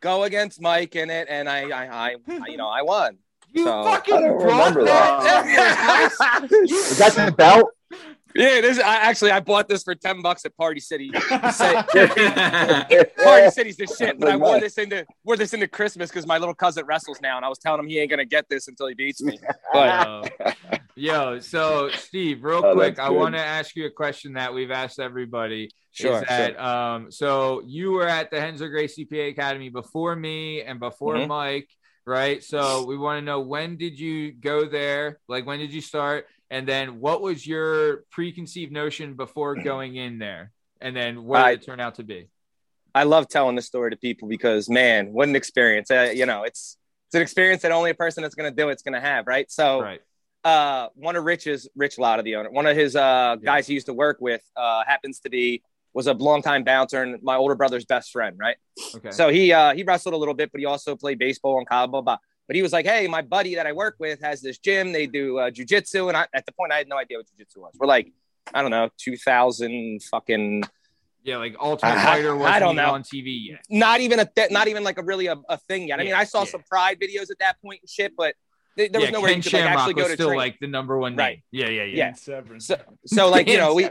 go 0.00 0.24
against 0.24 0.60
Mike 0.60 0.96
in 0.96 1.08
it, 1.10 1.26
and 1.30 1.48
I, 1.48 1.62
I, 1.70 1.86
I, 2.10 2.16
I 2.28 2.46
you 2.48 2.56
know, 2.58 2.68
I 2.68 2.82
won. 2.82 3.16
You 3.52 3.64
So- 3.64 3.82
fucking 3.84 4.14
I 4.14 4.20
don't 4.20 4.38
brought 4.38 4.58
remember 4.76 4.84
that. 4.84 5.22
that. 5.22 5.42
to 5.42 6.48
your 6.50 6.50
house? 6.50 6.70
You 6.70 6.76
Is 6.76 6.98
that 6.98 7.14
the 7.26 7.32
belt? 7.32 7.70
Yeah, 8.34 8.60
this 8.60 8.78
I 8.78 8.96
actually 8.96 9.32
I 9.32 9.40
bought 9.40 9.68
this 9.68 9.82
for 9.82 9.94
10 9.94 10.22
bucks 10.22 10.44
at 10.44 10.56
Party 10.56 10.80
City. 10.80 11.10
Said- 11.52 11.84
Party 13.22 13.50
City's 13.50 13.76
the 13.76 13.86
shit, 13.98 14.18
but 14.18 14.28
I 14.28 14.36
wore 14.36 14.60
this 14.60 14.78
into 14.78 15.04
wore 15.24 15.36
this 15.36 15.52
into 15.52 15.66
Christmas 15.68 16.10
because 16.10 16.26
my 16.26 16.38
little 16.38 16.54
cousin 16.54 16.84
wrestles 16.86 17.20
now, 17.20 17.36
and 17.36 17.44
I 17.44 17.48
was 17.48 17.58
telling 17.58 17.80
him 17.80 17.88
he 17.88 17.98
ain't 17.98 18.10
gonna 18.10 18.24
get 18.24 18.48
this 18.48 18.68
until 18.68 18.86
he 18.86 18.94
beats 18.94 19.22
me. 19.22 19.38
But 19.72 20.30
Yo, 20.96 21.32
yo, 21.34 21.40
so 21.40 21.88
Steve, 21.90 22.42
real 22.44 22.62
Oh, 22.64 22.74
quick, 22.74 22.98
I 22.98 23.10
want 23.10 23.34
to 23.34 23.40
ask 23.40 23.76
you 23.76 23.86
a 23.86 23.90
question 23.90 24.34
that 24.34 24.52
we've 24.52 24.70
asked 24.70 24.98
everybody. 24.98 25.70
sure, 25.92 26.20
is 26.22 26.28
that 26.28 26.60
um 26.60 27.10
so 27.10 27.62
you 27.66 27.92
were 27.92 28.08
at 28.08 28.30
the 28.30 28.36
Renzo 28.38 28.68
Gracie 28.68 29.04
PA 29.04 29.16
Academy 29.16 29.68
before 29.70 30.14
me 30.16 30.62
and 30.62 30.78
before 30.80 31.14
Mhm. 31.16 31.28
Mike, 31.28 31.68
right? 32.06 32.42
So 32.42 32.84
we 32.86 32.96
want 32.96 33.18
to 33.18 33.24
know 33.24 33.40
when 33.40 33.76
did 33.76 33.98
you 33.98 34.32
go 34.32 34.66
there? 34.66 35.18
Like 35.28 35.46
when 35.46 35.58
did 35.58 35.72
you 35.72 35.80
start? 35.80 36.26
And 36.50 36.66
then 36.66 37.00
what 37.00 37.22
was 37.22 37.46
your 37.46 38.04
preconceived 38.10 38.72
notion 38.72 39.14
before 39.14 39.54
going 39.56 39.96
in 39.96 40.18
there? 40.18 40.52
And 40.80 40.96
then 40.96 41.24
what 41.24 41.38
I- 41.40 41.50
did 41.52 41.62
it 41.62 41.66
turn 41.66 41.80
out 41.80 41.94
to 41.96 42.02
be? 42.02 42.28
I 42.92 43.04
love 43.04 43.28
telling 43.28 43.54
this 43.54 43.66
story 43.66 43.92
to 43.92 43.96
people 43.96 44.26
because 44.28 44.68
man, 44.68 45.12
what 45.12 45.28
an 45.28 45.36
experience! 45.36 45.92
Uh, 45.92 46.10
you 46.12 46.26
know, 46.26 46.42
it's 46.42 46.76
it's 47.06 47.14
an 47.14 47.22
experience 47.22 47.62
that 47.62 47.70
only 47.70 47.90
a 47.90 47.94
person 47.94 48.22
that's 48.22 48.34
gonna 48.34 48.50
do 48.50 48.68
it's 48.68 48.82
gonna 48.82 49.00
have, 49.00 49.28
right? 49.28 49.48
So 49.48 49.80
Right. 49.80 50.00
uh, 50.42 50.88
one 50.94 51.14
of 51.14 51.24
Rich's, 51.24 51.68
Rich 51.76 51.98
Lotta, 51.98 52.22
the 52.22 52.34
owner, 52.34 52.50
one 52.50 52.66
of 52.66 52.76
his 52.76 52.96
uh, 52.96 53.36
guys 53.36 53.68
he 53.68 53.74
used 53.74 53.86
to 53.86 53.92
work 53.94 54.16
with, 54.20 54.42
uh, 54.56 54.82
happens 54.84 55.20
to 55.20 55.30
be 55.30 55.62
was 55.92 56.08
a 56.08 56.14
longtime 56.14 56.64
bouncer 56.64 57.02
and 57.02 57.22
my 57.22 57.36
older 57.36 57.54
brother's 57.54 57.84
best 57.84 58.10
friend, 58.10 58.36
right? 58.38 58.56
Okay. 58.96 59.10
So 59.10 59.28
he 59.28 59.52
uh, 59.52 59.72
he 59.74 59.84
wrestled 59.84 60.14
a 60.14 60.16
little 60.16 60.34
bit, 60.34 60.50
but 60.50 60.58
he 60.60 60.64
also 60.64 60.96
played 60.96 61.18
baseball 61.20 61.58
and 61.58 61.68
college, 61.68 61.92
blah, 61.92 62.00
blah. 62.00 62.18
But 62.50 62.56
he 62.56 62.62
was 62.62 62.72
like, 62.72 62.84
"Hey, 62.84 63.06
my 63.06 63.22
buddy 63.22 63.54
that 63.54 63.68
I 63.68 63.72
work 63.72 63.94
with 64.00 64.20
has 64.22 64.40
this 64.40 64.58
gym. 64.58 64.90
They 64.90 65.06
do 65.06 65.38
uh, 65.38 65.50
jujitsu." 65.52 66.08
And 66.08 66.16
I, 66.16 66.26
at 66.34 66.46
the 66.46 66.50
point, 66.50 66.72
I 66.72 66.78
had 66.78 66.88
no 66.88 66.96
idea 66.98 67.18
what 67.18 67.26
jujitsu 67.26 67.58
was. 67.58 67.74
We're 67.78 67.86
like, 67.86 68.10
I 68.52 68.60
don't 68.60 68.72
know, 68.72 68.88
two 68.98 69.16
thousand 69.16 70.02
fucking 70.10 70.64
yeah, 71.22 71.36
like 71.36 71.54
Ultimate 71.60 71.92
I- 71.92 72.04
Fighter 72.04 72.30
I 72.32 72.34
wasn't 72.34 72.58
don't 72.58 72.74
know. 72.74 72.90
on 72.90 73.04
TV 73.04 73.50
yet. 73.50 73.60
not 73.70 74.00
even 74.00 74.18
a 74.18 74.24
th- 74.24 74.50
not 74.50 74.66
even 74.66 74.82
like 74.82 74.98
a 74.98 75.04
really 75.04 75.28
a, 75.28 75.36
a 75.48 75.58
thing 75.58 75.86
yet. 75.86 76.00
I 76.00 76.02
mean, 76.02 76.12
I 76.12 76.24
saw 76.24 76.40
yeah. 76.40 76.46
some 76.46 76.62
Pride 76.68 76.98
videos 76.98 77.30
at 77.30 77.38
that 77.38 77.54
point 77.62 77.82
and 77.82 77.88
shit, 77.88 78.16
but 78.16 78.34
th- 78.76 78.90
there 78.90 79.00
was 79.00 79.10
yeah, 79.10 79.12
nowhere 79.12 79.30
Ken 79.30 79.36
you 79.38 79.42
could 79.44 79.52
like, 79.52 79.62
Shamrock 79.62 79.78
actually 79.78 79.94
go 79.94 80.02
was 80.02 80.08
to 80.08 80.14
still 80.16 80.26
train. 80.30 80.38
like 80.38 80.58
the 80.58 80.66
number 80.66 80.98
one 80.98 81.14
Right. 81.14 81.34
name. 81.36 81.42
Yeah, 81.52 81.68
yeah, 81.68 81.84
yeah. 81.84 81.96
Yeah. 81.96 82.12
Severance. 82.14 82.66
So, 82.66 82.78
so 83.06 83.30
like 83.30 83.46
you 83.48 83.58
know, 83.62 83.74
we 83.74 83.88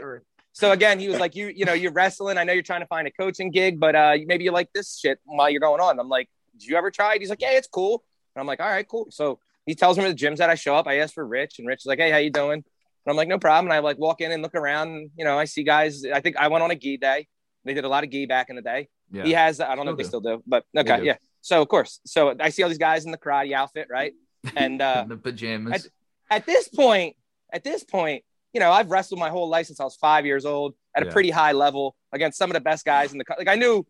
so 0.52 0.72
again, 0.72 1.00
he 1.00 1.08
was 1.08 1.18
like, 1.18 1.34
you 1.34 1.46
you 1.46 1.64
know, 1.64 1.72
you're 1.72 1.92
wrestling. 1.92 2.36
I 2.36 2.44
know 2.44 2.52
you're 2.52 2.62
trying 2.62 2.82
to 2.82 2.86
find 2.88 3.08
a 3.08 3.10
coaching 3.10 3.50
gig, 3.52 3.80
but 3.80 3.94
uh, 3.96 4.18
maybe 4.26 4.44
you 4.44 4.52
like 4.52 4.70
this 4.74 4.98
shit 4.98 5.18
while 5.24 5.48
you're 5.48 5.60
going 5.62 5.80
on. 5.80 5.98
I'm 5.98 6.10
like, 6.10 6.28
did 6.58 6.68
you 6.68 6.76
ever 6.76 6.90
try 6.90 7.14
it? 7.14 7.22
He's 7.22 7.30
like, 7.30 7.40
yeah, 7.40 7.52
it's 7.52 7.66
cool. 7.68 8.04
And 8.34 8.40
I'm 8.40 8.46
like, 8.46 8.60
all 8.60 8.68
right, 8.68 8.86
cool. 8.86 9.06
So 9.10 9.38
he 9.66 9.74
tells 9.74 9.98
me 9.98 10.04
the 10.04 10.14
gyms 10.14 10.36
that 10.38 10.50
I 10.50 10.54
show 10.54 10.74
up. 10.74 10.86
I 10.86 10.98
ask 10.98 11.14
for 11.14 11.26
Rich, 11.26 11.58
and 11.58 11.66
Rich 11.68 11.80
is 11.82 11.86
like, 11.86 11.98
hey, 11.98 12.10
how 12.10 12.16
you 12.18 12.30
doing? 12.30 12.62
And 12.62 13.10
I'm 13.10 13.16
like, 13.16 13.28
no 13.28 13.38
problem. 13.38 13.66
And 13.66 13.72
I 13.72 13.78
like 13.80 13.98
walk 13.98 14.20
in 14.20 14.30
and 14.32 14.42
look 14.42 14.54
around. 14.54 14.88
And, 14.88 15.10
you 15.16 15.24
know, 15.24 15.38
I 15.38 15.44
see 15.46 15.62
guys. 15.62 16.04
I 16.04 16.20
think 16.20 16.36
I 16.36 16.48
went 16.48 16.62
on 16.64 16.70
a 16.70 16.74
gi 16.76 16.98
day. 16.98 17.26
They 17.64 17.74
did 17.74 17.84
a 17.84 17.88
lot 17.88 18.04
of 18.04 18.10
gi 18.10 18.26
back 18.26 18.50
in 18.50 18.56
the 18.56 18.62
day. 18.62 18.88
yeah. 19.10 19.24
He 19.24 19.32
has. 19.32 19.60
I 19.60 19.74
don't 19.74 19.84
know 19.86 19.92
if 19.92 19.98
they 19.98 20.04
Still 20.04 20.20
still 20.20 20.36
do, 20.38 20.42
but 20.46 20.64
okay, 20.76 20.98
do. 20.98 21.04
yeah. 21.04 21.16
So 21.42 21.62
of 21.62 21.68
course, 21.68 22.00
so 22.04 22.34
I 22.38 22.50
see 22.50 22.62
all 22.62 22.68
these 22.68 22.78
guys 22.78 23.04
in 23.06 23.10
the 23.10 23.18
karate 23.18 23.52
outfit, 23.52 23.88
right? 23.90 24.12
And 24.56 24.80
uh, 24.90 25.04
the 25.08 25.16
pajamas. 25.16 25.88
at 26.30 26.44
this 26.46 26.68
point, 26.68 27.16
at 27.52 27.64
this 27.64 27.82
point, 27.84 28.22
you 28.52 28.60
know, 28.60 28.70
I've 28.70 28.90
wrestled 28.90 29.18
my 29.20 29.30
whole 29.30 29.48
life 29.48 29.66
since 29.66 29.80
I 29.80 29.84
was 29.84 29.96
five 29.96 30.26
years 30.26 30.44
old 30.44 30.74
at 30.94 31.02
Yeah. 31.02 31.08
a 31.08 31.12
pretty 31.12 31.30
high 31.30 31.52
level 31.52 31.96
against 32.12 32.36
some 32.38 32.50
of 32.50 32.54
the 32.54 32.60
best 32.60 32.84
guys 32.84 33.12
in 33.12 33.18
the 33.18 33.24
like. 33.38 33.48
I 33.48 33.54
knew 33.56 33.86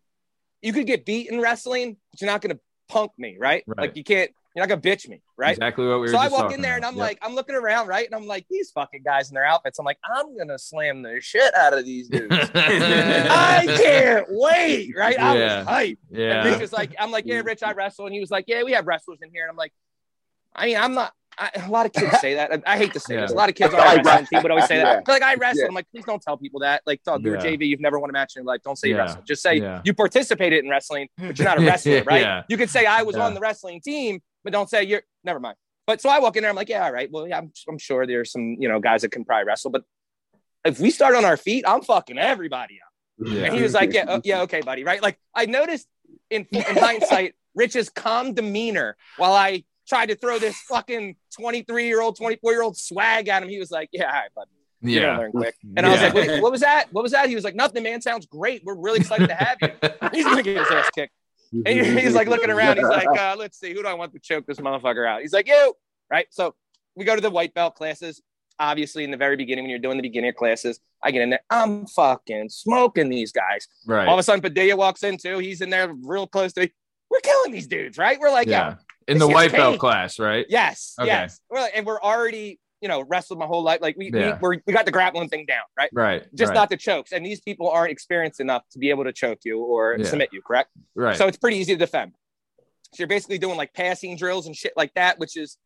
you 0.61 0.71
could 0.73 0.85
get 0.87 1.05
beat 1.05 1.29
in 1.29 1.41
wrestling, 1.41 1.97
but 2.11 2.21
you're 2.21 2.29
not 2.31 2.41
going 2.41 2.55
to 2.55 2.61
punk 2.91 3.11
me, 3.17 3.37
right? 3.39 3.63
Right. 3.67 3.79
Like 3.79 3.95
you 3.97 4.03
can't. 4.03 4.29
You're 4.53 4.67
not 4.67 4.81
to 4.81 4.89
bitch 4.89 5.07
me, 5.07 5.21
right? 5.37 5.51
Exactly 5.55 5.87
what 5.87 5.93
we 5.95 5.99
were. 6.01 6.07
so 6.09 6.17
I 6.17 6.27
walk 6.27 6.51
in 6.51 6.61
there 6.61 6.75
and. 6.75 6.83
I'm 6.83 6.95
Yep. 6.97 6.99
like, 7.07 7.19
I'm 7.21 7.35
looking 7.35 7.55
around, 7.55 7.87
right? 7.87 8.05
And 8.05 8.13
I'm 8.13 8.27
like, 8.27 8.45
these 8.49 8.69
fucking 8.71 9.01
guys 9.01 9.29
in 9.29 9.33
their 9.35 9.45
outfits. 9.45 9.79
I'm 9.79 9.85
like, 9.85 9.97
I'm 10.13 10.37
gonna 10.37 10.59
slam 10.59 11.01
the 11.03 11.21
shit 11.21 11.55
out 11.55 11.71
of 11.73 11.85
these 11.85 12.09
dudes. 12.09 12.35
I 12.53 13.65
can't 13.81 14.25
wait, 14.29 14.93
right? 14.97 15.17
I 15.17 15.37
Yeah. 15.37 15.59
was 15.59 15.67
hyped. 15.67 15.97
And 16.09 16.19
yeah. 16.19 16.43
Rich 16.49 16.59
was 16.59 16.73
like, 16.73 16.93
I'm 16.99 17.11
like, 17.11 17.25
yeah, 17.25 17.41
Rich, 17.45 17.63
I 17.63 17.71
wrestle. 17.71 18.05
And 18.07 18.13
he 18.13 18.19
was 18.19 18.29
like, 18.29 18.45
yeah, 18.47 18.63
we 18.63 18.73
have 18.73 18.85
wrestlers 18.85 19.19
in 19.21 19.29
here. 19.31 19.43
And 19.43 19.51
I'm 19.51 19.55
like, 19.57 19.71
I 20.53 20.65
mean, 20.65 20.77
I'm 20.77 20.93
not. 20.95 21.13
I, 21.41 21.49
a 21.65 21.69
lot 21.69 21.85
of 21.85 21.91
kids 21.93 22.19
say 22.19 22.35
that. 22.35 22.51
I, 22.53 22.73
I 22.73 22.77
hate 22.77 22.93
to 22.93 22.99
say 22.99 23.15
Yeah. 23.15 23.21
this. 23.21 23.31
A 23.31 23.35
lot 23.35 23.49
of 23.49 23.55
kids 23.55 23.73
on 23.73 23.79
I 23.79 23.83
our 23.83 23.95
wrestling 23.97 24.05
wrestle. 24.05 24.25
team 24.27 24.43
would 24.43 24.51
always 24.51 24.67
say 24.67 24.77
that. 24.77 25.03
Yeah. 25.07 25.13
Like, 25.13 25.23
I 25.23 25.33
wrestle. 25.35 25.61
Yeah. 25.61 25.67
I'm 25.67 25.73
like, 25.73 25.87
please 25.91 26.05
don't 26.05 26.21
tell 26.21 26.37
people 26.37 26.59
that. 26.61 26.81
Like, 26.85 27.03
dog, 27.03 27.23
you're 27.23 27.35
Yeah. 27.35 27.41
JV. 27.45 27.67
You've 27.67 27.79
never 27.79 27.99
won 27.99 28.09
a 28.09 28.13
match 28.13 28.33
in 28.35 28.43
your 28.43 28.47
life. 28.47 28.61
Don't 28.63 28.77
say 28.77 28.89
you 28.89 28.95
Yeah. 28.95 29.01
wrestle. 29.01 29.21
Just 29.23 29.41
say 29.41 29.55
Yeah. 29.55 29.81
you 29.83 29.93
participated 29.93 30.63
in 30.63 30.69
wrestling, 30.69 31.07
but 31.17 31.37
you're 31.37 31.47
not 31.47 31.57
a 31.57 31.61
wrestler, 31.65 32.03
right? 32.03 32.21
Yeah. 32.21 32.43
You 32.47 32.57
could 32.57 32.69
say 32.69 32.85
I 32.85 33.01
was 33.01 33.15
Yeah. 33.15 33.25
on 33.25 33.33
the 33.33 33.39
wrestling 33.39 33.81
team, 33.81 34.21
but 34.43 34.53
don't 34.53 34.69
say 34.69 34.83
you're. 34.83 35.01
Never 35.23 35.39
mind. 35.39 35.55
But 35.87 35.99
so 36.01 36.09
I 36.09 36.19
walk 36.19 36.37
in 36.37 36.43
there. 36.43 36.49
I'm 36.49 36.55
like, 36.55 36.69
yeah, 36.69 36.85
all 36.85 36.91
right. 36.93 37.09
Well, 37.11 37.27
yeah, 37.27 37.39
I'm, 37.39 37.51
I'm 37.67 37.77
sure 37.79 38.05
there's 38.05 38.31
some 38.31 38.55
you 38.59 38.69
know 38.69 38.79
guys 38.79 39.01
that 39.01 39.11
can 39.11 39.25
probably 39.25 39.45
wrestle, 39.45 39.71
but 39.71 39.83
if 40.63 40.79
we 40.79 40.91
start 40.91 41.15
on 41.15 41.25
our 41.25 41.37
feet, 41.37 41.65
I'm 41.67 41.81
fucking 41.81 42.19
everybody 42.19 42.79
up. 42.85 43.27
Yeah. 43.27 43.45
And 43.45 43.55
he 43.55 43.61
was 43.63 43.73
like, 43.73 43.93
yeah, 43.93 44.05
oh, 44.07 44.21
yeah, 44.23 44.41
okay, 44.41 44.61
buddy, 44.61 44.83
right? 44.83 45.01
Like 45.01 45.17
I 45.35 45.45
noticed 45.47 45.87
in, 46.29 46.45
in 46.51 46.61
hindsight, 46.77 47.33
Rich's 47.55 47.89
calm 47.89 48.33
demeanor 48.33 48.95
while 49.17 49.33
I 49.33 49.63
tried 49.91 50.05
to 50.07 50.15
throw 50.15 50.39
this 50.39 50.55
fucking 50.69 51.17
23 51.37 51.85
year 51.85 52.01
old, 52.01 52.15
24 52.15 52.51
year 52.53 52.63
old 52.63 52.77
swag 52.77 53.27
at 53.27 53.43
him. 53.43 53.49
He 53.49 53.59
was 53.59 53.71
like, 53.71 53.89
yeah, 53.91 54.05
all 54.05 54.11
right, 54.13 54.33
buddy, 54.33 54.49
you're 54.81 55.03
Yeah. 55.03 55.17
learn 55.17 55.31
quick. 55.31 55.53
And 55.75 55.85
I 55.85 55.89
was 55.89 55.99
Yeah. 55.99 56.05
like, 56.07 56.13
Wait, 56.15 56.41
what 56.41 56.49
was 56.53 56.61
that? 56.61 56.85
What 56.93 57.01
was 57.01 57.11
that? 57.11 57.27
He 57.27 57.35
was 57.35 57.43
like, 57.43 57.55
nothing, 57.55 57.83
man. 57.83 57.99
Sounds 58.01 58.25
great. 58.25 58.63
We're 58.63 58.75
really 58.75 59.01
excited 59.01 59.27
to 59.27 59.35
have 59.35 59.57
you. 59.61 59.69
He's 60.13 60.23
gonna 60.23 60.43
get 60.43 60.57
his 60.59 60.71
ass 60.71 60.89
kicked. 60.95 61.11
And 61.65 61.99
he's 61.99 62.15
like 62.15 62.29
looking 62.29 62.49
around. 62.49 62.77
He's 62.77 62.87
like, 62.87 63.09
uh, 63.19 63.35
let's 63.37 63.59
see, 63.59 63.73
who 63.73 63.81
do 63.81 63.87
I 63.89 63.93
want 63.93 64.13
to 64.13 64.19
choke 64.19 64.45
this 64.45 64.59
motherfucker 64.59 65.05
out? 65.05 65.19
He's 65.19 65.33
like, 65.33 65.49
you, 65.49 65.73
right? 66.09 66.25
So 66.29 66.55
we 66.95 67.03
go 67.03 67.13
to 67.13 67.21
the 67.21 67.29
white 67.29 67.53
belt 67.53 67.75
classes. 67.75 68.21
Obviously, 68.57 69.03
in 69.03 69.11
the 69.11 69.17
very 69.17 69.35
beginning, 69.35 69.65
when 69.65 69.69
you're 69.71 69.79
doing 69.79 69.97
the 69.97 70.01
beginner 70.03 70.31
classes, 70.31 70.79
I 71.03 71.11
get 71.11 71.21
in 71.23 71.29
there. 71.31 71.41
I'm 71.49 71.87
fucking 71.87 72.47
smoking 72.49 73.09
these 73.09 73.33
guys. 73.33 73.67
Right. 73.85 74.07
All 74.07 74.13
of 74.13 74.19
a 74.19 74.23
sudden, 74.23 74.39
Padilla 74.41 74.77
walks 74.77 75.03
in 75.03 75.17
too. 75.17 75.39
He's 75.39 75.59
in 75.59 75.69
there 75.69 75.91
real 76.05 76.25
close 76.25 76.53
to. 76.53 76.69
We're 77.09 77.19
killing 77.19 77.51
these 77.51 77.67
dudes, 77.67 77.97
right? 77.97 78.17
We're 78.17 78.31
like, 78.31 78.47
yeah, 78.47 78.69
yeah. 78.69 78.75
In 79.07 79.17
the 79.17 79.27
white 79.27 79.51
belt 79.51 79.79
class, 79.79 80.19
right? 80.19 80.45
yes, 80.49 80.95
Okay. 80.99 81.07
yes. 81.07 81.39
We're 81.49 81.59
like, 81.61 81.71
and 81.75 81.85
we're 81.85 82.01
already, 82.01 82.59
you 82.81 82.87
know, 82.87 83.01
wrestled 83.01 83.39
my 83.39 83.45
whole 83.45 83.63
life. 83.63 83.79
Like 83.81 83.97
we, 83.97 84.11
Yeah. 84.13 84.37
we 84.39 84.39
we're, 84.57 84.61
we 84.65 84.73
got 84.73 84.85
the 84.85 84.91
grappling 84.91 85.29
thing 85.29 85.45
down, 85.45 85.63
right? 85.77 85.89
Right. 85.93 86.23
Just 86.35 86.49
right, 86.49 86.55
not 86.55 86.69
the 86.69 86.77
chokes. 86.77 87.11
And 87.11 87.25
these 87.25 87.41
people 87.41 87.69
aren't 87.69 87.91
experienced 87.91 88.39
enough 88.39 88.63
to 88.71 88.79
be 88.79 88.89
able 88.89 89.03
to 89.05 89.13
choke 89.13 89.39
you 89.43 89.59
or 89.59 89.97
Yeah. 89.99 90.05
submit 90.05 90.29
you, 90.31 90.41
correct? 90.41 90.69
right. 90.95 91.17
So 91.17 91.27
it's 91.27 91.37
pretty 91.37 91.57
easy 91.57 91.73
to 91.73 91.79
defend. 91.79 92.13
So 92.93 92.99
you're 92.99 93.07
basically 93.07 93.37
doing 93.37 93.57
like 93.57 93.73
passing 93.73 94.15
drills 94.17 94.47
and 94.47 94.55
shit 94.55 94.73
like 94.75 94.93
that, 94.95 95.17
which 95.17 95.37
is, 95.37 95.57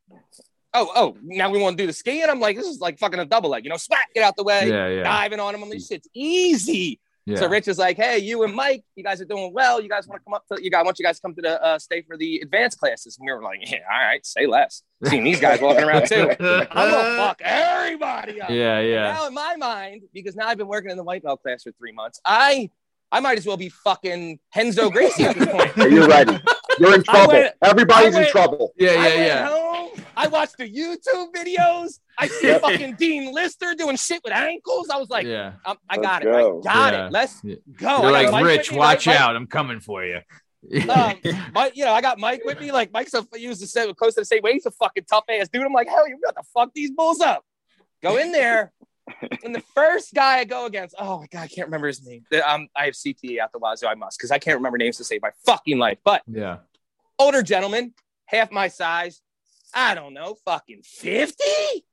oh, 0.74 0.92
oh, 0.96 1.18
now 1.24 1.50
we 1.50 1.60
want 1.60 1.78
to 1.78 1.84
do 1.84 1.88
the 1.88 1.94
skiing. 1.94 2.30
I'm 2.30 2.40
like, 2.40 2.56
this 2.56 2.68
is 2.68 2.80
like 2.80 3.00
fucking 3.00 3.20
a 3.20 3.26
double 3.26 3.50
leg, 3.50 3.64
you 3.64 3.70
know, 3.70 3.78
smack, 3.78 4.14
get 4.14 4.24
out 4.24 4.36
the 4.36 4.44
way, 4.44 4.70
yeah, 4.70 4.88
yeah, 4.90 5.04
diving 5.04 5.40
on 5.40 5.56
him. 5.56 5.64
I'm 5.64 5.70
like, 5.70 5.80
shit's 5.82 6.08
easy. 6.14 7.00
Yeah. 7.26 7.38
So 7.38 7.48
Rich 7.48 7.68
is 7.68 7.78
like, 7.80 7.98
hey, 7.98 8.20
you 8.20 8.44
and 8.44 8.54
Mike, 8.54 8.84
you 8.96 9.04
guys 9.04 9.20
are 9.20 9.26
doing 9.26 9.52
well. 9.52 9.82
You 9.82 9.90
guys 9.90 10.08
want 10.08 10.22
to 10.22 10.24
come 10.26 10.36
up 10.36 10.44
to, 10.52 10.64
you 10.64 10.70
guys, 10.70 10.82
I 10.82 10.84
want 10.84 11.00
you 11.00 11.06
guys 11.06 11.16
to 11.18 11.22
come 11.24 11.34
to 11.36 11.42
the, 11.42 11.64
uh, 11.64 11.80
stay 11.80 12.04
for 12.04 12.18
the 12.18 12.40
advanced 12.42 12.78
classes. 12.80 13.18
And 13.18 13.26
we 13.26 13.34
were 13.34 13.42
like, 13.42 13.60
yeah, 13.70 13.80
all 13.92 14.00
right, 14.00 14.24
say 14.26 14.46
less. 14.46 14.84
Seeing 15.06 15.24
these 15.24 15.40
guys 15.40 15.60
walking 15.60 15.84
around 15.84 16.08
too. 16.08 16.30
I'm 16.40 16.92
going 16.92 17.06
to 17.06 17.18
fuck 17.18 17.42
everybody 17.44 18.40
up. 18.42 18.50
Yeah, 18.52 18.80
yeah. 18.80 19.14
Now 19.14 19.28
in 19.28 19.34
my 19.34 19.56
mind, 19.56 20.04
because 20.14 20.36
now 20.36 20.48
I've 20.48 20.58
been 20.58 20.68
working 20.68 20.92
in 20.92 20.98
the 20.98 21.04
white 21.04 21.24
belt 21.24 21.42
class 21.42 21.64
for 21.64 21.72
three 21.74 21.92
months, 21.92 22.20
I 22.26 22.70
I 23.12 23.20
might 23.22 23.38
as 23.38 23.46
well 23.46 23.58
be 23.58 23.70
fucking 23.70 24.40
Renzo 24.56 24.90
Gracie 24.90 25.24
at 25.26 25.36
this 25.38 25.48
point. 25.48 25.76
You're 25.78 26.08
ready. 26.08 26.38
You're 26.80 26.96
in 26.96 27.04
trouble. 27.10 27.34
went- 27.34 27.54
Everybody's 27.64 28.16
I 28.16 28.24
in 28.24 28.30
trouble. 28.32 28.74
Yeah, 28.78 28.90
I 28.92 28.94
yeah, 28.94 29.00
went 29.02 29.18
yeah. 29.18 29.50
Home. 30.16 30.26
I 30.26 30.28
watched 30.28 30.58
the 30.58 30.70
YouTube 30.70 31.34
videos. 31.34 32.00
I 32.18 32.28
see 32.28 32.48
Yep. 32.48 32.62
fucking 32.62 32.96
Dean 32.96 33.34
Lister 33.34 33.74
doing 33.76 33.98
shit 33.98 34.22
with 34.24 34.34
ankles. 34.34 34.90
I 34.90 34.98
was 34.98 35.10
like, 35.10 35.26
yeah. 35.26 35.54
um, 35.66 35.78
I 35.90 35.96
Let's 35.98 36.08
got 36.08 36.22
it. 36.22 36.26
go. 36.26 36.60
I 36.60 36.64
got 36.64 36.94
Yeah. 36.94 37.06
it. 37.08 37.12
Let's 37.12 37.42
Yeah. 37.44 37.56
go. 37.78 38.02
You're 38.04 38.12
like, 38.12 38.32
Mike 38.32 38.46
Rich, 38.46 38.70
with 38.70 38.72
me, 38.74 38.78
watch 38.80 39.08
right? 39.08 39.18
out. 39.20 39.36
I'm 39.36 39.48
coming 39.48 39.80
for 39.80 40.04
you. 40.06 40.20
um, 40.90 41.14
Mike, 41.54 41.76
you 41.76 41.86
know, 41.86 41.92
I 41.94 42.02
got 42.02 42.18
Mike 42.18 42.42
with 42.44 42.60
me. 42.60 42.72
Like 42.72 42.92
Mike's 42.92 43.14
a 43.14 43.26
he 43.36 43.48
was 43.48 43.60
the 43.60 43.68
same, 43.68 43.94
close 43.94 44.16
to 44.16 44.22
the 44.22 44.26
same 44.26 44.42
way. 44.42 44.54
He's 44.54 44.66
a 44.66 44.72
fucking 44.72 45.04
tough 45.10 45.26
ass 45.30 45.48
dude. 45.50 45.64
I'm 45.64 45.74
like, 45.74 45.88
hell, 45.88 46.08
you 46.08 46.20
got 46.24 46.36
to 46.36 46.44
fuck 46.54 46.72
these 46.74 46.90
bulls 46.92 47.22
up. 47.22 47.44
Go 48.02 48.18
in 48.18 48.32
there. 48.32 48.72
and 49.44 49.54
the 49.54 49.62
first 49.76 50.16
guy 50.16 50.40
I 50.40 50.46
go 50.46 50.66
against, 50.66 50.96
oh 50.98 51.20
my 51.20 51.28
god, 51.28 51.42
I 51.44 51.48
can't 51.48 51.68
remember 51.68 51.86
his 51.86 52.04
name. 52.04 52.24
Um, 52.44 52.68
I 52.76 52.86
have 52.86 52.96
CTE 52.96 53.38
out 53.40 53.52
the 53.52 53.60
wazoo. 53.60 53.86
I 53.86 53.94
must 53.94 54.18
because 54.18 54.32
I 54.32 54.40
can't 54.40 54.58
remember 54.58 54.80
names 54.80 54.98
to 54.98 55.04
save 55.04 55.22
my 55.22 55.30
fucking 55.46 55.78
life. 55.78 56.00
But 56.04 56.24
yeah. 56.26 56.58
older 57.20 57.44
gentleman, 57.44 57.94
half 58.26 58.52
my 58.52 58.68
size. 58.68 59.22
I 59.78 59.94
don't 59.94 60.14
know, 60.14 60.36
fucking 60.46 60.82
50, 60.84 61.44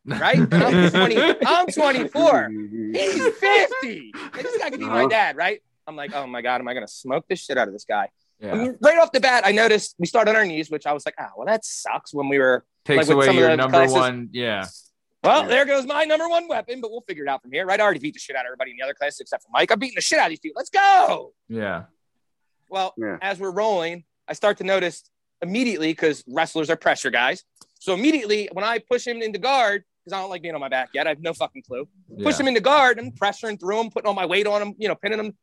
right? 0.07 0.37
And 0.39 0.55
I'm 0.55 0.91
20, 0.91 1.16
I'm 1.45 1.66
24. 1.66 2.49
He's 2.95 3.28
50. 3.37 4.12
And 4.14 4.33
this 4.35 4.57
guy 4.59 4.70
could 4.70 4.78
be 4.80 4.87
my 4.87 5.01
Uh-huh. 5.01 5.09
dad, 5.09 5.37
right? 5.37 5.61
I'm 5.89 5.97
like, 5.97 6.14
oh 6.14 6.26
my 6.28 6.43
God, 6.43 6.61
am 6.61 6.68
I 6.68 6.74
gonna 6.74 6.87
smoke 6.87 7.24
the 7.28 7.35
shit 7.35 7.59
out 7.59 7.66
of 7.66 7.74
this 7.74 7.85
guy? 7.85 8.09
Yeah. 8.39 8.55
And 8.55 8.76
right 8.80 8.99
off 8.99 9.11
the 9.12 9.18
bat, 9.20 9.43
I 9.45 9.51
noticed 9.53 9.97
we 9.99 10.07
start 10.07 10.28
on 10.28 10.37
our 10.37 10.45
knees, 10.47 10.70
which 10.70 10.87
I 10.87 10.93
was 10.93 11.05
like, 11.05 11.16
ah, 11.18 11.30
well, 11.37 11.47
that 11.47 11.64
sucks 11.64 12.14
when 12.14 12.28
we 12.28 12.39
were 12.39 12.64
Takes 12.85 12.99
like 12.99 13.09
with 13.09 13.16
away 13.16 13.26
some 13.26 13.37
of 13.37 13.41
your 13.41 13.51
the 13.51 13.57
number 13.57 13.78
classes- 13.78 13.95
one. 13.97 14.28
Yeah. 14.33 14.66
well, 15.24 15.47
there 15.49 15.64
goes 15.64 15.85
my 15.87 16.05
number 16.05 16.28
one 16.28 16.47
weapon, 16.49 16.80
but 16.80 16.91
we'll 16.93 17.01
figure 17.03 17.24
it 17.24 17.28
out 17.28 17.43
from 17.43 17.51
here, 17.53 17.66
right? 17.66 17.80
I 17.80 17.83
already 17.83 17.99
beat 18.01 18.14
the 18.14 18.20
shit 18.20 18.37
out 18.37 18.41
of 18.45 18.47
everybody 18.47 18.70
in 18.72 18.76
the 18.78 18.85
other 18.85 18.95
classes 18.95 19.20
except 19.20 19.43
for 19.43 19.49
Mike. 19.53 19.70
I'm 19.72 19.78
beating 19.80 19.97
the 19.97 20.01
shit 20.01 20.18
out 20.20 20.26
of 20.26 20.30
these 20.30 20.41
people. 20.41 20.55
Let's 20.59 20.70
go. 20.70 21.33
Yeah. 21.49 21.85
Well, 22.70 22.95
Yeah. 22.97 23.18
as 23.20 23.39
we're 23.41 23.51
rolling, 23.53 24.05
I 24.28 24.33
start 24.35 24.59
to 24.59 24.64
notice 24.64 25.03
immediately 25.43 25.93
because 25.93 26.22
wrestlers 26.28 26.70
are 26.70 26.76
pressure 26.76 27.11
guys. 27.11 27.45
So 27.83 27.95
immediately 27.95 28.49
when 28.53 28.64
I 28.64 28.78
push 28.78 29.05
him 29.05 29.22
into 29.22 29.41
guard, 29.41 29.83
because 30.05 30.16
I 30.16 30.20
don't 30.20 30.30
like 30.30 30.41
being 30.41 30.55
on 30.55 30.61
my 30.61 30.68
back 30.68 30.91
yet. 30.95 31.09
I 31.09 31.11
have 31.11 31.20
no 31.20 31.33
fucking 31.33 31.62
clue. 31.62 31.89
Yeah. 32.16 32.22
Push 32.22 32.39
him 32.39 32.47
into 32.47 32.61
guard. 32.61 33.01
I'm 33.01 33.11
pressuring 33.11 33.59
through 33.59 33.80
him, 33.80 33.91
putting 33.91 34.07
all 34.07 34.14
my 34.14 34.24
weight 34.24 34.47
on 34.47 34.62
him, 34.62 34.74
you 34.78 34.87
know, 34.87 34.95
pinning 34.95 35.18
him. 35.18 35.37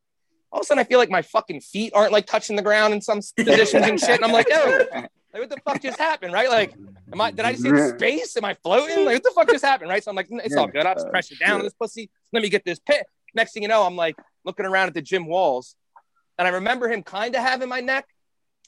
All 0.49 0.61
of 0.61 0.63
a 0.63 0.65
sudden, 0.65 0.79
I 0.79 0.85
feel 0.85 0.99
like 0.99 1.09
my 1.09 1.21
fucking 1.21 1.59
feet 1.59 1.91
aren't 1.93 2.13
like 2.13 2.27
touching 2.27 2.55
the 2.55 2.61
ground 2.61 2.93
in 2.93 3.01
some 3.01 3.19
positions 3.35 3.85
and 3.85 3.99
shit. 3.99 4.11
And 4.11 4.23
I'm 4.23 4.31
like, 4.31 4.47
yo, 4.49 4.85
like 4.93 5.09
what 5.33 5.49
the 5.49 5.57
fuck 5.65 5.81
just 5.81 5.99
happened, 5.99 6.31
right? 6.31 6.49
Like, 6.49 6.73
am 7.11 7.19
I 7.19 7.31
did 7.31 7.43
I 7.43 7.51
just 7.51 7.65
hit 7.65 7.95
space? 7.99 8.37
Am 8.37 8.45
I 8.45 8.53
floating? 8.53 9.03
Like, 9.03 9.15
what 9.15 9.23
the 9.23 9.31
fuck 9.35 9.49
just 9.49 9.65
happened, 9.65 9.89
right? 9.89 10.01
So 10.01 10.09
I'm 10.09 10.15
like, 10.15 10.27
it's 10.29 10.55
all 10.55 10.67
good. 10.67 10.85
I'll 10.85 10.95
just 10.95 11.09
press 11.09 11.29
it 11.33 11.39
down 11.39 11.59
on 11.59 11.63
this 11.65 11.73
pussy. 11.73 12.09
Let 12.31 12.41
me 12.41 12.47
get 12.47 12.63
this 12.63 12.79
pit. 12.79 13.05
Next 13.35 13.51
thing 13.51 13.63
you 13.63 13.69
know, 13.69 13.83
I'm 13.83 13.97
like 13.97 14.15
looking 14.45 14.65
around 14.65 14.87
at 14.87 14.93
the 14.93 15.01
gym 15.01 15.27
walls, 15.27 15.75
and 16.37 16.47
I 16.47 16.51
remember 16.51 16.87
him 16.87 17.03
kind 17.03 17.35
of 17.35 17.41
having 17.41 17.67
my 17.67 17.81
neck, 17.81 18.05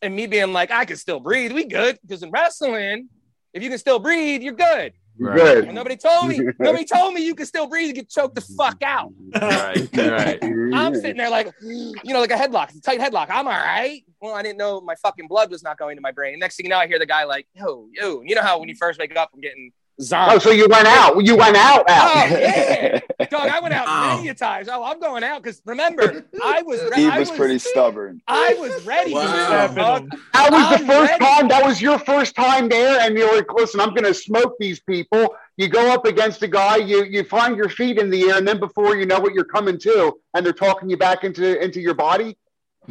and 0.01 0.13
me 0.13 0.27
being 0.27 0.51
like, 0.51 0.71
I 0.71 0.83
can 0.83 0.97
still 0.97 1.21
breathe. 1.21 1.53
We 1.53 1.65
good 1.65 1.99
because 2.01 2.21
in 2.21 2.31
wrestling, 2.31 3.07
if 3.53 3.63
you 3.63 3.69
can 3.69 3.77
still 3.77 3.99
breathe, 3.99 4.41
you're 4.41 4.53
good. 4.53 4.93
Right. 5.19 5.35
Good. 5.35 5.65
And 5.65 5.75
nobody 5.75 5.97
told 5.97 6.29
me. 6.29 6.39
Nobody 6.59 6.85
told 6.85 7.13
me 7.13 7.23
you 7.23 7.35
can 7.35 7.45
still 7.45 7.67
breathe 7.67 7.87
and 7.87 7.95
get 7.95 8.09
choked 8.09 8.33
the 8.35 8.41
fuck 8.41 8.81
out. 8.81 9.11
Right. 9.39 9.87
Right. 9.93 10.39
I'm 10.73 10.95
sitting 10.95 11.17
there 11.17 11.29
like, 11.29 11.53
you 11.61 12.13
know, 12.13 12.21
like 12.21 12.31
a 12.31 12.35
headlock, 12.35 12.75
a 12.75 12.81
tight 12.81 12.99
headlock. 12.99 13.27
I'm 13.29 13.47
all 13.47 13.53
right. 13.53 14.03
Well, 14.21 14.33
I 14.33 14.41
didn't 14.41 14.57
know 14.57 14.81
my 14.81 14.95
fucking 14.95 15.27
blood 15.27 15.51
was 15.51 15.63
not 15.63 15.77
going 15.77 15.95
to 15.97 16.01
my 16.01 16.11
brain. 16.11 16.39
Next 16.39 16.55
thing 16.55 16.65
you 16.65 16.69
know, 16.69 16.77
I 16.77 16.87
hear 16.87 16.97
the 16.97 17.05
guy 17.05 17.25
like, 17.25 17.47
yo, 17.53 17.87
yo. 17.93 18.21
You 18.21 18.35
know 18.35 18.41
how 18.41 18.59
when 18.59 18.69
you 18.69 18.75
first 18.75 18.99
wake 18.99 19.15
up 19.15 19.31
from 19.31 19.41
getting 19.41 19.71
Oh, 20.13 20.39
so 20.39 20.51
you 20.51 20.67
went 20.69 20.87
out. 20.87 21.23
You 21.25 21.35
went 21.35 21.55
out. 21.55 21.83
Oh, 21.87 21.93
out. 21.93 22.29
yeah. 22.31 22.99
Dog, 23.29 23.47
I 23.49 23.59
went 23.59 23.73
out 23.73 23.85
Wow. 23.87 24.15
many 24.15 24.29
a 24.29 24.33
times. 24.33 24.67
Oh, 24.69 24.83
I'm 24.83 24.99
going 24.99 25.23
out 25.23 25.43
because 25.43 25.61
remember, 25.65 26.25
I 26.43 26.61
was 26.63 26.81
re- 26.91 27.01
He 27.03 27.07
I 27.07 27.19
was 27.19 27.29
pretty 27.31 27.59
stubborn. 27.59 28.21
I 28.27 28.55
was 28.59 28.83
ready 28.85 29.13
Wow. 29.13 29.67
for 29.67 29.75
That 29.75 30.09
was 30.51 30.69
the 30.79 30.83
I'm 30.83 30.87
first 30.87 31.11
ready. 31.11 31.25
time. 31.25 31.47
That 31.47 31.63
was 31.65 31.81
your 31.81 31.99
first 31.99 32.35
time 32.35 32.67
there, 32.69 32.99
and 32.99 33.17
you're 33.17 33.33
like, 33.35 33.51
"Listen, 33.53 33.79
I'm 33.79 33.89
going 33.89 34.03
to 34.05 34.13
smoke 34.13 34.55
these 34.59 34.79
people." 34.81 35.35
You 35.57 35.67
go 35.67 35.91
up 35.91 36.05
against 36.05 36.41
a 36.43 36.47
guy, 36.47 36.77
you 36.77 37.03
you 37.05 37.23
find 37.23 37.55
your 37.55 37.69
feet 37.69 37.97
in 37.97 38.09
the 38.09 38.29
air, 38.29 38.37
and 38.37 38.47
then 38.47 38.59
before 38.59 38.95
you 38.95 39.05
know 39.05 39.19
what, 39.19 39.33
you're 39.33 39.43
coming 39.45 39.77
to, 39.79 40.13
and 40.33 40.45
they're 40.45 40.53
talking 40.53 40.89
you 40.89 40.97
back 40.97 41.23
into 41.23 41.61
into 41.63 41.79
your 41.79 41.93
body. 41.93 42.37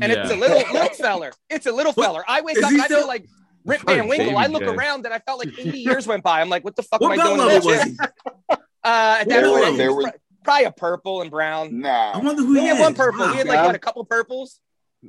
and 0.00 0.12
it's 0.12 0.30
a 0.30 0.36
little 0.36 0.58
little 0.72 0.94
feller. 0.94 1.32
It's 1.50 1.66
a 1.66 1.72
little 1.72 1.92
feller. 1.92 2.22
I 2.28 2.40
wake 2.42 2.56
Is 2.58 2.62
up 2.64 2.70
I 2.72 2.84
still- 2.84 2.98
feel 3.00 3.08
like 3.08 3.26
Rip 3.64 3.82
Van 3.82 4.08
Winkle. 4.08 4.36
I 4.38 4.46
look 4.46 4.62
J. 4.62 4.68
around 4.68 5.04
and 5.04 5.14
I 5.14 5.18
felt 5.20 5.38
like 5.38 5.48
80 5.58 5.78
years 5.78 6.06
went 6.06 6.22
by. 6.22 6.40
I'm 6.40 6.48
like, 6.48 6.64
what 6.64 6.76
the 6.76 6.82
fuck 6.82 7.00
What 7.00 7.12
am 7.12 7.20
I 7.20 7.24
doing? 7.24 7.38
level 7.38 7.68
was 7.68 7.82
he? 7.84 7.96
Uh, 8.00 8.06
at 8.52 8.58
that 8.82 9.28
There 9.28 9.42
point, 9.48 9.72
were- 9.72 9.76
there 9.76 9.92
was 9.94 10.04
were- 10.06 10.14
probably 10.42 10.64
a 10.64 10.72
purple 10.72 11.20
and 11.22 11.30
brown. 11.30 11.80
Nah, 11.80 12.12
I 12.14 12.18
Nah, 12.18 12.24
wonder 12.24 12.42
who 12.42 12.54
We 12.54 12.60
he 12.60 12.66
had 12.68 12.76
had. 12.78 12.82
one 12.82 12.94
purple. 12.94 13.26
We 13.28 13.36
had 13.36 13.46
like 13.46 13.64
what 13.66 13.74
a 13.74 13.78
couple 13.78 14.04
purples. 14.06 14.58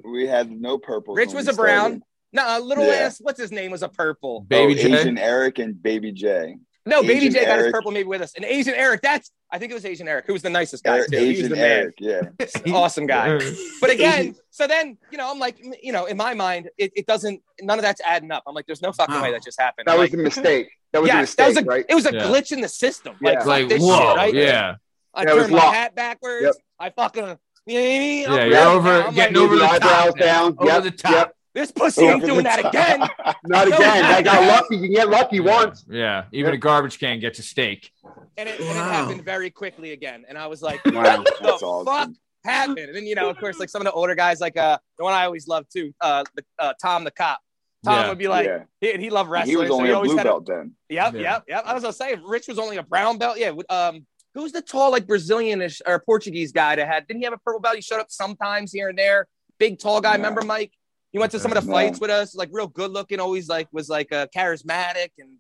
we 0.04 0.28
had 0.28 0.52
no 0.52 0.78
purple. 0.78 1.16
Rich 1.16 1.34
was 1.34 1.48
a 1.48 1.54
brown. 1.54 2.04
No, 2.34 2.44
a 2.58 2.60
little 2.60 2.86
Yeah. 2.86 2.94
ass. 2.94 3.20
What's 3.22 3.40
his 3.40 3.52
name 3.52 3.72
was 3.72 3.82
a 3.84 3.90
purple. 3.90 4.42
Baby 4.42 4.74
oh, 4.80 4.84
J. 4.84 5.00
Asian 5.00 5.18
Eric 5.18 5.60
and 5.60 5.82
Baby 5.82 6.12
J. 6.12 6.58
No, 6.86 7.02
Baby 7.04 7.14
Asian 7.28 7.32
J 7.34 7.46
got 7.46 7.60
his 7.60 7.72
purple 7.72 7.92
maybe 7.92 8.08
with 8.08 8.22
us. 8.22 8.34
And 8.36 8.44
Asian 8.44 8.74
Eric. 8.74 9.02
That's 9.02 9.32
I 9.52 9.60
think 9.60 9.72
it 9.72 9.76
was 9.76 9.86
Asian 9.86 10.08
Eric 10.08 10.26
who 10.26 10.34
was 10.34 10.42
the 10.42 10.50
nicest 10.50 10.84
guy 10.84 10.98
Eric- 10.98 11.12
too. 11.12 11.18
He 11.20 11.28
was 11.30 11.38
Asian 11.40 11.52
the. 11.52 11.60
Eric, 11.60 11.96
yeah. 12.00 12.22
awesome 12.74 13.06
guy. 13.06 13.40
But 13.80 13.92
again, 13.92 14.36
so 14.50 14.66
then 14.66 14.98
you 15.12 15.18
know, 15.18 15.30
I'm 15.32 15.38
like, 15.40 15.58
you 15.84 15.92
know, 15.92 16.06
in 16.06 16.18
my 16.18 16.34
mind, 16.34 16.70
it, 16.78 16.92
it 16.96 17.06
doesn't. 17.06 17.42
None 17.62 17.78
of 17.78 17.84
that's 17.84 18.02
adding 18.02 18.32
up. 18.32 18.44
I'm 18.48 18.56
like, 18.56 18.66
there's 18.66 18.82
no 18.82 18.92
fucking 18.92 19.14
Wow. 19.14 19.22
way 19.24 19.32
that 19.32 19.44
just 19.44 19.60
happened. 19.60 19.88
That 19.88 19.94
I'm 19.94 20.00
was 20.00 20.10
like, 20.12 20.20
a 20.20 20.24
mistake. 20.24 20.70
That 20.94 21.02
was 21.04 21.12
a 21.12 21.16
mistake, 21.18 21.38
that 21.38 21.48
was 21.48 21.58
a 21.58 21.64
right? 21.64 21.86
it 21.88 21.96
was 21.96 22.06
a 22.08 22.14
Yeah. 22.14 22.24
glitch 22.24 22.52
in 22.52 22.62
the 22.62 22.68
system. 22.68 23.16
Like, 23.22 23.34
Yeah. 23.34 23.40
fuck 23.40 23.48
like 23.48 23.70
this 23.70 23.82
whoa, 23.82 23.98
shit, 23.98 24.18
right? 24.18 24.34
yeah, 24.34 24.76
I 25.14 25.24
Yeah, 25.24 25.34
turned 25.36 25.52
my 25.52 25.58
locked. 25.60 25.76
hat 25.76 25.96
backwards. 25.96 26.44
Yep. 26.46 26.56
I 26.80 26.90
fucking, 26.90 27.22
you 27.24 27.28
know 27.28 27.36
what 27.36 27.38
I 27.68 27.76
mean? 28.00 28.28
I'm 28.28 28.34
Yeah, 28.38 28.44
you're 28.46 28.58
over- 28.70 29.04
I'm 29.04 29.14
getting 29.14 29.36
like, 29.36 29.44
over 29.44 29.56
the 29.56 29.60
the 29.62 29.66
eyebrows 29.70 30.06
top 30.08 30.18
down. 30.18 30.56
over 30.58 30.66
Yep, 30.66 30.84
the 30.84 30.92
top. 30.92 31.34
Yep. 31.54 31.64
This 31.64 31.72
pussy 31.72 32.06
ain't 32.06 32.26
doing 32.26 32.44
that 32.44 32.60
again. 32.66 33.00
Not 33.46 33.68
No, 33.70 33.76
again. 33.78 34.06
I 34.06 34.22
got 34.22 34.42
yeah. 34.44 34.48
lucky. 34.48 34.78
You 34.78 34.90
get 34.90 35.10
lucky 35.10 35.40
once. 35.40 35.86
Yeah, 35.90 36.26
even 36.32 36.54
a 36.54 36.58
garbage 36.58 37.00
can 37.00 37.20
gets 37.20 37.40
a 37.40 37.44
steak. 37.44 37.92
And 38.38 38.48
it, 38.50 38.60
and 38.60 38.70
it 38.70 38.76
happened 38.76 39.24
very 39.26 39.50
quickly 39.50 39.92
again. 39.92 40.26
And 40.28 40.38
I 40.38 40.48
was 40.48 40.62
like, 40.62 40.84
Wow. 40.86 41.18
what 41.18 41.26
the 41.26 41.34
That's 41.42 41.62
fuck 41.86 42.10
happened? 42.44 42.80
And 42.80 42.96
then, 42.96 43.06
you 43.06 43.16
know, 43.16 43.30
of 43.30 43.38
course, 43.38 43.60
like 43.60 43.70
some 43.70 43.82
of 43.82 43.86
the 43.86 43.92
older 43.92 44.16
guys, 44.16 44.40
like 44.40 44.58
uh, 44.58 44.78
the 44.98 45.04
one 45.04 45.14
I 45.14 45.26
always 45.26 45.48
loved 45.48 45.72
too, 45.72 45.94
uh, 46.02 46.24
the, 46.36 46.44
uh 46.60 46.74
Tom 46.82 47.04
the 47.04 47.12
cop. 47.12 47.40
Tom 47.84 47.94
Yeah. 48.04 48.10
would 48.10 48.18
be 48.18 48.28
like, 48.28 48.46
yeah. 48.48 48.64
he, 48.80 48.94
he 48.98 49.10
loved 49.10 49.30
wrestling. 49.30 49.52
he 49.52 49.58
was 49.58 49.68
so 49.70 49.74
only 49.76 49.88
he 49.88 49.92
a 49.92 49.96
always 49.96 50.10
blue 50.12 50.18
had 50.18 50.26
a- 50.28 50.30
belt 50.30 50.46
then. 50.48 50.74
Yep, 50.90 51.14
Yeah. 51.16 51.20
yep, 51.22 51.44
yep. 51.48 51.64
I 51.66 51.74
was 51.74 51.82
gonna 51.84 51.94
say 51.94 52.16
Rich 52.26 52.48
was 52.48 52.58
only 52.60 52.78
a 52.78 52.84
brown 52.84 53.18
belt. 53.18 53.38
Yeah. 53.38 53.52
Um, 53.70 54.06
who's 54.34 54.52
the 54.54 54.62
tall 54.62 54.92
like 54.92 55.06
Brazilianish 55.08 55.82
or 55.86 56.00
Portuguese 56.00 56.52
guy 56.52 56.76
that 56.78 56.88
had? 56.88 57.08
Didn't 57.08 57.20
he 57.22 57.26
have 57.26 57.34
a 57.34 57.38
purple 57.40 57.60
belt? 57.60 57.76
He 57.76 57.82
showed 57.82 58.00
up 58.00 58.10
sometimes 58.10 58.72
here 58.72 58.88
and 58.90 58.98
there. 58.98 59.28
Big 59.60 59.78
tall 59.80 60.00
guy. 60.00 60.12
No. 60.12 60.18
Remember 60.18 60.42
Mike? 60.44 60.72
He 61.12 61.20
went 61.20 61.32
to 61.34 61.40
some 61.40 61.52
of 61.52 61.64
the 61.64 61.70
fights 61.72 62.00
with 62.00 62.10
us. 62.10 62.36
Like 62.36 62.50
real 62.52 62.68
good 62.68 62.92
looking. 62.92 63.20
Always 63.20 63.50
like 63.50 63.68
was 63.72 63.90
like 63.90 64.12
uh, 64.12 64.28
charismatic 64.36 65.10
and 65.20 65.38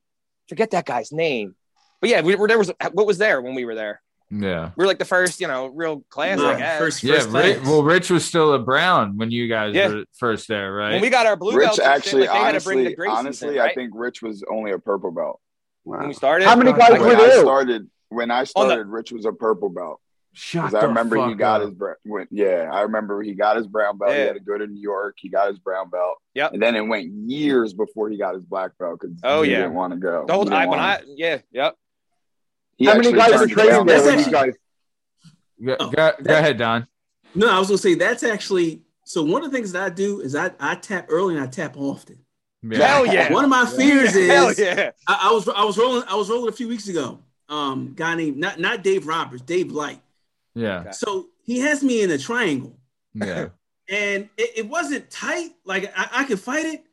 forget 0.50 0.72
that 0.72 0.86
guy's 0.86 1.12
name. 1.12 1.56
But 2.02 2.10
yeah, 2.10 2.22
we 2.22 2.36
were 2.36 2.48
there. 2.48 2.58
Was 2.58 2.72
what 2.94 3.08
was 3.08 3.18
there 3.18 3.42
when 3.42 3.56
we 3.56 3.64
were 3.66 3.76
there? 3.76 4.02
Yeah, 4.34 4.72
We 4.78 4.84
were 4.84 4.88
like 4.88 4.98
the 4.98 5.04
first, 5.04 5.42
you 5.42 5.48
know, 5.48 5.68
real 5.68 6.06
class. 6.10 6.38
Nah, 6.38 6.52
I 6.52 6.58
guess. 6.58 6.80
first, 6.80 7.04
yeah. 7.04 7.16
first 7.16 7.28
Ri- 7.34 7.54
class. 7.56 7.66
well, 7.68 7.84
Rich 7.84 8.10
was 8.12 8.24
still 8.24 8.54
a 8.54 8.60
brown 8.60 9.18
when 9.18 9.30
you 9.30 9.50
guys 9.50 9.76
Yeah. 9.76 9.90
were 9.90 10.06
first 10.18 10.48
there, 10.48 10.72
right? 10.74 10.94
when 10.94 11.02
we 11.02 11.10
got 11.10 11.26
our 11.26 11.36
blue 11.36 11.54
Rich 11.54 11.66
belts, 11.68 11.80
and 11.80 11.86
shit, 11.86 11.96
actually, 11.98 12.22
like, 12.28 12.32
they 12.32 12.38
had 12.38 12.52
to 12.60 12.62
bring 12.64 12.78
the 12.86 12.96
honestly, 12.96 13.08
honestly, 13.10 13.48
in, 13.50 13.56
right? 13.58 13.72
I 13.72 13.74
think 13.74 13.92
Rich 13.94 14.22
was 14.22 14.42
only 14.50 14.72
a 14.72 14.80
purple 14.80 15.12
belt. 15.12 15.42
when 15.84 16.08
we 16.08 16.14
started. 16.14 16.46
How 16.48 16.56
many 16.56 16.72
guys 16.72 16.92
Like, 16.92 17.02
were 17.02 17.08
when 17.08 17.16
I 17.18 17.28
there? 17.28 17.42
started, 17.42 17.90
when 18.08 18.32
I 18.32 18.46
started, 18.46 18.88
Rich 18.88 19.12
was 19.12 19.26
a 19.26 19.34
purple 19.34 19.68
belt. 19.68 20.00
Shut 20.34 20.64
Because 20.68 20.76
I 20.76 20.82
the 20.82 20.88
remember 20.88 21.28
he 21.28 21.36
got 21.36 21.62
up. 21.62 21.68
his 21.68 21.76
bra- 21.76 21.94
when, 22.04 22.26
yeah, 22.32 22.70
I 22.72 22.82
remember 22.84 23.22
he 23.22 23.34
got 23.34 23.58
his 23.58 23.68
brown 23.68 23.98
belt. 23.98 24.12
Yeah. 24.12 24.18
He 24.18 24.24
had 24.28 24.34
to 24.36 24.40
go 24.40 24.58
to 24.58 24.66
New 24.66 24.80
York. 24.80 25.18
He 25.20 25.28
got 25.28 25.50
his 25.50 25.60
brown 25.60 25.90
belt. 25.90 26.20
Yep. 26.36 26.54
And 26.54 26.62
then 26.62 26.76
it 26.76 26.82
went 26.88 27.08
years 27.12 27.74
before 27.74 28.10
he 28.10 28.18
got 28.18 28.36
his 28.36 28.46
black 28.46 28.72
belt 28.80 29.00
because 29.02 29.18
Oh, 29.24 29.42
he 29.42 29.52
yeah. 29.52 29.58
didn't 29.58 29.74
want 29.74 29.92
to 29.94 30.00
go. 30.00 30.24
The 30.28 30.34
whole 30.34 30.44
He 30.44 30.50
didn't 30.50 30.60
time 30.60 30.70
when 30.70 30.80
wanna- 30.80 30.92
I, 30.94 31.02
yeah, 31.16 31.38
yep. 31.52 31.76
he 32.78 32.86
How 32.86 32.96
many 32.96 33.12
guys 33.12 33.32
are 33.34 33.40
turned 33.40 33.52
it 33.52 33.54
training 33.56 33.72
down. 33.74 33.86
That's 33.88 34.08
actually- 34.08 34.32
guys? 34.32 34.54
Go, 35.64 35.76
Oh, 35.80 35.86
go, 35.90 35.92
go 35.92 36.14
that- 36.24 36.40
ahead, 36.40 36.58
Don. 36.58 36.88
No, 37.36 37.50
I 37.50 37.60
was 37.60 37.68
gonna 37.68 37.78
say 37.78 37.96
that's 37.96 38.24
actually 38.24 38.82
so. 39.06 39.24
One 39.24 39.44
of 39.44 39.52
the 39.52 39.56
things 39.58 39.72
that 39.74 39.84
I 39.84 39.90
do 39.90 40.22
is 40.22 40.36
I, 40.36 40.52
I 40.60 40.76
tap 40.76 41.06
early 41.10 41.36
and 41.36 41.44
I 41.44 41.48
tap 41.48 41.76
often. 41.78 42.20
Hell 42.72 43.06
yeah. 43.06 43.32
One 43.34 43.44
of 43.44 43.50
my 43.50 43.66
fears 43.66 44.16
is 44.16 44.30
Hell 44.30 44.54
yeah. 44.54 44.92
I, 45.08 45.30
I 45.30 45.32
was 45.34 45.48
I 45.48 45.64
was 45.64 45.78
rolling 45.78 46.04
I 46.08 46.16
was 46.16 46.30
rolling 46.30 46.50
a 46.50 46.52
few 46.56 46.68
weeks 46.68 46.88
ago. 46.88 47.20
Um, 47.50 47.94
guy 47.96 48.16
named 48.16 48.38
not 48.38 48.60
not 48.60 48.84
Dave 48.84 49.08
Roberts, 49.08 49.42
Dave 49.44 49.72
Light. 49.72 50.02
Yeah, 50.56 50.92
So 50.92 51.28
he 51.44 51.60
has 51.60 51.84
me 51.84 52.02
in 52.02 52.12
a 52.12 52.18
triangle, 52.18 52.78
yeah, 53.14 53.50
and 53.90 54.30
it, 54.38 54.52
it 54.58 54.68
wasn't 54.68 55.10
tight. 55.10 55.52
Like 55.66 55.92
I, 55.96 56.10
I 56.22 56.24
could 56.26 56.40
fight 56.40 56.66
it, 56.66 56.84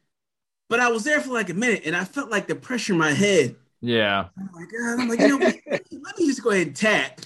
but 0.68 0.80
I 0.80 0.88
was 0.88 1.04
there 1.04 1.20
for 1.20 1.32
like 1.32 1.50
a 1.50 1.54
minute, 1.54 1.82
and 1.84 1.96
I 1.96 2.04
felt 2.04 2.30
like 2.30 2.46
the 2.46 2.54
pressure 2.54 2.92
in 2.92 2.98
my 2.98 3.12
head. 3.12 3.56
yeah, 3.80 4.28
Oh 4.38 4.48
my 4.52 4.62
god! 4.64 5.00
I'm 5.00 5.08
like, 5.08 5.20
you 5.20 5.28
know, 5.28 5.38
what? 5.38 5.56
let 5.70 6.18
me 6.18 6.26
just 6.26 6.42
go 6.42 6.50
ahead 6.50 6.68
and 6.68 6.76
tap 6.76 7.20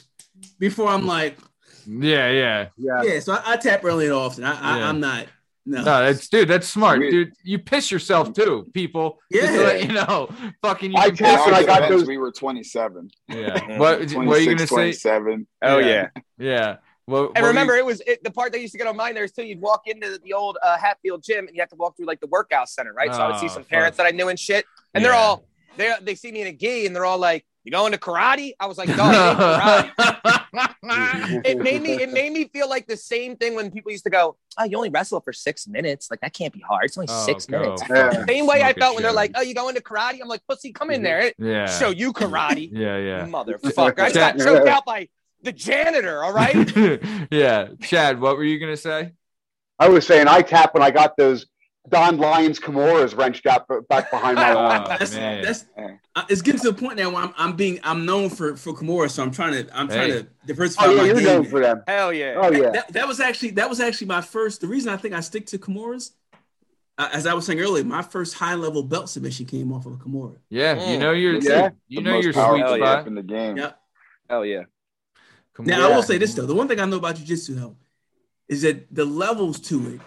before 0.58 0.88
I'm 0.88 1.06
like, 1.06 1.36
yeah, 1.86 2.30
yeah. 2.30 2.68
Yeah. 2.76 3.02
yeah. 3.02 3.20
So 3.20 3.34
I, 3.34 3.52
I 3.52 3.56
tap 3.56 3.84
early 3.84 4.06
and 4.06 4.14
often. 4.14 4.44
I, 4.44 4.52
I 4.52 4.78
Yeah. 4.78 4.88
I'm 4.88 5.00
not. 5.00 5.26
No. 5.64 5.78
No, 5.78 5.84
that's 6.04 6.28
dude. 6.28 6.48
That's 6.48 6.66
smart, 6.68 6.98
We- 6.98 7.10
dude. 7.10 7.32
You 7.44 7.58
piss 7.58 7.90
yourself 7.90 8.32
too, 8.32 8.66
people. 8.74 9.18
Just 9.32 9.46
to 9.52 9.52
Yeah. 9.54 9.60
let 9.64 9.82
you 9.86 9.92
know, 9.92 10.28
fucking. 10.60 10.92
You 10.92 10.98
I 10.98 11.06
can 11.10 11.16
tapped 11.16 11.20
In 11.20 11.36
piss 11.36 11.46
when 11.46 11.54
I 11.54 11.62
got 11.66 11.80
defense, 11.82 12.00
those- 12.00 12.08
we 12.08 12.18
were 12.18 12.32
27. 12.32 13.10
Yeah. 13.28 13.76
What, 13.78 14.12
what 14.12 14.36
are 14.36 14.40
you 14.40 14.46
gonna 14.56 14.66
say? 14.66 14.66
27. 14.66 15.46
Oh 15.62 15.78
Yeah. 15.78 15.86
yeah. 15.86 16.08
Yeah. 16.38 16.76
Well, 17.06 17.32
And 17.34 17.44
remember, 17.46 17.74
it 17.74 17.84
was 17.84 18.00
it, 18.06 18.22
the 18.22 18.30
part 18.30 18.52
that 18.52 18.60
used 18.60 18.72
to 18.72 18.78
get 18.78 18.86
on 18.86 18.96
my 18.96 19.10
nerves 19.10 19.32
too. 19.32 19.44
You'd 19.44 19.60
walk 19.60 19.82
into 19.86 20.18
the 20.22 20.32
old 20.34 20.56
uh, 20.62 20.78
Hatfield 20.78 21.22
gym, 21.22 21.46
and 21.46 21.54
you 21.56 21.60
have 21.60 21.68
to 21.70 21.76
walk 21.76 21.96
through 21.96 22.06
like 22.06 22.20
the 22.20 22.28
workout 22.28 22.68
center, 22.68 22.92
right? 22.92 23.12
so 23.12 23.20
I 23.20 23.26
would 23.28 23.38
see 23.40 23.46
Oh, 23.46 23.48
some 23.48 23.62
fuck. 23.64 23.70
parents 23.70 23.96
that 23.98 24.06
I 24.06 24.10
knew 24.10 24.28
and 24.28 24.38
shit, 24.38 24.64
and 24.94 25.04
they're 25.04 25.12
all 25.12 25.44
they 25.76 25.92
they 26.02 26.14
see 26.14 26.30
me 26.32 26.42
in 26.42 26.46
a 26.48 26.52
gi, 26.52 26.86
and 26.86 26.94
they're 26.94 27.04
all 27.04 27.18
like, 27.18 27.44
"You 27.64 27.72
going 27.72 27.92
to 27.92 27.98
karate?" 27.98 28.52
I 28.58 28.66
was 28.66 28.78
like, 28.78 28.88
"Dog, 28.96 29.14
it 29.14 29.18
ain't 29.18 29.38
karate." 29.38 30.46
it 31.44 31.58
made 31.58 31.82
me 31.82 32.02
it 32.02 32.10
made 32.10 32.32
me 32.32 32.44
feel 32.44 32.68
like 32.68 32.86
the 32.86 32.96
same 32.96 33.36
thing 33.36 33.54
when 33.54 33.70
people 33.70 33.90
used 33.90 34.04
to 34.04 34.10
go, 34.10 34.36
"Oh, 34.58 34.64
you 34.64 34.76
only 34.76 34.90
wrestle 34.90 35.20
for 35.20 35.32
six 35.32 35.66
minutes? 35.66 36.10
Like 36.10 36.20
that 36.20 36.34
can't 36.34 36.52
be 36.52 36.60
hard. 36.60 36.84
It's 36.86 36.98
only 36.98 37.08
Oh, 37.10 37.26
six 37.26 37.46
go 37.46 37.60
minutes." 37.60 37.82
Yeah. 37.88 38.24
Same 38.26 38.46
way 38.46 38.62
I 38.62 38.72
smoke 38.72 38.76
a 38.76 38.80
felt 38.80 38.94
when 38.96 39.02
they're 39.02 39.12
like, 39.12 39.32
"Oh, 39.34 39.42
you 39.42 39.54
going 39.54 39.74
to 39.74 39.80
karate?" 39.82 40.18
I'm 40.20 40.28
like, 40.28 40.42
"Pussy, 40.48 40.72
come 40.72 40.90
in 40.90 41.02
there, 41.02 41.32
Yeah. 41.38 41.66
show 41.66 41.90
you 41.90 42.12
karate, 42.12 42.70
Yeah, 42.72 42.98
yeah. 42.98 43.26
motherfucker." 43.26 43.98
I 44.00 44.10
just 44.10 44.14
got 44.14 44.38
choked 44.38 44.68
out 44.68 44.84
by 44.84 45.08
the 45.42 45.52
janitor. 45.52 46.22
All 46.22 46.32
right. 46.32 46.76
yeah. 47.30 47.68
Chad, 47.80 48.20
what 48.20 48.36
were 48.36 48.44
you 48.44 48.58
gonna 48.58 48.76
say? 48.76 49.12
I 49.78 49.88
was 49.88 50.06
saying 50.06 50.28
I 50.28 50.42
tap 50.42 50.74
when 50.74 50.82
I 50.82 50.90
got 50.90 51.16
those 51.16 51.46
Don 51.88 52.16
Lyons 52.16 52.60
Kimuras 52.60 53.16
wrenched 53.16 53.44
out 53.46 53.66
back 53.88 54.10
behind 54.10 54.36
my 54.36 54.52
arm. 54.54 54.82
Oh, 54.84 54.96
that's 54.98 55.14
that's 55.16 55.64
uh, 56.14 56.24
it's 56.28 56.40
getting 56.40 56.60
to 56.60 56.70
the 56.70 56.74
point 56.80 56.96
now 56.96 57.10
where 57.10 57.22
I'm, 57.24 57.34
I'm 57.36 57.56
being 57.56 57.80
I'm 57.82 58.06
known 58.06 58.30
for 58.30 58.56
for 58.56 58.72
Kimura, 58.72 59.10
so 59.10 59.22
I'm 59.22 59.32
trying 59.32 59.52
to 59.66 59.76
I'm 59.78 59.88
trying 59.88 60.10
to 60.12 60.28
diversify 60.46 60.86
Oh 60.86 60.90
yeah, 60.92 60.96
my 61.00 61.06
you're 61.06 61.14
game. 61.16 61.24
known 61.24 61.44
for 61.44 61.60
them. 61.60 61.82
Hell 61.88 62.12
yeah. 62.12 62.34
Oh 62.36 62.52
yeah. 62.52 62.70
That, 62.70 62.92
that 62.92 63.08
was 63.08 63.18
actually 63.18 63.50
that 63.52 63.68
was 63.68 63.80
actually 63.80 64.06
my 64.06 64.20
first. 64.20 64.60
The 64.60 64.68
reason 64.68 64.92
I 64.92 64.96
think 64.96 65.12
I 65.12 65.20
stick 65.20 65.46
to 65.46 65.58
Kimuras, 65.58 66.12
uh, 66.98 67.08
as 67.12 67.26
I 67.26 67.34
was 67.34 67.46
saying 67.46 67.60
earlier, 67.60 67.82
my 67.84 68.02
first 68.02 68.34
high 68.34 68.54
level 68.54 68.84
belt 68.84 69.08
submission 69.08 69.46
came 69.46 69.72
off 69.72 69.84
of 69.84 69.94
a 69.94 69.96
Kimura. 69.96 70.36
Yeah, 70.50 70.74
you 70.74 70.98
Mm. 70.98 71.00
know 71.00 71.12
your 71.12 71.34
Yeah. 71.40 71.70
you 71.88 71.98
The 71.98 72.04
know 72.04 72.12
most 72.12 72.24
your 72.24 72.32
powerful 72.32 72.58
sweet 72.58 72.64
Hell 72.66 72.78
yeah. 72.78 72.92
spot. 72.92 73.06
in 73.08 73.14
the 73.16 73.22
game. 73.24 73.56
Yeah. 73.56 73.72
Hell 74.30 74.46
yeah. 74.46 74.62
Come 75.54 75.66
Now 75.66 75.86
on. 75.86 75.92
I 75.92 75.96
will 75.96 76.02
say 76.04 76.16
this 76.18 76.32
though: 76.34 76.46
the 76.46 76.54
one 76.54 76.68
thing 76.68 76.78
I 76.78 76.84
know 76.84 76.98
about 76.98 77.16
jujitsu 77.16 77.56
though 77.56 77.76
is 78.48 78.62
that 78.62 78.94
the 78.94 79.04
levels 79.04 79.58
to 79.60 79.94
it 79.94 80.00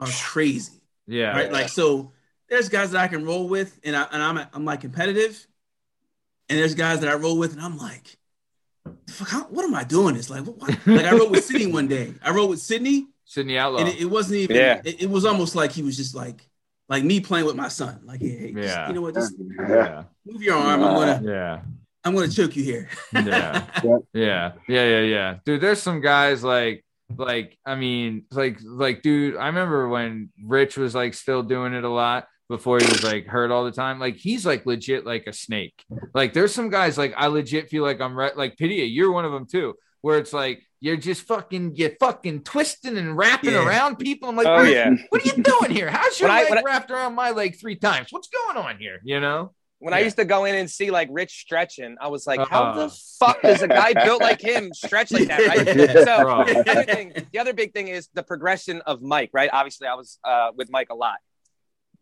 are 0.00 0.08
crazy, 0.22 0.81
Yeah. 1.06 1.32
right? 1.36 1.52
Like 1.52 1.68
so, 1.68 2.12
there's 2.48 2.68
guys 2.68 2.90
that 2.92 3.00
I 3.00 3.08
can 3.08 3.24
roll 3.24 3.48
with, 3.48 3.78
and 3.84 3.96
I 3.96 4.06
and 4.12 4.22
I'm 4.22 4.46
I'm 4.52 4.64
like 4.64 4.80
competitive, 4.80 5.46
and 6.48 6.58
there's 6.58 6.74
guys 6.74 7.00
that 7.00 7.08
I 7.08 7.14
roll 7.14 7.38
with, 7.38 7.52
and 7.52 7.60
I'm 7.60 7.76
like, 7.78 8.16
fuck, 9.08 9.28
how, 9.28 9.44
what 9.44 9.64
am 9.64 9.74
I 9.74 9.84
doing? 9.84 10.14
This 10.14 10.30
like, 10.30 10.44
what, 10.44 10.58
what? 10.58 10.86
like 10.86 11.06
I 11.06 11.12
rode 11.12 11.30
with 11.30 11.44
Sydney 11.44 11.66
one 11.66 11.88
day. 11.88 12.14
I 12.22 12.30
rode 12.30 12.50
with 12.50 12.60
Sydney, 12.60 13.06
Sydney 13.24 13.58
Outlaw. 13.58 13.80
and 13.80 13.88
it, 13.88 14.00
it 14.02 14.06
wasn't 14.06 14.38
even. 14.40 14.56
Yeah. 14.56 14.80
It, 14.84 15.02
it 15.02 15.10
was 15.10 15.24
almost 15.24 15.54
like 15.54 15.72
he 15.72 15.82
was 15.82 15.96
just 15.96 16.14
like, 16.14 16.46
like 16.88 17.04
me 17.04 17.20
playing 17.20 17.46
with 17.46 17.56
my 17.56 17.68
son. 17.68 18.00
Like, 18.04 18.20
hey, 18.20 18.36
hey, 18.36 18.52
just, 18.52 18.68
Yeah. 18.68 18.88
you 18.88 18.94
know 18.94 19.00
what? 19.02 19.14
Just 19.14 19.34
yeah, 19.38 20.04
move 20.26 20.42
your 20.42 20.56
arm. 20.56 20.82
I'm 20.82 20.94
gonna, 20.94 21.22
yeah. 21.24 21.60
I'm 22.04 22.14
gonna 22.14 22.28
choke 22.28 22.56
you 22.56 22.64
here. 22.64 22.88
Yeah. 23.12 23.64
Yeah, 24.12 24.52
yeah, 24.68 24.84
yeah, 24.86 25.00
yeah. 25.00 25.36
Dude, 25.44 25.60
there's 25.60 25.80
some 25.80 26.00
guys 26.00 26.44
like 26.44 26.84
like 27.16 27.58
I 27.66 27.74
mean, 27.74 28.24
like 28.30 28.58
like 28.64 29.02
dude, 29.02 29.36
I 29.36 29.46
remember 29.46 29.88
when 29.88 30.30
Rich 30.44 30.76
was 30.76 30.94
like 30.94 31.14
still 31.14 31.42
doing 31.42 31.74
it 31.74 31.84
a 31.84 31.88
lot 31.88 32.26
before 32.48 32.78
he 32.78 32.84
was 32.86 33.02
like 33.04 33.26
hurt 33.26 33.50
all 33.50 33.64
the 33.64 33.72
time. 33.72 33.98
Like 33.98 34.16
he's 34.16 34.44
like 34.44 34.66
legit 34.66 35.06
like 35.06 35.26
a 35.26 35.32
snake. 35.32 35.84
Like 36.14 36.32
there's 36.32 36.54
some 36.54 36.70
guys 36.70 36.98
like 36.98 37.14
I 37.16 37.28
legit 37.28 37.68
feel 37.70 37.82
like 37.82 38.00
I'm 38.00 38.14
right 38.14 38.36
like 38.36 38.56
Pidia, 38.56 38.86
you're 38.92 39.12
one 39.12 39.24
of 39.24 39.32
them 39.32 39.46
too, 39.46 39.74
where 40.00 40.18
it's 40.18 40.32
like 40.32 40.62
you're 40.80 40.96
just 40.96 41.22
fucking 41.22 41.76
you're 41.76 41.92
fucking 42.00 42.42
twisting 42.42 42.98
and 42.98 43.16
wrapping 43.16 43.52
Yeah. 43.52 43.66
around 43.66 43.96
people. 43.96 44.28
I'm 44.28 44.36
like, 44.36 44.46
Oh 44.48 44.56
what, 44.56 44.68
yeah. 44.70 44.90
what 45.10 45.22
are 45.24 45.36
you 45.36 45.42
doing 45.42 45.70
here? 45.70 45.88
How's 45.90 46.18
your 46.20 46.28
When 46.28 46.38
I- 46.38 46.42
leg 46.42 46.58
I- 46.58 46.62
wrapped 46.62 46.90
around 46.90 47.14
my 47.14 47.30
leg 47.30 47.56
three 47.58 47.76
times? 47.76 48.08
What's 48.10 48.28
going 48.28 48.56
on 48.56 48.78
here? 48.78 48.98
You 49.04 49.20
know? 49.20 49.52
When 49.82 49.92
I 49.94 49.98
used 50.00 50.16
to 50.16 50.24
go 50.24 50.44
in 50.44 50.54
and 50.54 50.70
see 50.70 50.90
like 50.90 51.08
Rich 51.10 51.40
stretching, 51.40 51.96
I 52.00 52.08
was 52.08 52.26
like, 52.26 52.38
how 52.48 52.62
Uh-uh. 52.64 52.74
the 52.86 52.96
fuck 53.18 53.42
does 53.42 53.62
a 53.62 53.68
guy 53.68 53.92
built 54.04 54.22
like 54.22 54.40
him 54.40 54.72
stretch 54.72 55.10
like 55.10 55.26
that, 55.28 55.40
right? 55.46 55.66
Yeah. 55.76 56.04
So 56.04 56.44
the 56.62 56.70
other 56.70 56.84
thing, 56.84 57.12
the 57.32 57.38
other 57.38 57.52
big 57.52 57.72
thing 57.72 57.88
is 57.88 58.08
the 58.14 58.22
progression 58.22 58.80
of 58.86 59.02
Mike, 59.02 59.30
right? 59.32 59.50
Obviously, 59.52 59.88
I 59.88 59.94
was 59.94 60.18
uh, 60.24 60.50
with 60.56 60.70
Mike 60.70 60.88
a 60.90 60.94
lot. 60.94 61.16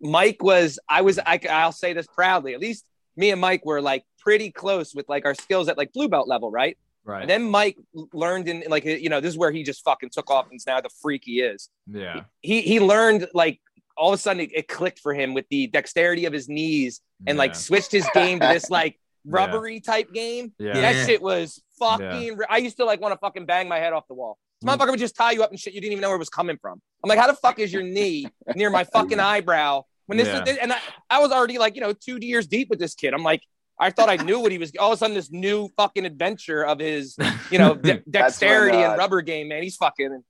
Mike 0.00 0.42
was, 0.42 0.78
I 0.88 1.02
was, 1.02 1.18
I, 1.18 1.40
I'll 1.50 1.72
say 1.72 1.92
this 1.92 2.06
proudly. 2.06 2.54
At 2.54 2.60
least 2.60 2.84
me 3.16 3.30
and 3.30 3.40
Mike 3.40 3.64
were 3.64 3.80
like 3.82 4.04
pretty 4.18 4.50
close 4.50 4.94
with 4.94 5.08
like 5.08 5.24
our 5.26 5.34
skills 5.34 5.68
at 5.68 5.76
like 5.76 5.92
blue 5.92 6.08
belt 6.08 6.28
level, 6.28 6.50
right? 6.50 6.76
Right. 7.04 7.22
And 7.22 7.30
then 7.30 7.50
Mike 7.50 7.76
learned 8.12 8.46
in 8.48 8.62
like 8.68 8.84
you 8.84 9.08
know 9.08 9.20
this 9.20 9.30
is 9.32 9.38
where 9.38 9.50
he 9.50 9.62
just 9.62 9.82
fucking 9.84 10.10
took 10.10 10.30
off 10.30 10.46
and 10.50 10.56
is 10.58 10.66
now 10.66 10.80
the 10.82 10.90
freak 11.02 11.22
he 11.24 11.40
is. 11.40 11.70
yeah. 11.90 12.24
He 12.42 12.60
he 12.60 12.78
learned 12.78 13.26
like 13.32 13.58
all 14.00 14.08
of 14.12 14.18
a 14.18 14.22
sudden 14.22 14.40
it, 14.40 14.50
it 14.54 14.66
clicked 14.68 14.98
for 14.98 15.12
him 15.12 15.34
with 15.34 15.44
the 15.50 15.66
dexterity 15.66 16.24
of 16.24 16.32
his 16.32 16.48
knees 16.48 17.02
and 17.26 17.36
like 17.36 17.54
switched 17.54 17.92
his 17.92 18.08
game 18.14 18.40
to 18.40 18.46
this 18.46 18.70
like 18.70 18.98
rubbery 19.26 19.78
type 19.80 20.12
game. 20.12 20.52
Yeah. 20.58 20.72
That 20.72 20.94
Yeah. 20.94 21.06
shit 21.06 21.22
was 21.22 21.62
fucking. 21.78 22.38
I 22.48 22.56
used 22.56 22.78
to 22.78 22.86
like 22.86 23.00
want 23.00 23.12
to 23.12 23.18
fucking 23.18 23.44
bang 23.44 23.68
my 23.68 23.78
head 23.78 23.92
off 23.92 24.08
the 24.08 24.14
wall. 24.14 24.38
This 24.60 24.68
mm. 24.68 24.74
motherfucker 24.76 24.90
would 24.90 24.98
just 24.98 25.14
tie 25.14 25.32
you 25.32 25.42
up 25.42 25.50
and 25.50 25.60
shit. 25.60 25.74
You 25.74 25.82
didn't 25.82 25.92
even 25.92 26.00
know 26.02 26.08
where 26.08 26.16
it 26.16 26.20
was 26.20 26.30
coming 26.30 26.56
from. 26.60 26.80
I'm 27.04 27.08
like, 27.08 27.18
how 27.18 27.26
the 27.26 27.34
fuck 27.34 27.58
is 27.58 27.72
your 27.72 27.82
knee 27.82 28.26
near 28.56 28.70
my 28.70 28.84
fucking 28.84 29.20
eyebrow? 29.32 29.82
When 30.06 30.16
this 30.16 30.28
Yeah. 30.28 30.44
is, 30.44 30.56
and 30.56 30.72
I, 30.72 30.78
I 31.10 31.18
was 31.20 31.30
already 31.30 31.58
like, 31.58 31.74
you 31.74 31.82
know, 31.82 31.92
two 31.92 32.18
years 32.20 32.46
deep 32.46 32.70
with 32.70 32.78
this 32.78 32.94
kid. 32.94 33.12
I'm 33.12 33.22
like, 33.22 33.42
I 33.78 33.90
thought 33.90 34.08
I 34.08 34.16
knew 34.16 34.40
what 34.40 34.50
he 34.52 34.58
was. 34.58 34.72
All 34.78 34.92
of 34.92 34.96
a 34.96 34.98
sudden, 34.98 35.14
this 35.14 35.30
new 35.30 35.68
fucking 35.76 36.04
adventure 36.04 36.64
of 36.64 36.78
his, 36.78 37.16
you 37.50 37.58
know, 37.58 37.74
de- 37.74 38.02
dexterity 38.10 38.78
and 38.78 38.98
rubber 38.98 39.20
game, 39.22 39.48
man. 39.48 39.62
He's 39.62 39.76
fucking 39.76 40.22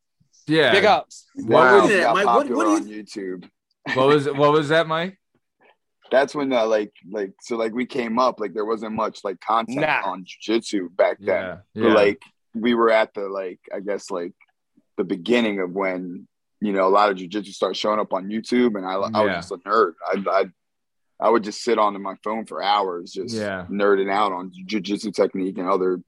yeah. 0.46 0.72
big 0.72 0.84
ups. 0.84 1.26
Wow. 1.36 1.82
was 1.82 1.90
it, 1.90 2.00
got 2.02 2.14
Mike? 2.14 2.26
What- 2.26 2.32
popular 2.42 2.56
what 2.56 2.82
do 2.82 2.84
on 2.84 2.88
YouTube. 2.88 3.48
What 3.94 4.06
was 4.08 4.26
what 4.26 4.52
was 4.52 4.68
that, 4.68 4.86
Mike? 4.86 5.18
That's 6.10 6.34
when 6.34 6.52
uh, 6.52 6.66
like 6.66 6.92
like 7.10 7.32
so 7.40 7.56
like 7.56 7.72
we 7.72 7.86
came 7.86 8.18
up 8.18 8.40
like 8.40 8.52
there 8.52 8.64
wasn't 8.64 8.94
much 8.94 9.20
like 9.24 9.40
content 9.40 9.80
Nah. 9.80 10.02
on 10.04 10.24
jiu-jitsu 10.26 10.90
back 10.90 11.18
then. 11.20 11.58
Yeah. 11.74 11.82
But 11.82 11.92
like 11.92 12.22
we 12.54 12.74
were 12.74 12.90
at 12.90 13.14
the 13.14 13.28
like 13.28 13.60
I 13.74 13.80
guess 13.80 14.10
like 14.10 14.32
the 14.96 15.04
beginning 15.04 15.60
of 15.60 15.70
when 15.70 16.26
you 16.60 16.72
know 16.72 16.86
a 16.86 16.90
lot 16.90 17.10
of 17.10 17.16
jujitsu 17.16 17.52
started 17.52 17.76
showing 17.76 18.00
up 18.00 18.12
on 18.12 18.26
YouTube, 18.28 18.76
and 18.76 18.84
I, 18.84 18.94
I 18.94 18.96
was 18.98 19.10
Yeah. 19.28 19.34
just 19.36 19.52
a 19.52 19.56
nerd. 19.58 19.92
I, 20.12 20.24
I 20.28 20.44
I 21.22 21.28
would 21.30 21.44
just 21.44 21.62
sit 21.62 21.78
on 21.78 22.00
my 22.02 22.16
phone 22.24 22.44
for 22.46 22.62
hours, 22.62 23.12
just 23.12 23.34
Yeah. 23.34 23.66
nerding 23.70 24.10
out 24.12 24.32
on 24.32 24.50
jujitsu 24.66 25.14
technique 25.14 25.58
and 25.58 25.68
other 25.68 26.00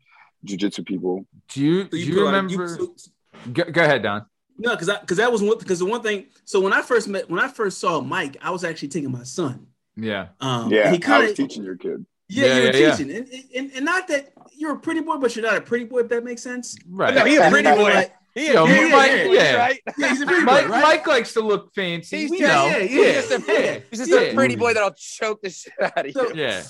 jujitsu 0.46 0.84
people. 0.84 1.26
do 1.48 1.62
you 1.62 1.82
So 1.84 1.88
do 1.90 1.96
you 1.98 2.04
you 2.06 2.14
put, 2.14 2.24
like, 2.24 2.34
remember? 2.34 2.52
you- 2.52 2.94
so- 2.98 3.10
go, 3.52 3.64
go 3.70 3.82
ahead, 3.84 4.02
Don. 4.02 4.26
No, 4.58 4.70
because 4.76 4.88
because 5.00 5.16
that 5.18 5.32
was 5.32 5.42
one 5.42 5.58
because 5.58 5.78
the 5.80 5.86
one 5.86 6.02
thing. 6.02 6.26
So 6.44 6.60
when 6.60 6.72
I 6.72 6.82
first 6.82 7.08
met, 7.08 7.28
when 7.30 7.40
I 7.40 7.48
first 7.48 7.78
saw 7.78 8.00
Mike, 8.00 8.36
I 8.42 8.50
was 8.50 8.64
actually 8.64 8.88
taking 8.88 9.10
my 9.10 9.24
son. 9.24 9.66
Yeah. 9.96 10.28
Um, 10.40 10.70
Yeah, 10.72 10.90
he 10.90 10.96
I 10.96 11.00
kind 11.00 11.22
was 11.22 11.30
of 11.32 11.36
teaching 11.36 11.64
your 11.64 11.76
kid. 11.76 12.04
yeah, 12.28 12.46
Yeah, 12.46 12.54
you 12.54 12.60
were 12.60 12.66
yeah, 12.66 12.78
yeah. 12.86 12.96
teaching, 12.96 13.16
and, 13.16 13.28
and 13.54 13.72
and 13.76 13.84
not 13.84 14.08
that 14.08 14.32
you're 14.56 14.72
a 14.74 14.78
pretty 14.78 15.00
boy, 15.00 15.16
but 15.18 15.34
you're 15.34 15.44
not 15.44 15.56
a 15.56 15.60
pretty 15.60 15.84
boy. 15.84 16.00
If 16.00 16.08
that 16.10 16.24
makes 16.24 16.42
sense. 16.42 16.76
Right. 16.88 17.14
No, 17.14 17.24
he 17.24 17.36
a 17.36 17.50
pretty 17.50 17.70
boy. 17.70 17.92
like, 17.94 18.12
He 18.34 18.52
Yo, 18.52 18.64
Yeah, 18.66 18.88
Mike, 18.88 19.10
yeah, 19.10 19.24
yeah. 19.32 19.56
right? 19.56 19.80
yeah, 19.98 20.08
he's 20.08 20.20
a 20.22 20.26
pretty 20.26 20.44
Mike, 20.44 20.64
boy, 20.66 20.70
right? 20.72 20.82
Mike 20.82 21.06
likes 21.06 21.32
to 21.34 21.40
look 21.40 21.74
fancy. 21.74 22.18
He's 22.20 22.30
we 22.30 22.38
just- 22.38 22.50
yeah, 22.50 22.76
yeah, 22.78 22.84
He's 22.86 23.28
just 23.28 23.48
a, 23.48 23.82
he's 23.90 23.98
just 24.00 24.12
a 24.12 24.34
pretty 24.34 24.56
boy 24.56 24.72
that'll 24.74 24.92
choke 24.96 25.42
the 25.42 25.50
shit 25.50 25.72
out 25.80 26.06
of 26.06 26.12
So- 26.12 26.28
you. 26.32 26.42
Yeah. 26.42 26.62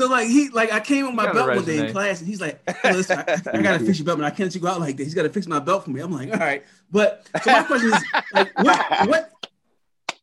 So 0.00 0.08
like 0.08 0.28
he 0.28 0.48
like 0.48 0.72
I 0.72 0.80
came 0.80 1.04
with 1.04 1.14
my 1.14 1.30
belt 1.30 1.54
one 1.54 1.62
day 1.62 1.86
in 1.86 1.92
class, 1.92 2.20
and 2.20 2.28
he's 2.28 2.40
like, 2.40 2.58
"Hey, 2.80 2.94
"Listen, 2.94 3.18
I, 3.18 3.34
I 3.52 3.60
gotta 3.60 3.84
fix 3.84 3.98
your 3.98 4.06
belt, 4.06 4.18
but 4.18 4.24
I 4.24 4.30
can't 4.30 4.46
let 4.46 4.54
you 4.54 4.60
go 4.62 4.68
out 4.68 4.80
like 4.80 4.96
that. 4.96 5.04
He's 5.04 5.12
got 5.12 5.24
to 5.24 5.28
fix 5.28 5.46
my 5.46 5.58
belt 5.58 5.84
for 5.84 5.90
me." 5.90 6.00
I'm 6.00 6.10
like, 6.10 6.32
"All 6.32 6.38
right," 6.38 6.64
but 6.90 7.28
so 7.42 7.52
my 7.52 7.62
question 7.64 7.92
is, 7.92 8.04
like, 8.32 8.58
what 8.58 9.08
what? 9.08 9.32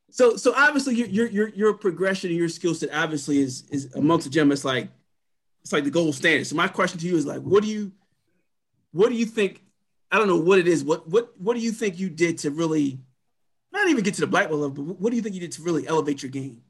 So 0.09 0.35
so 0.35 0.51
obviously 0.55 0.95
your 0.95 1.07
your 1.07 1.27
your 1.27 1.49
your 1.49 1.73
progression 1.75 2.31
and 2.31 2.39
your 2.39 2.49
skill 2.49 2.73
set 2.73 2.89
obviously 2.91 3.37
is 3.37 3.69
is 3.69 3.93
amongst 3.93 4.25
the 4.25 4.31
gym. 4.31 4.51
It's 4.51 4.65
like 4.65 4.89
it's 5.61 5.71
like 5.71 5.83
the 5.83 5.91
gold 5.91 6.15
standard. 6.15 6.47
So 6.47 6.55
my 6.55 6.67
question 6.67 6.99
to 6.99 7.05
you 7.05 7.15
is 7.15 7.27
like, 7.27 7.41
what 7.41 7.61
do 7.61 7.69
you 7.69 7.91
what 8.93 9.09
do 9.09 9.15
you 9.15 9.27
think? 9.27 9.61
I 10.11 10.17
don't 10.17 10.27
know 10.27 10.37
what 10.37 10.57
it 10.57 10.67
is. 10.67 10.83
What 10.83 11.07
what 11.07 11.39
what 11.39 11.53
do 11.53 11.59
you 11.59 11.71
think 11.71 11.99
you 11.99 12.09
did 12.09 12.39
to 12.39 12.49
really 12.49 12.97
not 13.71 13.87
even 13.89 14.03
get 14.03 14.15
to 14.15 14.21
the 14.21 14.27
black 14.27 14.49
belt 14.49 14.59
level? 14.59 14.85
But 14.85 14.99
what 14.99 15.11
do 15.11 15.17
you 15.17 15.21
think 15.21 15.35
you 15.35 15.41
did 15.41 15.51
to 15.51 15.61
really 15.61 15.87
elevate 15.87 16.23
your 16.23 16.31
game? 16.31 16.63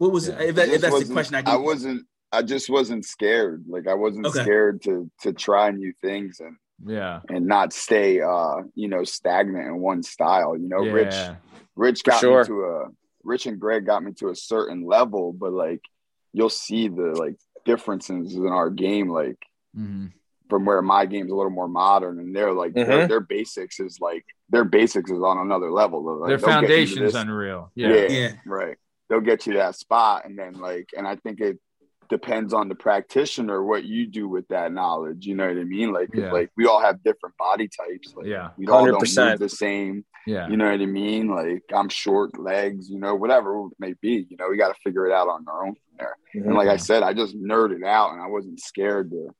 What 0.00 0.12
was 0.12 0.28
Yeah. 0.28 0.40
If, 0.40 0.54
that, 0.54 0.68
if 0.70 0.80
that's 0.80 1.06
the 1.06 1.12
question, 1.12 1.34
I, 1.36 1.42
I 1.52 1.56
wasn't. 1.56 2.06
I 2.32 2.40
just 2.40 2.70
wasn't 2.70 3.04
scared. 3.04 3.64
Like 3.68 3.86
I 3.86 3.92
wasn't 3.92 4.24
Okay. 4.26 4.42
scared 4.42 4.80
to 4.84 5.10
to 5.22 5.32
try 5.34 5.70
new 5.72 5.92
things 6.00 6.40
and 6.40 6.56
Yeah. 6.86 7.20
and 7.28 7.44
not 7.46 7.74
stay 7.74 8.22
uh 8.22 8.62
you 8.74 8.88
know 8.88 9.04
stagnant 9.04 9.66
in 9.66 9.76
one 9.78 10.02
style. 10.02 10.56
You 10.56 10.68
know, 10.70 10.82
yeah. 10.82 10.92
Rich 10.92 11.14
Rich 11.76 12.04
got 12.04 12.20
sure. 12.20 12.40
me 12.40 12.46
to 12.46 12.64
a 12.64 12.84
Rich 13.24 13.44
and 13.44 13.60
Greg 13.60 13.84
got 13.84 14.02
me 14.02 14.12
to 14.20 14.30
a 14.30 14.34
certain 14.34 14.86
level, 14.86 15.34
but 15.34 15.52
like 15.52 15.82
you'll 16.32 16.48
see 16.48 16.88
the 16.88 17.14
like 17.18 17.36
differences 17.66 18.34
in 18.34 18.46
our 18.46 18.70
game, 18.70 19.08
like 19.10 19.36
Mhm. 19.76 20.12
from 20.48 20.64
where 20.64 20.80
my 20.80 21.04
game's 21.04 21.30
a 21.30 21.34
little 21.34 21.50
more 21.50 21.68
modern 21.68 22.18
and 22.20 22.34
they're 22.34 22.54
like 22.54 22.72
their, 22.72 22.86
Mhm. 22.86 23.08
their 23.08 23.20
basics 23.20 23.80
is 23.80 23.98
like 24.00 24.24
their 24.48 24.64
basics 24.64 25.10
is 25.10 25.20
on 25.22 25.36
another 25.36 25.70
level. 25.70 26.02
Like, 26.20 26.28
Their 26.28 26.38
they'll 26.38 26.60
get 26.62 26.70
you 26.70 26.86
to 26.86 27.10
foundation's 27.10 27.14
unreal. 27.16 27.70
Yeah. 27.74 27.88
Yeah. 27.94 28.08
yeah. 28.08 28.32
right. 28.46 28.78
They'll 29.10 29.20
get 29.20 29.46
you 29.46 29.54
that 29.54 29.74
spot 29.74 30.24
and 30.24 30.38
then 30.38 30.54
like 30.54 30.88
and 30.96 31.06
I 31.06 31.16
think 31.16 31.40
it 31.40 31.58
depends 32.08 32.52
on 32.54 32.68
the 32.68 32.74
practitioner 32.74 33.62
what 33.64 33.84
you 33.84 34.06
do 34.06 34.26
with 34.28 34.46
that 34.48 34.72
knowledge. 34.72 35.26
You 35.26 35.34
know 35.36 35.46
what 35.46 35.56
I 35.58 35.64
mean? 35.64 35.92
Like 35.92 36.10
'cause, 36.10 36.22
Yeah. 36.22 36.32
like 36.32 36.50
we 36.56 36.66
all 36.66 36.80
have 36.80 37.02
different 37.04 37.36
body 37.36 37.68
types. 37.68 38.14
Like 38.16 38.26
Yeah. 38.26 38.50
we 38.56 38.66
all 38.66 38.84
don't 38.86 38.94
100%. 39.00 39.30
move 39.32 39.38
the 39.40 39.48
same. 39.48 40.04
Yeah. 40.26 40.48
You 40.48 40.56
know 40.56 40.70
what 40.70 40.80
I 40.80 40.86
mean? 40.86 41.28
Like 41.28 41.62
I'm 41.72 41.88
short 41.88 42.38
legs, 42.38 42.90
you 42.90 42.98
know, 42.98 43.14
whatever 43.14 43.60
it 43.66 43.72
may 43.78 43.94
be. 44.00 44.26
You 44.28 44.36
know, 44.38 44.48
we 44.48 44.56
got 44.56 44.74
to 44.74 44.80
figure 44.82 45.06
it 45.06 45.12
out 45.12 45.28
on 45.28 45.44
our 45.48 45.66
own 45.66 45.74
from 45.74 45.82
there. 45.98 46.16
And 46.34 46.44
mm-hmm. 46.46 46.56
like 46.56 46.68
I 46.68 46.76
said, 46.76 47.02
I 47.02 47.12
just 47.14 47.36
nerded 47.36 47.84
out, 47.86 48.12
and 48.12 48.20
I 48.22 48.26
wasn't 48.26 48.60
scared 48.60 49.10
to. 49.10 49.30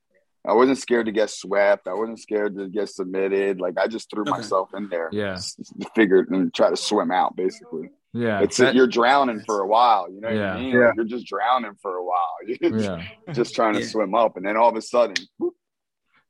I 0.47 0.55
wasn't 0.55 0.79
scared 0.79 1.05
to 1.07 1.13
get 1.13 1.29
swept. 1.29 1.87
I 1.87 1.93
wasn't 1.93 2.19
scared 2.19 2.57
to 2.57 2.67
get 2.69 2.89
submitted. 2.89 3.61
Like 3.61 3.79
I 3.79 3.89
just 3.89 4.11
threw 4.11 4.23
Okay. 4.23 4.31
myself 4.31 4.71
in 4.75 4.89
there, 4.89 5.11
Yeah. 5.13 5.33
s- 5.35 5.57
s- 5.61 5.73
figured 5.95 6.31
and 6.31 6.53
try 6.55 6.71
to 6.71 6.77
swim 6.77 7.11
out. 7.11 7.37
Basically, 7.37 7.91
Yeah. 8.13 8.41
it's 8.41 8.57
That- 8.57 8.75
you're 8.75 8.87
drowning 8.87 9.41
for 9.47 9.61
a 9.61 9.67
while. 9.67 10.11
You 10.13 10.21
know 10.21 10.29
what 10.29 10.37
Yeah. 10.37 10.55
I 10.55 10.61
mean? 10.61 10.71
Yeah. 10.75 10.87
Like, 10.87 10.97
you're 10.97 11.05
just 11.05 11.27
drowning 11.27 11.75
for 11.81 11.97
a 11.97 12.05
while. 12.05 12.35
You're 12.61 12.79
yeah. 12.79 13.05
just 13.33 13.55
trying 13.55 13.75
to 13.75 13.81
Yeah. 13.81 13.87
swim 13.87 14.15
up, 14.15 14.37
and 14.37 14.45
then 14.45 14.57
all 14.57 14.69
of 14.69 14.77
a 14.77 14.83
sudden, 14.83 15.15
whoop, 15.39 15.55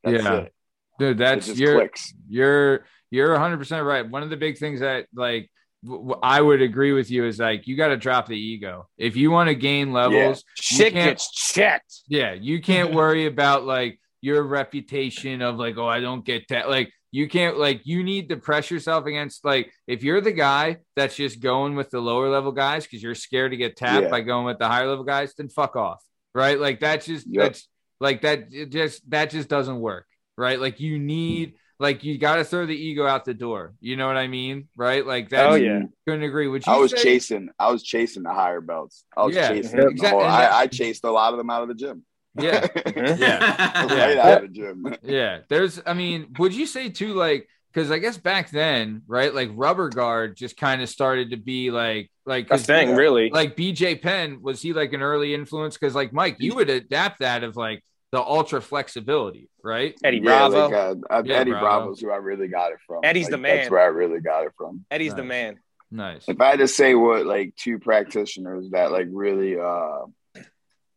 that's 0.04 0.22
Yeah. 0.22 0.34
it. 0.40 0.52
Dude, 0.98 1.10
It 1.12 1.16
that's 1.18 1.46
just 1.46 1.58
your 1.58 1.74
clicks. 1.76 2.12
you're 2.28 2.84
you're 3.10 3.34
100% 3.34 3.84
right 3.86 4.08
one 4.08 4.22
of 4.22 4.28
the 4.30 4.36
big 4.36 4.58
things 4.58 4.80
that 4.80 5.06
like 5.14 5.50
w- 5.82 6.02
w- 6.02 6.20
i 6.22 6.38
would 6.40 6.60
agree 6.62 6.92
with 6.92 7.10
you 7.10 7.24
is 7.24 7.38
like 7.40 7.66
you 7.66 7.74
got 7.76 7.88
to 7.88 7.96
drop 7.96 8.26
the 8.28 8.36
ego 8.38 8.86
if 8.98 9.16
you 9.16 9.30
want 9.32 9.48
to 9.48 9.54
gain 9.54 9.92
levels 9.92 10.44
Shit 10.60 10.92
can't- 10.92 11.10
gets 11.12 11.32
checked. 11.32 12.02
yeah 12.06 12.34
you 12.34 12.60
can't 12.60 12.92
worry 12.94 13.24
about 13.26 13.64
like 13.64 13.98
your 14.20 14.42
reputation 14.42 15.40
of 15.42 15.56
like 15.56 15.76
oh 15.78 15.88
i 15.88 16.00
don't 16.00 16.24
get 16.24 16.46
that 16.50 16.68
like 16.68 16.92
you 17.12 17.28
can't 17.28 17.58
like 17.58 17.80
you 17.84 18.04
need 18.04 18.28
to 18.28 18.36
press 18.36 18.70
yourself 18.70 19.06
against 19.06 19.44
like 19.44 19.72
if 19.86 20.02
you're 20.02 20.20
the 20.20 20.32
guy 20.32 20.76
that's 20.96 21.16
just 21.16 21.40
going 21.40 21.74
with 21.74 21.90
the 21.90 22.00
lower 22.00 22.28
level 22.28 22.52
guys 22.52 22.84
because 22.84 23.02
you're 23.02 23.14
scared 23.14 23.50
to 23.50 23.56
get 23.56 23.76
tapped 23.76 24.04
Yeah. 24.04 24.10
by 24.10 24.20
going 24.20 24.44
with 24.46 24.58
the 24.58 24.68
higher 24.68 24.86
level 24.86 25.04
guys 25.04 25.34
then 25.34 25.48
fuck 25.48 25.74
off 25.76 26.02
right 26.34 26.58
like 26.60 26.78
that's 26.80 27.06
just 27.06 27.26
Yep. 27.28 27.42
that's 27.42 27.68
like 28.00 28.22
that 28.22 28.48
it 28.52 28.70
just 28.70 29.08
that 29.10 29.30
just 29.30 29.48
doesn't 29.48 29.80
work 29.80 30.06
right 30.36 30.60
like 30.60 30.78
you 30.80 30.98
need 30.98 31.54
like 31.80 32.04
you 32.04 32.16
got 32.18 32.36
to 32.36 32.44
throw 32.44 32.66
the 32.66 32.76
ego 32.76 33.06
out 33.06 33.24
the 33.24 33.34
door 33.34 33.74
you 33.80 33.96
know 33.96 34.06
what 34.06 34.16
i 34.16 34.28
mean 34.28 34.68
right 34.76 35.04
like 35.06 35.30
that 35.30 35.46
Oh, 35.50 35.54
yeah. 35.56 35.82
couldn't 36.06 36.22
agree 36.22 36.46
would 36.46 36.64
you 36.66 36.72
I 36.72 36.76
was 36.76 36.92
say- 36.92 37.02
chasing. 37.02 37.48
I 37.58 37.70
was 37.72 37.82
chasing 37.82 38.22
the 38.22 38.32
higher 38.32 38.60
belts. 38.60 39.04
I 39.16 39.24
was 39.26 39.34
Yeah, 39.34 39.48
chasing. 39.48 39.80
the 39.80 39.88
exactly. 39.88 40.22
whole- 40.22 40.30
I, 40.30 40.46
I 40.60 40.66
chased 40.68 41.02
a 41.04 41.10
lot 41.10 41.32
of 41.32 41.38
them 41.38 41.50
out 41.50 41.62
of 41.62 41.68
the 41.68 41.74
gym. 41.74 42.04
Yeah 42.38 42.66
Mhm. 42.66 43.18
yeah 43.18 43.86
right 43.86 44.18
out 44.18 44.44
of 44.44 44.52
the 44.52 44.54
gym. 44.54 44.96
Yeah, 45.02 45.40
there's. 45.48 45.80
I 45.86 45.94
mean, 45.94 46.34
would 46.38 46.54
you 46.54 46.66
say 46.66 46.88
too? 46.90 47.14
Like, 47.14 47.48
because 47.72 47.90
I 47.90 47.98
guess 47.98 48.16
back 48.18 48.50
then, 48.50 49.02
right, 49.06 49.34
like 49.34 49.50
rubber 49.54 49.88
guard 49.88 50.36
just 50.36 50.56
kind 50.56 50.82
of 50.82 50.88
started 50.88 51.30
to 51.30 51.36
be 51.36 51.70
like 51.70 52.10
like 52.26 52.46
A 52.46 52.50
'cause, 52.50 52.66
thing, 52.66 52.94
really. 52.94 53.30
like 53.30 53.56
BJ 53.56 54.00
Penn 54.00 54.42
was 54.42 54.62
he 54.62 54.72
like 54.72 54.92
an 54.92 55.02
early 55.02 55.34
influence? 55.34 55.76
Because 55.76 55.94
like 55.94 56.12
Mike, 56.12 56.36
you 56.38 56.54
would 56.56 56.70
adapt 56.70 57.20
that 57.20 57.42
of 57.44 57.56
like 57.56 57.82
the 58.12 58.20
ultra 58.20 58.60
flexibility, 58.60 59.48
right? 59.62 59.94
Eddie 60.02 60.16
Yeah, 60.18 60.48
Bravo. 60.48 60.68
like, 60.68 61.00
uh, 61.10 61.22
Yeah, 61.24 61.34
Eddie 61.36 61.50
Bravo. 61.52 61.80
Bravo's 61.84 62.00
who 62.00 62.10
I 62.10 62.16
really 62.16 62.48
got 62.48 62.72
it 62.72 62.78
from. 62.86 63.00
Eddie's 63.04 63.26
Like, 63.26 63.30
the 63.32 63.38
man. 63.38 63.56
That's 63.56 63.70
where 63.70 63.80
I 63.82 63.86
really 63.86 64.20
got 64.20 64.44
it 64.46 64.52
from. 64.56 64.84
Eddie's 64.90 65.14
the 65.14 65.22
man. 65.24 65.58
Nice. 65.92 66.24
If 66.28 66.40
I 66.40 66.50
had 66.50 66.58
to 66.60 66.68
say 66.68 66.94
what 66.96 67.24
like 67.26 67.54
two 67.56 67.78
practitioners 67.78 68.70
that 68.70 68.90
like 68.92 69.06
really 69.10 69.58
uh 69.58 70.06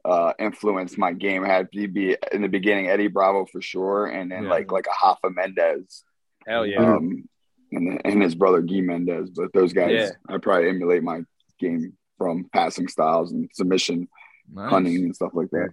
uh 0.05 0.33
influenced 0.39 0.97
my 0.97 1.13
game 1.13 1.43
had 1.43 1.71
to 1.71 1.87
be 1.87 2.17
in 2.31 2.41
the 2.41 2.47
beginning 2.49 2.87
Eddie 2.89 3.07
Bravo 3.07 3.45
for 3.45 3.61
sure, 3.61 4.07
and 4.07 4.31
then 4.31 4.43
Yeah. 4.43 4.49
like 4.49 4.71
like 4.71 4.85
a 4.87 5.05
Rafa 5.07 5.29
Mendes, 5.29 6.03
Hell 6.45 6.65
yeah. 6.65 6.81
um, 6.95 7.27
and 7.71 8.01
and 8.03 8.21
his 8.21 8.35
brother 8.35 8.61
Guy 8.61 8.81
Mendes. 8.81 9.29
But 9.29 9.53
those 9.53 9.73
guys, 9.73 9.91
Yeah. 9.91 10.09
I 10.27 10.37
probably 10.39 10.69
emulate 10.69 11.03
my 11.03 11.21
game 11.59 11.93
from 12.17 12.45
passing 12.53 12.87
styles 12.87 13.31
and 13.31 13.49
submission 13.53 14.07
Nice. 14.53 14.69
hunting 14.69 14.95
and 14.97 15.15
stuff 15.15 15.31
like 15.33 15.49
that. 15.51 15.69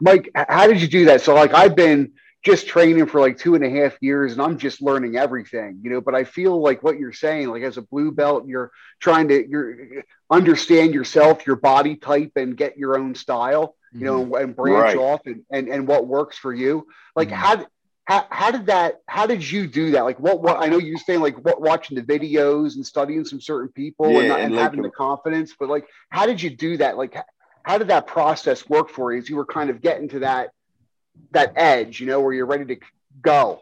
Mike, 0.00 0.30
how 0.34 0.66
did 0.66 0.80
you 0.80 0.88
do 0.88 1.04
that? 1.06 1.20
So, 1.20 1.34
like, 1.34 1.54
I've 1.54 1.76
been 1.76 2.12
just 2.44 2.68
training 2.68 3.06
for 3.06 3.20
like 3.20 3.38
two 3.38 3.54
and 3.56 3.64
a 3.64 3.70
half 3.70 3.96
years, 4.00 4.32
and 4.32 4.40
I'm 4.42 4.56
just 4.58 4.80
learning 4.80 5.16
everything, 5.16 5.80
you 5.82 5.90
know. 5.90 6.00
But 6.00 6.14
I 6.14 6.24
feel 6.24 6.60
like 6.60 6.82
what 6.82 6.98
you're 6.98 7.12
saying, 7.12 7.48
like 7.48 7.62
as 7.62 7.76
a 7.76 7.82
blue 7.82 8.12
belt, 8.12 8.46
you're 8.46 8.70
trying 9.00 9.28
to 9.28 9.48
you're 9.48 10.04
understand 10.30 10.94
yourself, 10.94 11.46
your 11.46 11.56
body 11.56 11.96
type, 11.96 12.32
and 12.36 12.56
get 12.56 12.76
your 12.76 12.98
own 12.98 13.14
style, 13.14 13.74
you 13.92 14.04
know, 14.04 14.36
and 14.36 14.54
branch 14.54 14.94
Right. 14.94 14.96
off 14.96 15.22
and, 15.26 15.42
and 15.50 15.68
and 15.68 15.88
what 15.88 16.06
works 16.06 16.38
for 16.38 16.52
you. 16.54 16.86
Like, 17.16 17.28
Mhm. 17.28 17.32
how 17.32 17.66
how 18.04 18.26
how 18.30 18.50
did 18.52 18.66
that? 18.66 19.00
How 19.08 19.26
did 19.26 19.48
you 19.50 19.66
do 19.66 19.90
that? 19.92 20.04
Like, 20.04 20.20
what 20.20 20.40
what 20.40 20.58
I 20.60 20.66
know 20.66 20.78
you're 20.78 20.98
saying, 20.98 21.20
like, 21.20 21.44
what 21.44 21.60
watching 21.60 21.96
the 21.96 22.02
videos 22.04 22.76
and 22.76 22.86
studying 22.86 23.24
some 23.24 23.40
certain 23.40 23.70
people 23.72 24.10
Yeah, 24.12 24.18
and, 24.20 24.28
not- 24.28 24.36
and 24.38 24.46
and 24.46 24.54
like- 24.54 24.62
having 24.62 24.82
the 24.82 24.90
confidence, 24.90 25.54
but 25.58 25.68
like, 25.68 25.86
how 26.10 26.26
did 26.26 26.40
you 26.40 26.50
do 26.50 26.76
that? 26.76 26.96
Like, 26.96 27.16
how 27.64 27.78
did 27.78 27.88
that 27.88 28.06
process 28.06 28.68
work 28.68 28.88
for 28.90 29.12
you 29.12 29.18
as 29.18 29.28
you 29.28 29.34
were 29.34 29.44
kind 29.46 29.70
of 29.70 29.80
getting 29.80 30.08
to 30.10 30.20
that 30.20 30.50
that 31.32 31.52
edge, 31.56 32.00
you 32.00 32.06
know, 32.06 32.20
where 32.20 32.32
you're 32.32 32.46
ready 32.46 32.64
to 32.66 32.76
go? 33.20 33.60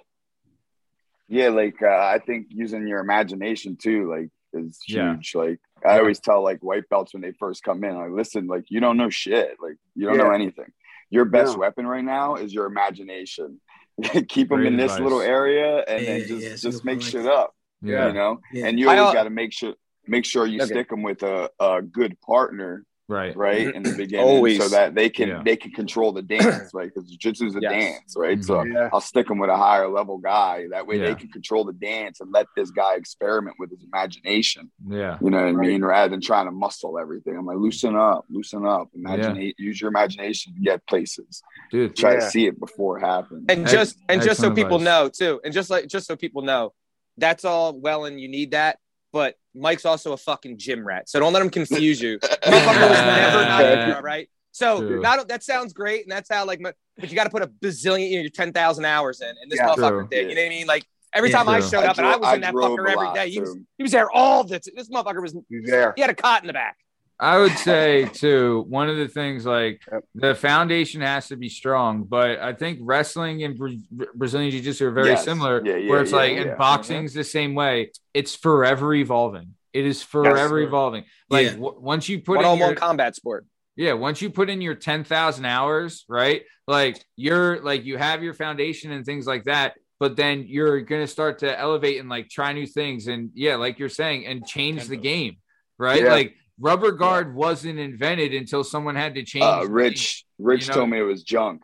Yeah, 1.29 1.49
like 1.49 1.83
uh, 1.83 1.87
I 1.89 2.19
think 2.25 2.47
using 2.51 2.87
your 2.87 3.01
imagination 3.01 3.77
too, 3.77 4.11
like 4.11 4.29
is 4.53 4.79
Yeah. 4.87 5.15
huge. 5.15 5.35
Like 5.35 5.59
I 5.85 5.99
always 5.99 6.21
tell 6.21 6.43
like 6.43 6.61
white 6.63 6.89
belts 6.89 7.13
when 7.15 7.23
they 7.23 7.33
first 7.33 7.63
come 7.65 7.83
in, 7.85 7.97
like 7.97 8.11
listen, 8.11 8.47
like 8.47 8.65
you 8.69 8.81
don't 8.81 8.97
know 8.97 9.11
shit, 9.11 9.57
like 9.61 9.77
you 9.95 10.07
don't 10.07 10.19
know 10.19 10.31
anything. 10.31 10.73
Your 11.11 11.25
best 11.25 11.55
No. 11.55 11.61
weapon 11.61 11.87
right 11.87 12.05
now 12.05 12.37
is 12.37 12.53
your 12.53 12.67
imagination. 12.67 13.61
Keep 14.29 14.49
them 14.51 14.59
Great 14.61 14.67
in 14.69 14.77
this 14.77 14.93
advice. 14.93 15.03
little 15.03 15.21
area, 15.21 15.79
and 15.89 16.05
Yeah, 16.05 16.19
then 16.19 16.27
just 16.29 16.47
it's 16.47 16.63
just 16.63 16.85
make 16.85 16.99
point. 17.01 17.11
shit 17.11 17.27
up. 17.27 17.55
Yeah. 17.83 18.09
You 18.09 18.13
know, 18.15 18.41
Yeah. 18.53 18.67
and 18.67 18.79
you 18.79 18.89
always 18.91 19.13
got 19.13 19.25
to 19.25 19.31
make 19.31 19.53
sure 19.53 19.75
make 20.07 20.25
sure 20.25 20.47
you 20.47 20.59
Okay. 20.63 20.67
stick 20.67 20.89
them 20.91 21.03
with 21.03 21.23
a, 21.23 21.51
a 21.59 21.81
good 21.83 22.21
partner, 22.21 22.85
Right. 23.07 23.37
right, 23.37 23.75
in 23.75 23.83
the 23.83 23.93
beginning, 23.97 24.25
Always. 24.27 24.59
so 24.63 24.69
that 24.71 24.95
they 24.95 25.11
can 25.11 25.29
Yeah. 25.29 25.43
they 25.45 25.57
can 25.57 25.73
control 25.73 26.13
the 26.13 26.23
dance, 26.23 26.73
right? 26.73 26.91
Because 26.93 27.09
jiu-jitsu 27.11 27.47
is 27.49 27.55
a 27.57 27.61
Yes. 27.61 27.73
dance, 27.73 28.15
right? 28.17 28.43
So 28.43 28.55
mm-hmm. 28.57 28.73
Yeah. 28.73 28.89
I'll 28.95 29.03
stick 29.03 29.27
them 29.29 29.39
with 29.39 29.51
a 29.51 29.57
higher 29.57 29.89
level 29.89 30.17
guy. 30.19 30.67
That 30.71 30.87
way 30.87 30.99
Yeah. 30.99 31.09
they 31.09 31.15
can 31.15 31.29
control 31.29 31.65
the 31.65 31.75
dance 31.75 32.21
and 32.21 32.33
let 32.33 32.47
this 32.57 32.71
guy 32.71 32.97
experiment 32.97 33.57
with 33.59 33.71
his 33.71 33.85
imagination. 33.85 34.71
Yeah. 34.89 35.19
You 35.21 35.29
know 35.31 35.45
what 35.45 35.55
Right. 35.55 35.67
I 35.69 35.71
mean? 35.73 35.85
Rather 35.85 36.09
than 36.11 36.23
trying 36.23 36.47
to 36.47 36.51
muscle 36.53 36.99
everything. 36.99 37.37
I'm 37.37 37.45
like, 37.45 37.59
loosen 37.59 37.95
up, 37.95 38.25
loosen 38.31 38.65
up. 38.67 38.89
Imagine, 38.95 39.53
use 39.59 39.81
your 39.81 39.89
imagination 39.89 40.55
to 40.55 40.61
get 40.61 40.87
places. 40.87 41.43
Dude. 41.71 41.95
Try 41.97 42.15
to 42.17 42.23
see 42.23 42.47
it 42.47 42.59
before 42.59 42.99
it 42.99 43.03
happens. 43.03 43.45
And 43.51 43.67
just 43.67 43.99
and 44.09 44.23
just 44.23 44.41
so 44.41 44.49
excellent 44.49 44.57
people 44.57 44.77
advice. 44.77 44.85
know 44.87 45.09
too, 45.35 45.41
and 45.45 45.53
just 45.53 45.69
like 45.69 45.89
just 45.89 46.07
so 46.07 46.17
people 46.17 46.41
know, 46.43 46.73
that's 47.19 47.45
all 47.45 47.79
well 47.79 48.07
and 48.07 48.19
you 48.19 48.29
need 48.29 48.53
that. 48.53 48.79
But 49.15 49.37
Mike's 49.55 49.85
also 49.85 50.13
a 50.13 50.17
fucking 50.17 50.59
gym 50.59 50.85
rat, 50.85 51.09
so 51.09 51.21
don't 51.21 51.33
let 51.33 51.41
him 51.41 51.49
confuse 51.49 52.01
you. 52.03 52.19
Motherfucker 52.23 52.89
was 52.91 52.99
never 52.99 53.45
not 53.45 53.61
Yeah. 53.63 53.93
all 53.95 54.03
right? 54.03 54.29
So 54.51 54.81
True. 54.81 55.01
not 55.01 55.29
that 55.29 55.45
sounds 55.45 55.73
great, 55.73 56.03
and 56.03 56.11
that's 56.11 56.29
how 56.29 56.45
like, 56.45 56.61
my, 56.61 56.73
but 56.99 57.09
you 57.11 57.15
got 57.15 57.25
to 57.25 57.31
put 57.31 57.43
a 57.43 57.47
bazillion, 57.47 58.09
you 58.11 58.17
know, 58.17 58.23
your 58.23 58.31
ten 58.31 58.53
thousand 58.53 58.87
hours 58.87 59.21
in, 59.21 59.29
and 59.41 59.51
this 59.53 59.61
Yeah. 59.61 59.69
motherfucker 59.69 60.01
True. 60.01 60.09
did. 60.11 60.31
You 60.31 60.35
know 60.35 60.43
what 60.43 60.47
I 60.47 60.49
mean? 60.49 60.67
Like 60.67 60.85
every 61.15 61.31
Yeah. 61.31 61.37
time 61.39 61.49
I 61.49 61.61
True. 61.61 61.69
showed 61.69 61.85
up, 61.85 61.97
and 61.99 62.07
I 62.09 62.17
was 62.17 62.35
in 62.35 62.41
that 62.41 62.51
drove 62.53 62.77
fucker 62.77 62.89
a 62.89 62.91
every 62.91 63.07
lot, 63.07 63.15
day. 63.15 63.31
He 63.31 63.39
was 63.41 63.57
he 63.79 63.83
was 63.85 63.93
there 63.93 64.11
all 64.11 64.43
the. 64.43 64.59
T- 64.59 64.73
this 64.75 64.89
motherfucker 64.91 65.23
was 65.23 65.37
He's 65.49 65.71
there. 65.71 65.93
he 65.95 66.03
had 66.03 66.11
a 66.11 66.15
cot 66.15 66.43
in 66.43 66.49
the 66.49 66.53
back. 66.53 66.77
I 67.21 67.39
would 67.39 67.57
say 67.59 68.07
too, 68.13 68.65
one 68.69 68.89
of 68.91 68.97
the 68.97 69.09
things 69.09 69.47
like 69.47 69.81
Yep. 69.91 70.05
the 70.15 70.35
foundation 70.35 71.01
has 71.01 71.29
to 71.29 71.37
be 71.37 71.49
strong, 71.49 72.05
but 72.05 72.41
I 72.41 72.53
think 72.53 72.81
wrestling 72.83 73.45
and 73.45 73.57
Bra- 73.57 74.07
Brazilian 74.15 74.51
Jiu 74.51 74.61
Jitsu 74.61 74.87
are 74.89 74.91
very 74.91 75.09
Yes. 75.09 75.25
similar. 75.25 75.63
Yeah, 75.65 75.77
yeah, 75.77 75.91
where 75.91 76.03
it's 76.03 76.11
yeah, 76.11 76.17
like, 76.17 76.33
yeah. 76.33 76.41
and 76.41 76.51
mm-hmm. 76.51 76.59
boxing's 76.59 77.15
the 77.15 77.25
same 77.25 77.55
way. 77.55 77.93
It's 78.15 78.35
forever 78.35 78.93
evolving. 78.95 79.55
It 79.73 79.87
is 79.87 80.03
forever 80.03 80.61
Yes. 80.61 80.69
evolving. 80.69 81.05
Like 81.31 81.47
Yeah. 81.47 81.53
w- 81.53 81.79
once 81.81 82.09
you 82.09 82.21
put 82.21 82.37
One 82.37 82.45
in 82.47 82.51
on 82.51 82.59
your, 82.59 82.67
one 82.69 82.77
combat 82.77 83.15
sport. 83.15 83.47
yeah, 83.77 83.93
once 83.93 84.21
you 84.21 84.31
put 84.31 84.51
in 84.51 84.61
your 84.61 84.75
10,000 84.75 85.45
hours, 85.45 86.05
right? 86.09 86.43
Like 86.67 87.01
you're 87.17 87.61
like 87.61 87.85
you 87.85 87.97
have 87.97 88.23
your 88.25 88.35
foundation 88.35 88.91
and 88.91 89.05
things 89.07 89.27
like 89.27 89.45
that, 89.45 89.75
but 90.01 90.17
then 90.17 90.45
you're 90.49 90.81
going 90.81 91.03
to 91.03 91.07
start 91.07 91.39
to 91.41 91.59
elevate 91.59 92.01
and 92.01 92.09
like 92.09 92.29
try 92.29 92.53
new 92.53 92.67
things 92.67 93.07
and 93.07 93.31
yeah, 93.35 93.55
like 93.57 93.79
you're 93.79 93.89
saying 93.89 94.27
and 94.27 94.45
change 94.47 94.89
the 94.89 94.97
game, 94.97 95.37
right? 95.79 96.03
Yeah. 96.03 96.11
Like 96.13 96.35
rubber 96.59 96.93
guard 96.93 97.35
wasn't 97.35 97.79
invented 97.79 98.33
until 98.35 98.63
someone 98.65 98.97
had 98.97 99.15
to 99.17 99.23
change 99.23 99.45
Uh, 99.45 99.65
the 99.65 99.71
Rich, 99.71 100.25
Rich 100.39 100.63
You 100.63 100.69
know- 100.69 100.75
told 100.75 100.91
me 100.91 100.99
it 100.99 101.03
was 101.03 101.23
junk. 101.23 101.63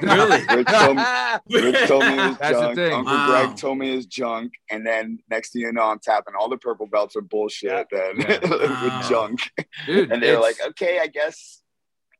Really? 0.00 0.40
Rich 0.56 0.66
told 0.68 0.96
me, 0.96 1.02
Rich 1.50 1.88
told 1.88 2.04
me 2.04 2.12
it 2.12 2.28
was 2.28 2.38
That's 2.40 2.54
the 2.54 2.60
junk. 2.62 2.74
thing. 2.76 2.92
Uncle 2.92 3.14
Wow. 3.14 3.26
Greg 3.46 3.56
told 3.56 3.78
me 3.78 3.94
it's 3.96 4.06
junk. 4.06 4.52
And 4.70 4.86
then 4.86 5.18
next 5.28 5.52
thing 5.52 5.62
you 5.62 5.72
know, 5.72 5.82
I'm 5.82 5.98
tapping 5.98 6.34
all 6.38 6.48
the 6.48 6.56
purple 6.56 6.86
belts 6.86 7.14
with 7.16 7.28
bullshit 7.28 7.88
then 7.90 8.16
Yeah. 8.20 8.38
with 8.40 8.70
Wow. 8.70 9.06
junk. 9.08 9.40
dude. 9.86 10.12
And 10.12 10.22
they're 10.22 10.40
like, 10.40 10.56
okay, 10.68 10.98
I 11.00 11.08
guess, 11.08 11.60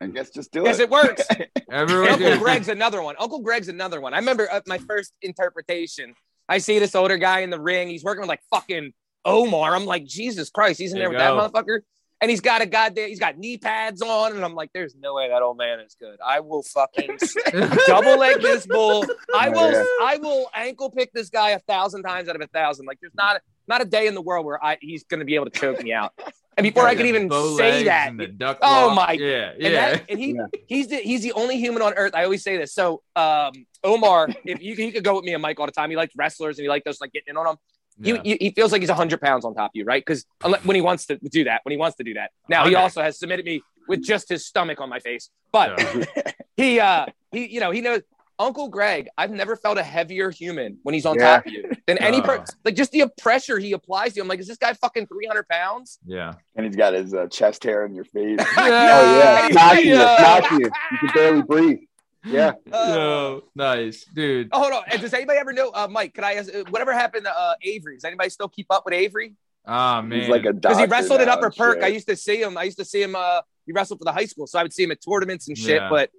I 0.00 0.08
guess 0.08 0.30
just 0.30 0.52
do 0.52 0.62
Yes, 0.64 0.80
it. 0.80 0.90
Because 0.90 1.06
it 1.06 1.08
works. 1.08 1.56
everyone, 1.70 2.08
Uncle 2.10 2.30
dude, 2.30 2.40
Greg's 2.40 2.68
another 2.68 3.00
one. 3.02 3.14
Uncle 3.18 3.40
Greg's 3.40 3.68
another 3.68 4.00
one. 4.00 4.12
I 4.12 4.18
remember 4.18 4.48
uh, 4.52 4.60
my 4.66 4.78
first 4.78 5.12
interpretation. 5.22 6.14
I 6.48 6.58
see 6.58 6.78
this 6.78 6.94
older 6.94 7.16
guy 7.16 7.40
in 7.40 7.50
the 7.50 7.60
ring. 7.60 7.88
He's 7.88 8.02
working 8.04 8.20
with 8.22 8.28
like 8.28 8.42
fucking 8.50 8.92
Omar. 9.24 9.74
I'm 9.74 9.86
like, 9.86 10.04
Jesus 10.04 10.50
Christ, 10.50 10.78
he's 10.80 10.92
in 10.92 10.98
There 10.98 11.10
there 11.10 11.18
you 11.30 11.36
with 11.36 11.52
that 11.52 11.64
motherfucker. 11.66 11.80
And 12.20 12.30
he's 12.30 12.40
got 12.40 12.62
a 12.62 12.66
goddamn, 12.66 13.08
he's 13.08 13.18
got 13.18 13.36
knee 13.36 13.58
pads 13.58 14.00
on. 14.00 14.36
And 14.36 14.44
I'm 14.44 14.54
like, 14.54 14.70
there's 14.72 14.94
no 14.94 15.14
way 15.14 15.28
that 15.28 15.42
old 15.42 15.56
man 15.58 15.80
is 15.80 15.96
good. 15.98 16.18
I 16.24 16.38
will 16.38 16.62
fucking 16.62 17.18
double 17.86 18.16
leg 18.16 18.40
this 18.40 18.64
bull. 18.64 19.04
I 19.34 19.48
will, 19.48 19.72
Yeah. 19.72 19.82
I 20.02 20.18
will 20.20 20.48
ankle 20.54 20.90
pick 20.90 21.12
this 21.12 21.30
guy 21.30 21.50
a 21.50 21.58
thousand 21.58 22.04
times 22.04 22.28
out 22.28 22.36
of 22.36 22.42
a 22.42 22.46
thousand. 22.46 22.86
Like, 22.86 22.98
there's 23.00 23.14
not, 23.16 23.40
not 23.66 23.82
a 23.82 23.84
day 23.84 24.06
in 24.06 24.14
the 24.14 24.22
world 24.22 24.46
where 24.46 24.64
I, 24.64 24.78
he's 24.80 25.02
going 25.02 25.18
to 25.18 25.26
be 25.26 25.34
able 25.34 25.46
to 25.46 25.58
choke 25.58 25.82
me 25.82 25.92
out. 25.92 26.12
And 26.56 26.62
before 26.64 26.86
I 26.86 26.94
could 26.94 27.06
even 27.06 27.30
say 27.56 27.84
that, 27.84 28.14
the 28.16 28.26
duck 28.26 28.58
Oh 28.60 28.88
walk. 28.88 28.96
my- 29.08 29.12
yeah, 29.14 29.52
and, 29.54 29.62
yeah. 29.62 29.70
that, 29.70 30.04
and 30.10 30.18
he 30.20 30.34
Yeah. 30.34 30.46
he's 30.66 30.86
the 30.88 30.96
he's 30.98 31.22
the 31.22 31.32
only 31.32 31.56
human 31.58 31.80
on 31.80 31.94
earth. 31.94 32.14
I 32.14 32.24
always 32.24 32.42
say 32.44 32.58
this. 32.58 32.74
So 32.74 33.02
um, 33.16 33.52
Omar, 33.82 34.28
if 34.44 34.60
you 34.62 34.74
he 34.76 34.92
could 34.92 35.02
go 35.02 35.16
with 35.16 35.24
me 35.24 35.32
and 35.32 35.40
Mike 35.40 35.58
all 35.58 35.64
the 35.64 35.72
time. 35.72 35.88
He 35.88 35.96
likes 35.96 36.12
wrestlers 36.14 36.58
and 36.58 36.64
he 36.64 36.68
likes 36.68 36.84
those 36.84 37.00
like 37.00 37.10
getting 37.10 37.30
in 37.30 37.36
on 37.38 37.46
them. 37.46 37.56
Yeah. 38.02 38.20
He, 38.22 38.30
he, 38.30 38.36
he 38.46 38.50
feels 38.50 38.72
like 38.72 38.80
he's 38.82 38.90
hundred 38.90 39.20
pounds 39.20 39.44
on 39.44 39.54
top 39.54 39.70
of 39.70 39.74
you, 39.74 39.84
right? 39.84 40.04
Because 40.04 40.26
when 40.64 40.74
he 40.76 40.80
wants 40.82 41.06
to 41.06 41.16
do 41.16 41.44
that, 41.44 41.60
when 41.64 41.70
he 41.72 41.76
wants 41.78 41.96
to 41.98 42.04
do 42.04 42.14
that. 42.14 42.30
Now 42.48 42.66
he 42.66 42.74
also 42.74 43.02
has 43.02 43.18
submitted 43.18 43.44
me 43.46 43.62
with 43.88 44.02
just 44.04 44.28
his 44.28 44.46
stomach 44.46 44.80
on 44.80 44.88
my 44.88 44.98
face, 45.00 45.30
but 45.52 45.78
Yeah. 45.80 46.04
he 46.56 46.80
uh 46.80 47.06
he 47.30 47.46
you 47.46 47.60
know 47.60 47.70
he 47.70 47.80
knows. 47.80 48.02
Uncle 48.38 48.68
Greg, 48.68 49.08
I've 49.16 49.30
never 49.30 49.54
felt 49.54 49.78
a 49.78 49.82
heavier 49.84 50.28
human 50.30 50.78
when 50.82 50.94
he's 50.94 51.06
on 51.06 51.16
Yeah. 51.16 51.36
top 51.36 51.46
of 51.46 51.52
you 51.52 51.70
than 51.86 51.98
any 51.98 52.16
Oh. 52.18 52.22
per- 52.22 52.44
like 52.64 52.74
just 52.74 52.90
the 52.90 53.04
pressure 53.20 53.56
he 53.58 53.70
applies 53.72 54.12
to 54.12 54.16
you. 54.16 54.22
I'm 54.22 54.28
like, 54.28 54.40
is 54.40 54.48
this 54.48 54.56
guy 54.56 54.72
fucking 54.72 55.06
300 55.06 55.46
pounds? 55.48 56.00
yeah. 56.04 56.32
And 56.56 56.66
he's 56.66 56.74
got 56.74 56.92
his 56.94 57.14
uh, 57.14 57.28
chest 57.28 57.62
hair 57.62 57.84
in 57.84 57.94
your 57.94 58.04
face. 58.06 58.40
Oh 58.56 58.66
yeah, 58.66 59.42
Hey, 59.46 59.52
smashing 59.52 59.86
you, 59.88 59.94
uh, 59.96 60.18
smashing 60.18 60.60
you. 60.60 60.70
You 60.92 60.98
can 60.98 61.08
barely 61.14 61.42
breathe. 61.42 61.78
Yeah. 62.24 62.52
Yo, 62.72 63.42
nice, 63.54 64.04
dude. 64.04 64.48
Oh, 64.52 64.60
hold 64.60 64.72
on. 64.72 64.82
And 64.90 65.00
does 65.00 65.12
anybody 65.12 65.38
ever 65.38 65.52
know, 65.52 65.70
uh, 65.70 65.88
Mike? 65.90 66.14
Could 66.14 66.24
I 66.24 66.34
ask, 66.34 66.54
uh, 66.54 66.64
whatever 66.70 66.92
happened 66.92 67.24
to 67.24 67.36
uh, 67.36 67.54
Avery? 67.62 67.96
Does 67.96 68.04
anybody 68.04 68.30
still 68.30 68.48
keep 68.48 68.66
up 68.70 68.84
with 68.84 68.94
Avery? 68.94 69.34
Ah 69.66 70.02
man, 70.02 70.20
He's 70.20 70.28
like 70.28 70.44
a 70.44 70.52
Because 70.52 70.76
he 70.78 70.82
doctor 70.86 70.90
wrestled 70.92 71.20
at 71.20 71.28
Upper 71.28 71.46
and 71.46 71.56
Perk. 71.56 71.76
shit. 71.76 71.84
I 71.84 71.88
used 71.88 72.08
to 72.08 72.16
see 72.16 72.40
him. 72.42 72.58
I 72.58 72.64
used 72.64 72.78
to 72.78 72.84
see 72.84 73.00
him. 73.02 73.14
Uh, 73.16 73.42
he 73.66 73.72
wrestled 73.72 74.00
for 74.00 74.04
the 74.04 74.12
high 74.12 74.24
school, 74.24 74.46
so 74.48 74.58
I 74.58 74.62
would 74.64 74.72
see 74.72 74.82
him 74.82 74.90
at 74.90 74.98
tournaments 75.00 75.46
and 75.48 75.56
shit. 75.56 75.80
Yeah. 75.82 75.88
But 75.88 76.10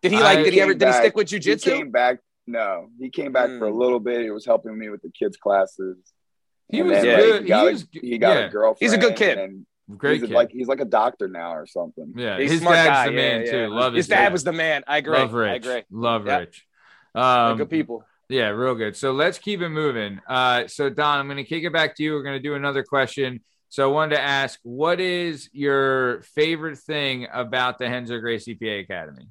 did 0.00 0.12
he 0.12 0.18
like? 0.20 0.38
I 0.38 0.42
did 0.42 0.54
he 0.54 0.60
ever? 0.62 0.72
came 0.72 0.78
Did 0.78 0.88
he 0.88 0.94
stick 0.94 1.16
with 1.16 1.30
He 1.30 1.38
jujitsu? 1.38 1.64
came 1.64 1.90
back. 1.90 2.18
No, 2.46 2.88
he 2.98 3.10
came 3.10 3.30
back 3.32 3.48
for 3.58 3.66
a 3.66 3.70
Mm. 3.70 3.78
little 3.78 4.00
bit. 4.00 4.22
He 4.22 4.30
was 4.30 4.44
helping 4.46 4.76
me 4.78 4.88
with 4.88 5.02
the 5.02 5.10
kids' 5.10 5.36
classes. 5.36 5.96
he 6.70 6.80
And 6.80 6.88
was 6.88 6.96
then, 7.02 7.04
Yeah. 7.06 7.12
like, 7.12 7.22
good. 7.24 7.42
He 7.42 7.48
got, 7.48 7.64
was 7.72 7.82
a, 7.82 7.86
he 8.00 8.18
got 8.18 8.36
yeah, 8.36 8.46
a 8.46 8.48
girlfriend. 8.48 8.78
He's 8.80 8.92
a 8.94 8.98
good 8.98 9.16
kid. 9.16 9.38
And 9.38 9.66
great 9.96 10.20
he's 10.20 10.28
kid. 10.28 10.34
like 10.34 10.50
he's 10.50 10.66
like 10.68 10.80
a 10.80 10.84
doctor 10.84 11.28
now 11.28 11.54
or 11.54 11.66
something. 11.66 12.12
yeah, 12.16 12.38
He's 12.38 12.50
a 12.50 12.54
his 12.54 12.62
dad's 12.62 12.88
guy. 12.88 13.06
the 13.06 13.12
man 13.12 13.40
yeah, 13.44 13.50
too. 13.50 13.58
yeah. 13.58 13.66
Love 13.68 13.92
his 13.94 13.98
his 14.06 14.08
dad 14.08 14.22
dad. 14.24 14.32
was 14.32 14.44
the 14.44 14.52
man. 14.52 14.84
I 14.86 14.98
agree. 14.98 15.18
Love 15.18 15.32
Rich. 15.32 15.50
I 15.50 15.54
agree. 15.54 15.82
Love 15.90 16.26
Yeah. 16.26 16.38
Rich. 16.38 16.66
They're 17.14 17.22
Um, 17.24 17.58
good 17.58 17.70
people. 17.70 18.04
Yeah, 18.28 18.48
real 18.48 18.74
good. 18.74 18.96
So 18.96 19.12
let's 19.12 19.38
keep 19.38 19.60
it 19.60 19.68
moving. 19.68 20.20
Uh, 20.26 20.66
so 20.66 20.88
Don, 20.88 21.18
I'm 21.18 21.26
going 21.26 21.36
to 21.36 21.44
kick 21.44 21.64
it 21.64 21.72
back 21.72 21.94
to 21.96 22.02
you. 22.02 22.12
We're 22.14 22.22
going 22.22 22.38
to 22.38 22.42
do 22.42 22.54
another 22.54 22.82
question. 22.82 23.42
So 23.68 23.88
I 23.88 23.92
wanted 23.92 24.16
to 24.16 24.22
ask, 24.22 24.58
what 24.62 25.00
is 25.00 25.50
your 25.52 26.22
favorite 26.34 26.78
thing 26.78 27.26
about 27.32 27.78
the 27.78 27.84
Renzo 27.86 28.18
Gracie 28.20 28.54
PA 28.54 28.66
Academy? 28.66 29.26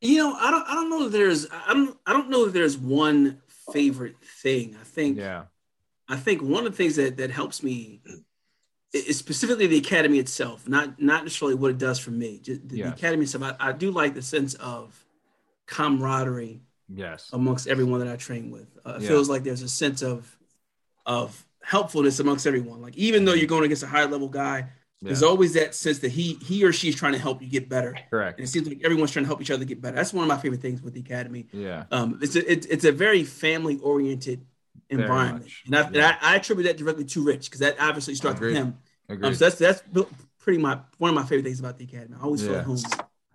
You 0.00 0.18
know, 0.18 0.34
I 0.34 0.50
don't 0.50 0.66
I 0.68 0.74
don't 0.74 0.90
know 0.90 1.06
if 1.06 1.12
there's 1.12 1.46
I 1.52 1.72
don't 1.74 1.96
I 2.06 2.12
don't 2.12 2.30
know 2.30 2.46
if 2.46 2.52
there's 2.52 2.76
one 2.76 3.40
favorite 3.72 4.16
thing. 4.42 4.76
I 4.80 4.84
think 4.84 5.18
Yeah. 5.18 5.44
I 6.08 6.16
think 6.16 6.42
one 6.42 6.66
of 6.66 6.72
the 6.72 6.76
things 6.76 6.96
that 6.96 7.16
that 7.18 7.30
helps 7.30 7.62
me 7.62 8.00
is 8.04 8.20
specifically 9.12 9.66
the 9.66 9.78
academy 9.78 10.18
itself, 10.18 10.68
not 10.68 11.00
not 11.00 11.24
necessarily 11.24 11.54
what 11.54 11.70
it 11.70 11.78
does 11.78 11.98
for 11.98 12.10
me. 12.10 12.38
Just 12.42 12.68
the, 12.68 12.82
the 12.82 12.88
academy 12.88 13.24
itself. 13.24 13.42
I, 13.44 13.68
I 13.68 13.72
do 13.72 13.90
like 13.90 14.14
the 14.14 14.22
sense 14.22 14.54
of 14.54 15.04
camaraderie 15.66 16.62
Yes. 16.94 17.30
amongst 17.32 17.68
everyone 17.68 18.00
that 18.00 18.08
I 18.12 18.16
train 18.16 18.50
with. 18.50 18.66
Uh, 18.84 18.94
it 18.96 19.02
Yeah. 19.02 19.08
feels 19.08 19.28
like 19.30 19.44
there's 19.44 19.62
a 19.62 19.68
sense 19.68 20.02
of 20.02 20.36
of 21.06 21.44
helpfulness 21.62 22.20
amongst 22.20 22.46
everyone. 22.46 22.82
Like 22.82 22.96
even 22.96 23.24
though 23.24 23.32
you're 23.32 23.46
going 23.46 23.64
against 23.64 23.82
a 23.82 23.86
high 23.86 24.04
level 24.04 24.28
guy, 24.28 24.68
there's 25.00 25.22
always 25.22 25.54
that 25.54 25.74
sense 25.74 25.98
that 26.00 26.10
he 26.12 26.34
he 26.34 26.64
or 26.64 26.72
she 26.72 26.88
is 26.90 26.94
trying 26.94 27.12
to 27.14 27.18
help 27.18 27.40
you 27.42 27.48
get 27.48 27.68
better. 27.68 27.96
Correct. 28.10 28.38
And 28.38 28.46
it 28.46 28.50
seems 28.50 28.68
like 28.68 28.82
everyone's 28.84 29.10
trying 29.10 29.24
to 29.24 29.28
help 29.28 29.40
each 29.40 29.50
other 29.50 29.64
get 29.64 29.80
better. 29.80 29.96
That's 29.96 30.12
one 30.12 30.22
of 30.24 30.28
my 30.28 30.36
favorite 30.36 30.60
things 30.60 30.82
with 30.82 30.92
the 30.94 31.00
academy. 31.00 31.46
Yeah. 31.52 31.84
Um, 31.90 32.18
it's 32.22 32.36
a, 32.36 32.52
it's, 32.52 32.66
it's 32.66 32.84
a 32.84 32.92
very 32.92 33.24
family 33.24 33.78
oriented 33.78 34.44
environment, 35.00 35.50
and, 35.66 35.76
I, 35.76 35.80
and 35.82 35.96
I, 36.00 36.16
I 36.20 36.36
attribute 36.36 36.66
that 36.66 36.76
directly 36.76 37.04
to 37.04 37.22
Rich 37.24 37.46
because 37.46 37.60
that 37.60 37.76
obviously 37.80 38.14
starts 38.14 38.40
with 38.40 38.54
him. 38.54 38.78
Um, 39.08 39.34
so 39.34 39.44
that's 39.44 39.56
that's 39.56 39.82
pretty 40.40 40.58
my 40.60 40.80
one 40.98 41.10
of 41.10 41.14
my 41.14 41.22
favorite 41.22 41.44
things 41.44 41.60
about 41.60 41.78
the 41.78 41.84
academy. 41.84 42.16
I 42.20 42.24
always 42.24 42.42
feel 42.42 42.56
at 42.56 42.64
home. 42.64 42.78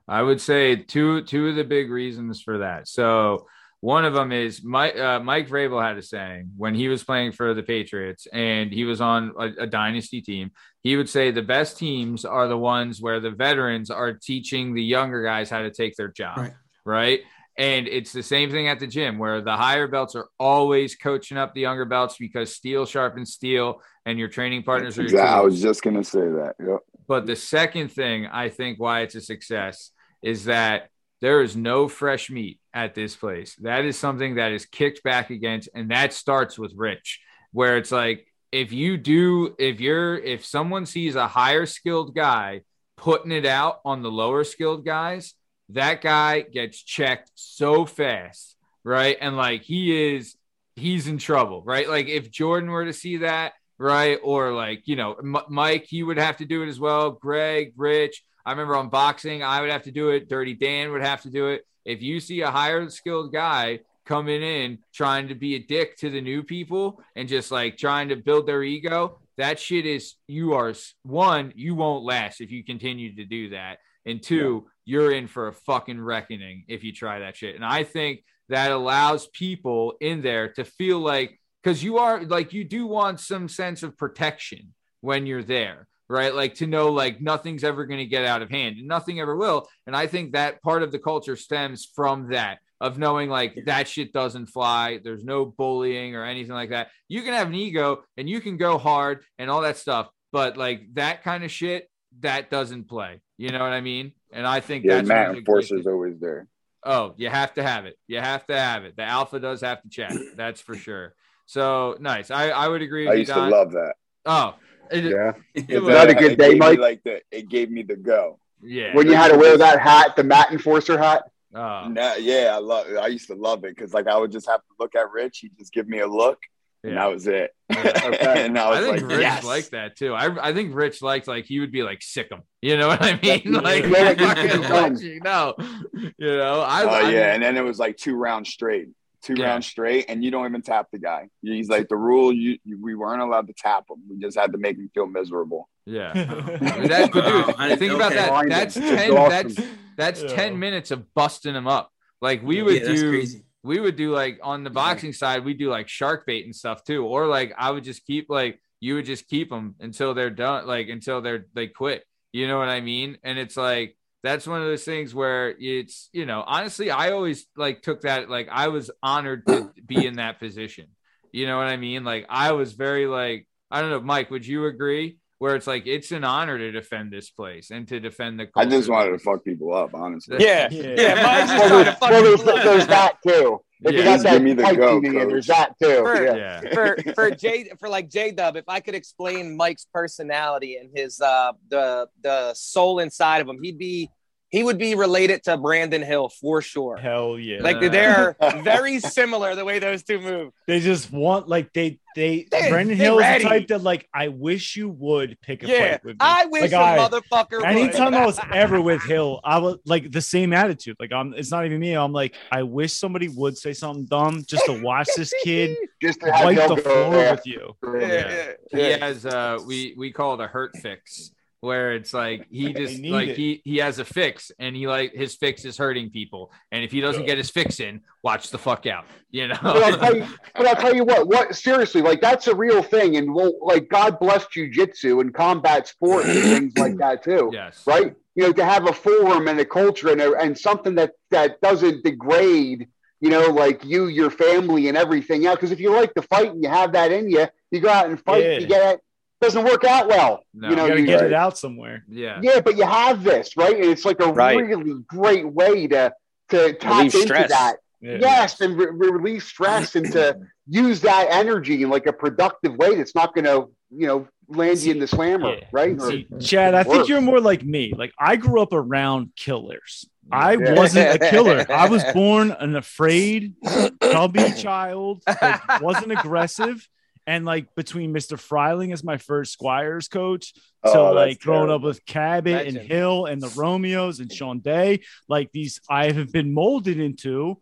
I 0.07 0.21
would 0.21 0.39
say 0.41 0.75
two 0.75 1.23
two 1.23 1.47
of 1.49 1.55
the 1.55 1.63
big 1.63 1.91
reasons 1.91 2.41
for 2.41 2.59
that. 2.59 2.87
So 2.87 3.47
one 3.81 4.05
of 4.05 4.13
them 4.13 4.31
is 4.31 4.63
Mike 4.63 4.97
uh, 4.97 5.19
Mike 5.19 5.47
Vrabel 5.47 5.81
had 5.85 5.97
a 5.97 6.01
saying 6.01 6.51
when 6.57 6.73
he 6.73 6.87
was 6.87 7.03
playing 7.03 7.33
for 7.33 7.53
the 7.53 7.61
Patriots 7.63 8.25
and 8.33 8.71
he 8.71 8.85
was 8.85 9.01
on 9.01 9.33
a, 9.37 9.63
a 9.63 9.67
dynasty 9.67 10.21
team. 10.21 10.51
He 10.81 10.95
would 10.95 11.09
say 11.09 11.31
the 11.31 11.41
best 11.41 11.77
teams 11.77 12.25
are 12.25 12.47
the 12.47 12.57
ones 12.57 13.01
where 13.01 13.19
the 13.19 13.31
veterans 13.31 13.91
are 13.91 14.13
teaching 14.13 14.73
the 14.73 14.83
younger 14.83 15.23
guys 15.23 15.49
how 15.49 15.61
to 15.61 15.69
take 15.71 15.95
their 15.95 16.07
job, 16.07 16.37
Right. 16.37 16.53
right? 16.85 17.19
And 17.57 17.87
it's 17.87 18.11
the 18.11 18.21
same 18.21 18.51
thing 18.51 18.67
at 18.67 18.79
the 18.79 18.85
gym 18.85 19.17
where 19.17 19.41
the 19.41 19.55
higher 19.55 19.87
belts 19.87 20.15
are 20.15 20.27
always 20.39 20.95
coaching 20.95 21.37
up 21.37 21.55
the 21.55 21.61
younger 21.61 21.85
belts 21.85 22.17
because 22.19 22.53
steel 22.53 22.85
sharpens 22.85 23.33
steel, 23.33 23.81
and 24.05 24.19
your 24.19 24.27
training 24.27 24.63
partners 24.63 24.99
are 24.99 25.03
Exactly. 25.03 25.27
I 25.27 25.41
was 25.41 25.61
just 25.61 25.81
gonna 25.81 26.03
say 26.03 26.19
that. 26.19 26.55
Yep. 26.59 26.79
But 27.07 27.25
the 27.25 27.35
second 27.35 27.91
thing 27.91 28.27
I 28.27 28.49
think 28.49 28.79
why 28.79 29.01
it's 29.01 29.15
a 29.15 29.21
success 29.21 29.91
is 30.21 30.45
that 30.45 30.89
there 31.19 31.41
is 31.41 31.55
no 31.55 31.87
fresh 31.87 32.29
meat 32.29 32.59
at 32.73 32.93
this 32.93 33.15
place. 33.15 33.55
That 33.61 33.85
is 33.85 33.97
something 33.97 34.35
that 34.35 34.51
is 34.51 34.67
kicked 34.67 35.01
back 35.01 35.31
against, 35.31 35.69
and 35.73 35.89
that 35.89 36.13
starts 36.13 36.59
with 36.59 36.73
Rich, 36.75 37.21
where 37.51 37.77
it's 37.77 37.91
like 37.91 38.27
if 38.51 38.71
you 38.71 38.97
do, 38.97 39.55
if 39.57 39.79
you're, 39.79 40.15
if 40.17 40.45
someone 40.45 40.85
sees 40.85 41.15
a 41.15 41.27
higher 41.27 41.65
skilled 41.65 42.15
guy 42.15 42.61
putting 42.97 43.31
it 43.31 43.45
out 43.45 43.79
on 43.83 44.01
the 44.01 44.11
lower 44.11 44.43
skilled 44.43 44.85
guys, 44.85 45.33
that 45.69 46.01
guy 46.01 46.41
gets 46.41 46.81
checked 46.81 47.31
so 47.35 47.85
fast, 47.85 48.55
right? 48.83 49.17
And 49.19 49.37
like 49.37 49.63
he 49.63 50.15
is, 50.15 50.35
he's 50.75 51.07
in 51.07 51.17
trouble, 51.17 51.63
right? 51.63 51.89
Like 51.89 52.07
if 52.07 52.31
Jordan 52.31 52.69
were 52.69 52.85
to 52.85 52.93
see 52.93 53.17
that, 53.17 53.53
right? 53.77 54.19
Or 54.23 54.53
like, 54.53 54.83
you 54.85 54.95
know, 54.95 55.13
M- 55.13 55.37
Mike, 55.49 55.85
he 55.87 56.03
would 56.03 56.17
have 56.17 56.37
to 56.37 56.45
do 56.45 56.63
it 56.63 56.69
as 56.69 56.79
well. 56.79 57.11
Greg, 57.11 57.73
Rich. 57.75 58.23
I 58.45 58.51
remember 58.51 58.75
on 58.77 58.89
boxing, 58.89 59.43
I 59.43 59.59
would 59.61 59.69
have 59.69 59.83
to 59.83 59.91
do 59.91 60.09
it. 60.11 60.29
Dirty 60.29 60.53
Dan 60.53 60.91
would 60.91 61.03
have 61.03 61.21
to 61.23 61.29
do 61.29 61.49
it. 61.49 61.65
If 61.83 62.01
you 62.01 62.19
see 62.19 62.41
a 62.41 62.51
higher 62.51 62.89
skilled 62.89 63.33
guy 63.33 63.79
coming 64.05 64.41
in 64.41 64.79
trying 64.93 65.27
to 65.27 65.35
be 65.35 65.55
a 65.55 65.59
dick 65.59 65.97
to 65.97 66.09
the 66.09 66.21
new 66.21 66.43
people 66.43 67.01
and 67.15 67.27
just 67.27 67.51
like 67.51 67.77
trying 67.77 68.09
to 68.09 68.15
build 68.15 68.47
their 68.47 68.63
ego, 68.63 69.19
that 69.37 69.59
shit 69.59 69.85
is 69.85 70.15
you 70.27 70.53
are 70.53 70.73
one, 71.03 71.51
you 71.55 71.75
won't 71.75 72.05
last 72.05 72.41
if 72.41 72.51
you 72.51 72.63
continue 72.63 73.15
to 73.15 73.25
do 73.25 73.49
that. 73.49 73.79
And 74.05 74.23
two, 74.23 74.67
you're 74.87 75.11
in 75.11 75.27
for 75.27 75.49
a 75.49 75.53
fucking 75.53 75.99
reckoning 75.99 76.63
if 76.69 76.81
you 76.81 76.93
try 76.93 77.19
that 77.19 77.35
shit. 77.35 77.55
And 77.55 77.65
I 77.65 77.83
think 77.83 78.23
that 78.47 78.71
allows 78.71 79.27
people 79.27 79.95
in 79.99 80.21
there 80.21 80.53
to 80.53 80.63
feel 80.63 80.99
like 80.99 81.37
because 81.61 81.83
you 81.83 81.97
are 81.97 82.23
like 82.23 82.53
you 82.53 82.63
do 82.63 82.87
want 82.87 83.19
some 83.19 83.49
sense 83.49 83.83
of 83.83 83.97
protection 83.97 84.73
when 85.01 85.25
you're 85.27 85.43
there 85.43 85.87
right? 86.09 86.33
Like 86.33 86.55
to 86.55 86.67
know 86.67 86.87
like 86.87 87.19
nothing's 87.19 87.65
ever 87.65 87.85
going 87.85 87.99
to 87.99 88.05
get 88.05 88.23
out 88.23 88.41
of 88.41 88.49
hand 88.49 88.77
and 88.77 88.87
nothing 88.87 89.19
ever 89.19 89.35
will. 89.35 89.67
And 89.87 89.93
i 89.93 90.07
think 90.07 90.31
that 90.31 90.61
part 90.61 90.81
of 90.81 90.93
the 90.93 90.99
culture 90.99 91.35
stems 91.35 91.85
from 91.93 92.29
that 92.29 92.59
of 92.79 92.97
knowing 92.97 93.29
like 93.29 93.57
that 93.65 93.89
shit 93.89 94.13
doesn't 94.13 94.45
fly 94.45 95.01
there's 95.03 95.25
no 95.25 95.43
bullying 95.45 96.15
or 96.15 96.23
anything 96.23 96.53
like 96.53 96.69
that. 96.69 96.87
You 97.09 97.23
can 97.23 97.33
have 97.33 97.47
an 97.47 97.55
ego 97.55 98.03
and 98.15 98.29
you 98.29 98.39
can 98.39 98.55
go 98.55 98.77
hard 98.77 99.25
and 99.37 99.49
all 99.49 99.63
that 99.63 99.75
stuff 99.75 100.09
but 100.31 100.55
like 100.55 100.83
that 100.93 101.23
kind 101.23 101.43
of 101.43 101.51
shit 101.51 101.89
that 102.21 102.49
doesn't 102.49 102.85
play. 102.87 103.21
You 103.37 103.49
know 103.49 103.59
what 103.59 103.73
i 103.73 103.81
mean 103.81 104.13
and 104.31 104.45
i 104.45 104.59
think 104.59 104.83
Yeah, 104.85 104.95
that's 104.95 105.09
one 105.09 105.17
Matt 105.17 105.27
the 105.27 105.33
great 105.33 105.39
Enforcer's 105.39 105.87
always 105.87 106.19
there. 106.19 106.47
Oh, 106.83 107.13
you 107.17 107.27
have 107.29 107.53
to 107.55 107.63
have 107.63 107.85
it. 107.85 107.97
You 108.07 108.19
have 108.19 108.45
to 108.45 108.57
have 108.57 108.85
it. 108.85 108.95
The 108.95 109.03
alpha 109.03 109.39
does 109.41 109.59
have 109.61 109.81
to 109.81 109.89
check. 109.89 110.13
That's 110.37 110.61
for 110.61 110.75
sure. 110.75 111.15
So 111.45 111.97
nice. 111.99 112.31
I, 112.31 112.49
I 112.49 112.67
would 112.69 112.81
agree 112.81 113.03
with 113.05 113.11
I 113.11 113.13
you, 113.15 113.19
used 113.21 113.33
to 113.33 113.47
love 113.49 113.71
that. 113.71 113.95
Oh, 114.25 114.55
it- 114.91 115.03
Yeah. 115.05 115.33
it 115.55 115.81
was 115.81 115.93
that 115.93 116.09
a 116.09 116.13
good 116.13 116.37
day, 116.37 116.49
gave 116.49 116.53
me, 116.53 116.59
Mike? 116.59 116.79
Like 116.79 117.03
the, 117.03 117.21
it 117.31 117.49
gave 117.49 117.71
me 117.71 117.81
the 117.83 117.95
go. 117.97 118.39
yeah. 118.61 118.95
When 118.95 119.07
you 119.07 119.15
had 119.15 119.31
to 119.33 119.37
wear 119.37 119.57
that 119.57 119.79
hat, 119.81 120.15
the 120.15 120.23
Matt 120.23 120.51
Enforcer 120.51 120.97
hat. 120.97 121.23
Oh, 121.53 121.87
Nah, 121.89 122.13
yeah, 122.15 122.51
I 122.55 122.59
love. 122.59 122.85
I 122.95 123.07
used 123.07 123.27
to 123.27 123.35
love 123.35 123.65
it 123.65 123.75
because 123.75 123.93
like 123.93 124.07
I 124.07 124.17
would 124.17 124.31
just 124.31 124.47
have 124.47 124.61
to 124.61 124.73
look 124.79 124.95
at 124.95 125.11
Rich. 125.11 125.39
He'd 125.39 125.57
just 125.57 125.73
give 125.73 125.89
me 125.89 125.99
a 125.99 126.07
look, 126.07 126.39
and 126.87 126.97
that 126.97 127.05
was 127.05 127.27
it. 127.27 127.51
Okay. 127.71 128.45
and 128.45 128.57
I 128.57 128.71
I 128.71 128.81
think 128.81 129.01
like, 129.01 129.09
Rich 129.11 129.19
yes. 129.21 129.43
liked 129.43 129.71
that 129.71 129.95
too. 129.97 130.13
I, 130.13 130.49
I 130.49 130.53
think 130.53 130.73
Rich 130.75 131.01
liked 131.01 131.27
like 131.27 131.45
he 131.45 131.59
would 131.59 131.71
be 131.71 131.83
like 131.83 132.01
sick 132.01 132.31
him. 132.31 132.41
You 132.61 132.77
know 132.77 132.87
what 132.87 133.01
I 133.03 133.19
mean? 133.21 133.41
Like 133.61 133.83
yeah, 133.85 133.89
like, 133.89 134.19
fucking 134.19 134.91
he's 134.93 135.03
you 135.03 135.19
know. 135.21 135.53
You 135.93 136.13
know, 136.37 136.61
I, 136.61 136.83
Oh 136.83 136.87
I 136.89 137.09
yeah, 137.11 137.33
and 137.33 137.43
then 137.43 137.57
it 137.57 137.61
was 137.61 137.77
like 137.79 137.97
two 137.97 138.15
rounds 138.15 138.49
straight, 138.49 138.89
two 139.21 139.35
Yeah. 139.37 139.47
rounds 139.47 139.65
straight, 139.67 140.05
and 140.09 140.23
you 140.23 140.31
don't 140.31 140.45
even 140.47 140.61
tap 140.61 140.87
the 140.91 140.99
guy. 140.99 141.27
He's 141.41 141.69
like 141.69 141.89
the 141.89 141.95
rule. 141.97 142.31
You, 142.33 142.57
you 142.63 142.79
we 142.81 142.95
weren't 142.95 143.21
allowed 143.21 143.47
to 143.47 143.53
tap 143.53 143.85
him. 143.89 143.97
We 144.09 144.17
just 144.17 144.37
had 144.37 144.51
to 144.53 144.57
make 144.57 144.77
him 144.77 144.89
feel 144.93 145.05
miserable. 145.07 145.69
yeah. 145.85 146.13
That, 146.87 147.11
but 147.13 147.25
Wow. 147.25 147.45
dude, 147.47 147.55
I- 147.57 147.75
think 147.75 147.93
about 147.93 148.13
okay. 148.13 148.25
that. 148.25 148.49
That's 148.49 148.73
ten. 148.75 149.11
awesome. 149.11 149.29
That's 149.29 149.69
that's 149.97 150.21
Yeah. 150.23 150.27
ten 150.35 150.59
minutes 150.59 150.91
of 150.91 151.13
busting 151.13 151.53
him 151.55 151.67
up. 151.67 151.91
Like 152.21 152.41
we 152.43 152.61
would 152.63 152.81
yeah, 152.81 152.87
that's 152.87 153.01
do. 153.01 153.25
We 153.63 153.79
would 153.79 153.95
do 153.95 154.13
like 154.13 154.39
on 154.43 154.63
the 154.63 154.69
boxing 154.69 155.13
side, 155.13 155.43
we 155.43 155.53
do 155.53 155.69
like 155.69 155.87
shark 155.87 156.25
bait 156.25 156.45
and 156.45 156.55
stuff 156.55 156.83
too. 156.83 157.05
Or 157.05 157.27
like 157.27 157.53
I 157.57 157.71
would 157.71 157.83
just 157.83 158.05
keep 158.05 158.27
like 158.29 158.59
you 158.79 158.95
would 158.95 159.05
just 159.05 159.27
keep 159.27 159.49
them 159.49 159.75
until 159.79 160.13
they're 160.13 160.29
done, 160.29 160.67
like 160.67 160.89
until 160.89 161.21
they're 161.21 161.47
they 161.53 161.67
quit. 161.67 162.03
You 162.31 162.47
know 162.47 162.59
what 162.59 162.69
I 162.69 162.81
mean? 162.81 163.17
And 163.23 163.37
it's 163.39 163.57
like 163.57 163.97
that's 164.23 164.47
one 164.47 164.61
of 164.61 164.67
those 164.67 164.83
things 164.83 165.13
where 165.13 165.55
it's 165.59 166.09
you 166.11 166.25
know 166.25 166.43
honestly 166.45 166.91
I 166.91 167.11
always 167.11 167.47
like 167.55 167.81
took 167.81 168.01
that 168.01 168.29
like 168.29 168.47
I 168.51 168.67
was 168.67 168.91
honored 169.01 169.45
to 169.47 169.71
be 169.85 170.05
in 170.05 170.15
that 170.17 170.39
position. 170.39 170.87
You 171.31 171.45
know 171.45 171.57
what 171.57 171.67
I 171.67 171.77
mean? 171.77 172.03
Like 172.03 172.25
I 172.29 172.51
was 172.53 172.73
very 172.73 173.07
like 173.07 173.47
I 173.69 173.81
don't 173.81 173.89
know, 173.89 174.01
Mike. 174.01 174.31
Would 174.31 174.45
you 174.47 174.65
agree? 174.65 175.17
Where 175.39 175.55
it's 175.55 175.67
like 175.67 175.85
it's 175.85 176.11
an 176.11 176.23
honor 176.23 176.57
to 176.57 176.71
defend 176.71 177.11
this 177.11 177.29
place 177.29 177.69
and 177.69 177.87
to 177.89 177.99
defend 177.99 178.39
the. 178.39 178.47
I 178.55 178.65
just 178.65 178.89
wanted 178.89 179.11
to 179.11 179.19
fuck 179.19 179.43
people 179.43 179.73
up, 179.73 179.93
honestly. 179.93 180.37
Yeah, 180.39 180.67
Yeah. 180.71 180.95
yeah. 180.97 181.23
Mine's 181.23 181.49
just 181.51 181.71
Well, 181.71 181.83
trying 181.83 182.23
to 182.23 182.27
there's, 182.29 182.43
well, 182.43 182.55
there's, 182.55 182.57
up. 182.59 182.63
there's 182.65 182.87
that 182.87 183.17
too. 183.27 183.61
If 183.81 183.93
Yeah. 183.93 183.99
you 183.99 184.03
got 184.05 184.19
that 184.23 184.31
give 184.33 184.41
me 184.41 184.53
the 184.53 184.63
go, 184.75 184.97
and 184.97 185.15
there's 185.29 185.45
that 185.45 185.75
too. 185.79 185.87
Sure. 185.89 186.25
Yeah. 186.35 186.61
Yeah. 186.63 186.73
for 186.73 186.97
for 187.13 187.29
J 187.29 187.69
for 187.79 187.87
like 187.87 188.09
J 188.09 188.31
Dub, 188.31 188.55
if 188.57 188.65
I 188.67 188.79
could 188.79 188.95
explain 188.95 189.55
Mike's 189.55 189.85
personality 189.93 190.77
and 190.77 190.89
his 190.95 191.21
uh 191.21 191.51
the 191.69 192.07
the 192.23 192.55
soul 192.55 192.97
inside 192.97 193.41
of 193.41 193.47
him, 193.47 193.61
he'd 193.61 193.77
be 193.77 194.09
he 194.49 194.63
would 194.63 194.77
be 194.77 194.95
related 194.95 195.43
to 195.43 195.57
Brandon 195.57 196.01
Hill 196.01 196.29
for 196.29 196.61
sure. 196.61 196.95
Hell 196.97 197.37
yeah. 197.37 197.59
Like 197.61 197.79
they're 197.81 198.35
very 198.63 198.99
similar 198.99 199.55
the 199.55 199.65
way 199.65 199.79
those 199.79 200.03
two 200.03 200.19
move. 200.21 200.53
they 200.67 200.79
just 200.79 201.11
want 201.11 201.49
like 201.49 201.73
they 201.73 201.99
they 202.15 202.47
They- 202.49 202.69
Brendan 202.69 202.97
they 202.97 203.03
Hill 203.03 203.17
is 203.19 203.23
ready. 203.23 203.43
the 203.43 203.49
type 203.49 203.67
that 203.67 203.83
like 203.83 204.07
I 204.13 204.29
wish 204.29 204.75
you 204.77 204.89
would 204.89 205.37
pick 205.41 205.63
a 205.63 205.67
Yeah, 205.67 205.91
fight 205.91 206.03
with 206.05 206.13
me. 206.13 206.17
I 206.21 206.45
wish 206.45 206.61
Like, 206.61 206.71
a 206.71 206.77
I- 206.77 206.97
motherfucker. 206.97 207.63
Anytime 207.65 208.13
would. 208.13 208.21
I 208.21 208.25
was 208.25 208.39
ever 208.53 208.79
with 208.81 209.03
Hill, 209.03 209.41
I 209.43 209.59
was 209.59 209.77
like 209.85 210.11
the 210.11 210.21
same 210.21 210.53
attitude. 210.53 210.95
Like 210.99 211.11
I'm 211.11 211.33
it's 211.33 211.51
not 211.51 211.65
even 211.65 211.79
me. 211.79 211.93
I'm 211.93 212.13
like, 212.13 212.35
I 212.51 212.63
wish 212.63 212.93
somebody 212.93 213.27
would 213.27 213.57
say 213.57 213.73
something 213.73 214.05
dumb 214.05 214.43
just 214.47 214.65
to 214.65 214.81
watch 214.81 215.09
this 215.17 215.33
kid 215.43 215.75
Just 216.01 216.21
to 216.21 216.27
wipe 216.29 216.67
the 216.69 216.77
floor 216.77 217.11
there. 217.11 217.31
with 217.31 217.45
you. 217.45 217.75
Yeah, 217.83 217.99
Yeah. 217.99 218.51
yeah, 218.71 218.93
he 218.95 218.99
has 219.01 219.25
uh 219.25 219.57
we 219.67 219.93
we 219.97 220.11
call 220.11 220.35
it 220.35 220.43
a 220.43 220.47
hurt 220.47 220.75
fix 220.77 221.31
where 221.61 221.93
it's 221.93 222.13
like 222.13 222.45
he 222.49 222.71
just 222.81 222.99
like 223.03 223.29
it. 223.29 223.37
he 223.37 223.61
he 223.63 223.77
has 223.77 223.97
a 223.99 224.05
fix 224.05 224.51
and 224.59 224.75
he 224.75 224.87
like 224.87 225.11
his 225.13 225.35
fix 225.35 225.65
is 225.65 225.77
hurting 225.77 226.09
people 226.11 226.51
and 226.71 226.83
if 226.83 226.91
he 226.91 227.01
doesn't 227.01 227.25
get 227.25 227.37
his 227.37 227.49
fix 227.49 227.79
in 227.79 227.99
watch 228.23 228.51
the 228.51 228.57
fuck 228.57 228.85
out 228.85 229.05
you 229.31 229.47
But 229.47 229.63
I'll 229.65 229.91
know 229.91 229.97
tell 229.97 230.15
you, 230.15 230.25
but 230.55 230.67
I'll 230.67 230.75
tell 230.75 230.95
you 230.95 231.03
what, 231.03 231.27
what 231.27 231.55
seriously, 231.55 232.01
like 232.01 232.21
that's 232.21 232.47
a 232.47 232.55
real 232.55 232.81
thing, 232.83 233.17
and 233.17 233.33
well, 233.33 233.53
like 233.61 233.89
God 233.89 234.19
bless 234.19 234.45
jujitsu 234.45 235.19
and 235.21 235.33
combat 235.33 235.87
sports 235.87 236.27
and 236.29 236.43
things 236.43 236.77
like 236.77 236.97
that 237.03 237.23
too, 237.23 237.49
yes 237.53 237.83
right? 237.85 238.15
You 238.35 238.43
know, 238.43 238.53
to 238.53 238.63
have 238.63 238.87
a 238.87 238.93
forum 238.93 239.47
and 239.47 239.59
a 239.59 239.65
culture 239.65 240.09
and 240.11 240.21
a, 240.21 240.33
and 240.37 240.57
something 240.57 240.93
that 240.95 241.13
that 241.31 241.59
doesn't 241.59 242.03
degrade, 242.03 242.87
you 243.19 243.29
know, 243.31 243.47
like 243.47 243.83
you, 243.83 244.07
your 244.07 244.29
family, 244.29 244.87
and 244.89 244.95
everything 244.97 245.45
else. 245.47 245.55
Because 245.57 245.71
if 245.71 245.79
you 245.79 245.91
like 245.91 246.13
to 246.13 246.21
fight 246.21 246.51
and 246.51 246.63
you 246.63 246.69
have 246.69 246.91
that 246.93 247.11
in 247.11 247.29
you, 247.31 247.47
you 247.71 247.79
go 247.79 247.89
out 247.89 248.07
and 248.09 248.19
fight, 248.23 248.43
Yeah. 248.43 248.59
you 248.59 248.67
get 248.67 248.93
it. 248.95 249.01
Doesn't 249.39 249.63
work 249.65 249.83
out 249.83 250.07
well, 250.07 250.43
No. 250.53 250.69
you 250.69 250.75
know. 250.75 250.83
You 250.85 250.89
gotta 250.89 250.99
you- 251.01 251.05
get 251.07 251.23
it 251.25 251.33
out 251.33 251.57
somewhere. 251.57 252.03
yeah 252.09 252.39
yeah, 252.41 252.59
but 252.59 252.75
you 252.77 252.85
have 252.85 253.23
this, 253.23 253.55
right? 253.55 253.75
And 253.75 253.85
it's 253.85 254.03
like 254.05 254.19
a 254.19 254.31
Right. 254.33 254.57
really 254.57 254.95
great 255.07 255.47
way 255.47 255.87
to 255.87 256.11
to 256.49 256.73
tap 256.73 256.91
Relieve 256.91 257.13
into 257.13 257.27
stress. 257.27 257.49
that. 257.49 257.75
Yeah. 257.99 258.17
yes, 258.21 258.61
and 258.61 258.77
re- 258.77 258.87
re- 258.91 259.09
release 259.11 259.45
stress 259.45 259.95
and 259.95 260.11
to 260.13 260.39
use 260.67 261.01
that 261.01 261.27
energy 261.31 261.81
in 261.83 261.89
like 261.89 262.05
a 262.07 262.13
productive 262.13 262.75
way 262.77 262.95
that's 262.95 263.15
not 263.15 263.33
going 263.35 263.45
to, 263.45 263.69
you 263.89 264.05
know, 264.07 264.27
land 264.47 264.77
you 264.79 264.91
in 264.93 264.99
the 264.99 265.07
slammer, 265.07 265.55
Yeah. 265.55 265.63
right? 265.71 265.99
Or- 265.99 266.39
Chad, 266.39 266.73
I 266.75 266.83
think 266.83 267.07
you're 267.09 267.21
more 267.21 267.41
like 267.41 267.63
me. 267.63 267.93
Like 267.97 268.13
I 268.19 268.35
grew 268.37 268.61
up 268.61 268.71
around 268.71 269.31
killers. 269.35 270.07
I 270.31 270.53
Yeah. 270.53 270.73
wasn't 270.75 271.15
a 271.21 271.29
killer. 271.31 271.65
I 271.69 271.89
was 271.89 272.03
born 272.13 272.51
an 272.51 272.75
afraid, 272.75 273.55
chubby 274.03 274.51
child. 274.53 275.23
Like, 275.27 275.81
wasn't 275.81 276.11
aggressive. 276.11 276.87
And 277.27 277.43
like 277.45 277.75
between 277.75 278.13
Mr. 278.13 278.39
Freiling 278.39 278.93
as 278.93 279.03
my 279.03 279.17
first 279.17 279.51
Squires 279.53 280.07
coach, 280.07 280.53
Oh, 280.83 280.93
so 280.93 281.03
that's 281.13 281.15
like 281.31 281.39
growing 281.41 281.69
up 281.69 281.81
with 281.81 282.05
Cabot 282.05 282.65
and 282.67 282.77
Hill 282.77 283.25
and 283.25 283.41
the 283.41 283.49
Romeos 283.49 284.19
and 284.21 284.31
Sean 284.31 284.59
Day, 284.59 285.01
like 285.27 285.51
these 285.51 285.81
I 285.89 286.11
have 286.13 286.31
been 286.31 286.53
molded 286.53 286.99
into. 286.99 287.59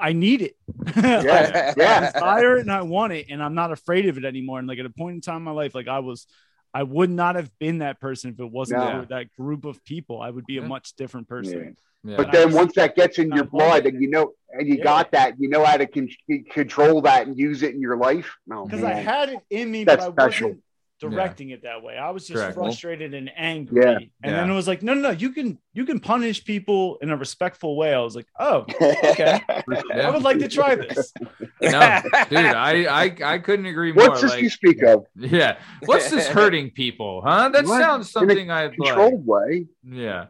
I 0.00 0.12
need 0.12 0.42
it. 0.42 0.56
Yeah, 0.96 1.72
I 1.74 1.74
yeah. 1.76 2.10
desire 2.12 2.56
it 2.56 2.62
and 2.62 2.72
I 2.72 2.82
want 2.82 3.12
it, 3.12 3.26
and 3.30 3.42
I'm 3.42 3.54
not 3.54 3.70
afraid 3.70 4.06
of 4.06 4.18
it 4.18 4.24
anymore. 4.24 4.58
And 4.58 4.66
like 4.66 4.78
at 4.78 4.86
a 4.86 4.90
point 4.90 5.14
in 5.14 5.20
time 5.20 5.36
in 5.36 5.42
my 5.42 5.50
life, 5.52 5.74
like 5.74 5.88
I 5.88 6.00
was, 6.00 6.26
I 6.72 6.82
would 6.82 7.10
not 7.10 7.36
have 7.36 7.50
been 7.60 7.78
that 7.78 8.00
person 8.00 8.32
if 8.32 8.40
it 8.40 8.50
wasn't 8.50 8.80
No. 8.80 9.00
for 9.02 9.06
that 9.10 9.32
group 9.38 9.64
of 9.64 9.84
people. 9.84 10.20
I 10.20 10.30
would 10.30 10.46
be 10.46 10.58
a 10.58 10.62
much 10.62 10.94
different 10.96 11.28
person. 11.28 11.58
Yeah. 11.58 11.70
But 12.04 12.32
then 12.32 12.52
once 12.52 12.74
that 12.74 12.94
gets 12.96 13.18
in 13.18 13.32
your 13.32 13.44
blood 13.44 13.86
and 13.86 14.00
you 14.02 14.10
know, 14.10 14.32
and 14.52 14.68
you 14.68 14.76
Yeah. 14.76 14.84
got 14.84 15.12
that, 15.12 15.34
you 15.38 15.48
know 15.48 15.64
how 15.64 15.76
to 15.78 15.86
con- 15.86 16.08
control 16.50 17.00
that 17.02 17.26
and 17.26 17.36
use 17.38 17.62
it 17.62 17.74
in 17.74 17.80
your 17.80 17.96
life. 17.96 18.36
No, 18.46 18.64
Because 18.64 18.84
I 18.84 18.92
had 18.92 19.30
it 19.30 19.38
in 19.50 19.70
me, 19.70 19.84
That's 19.84 20.04
but 20.06 20.10
I 20.22 20.26
special. 20.26 20.48
wasn't 20.48 20.62
directing 21.00 21.50
it 21.50 21.62
that 21.64 21.82
way. 21.82 21.96
I 21.98 22.10
was 22.10 22.26
just 22.26 22.40
Correct. 22.40 22.54
frustrated 22.54 23.14
and 23.14 23.30
angry. 23.36 23.82
Yeah. 23.84 23.98
And 24.22 24.34
then 24.34 24.50
it 24.50 24.54
was 24.54 24.68
like, 24.68 24.82
no, 24.82 24.94
no, 24.94 25.00
no, 25.00 25.10
you 25.10 25.30
can 25.30 25.58
you 25.72 25.84
can 25.84 25.98
punish 25.98 26.44
people 26.44 26.98
in 27.02 27.10
a 27.10 27.16
respectful 27.16 27.76
way. 27.76 27.92
I 27.92 27.98
was 28.00 28.14
like, 28.14 28.26
oh, 28.38 28.64
okay. 28.80 29.40
I 29.48 30.10
would 30.10 30.22
like 30.22 30.38
to 30.38 30.48
try 30.48 30.76
this. 30.76 31.12
no, 31.60 32.00
dude, 32.30 32.38
I, 32.38 32.84
I 33.04 33.16
I 33.24 33.38
couldn't 33.38 33.66
agree 33.66 33.92
more. 33.92 34.08
What's 34.08 34.22
this 34.22 34.30
like, 34.30 34.42
you 34.42 34.50
speak 34.50 34.82
of? 34.82 35.04
yeah, 35.16 35.58
what's 35.84 36.10
this 36.10 36.28
hurting 36.38 36.70
people? 36.70 37.22
Huh? 37.24 37.48
That 37.48 37.64
What? 37.64 37.80
sounds 37.82 38.10
something 38.12 38.50
I 38.50 38.66
like. 38.66 38.76
Controlled 38.76 39.26
way. 39.26 39.66
Yeah. 39.82 40.26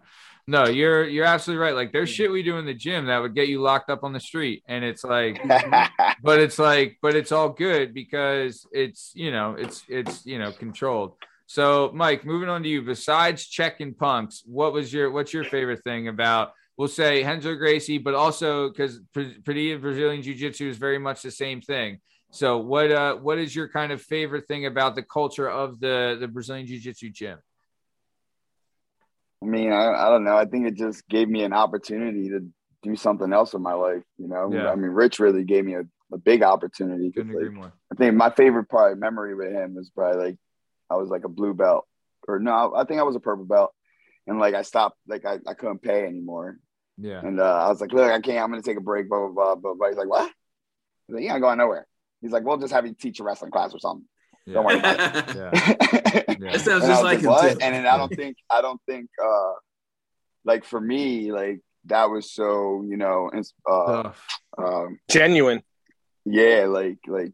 No, 0.46 0.66
you're 0.66 1.06
you're 1.08 1.24
absolutely 1.24 1.62
right. 1.62 1.74
Like 1.74 1.92
there's 1.92 2.10
shit 2.10 2.30
we 2.30 2.42
do 2.42 2.58
in 2.58 2.66
the 2.66 2.74
gym 2.74 3.06
that 3.06 3.18
would 3.18 3.34
get 3.34 3.48
you 3.48 3.62
locked 3.62 3.88
up 3.88 4.04
on 4.04 4.12
the 4.12 4.20
street. 4.20 4.62
And 4.68 4.84
it's 4.84 5.02
like 5.02 5.40
but 6.22 6.38
it's 6.38 6.58
like 6.58 6.98
but 7.00 7.16
it's 7.16 7.32
all 7.32 7.48
good 7.48 7.94
because 7.94 8.66
it's 8.72 9.12
you 9.14 9.30
know 9.30 9.56
it's 9.58 9.84
it's 9.88 10.26
you 10.26 10.38
know 10.38 10.52
controlled. 10.52 11.14
So 11.46 11.90
Mike, 11.94 12.24
moving 12.24 12.48
on 12.48 12.62
to 12.62 12.68
you, 12.68 12.82
besides 12.82 13.46
checking 13.46 13.94
punks, 13.94 14.42
what 14.44 14.72
was 14.72 14.92
your 14.92 15.10
what's 15.10 15.32
your 15.32 15.44
favorite 15.44 15.82
thing 15.82 16.08
about 16.08 16.52
we'll 16.76 16.88
say 16.88 17.24
Renzo 17.24 17.54
Gracie, 17.54 17.98
but 17.98 18.14
also 18.14 18.68
because 18.68 19.00
Padilla 19.12 19.78
Brazilian 19.78 20.22
Jiu 20.22 20.34
Jitsu 20.34 20.68
is 20.68 20.76
very 20.76 20.98
much 20.98 21.22
the 21.22 21.30
same 21.30 21.62
thing. 21.62 22.00
So 22.30 22.58
what 22.58 22.90
uh 22.90 23.14
what 23.16 23.38
is 23.38 23.56
your 23.56 23.68
kind 23.68 23.92
of 23.92 24.02
favorite 24.02 24.46
thing 24.46 24.66
about 24.66 24.94
the 24.94 25.02
culture 25.02 25.48
of 25.48 25.80
the 25.80 26.18
the 26.20 26.28
Brazilian 26.28 26.66
Jiu 26.66 26.80
Jitsu 26.80 27.08
gym? 27.10 27.38
I 29.44 29.46
mean, 29.46 29.72
I, 29.72 30.06
I 30.06 30.08
don't 30.10 30.24
know. 30.24 30.36
I 30.36 30.46
think 30.46 30.66
it 30.66 30.74
just 30.74 31.06
gave 31.08 31.28
me 31.28 31.42
an 31.44 31.52
opportunity 31.52 32.30
to 32.30 32.46
do 32.82 32.96
something 32.96 33.32
else 33.32 33.52
with 33.52 33.62
my 33.62 33.74
life. 33.74 34.02
You 34.18 34.28
know, 34.28 34.50
Yeah. 34.52 34.70
I 34.70 34.74
mean, 34.74 34.90
Rich 34.90 35.18
really 35.18 35.44
gave 35.44 35.64
me 35.64 35.74
a, 35.74 35.82
a 36.12 36.18
big 36.18 36.42
opportunity. 36.42 37.10
Couldn't 37.12 37.32
agree 37.32 37.50
more. 37.50 37.72
I 37.92 37.94
think 37.96 38.14
my 38.14 38.30
favorite 38.30 38.68
probably 38.70 38.96
memory 38.96 39.34
with 39.34 39.52
him 39.52 39.74
was 39.74 39.90
probably 39.90 40.24
like 40.24 40.36
I 40.90 40.96
was 40.96 41.10
like 41.10 41.24
a 41.24 41.28
blue 41.28 41.52
belt, 41.54 41.86
or 42.26 42.38
no, 42.38 42.74
I 42.74 42.84
think 42.84 43.00
I 43.00 43.04
was 43.04 43.16
a 43.16 43.20
purple 43.20 43.44
belt, 43.44 43.72
and 44.26 44.38
like 44.38 44.54
I 44.54 44.62
stopped, 44.62 44.96
like 45.06 45.24
I, 45.26 45.38
I 45.46 45.54
couldn't 45.54 45.82
pay 45.82 46.04
anymore, 46.06 46.58
Yeah. 46.98 47.20
and 47.20 47.40
uh, 47.40 47.64
I 47.64 47.68
was 47.68 47.80
like, 47.80 47.92
look, 47.92 48.10
I 48.10 48.20
can't. 48.20 48.38
I'm 48.42 48.50
gonna 48.50 48.62
take 48.62 48.76
a 48.78 48.80
break. 48.82 49.08
Blah 49.08 49.28
blah 49.28 49.54
blah. 49.56 49.74
blah. 49.74 49.88
He's 49.88 49.96
like, 49.98 50.08
what? 50.08 50.30
He's 51.06 51.14
like, 51.14 51.24
you 51.24 51.30
ain't 51.30 51.40
going 51.40 51.58
nowhere. 51.58 51.86
He's 52.22 52.32
like, 52.32 52.44
we'll 52.44 52.56
just 52.58 52.72
have 52.72 52.86
you 52.86 52.94
teach 52.94 53.20
a 53.20 53.24
wrestling 53.24 53.50
class 53.50 53.74
or 53.74 53.78
something. 53.78 54.06
Yeah. 54.46 54.54
Don't 54.54 54.64
worry 54.66 54.78
about 54.78 54.96
that 54.98 55.34
Yeah. 55.36 55.50
it. 56.28 56.40
Yeah. 56.40 56.52
That 56.52 56.60
sounds 56.60 56.84
just 56.86 56.88
was 56.88 57.02
like 57.02 57.20
him 57.20 57.26
what? 57.30 57.62
And 57.62 57.74
then 57.74 57.86
I 57.86 57.96
don't 57.96 58.14
think 58.20 58.36
I 58.50 58.60
don't 58.60 58.80
think 58.86 59.08
uh 59.24 59.52
like 60.44 60.64
for 60.64 60.80
me 60.80 61.32
like 61.32 61.60
that 61.86 62.10
was 62.10 62.30
so 62.32 62.84
you 62.86 62.96
know 62.96 63.30
ins- 63.34 63.54
uh, 63.68 63.84
Ugh. 63.84 64.14
um 64.58 64.98
Genuine. 65.10 65.62
yeah 66.24 66.66
like 66.68 66.98
like 67.06 67.32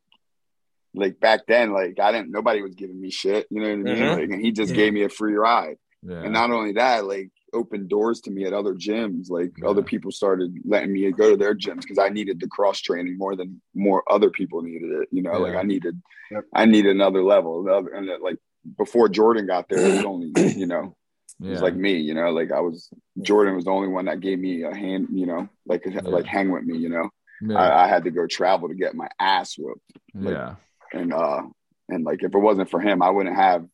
like 0.94 1.18
back 1.20 1.46
then 1.46 1.72
like 1.72 1.98
I 2.00 2.12
didn't 2.12 2.30
nobody 2.30 2.62
was 2.62 2.74
giving 2.74 3.00
me 3.00 3.10
shit 3.10 3.46
you 3.50 3.60
know 3.60 3.68
what 3.68 3.74
I 3.74 3.76
mean 3.82 3.96
Mhm. 3.96 4.16
like 4.16 4.30
and 4.30 4.40
he 4.40 4.52
just 4.52 4.70
Yeah. 4.70 4.76
gave 4.76 4.92
me 4.92 5.02
a 5.04 5.08
free 5.08 5.34
ride 5.34 5.76
yeah. 6.02 6.22
and 6.22 6.32
not 6.32 6.50
only 6.50 6.72
that 6.74 7.04
like 7.04 7.30
opened 7.54 7.88
doors 7.88 8.20
to 8.22 8.30
me 8.30 8.44
at 8.44 8.52
other 8.52 8.74
gyms 8.74 9.30
like 9.30 9.52
Yeah. 9.58 9.68
other 9.68 9.82
people 9.82 10.10
started 10.10 10.54
letting 10.64 10.92
me 10.92 11.10
go 11.12 11.30
to 11.30 11.36
their 11.36 11.54
gyms 11.54 11.82
because 11.82 11.98
I 11.98 12.08
needed 12.08 12.40
the 12.40 12.48
cross 12.48 12.80
training 12.80 13.18
more 13.18 13.36
than 13.36 13.60
more 13.74 14.02
other 14.10 14.30
people 14.30 14.62
needed 14.62 14.90
it 15.02 15.08
you 15.10 15.22
know 15.22 15.32
like 15.38 15.54
I 15.56 15.62
needed 15.62 16.00
Yep. 16.30 16.44
I 16.54 16.64
needed 16.66 16.92
another 16.94 17.22
level 17.24 17.66
another, 17.66 17.88
and 17.90 18.08
like 18.22 18.36
before 18.78 19.08
Jordan 19.08 19.46
got 19.46 19.68
there 19.68 19.78
it 19.84 19.96
was 19.96 20.04
only 20.04 20.30
you 20.56 20.66
know 20.66 20.94
it 21.42 21.48
was 21.48 21.62
like 21.62 21.74
me, 21.74 21.94
you 21.94 22.12
know, 22.12 22.30
like 22.32 22.52
I 22.52 22.60
was 22.60 22.90
Jordan 23.22 23.56
was 23.56 23.64
the 23.64 23.70
only 23.70 23.88
one 23.88 24.04
that 24.04 24.20
gave 24.20 24.38
me 24.38 24.62
a 24.62 24.74
hand, 24.74 25.08
you 25.10 25.24
know, 25.24 25.48
like 25.64 25.86
like 26.04 26.26
hang 26.26 26.50
with 26.52 26.64
me, 26.64 26.76
you 26.76 26.90
know. 26.90 27.08
yeah. 27.40 27.56
I, 27.58 27.84
I 27.84 27.88
had 27.88 28.04
to 28.04 28.10
go 28.10 28.26
travel 28.26 28.68
to 28.68 28.74
get 28.74 28.94
my 28.94 29.08
ass 29.18 29.56
whooped, 29.56 29.80
like- 30.14 30.34
yeah. 30.34 30.56
and 30.92 31.14
uh, 31.14 31.42
and 31.88 32.04
like 32.04 32.22
if 32.22 32.34
it 32.34 32.38
wasn't 32.38 32.68
for 32.70 32.78
him, 32.78 33.00
I 33.00 33.08
wouldn't 33.08 33.34
have, 33.36 33.64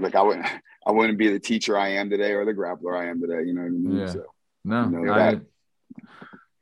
like 0.00 0.16
I 0.16 0.22
wouldn't, 0.22 0.46
I 0.86 0.92
wouldn't 0.92 1.18
be 1.18 1.28
the 1.32 1.40
teacher 1.40 1.76
I 1.76 1.88
am 1.88 2.08
today 2.08 2.32
or 2.32 2.44
the 2.44 2.52
grappler 2.54 2.96
I 2.96 3.06
am 3.10 3.20
today. 3.20 3.42
You 3.46 3.54
know 3.54 3.62
what 3.62 3.66
I 3.66 3.70
mean? 3.70 3.98
Yeah. 3.98 4.06
So 4.06 4.24
No, 4.64 4.84
you 4.84 4.90
know, 5.06 5.12
I, 5.12 5.18
that- 5.34 5.42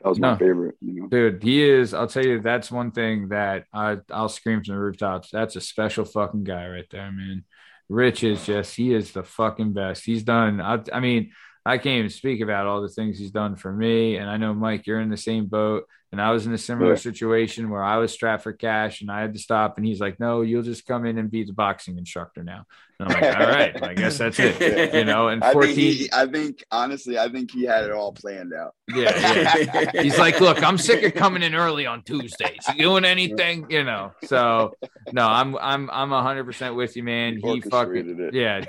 that 0.02 0.08
was 0.10 0.18
my 0.20 0.36
favorite, 0.36 0.76
you 0.82 1.00
know. 1.00 1.08
dude, 1.08 1.42
he 1.42 1.62
is. 1.62 1.94
I'll 1.94 2.06
tell 2.06 2.24
you, 2.26 2.38
that's 2.40 2.70
one 2.70 2.90
thing 2.90 3.28
that 3.28 3.64
I 3.72 3.98
I'll 4.10 4.28
scream 4.28 4.62
from 4.62 4.74
the 4.74 4.78
rooftops. 4.80 5.30
That's 5.30 5.56
a 5.56 5.62
special 5.62 6.04
fucking 6.04 6.44
guy 6.44 6.68
right 6.68 6.84
there, 6.90 7.10
man. 7.10 7.44
Rich 7.88 8.22
is 8.22 8.44
just 8.44 8.76
he 8.76 8.92
is 8.92 9.12
the 9.12 9.24
fucking 9.24 9.72
best. 9.72 10.04
He's 10.04 10.22
done. 10.22 10.60
I, 10.60 10.80
I 10.92 11.00
mean, 11.00 11.32
I 11.64 11.78
can't 11.78 11.98
even 12.00 12.10
speak 12.10 12.42
about 12.42 12.66
all 12.66 12.82
the 12.82 12.88
things 12.90 13.18
he's 13.18 13.30
done 13.30 13.56
for 13.56 13.72
me. 13.72 14.16
And 14.16 14.28
I 14.28 14.36
know 14.36 14.52
Mike, 14.52 14.86
you're 14.86 15.00
in 15.00 15.08
the 15.08 15.16
same 15.16 15.46
boat. 15.46 15.84
And 16.14 16.22
I 16.22 16.30
was 16.30 16.46
in 16.46 16.52
a 16.52 16.58
similar 16.58 16.90
Yeah. 16.90 16.94
situation 17.10 17.70
where 17.70 17.82
I 17.82 17.96
was 17.96 18.12
strapped 18.12 18.44
for 18.44 18.52
cash 18.52 19.00
and 19.00 19.10
I 19.10 19.20
had 19.20 19.32
to 19.32 19.40
stop. 19.40 19.78
And 19.78 19.84
he's 19.84 19.98
like, 20.00 20.20
"No, 20.20 20.42
you'll 20.42 20.62
just 20.62 20.86
come 20.86 21.04
in 21.06 21.18
and 21.18 21.28
be 21.28 21.42
the 21.42 21.52
boxing 21.52 21.98
instructor 21.98 22.44
now." 22.44 22.66
And 23.00 23.08
I'm 23.12 23.20
like, 23.20 23.40
"All 23.40 23.46
right, 23.48 23.82
I 23.82 23.94
guess 23.94 24.18
that's 24.18 24.38
it." 24.38 24.94
You 24.94 25.04
know, 25.04 25.26
and 25.26 25.42
I 25.42 25.52
14. 25.52 25.74
think 25.74 25.96
he, 25.96 26.08
I 26.12 26.26
think 26.26 26.62
honestly, 26.70 27.18
I 27.18 27.28
think 27.28 27.50
he 27.50 27.64
had 27.64 27.82
it 27.82 27.90
all 27.90 28.12
planned 28.12 28.52
out. 28.54 28.76
yeah, 28.94 29.56
yeah. 29.74 29.90
He's 30.02 30.16
like, 30.16 30.40
look, 30.40 30.62
I'm 30.62 30.78
sick 30.78 31.02
of 31.02 31.14
coming 31.14 31.42
in 31.42 31.56
early 31.56 31.84
on 31.86 32.02
Tuesdays. 32.02 32.60
You 32.76 32.84
doing 32.84 33.04
anything? 33.04 33.66
You 33.68 33.82
know. 33.82 34.12
So 34.26 34.76
no, 35.12 35.26
I'm 35.26 35.56
I'm 35.56 35.90
I'm 35.90 36.10
hundred 36.10 36.44
percent 36.44 36.76
with 36.76 36.96
you, 36.96 37.02
man. 37.02 37.38
He 37.38 37.42
Orchestrated 37.42 38.16
fucking 38.18 38.28
it. 38.28 38.34
yeah. 38.34 38.64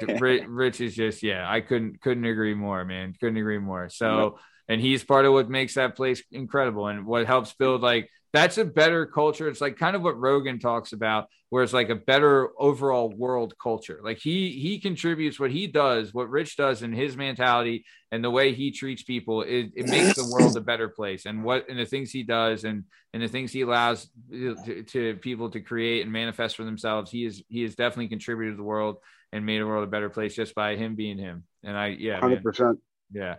Rich 0.47 0.81
is 0.81 0.95
just 0.95 1.21
yeah. 1.21 1.45
I 1.47 1.61
couldn't 1.61 2.01
couldn't 2.01 2.25
agree 2.25 2.55
more, 2.55 2.83
man. 2.85 3.13
Couldn't 3.19 3.37
agree 3.37 3.59
more. 3.59 3.89
So 3.89 4.39
and 4.67 4.81
he's 4.81 5.03
part 5.03 5.25
of 5.25 5.33
what 5.33 5.49
makes 5.49 5.75
that 5.75 5.95
place 5.95 6.23
incredible 6.31 6.87
and 6.87 7.05
what 7.05 7.25
helps 7.25 7.53
build 7.53 7.81
like 7.81 8.09
that's 8.35 8.57
a 8.57 8.65
better 8.65 9.05
culture. 9.05 9.47
It's 9.47 9.61
like 9.61 9.77
kind 9.77 9.95
of 9.95 10.01
what 10.01 10.19
Rogan 10.19 10.59
talks 10.59 10.91
about, 10.91 11.29
where 11.49 11.63
it's 11.63 11.71
like 11.71 11.87
a 11.87 11.95
better 11.95 12.49
overall 12.59 13.09
world 13.09 13.53
culture. 13.57 14.01
Like 14.03 14.17
he 14.17 14.49
he 14.51 14.77
contributes 14.77 15.39
what 15.39 15.51
he 15.51 15.67
does, 15.67 16.13
what 16.13 16.29
Rich 16.29 16.57
does, 16.57 16.81
and 16.81 16.93
his 16.93 17.15
mentality 17.15 17.85
and 18.11 18.21
the 18.21 18.29
way 18.29 18.53
he 18.53 18.71
treats 18.71 19.03
people. 19.03 19.43
It, 19.43 19.71
it 19.73 19.87
makes 19.87 20.17
the 20.17 20.29
world 20.29 20.57
a 20.57 20.61
better 20.61 20.89
place. 20.89 21.25
And 21.25 21.45
what 21.45 21.69
and 21.69 21.79
the 21.79 21.85
things 21.85 22.11
he 22.11 22.23
does 22.23 22.65
and 22.65 22.83
and 23.13 23.23
the 23.23 23.29
things 23.29 23.53
he 23.53 23.61
allows 23.61 24.09
uh, 24.33 24.61
to, 24.65 24.83
to 24.83 25.15
people 25.15 25.49
to 25.51 25.61
create 25.61 26.01
and 26.01 26.11
manifest 26.11 26.57
for 26.57 26.65
themselves. 26.65 27.11
He 27.11 27.23
is 27.23 27.41
he 27.47 27.61
has 27.61 27.75
definitely 27.75 28.09
contributed 28.09 28.55
to 28.55 28.57
the 28.57 28.63
world 28.63 28.97
and 29.31 29.45
made 29.45 29.61
the 29.61 29.65
world 29.65 29.85
a 29.85 29.91
better 29.91 30.09
place 30.09 30.35
just 30.35 30.53
by 30.55 30.75
him 30.75 30.95
being 30.95 31.17
him. 31.17 31.45
And 31.63 31.77
I 31.77 31.87
yeah. 31.87 32.19
Hundred 32.19 32.43
percent. 32.43 32.79
yeah 33.13 33.35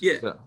Yeah. 0.00 0.20
So, 0.20 0.38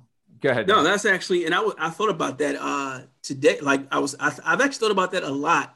go 0.42 0.50
ahead. 0.50 0.68
No, 0.68 0.84
that's 0.84 1.06
actually, 1.06 1.46
and 1.46 1.56
I 1.56 1.62
I 1.78 1.90
thought 1.90 2.10
about 2.10 2.38
that 2.40 2.56
uh 2.60 3.02
today. 3.22 3.60
Like 3.62 3.88
I 3.92 4.00
was, 4.00 4.16
I, 4.20 4.28
I've 4.46 4.62
actually 4.62 4.80
thought 4.80 4.92
about 4.92 5.12
that 5.12 5.24
a 5.24 5.30
lot 5.30 5.76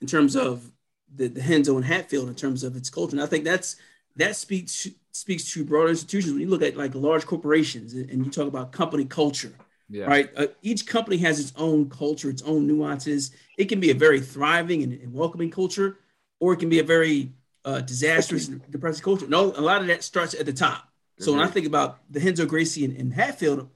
in 0.00 0.06
terms 0.06 0.36
of 0.36 0.70
the, 1.14 1.28
the 1.28 1.40
Renzo 1.40 1.76
and 1.76 1.84
Hatfield 1.84 2.28
in 2.28 2.34
terms 2.34 2.64
of 2.64 2.76
its 2.76 2.90
culture. 2.90 3.16
And 3.16 3.22
I 3.22 3.26
think 3.26 3.44
that's 3.44 3.76
that 4.16 4.36
speaks 4.36 4.88
speaks 5.12 5.52
to 5.52 5.64
broader 5.64 5.88
institutions. 5.88 6.32
When 6.32 6.42
you 6.42 6.48
look 6.48 6.62
at 6.62 6.76
like 6.76 6.94
large 6.94 7.26
corporations 7.26 7.94
and, 7.94 8.24
you 8.24 8.30
talk 8.30 8.46
about 8.46 8.72
company 8.72 9.04
culture, 9.04 9.52
yeah. 9.88 10.04
right? 10.04 10.30
Uh, 10.36 10.46
each 10.62 10.86
company 10.86 11.16
has 11.18 11.40
its 11.40 11.52
own 11.56 11.90
culture, 11.90 12.30
its 12.30 12.42
own 12.42 12.66
nuances. 12.66 13.32
It 13.58 13.66
can 13.68 13.80
be 13.80 13.90
a 13.90 13.94
very 13.94 14.20
thriving 14.20 14.82
and, 14.82 14.92
and 14.92 15.12
welcoming 15.12 15.50
culture, 15.50 15.98
or 16.38 16.52
it 16.52 16.58
can 16.58 16.68
be 16.68 16.78
a 16.78 16.84
very 16.84 17.32
uh, 17.64 17.80
disastrous 17.80 18.48
and 18.48 18.62
depressing 18.70 19.02
culture. 19.02 19.26
No, 19.26 19.52
a 19.52 19.60
lot 19.60 19.80
of 19.80 19.88
that 19.88 20.04
starts 20.04 20.34
at 20.34 20.46
the 20.46 20.52
top. 20.52 20.86
So 21.18 21.32
when 21.32 21.42
I 21.42 21.48
think 21.48 21.66
about 21.66 21.98
the 22.08 22.18
Renzo 22.18 22.46
Gracie 22.46 22.82
and, 22.82 22.96
and 22.96 23.12
Hatfield, 23.12 23.68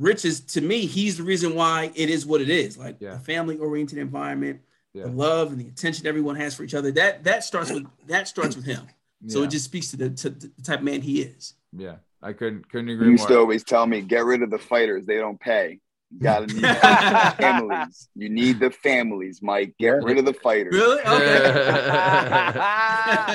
Rich 0.00 0.24
is 0.24 0.40
to 0.40 0.60
me, 0.60 0.86
he's 0.86 1.16
the 1.18 1.22
reason 1.22 1.54
why 1.54 1.92
it 1.94 2.08
is 2.10 2.24
what 2.26 2.40
it 2.40 2.48
is. 2.48 2.76
Like 2.78 2.96
Yeah. 3.00 3.14
a 3.16 3.18
family-oriented 3.18 3.98
environment, 3.98 4.60
Yeah. 4.94 5.04
the 5.04 5.10
love 5.10 5.52
and 5.52 5.60
the 5.60 5.68
attention 5.68 6.06
everyone 6.06 6.36
has 6.36 6.54
for 6.56 6.64
each 6.64 6.74
other. 6.74 6.90
That 6.90 7.22
that 7.24 7.44
starts 7.44 7.70
with 7.70 7.86
that 8.08 8.26
starts 8.26 8.56
with 8.56 8.64
him. 8.64 8.88
So 9.28 9.42
it 9.42 9.50
just 9.50 9.66
speaks 9.66 9.90
to 9.90 9.98
the, 9.98 10.08
to 10.10 10.30
the 10.30 10.50
type 10.64 10.78
of 10.78 10.84
man 10.84 11.02
he 11.02 11.20
is. 11.22 11.54
yeah. 11.76 11.96
I 12.22 12.32
couldn't 12.34 12.68
couldn't 12.70 12.88
You 12.88 12.94
agree 12.96 13.10
used 13.12 13.28
to 13.28 13.38
always 13.38 13.62
tell 13.64 13.86
me, 13.86 14.00
get 14.02 14.24
rid 14.26 14.42
of 14.42 14.50
the 14.50 14.58
fighters, 14.58 15.06
they 15.06 15.16
don't 15.18 15.38
pay. 15.40 15.78
You 16.10 16.18
gotta 16.22 16.46
need 16.48 16.62
the 16.64 17.34
families. 17.38 18.08
You 18.16 18.28
need 18.30 18.60
the 18.60 18.70
families, 18.70 19.40
Mike. 19.42 19.74
Get 19.78 20.02
rid 20.02 20.18
of 20.18 20.24
the 20.24 20.32
fighters. 20.34 20.74
Really? 20.74 21.00
Okay. 21.02 22.50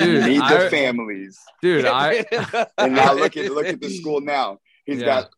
You 0.00 0.06
Dude, 0.06 0.26
need 0.26 0.40
the 0.40 0.66
I- 0.66 0.68
families. 0.68 1.38
dude, 1.62 1.84
I 1.86 2.24
And 2.78 2.94
now 2.94 3.12
look 3.14 3.36
at 3.36 3.50
look 3.52 3.66
at 3.66 3.80
the 3.80 3.88
school 3.90 4.20
now. 4.20 4.58
He's 4.84 5.00
Yeah. 5.00 5.06
got 5.06 5.30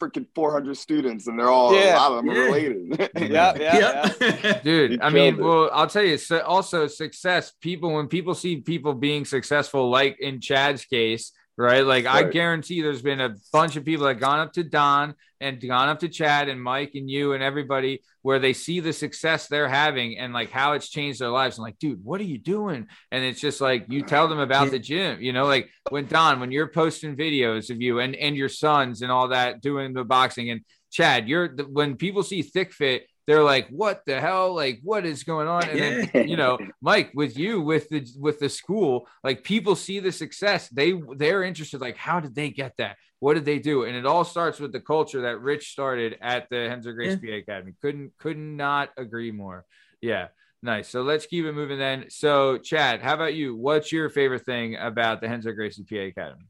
freaking 0.00 0.26
400 0.34 0.76
students, 0.76 1.26
and 1.26 1.38
they're 1.38 1.50
all 1.50 1.74
Yeah. 1.74 1.94
a 1.94 1.98
lot 1.98 2.12
of 2.12 2.16
them 2.18 2.30
are 2.30 2.34
Yeah. 2.34 2.44
related. 2.44 3.10
yeah, 3.30 3.54
yeah, 3.58 4.12
yeah. 4.20 4.60
dude 4.62 4.92
You 4.92 4.98
i 5.02 5.10
mean 5.10 5.34
it. 5.34 5.40
well 5.40 5.70
i'll 5.72 5.86
tell 5.86 6.04
you 6.04 6.16
so 6.18 6.40
also 6.40 6.86
success 6.86 7.52
people 7.60 7.94
when 7.94 8.06
people 8.08 8.34
see 8.34 8.56
people 8.56 8.94
being 8.94 9.24
successful 9.24 9.90
like 9.90 10.18
in 10.20 10.40
chad's 10.40 10.84
case 10.84 11.32
right? 11.58 11.84
Like 11.84 12.06
i 12.06 12.22
guarantee 12.22 12.80
there's 12.80 13.02
been 13.02 13.20
a 13.20 13.34
bunch 13.52 13.76
of 13.76 13.84
people 13.84 14.06
that 14.06 14.14
gone 14.14 14.38
up 14.38 14.52
to 14.54 14.62
don 14.62 15.14
and 15.40 15.60
gone 15.60 15.88
up 15.88 15.98
to 16.00 16.08
chad 16.08 16.48
and 16.48 16.62
mike 16.62 16.92
and 16.94 17.10
you 17.10 17.32
and 17.32 17.42
everybody 17.42 18.00
where 18.22 18.38
they 18.38 18.52
see 18.52 18.80
the 18.80 18.92
success 18.92 19.46
they're 19.46 19.68
having 19.68 20.18
and 20.18 20.32
like 20.32 20.50
how 20.50 20.72
it's 20.72 20.88
changed 20.88 21.20
their 21.20 21.28
lives. 21.30 21.58
And 21.58 21.64
like 21.64 21.78
dude 21.78 22.02
what 22.04 22.20
are 22.20 22.24
you 22.24 22.38
doing? 22.38 22.86
And 23.10 23.24
it's 23.24 23.40
just 23.40 23.60
like 23.60 23.86
you 23.88 24.02
tell 24.02 24.28
them 24.28 24.38
about 24.38 24.70
the 24.70 24.78
gym 24.78 25.20
you 25.20 25.32
know? 25.32 25.46
Like 25.46 25.68
when 25.90 26.06
don 26.06 26.40
when 26.40 26.52
you're 26.52 26.68
posting 26.68 27.16
videos 27.16 27.70
of 27.70 27.82
you 27.82 27.98
and 27.98 28.14
and 28.14 28.36
your 28.36 28.48
sons 28.48 29.02
and 29.02 29.10
all 29.10 29.28
that 29.28 29.60
doing 29.60 29.92
the 29.92 30.04
boxing 30.04 30.50
and 30.50 30.60
chad 30.90 31.28
you're 31.28 31.54
the, 31.54 31.64
when 31.64 31.96
people 31.96 32.22
see 32.22 32.42
thick 32.42 32.72
fit 32.72 33.06
they're 33.28 33.44
like 33.44 33.68
what 33.68 34.06
the 34.06 34.18
hell? 34.20 34.54
Like 34.54 34.80
what 34.82 35.04
is 35.04 35.22
going 35.22 35.46
on? 35.46 35.68
And 35.68 35.78
then 36.12 36.28
you 36.28 36.36
know 36.38 36.58
mike 36.80 37.12
with 37.14 37.38
you 37.38 37.60
with 37.60 37.88
the 37.90 38.04
with 38.18 38.40
the 38.40 38.48
school 38.48 39.06
like 39.22 39.44
people 39.44 39.76
see 39.76 40.00
the 40.00 40.10
success. 40.10 40.68
They 40.70 40.94
they're 41.14 41.44
interested 41.44 41.80
like 41.80 41.98
how 41.98 42.18
did 42.20 42.34
they 42.34 42.48
get 42.50 42.72
that? 42.78 42.96
What 43.20 43.34
did 43.34 43.44
they 43.44 43.58
do? 43.58 43.84
And 43.84 43.94
it 43.96 44.06
all 44.06 44.24
starts 44.24 44.58
with 44.58 44.72
the 44.72 44.80
culture 44.80 45.20
that 45.22 45.40
rich 45.40 45.70
started 45.70 46.16
at 46.22 46.48
the 46.48 46.56
Renzo 46.56 46.92
Gracie 46.92 47.20
Yeah. 47.22 47.32
pa 47.32 47.36
academy. 47.36 47.74
Couldn't 47.82 48.12
could 48.18 48.38
not 48.38 48.88
agree 48.96 49.30
more. 49.30 49.66
Yeah 50.00 50.28
nice. 50.62 50.88
So 50.88 51.02
let's 51.02 51.26
keep 51.26 51.44
it 51.44 51.52
moving 51.52 51.78
then. 51.78 52.06
So 52.08 52.56
chad 52.56 53.02
how 53.02 53.12
about 53.12 53.34
you? 53.34 53.54
What's 53.54 53.92
your 53.92 54.08
favorite 54.08 54.46
thing 54.46 54.76
about 54.76 55.20
the 55.20 55.28
Renzo 55.28 55.52
Gracie 55.52 55.84
PA 55.84 55.96
Academy? 55.96 56.46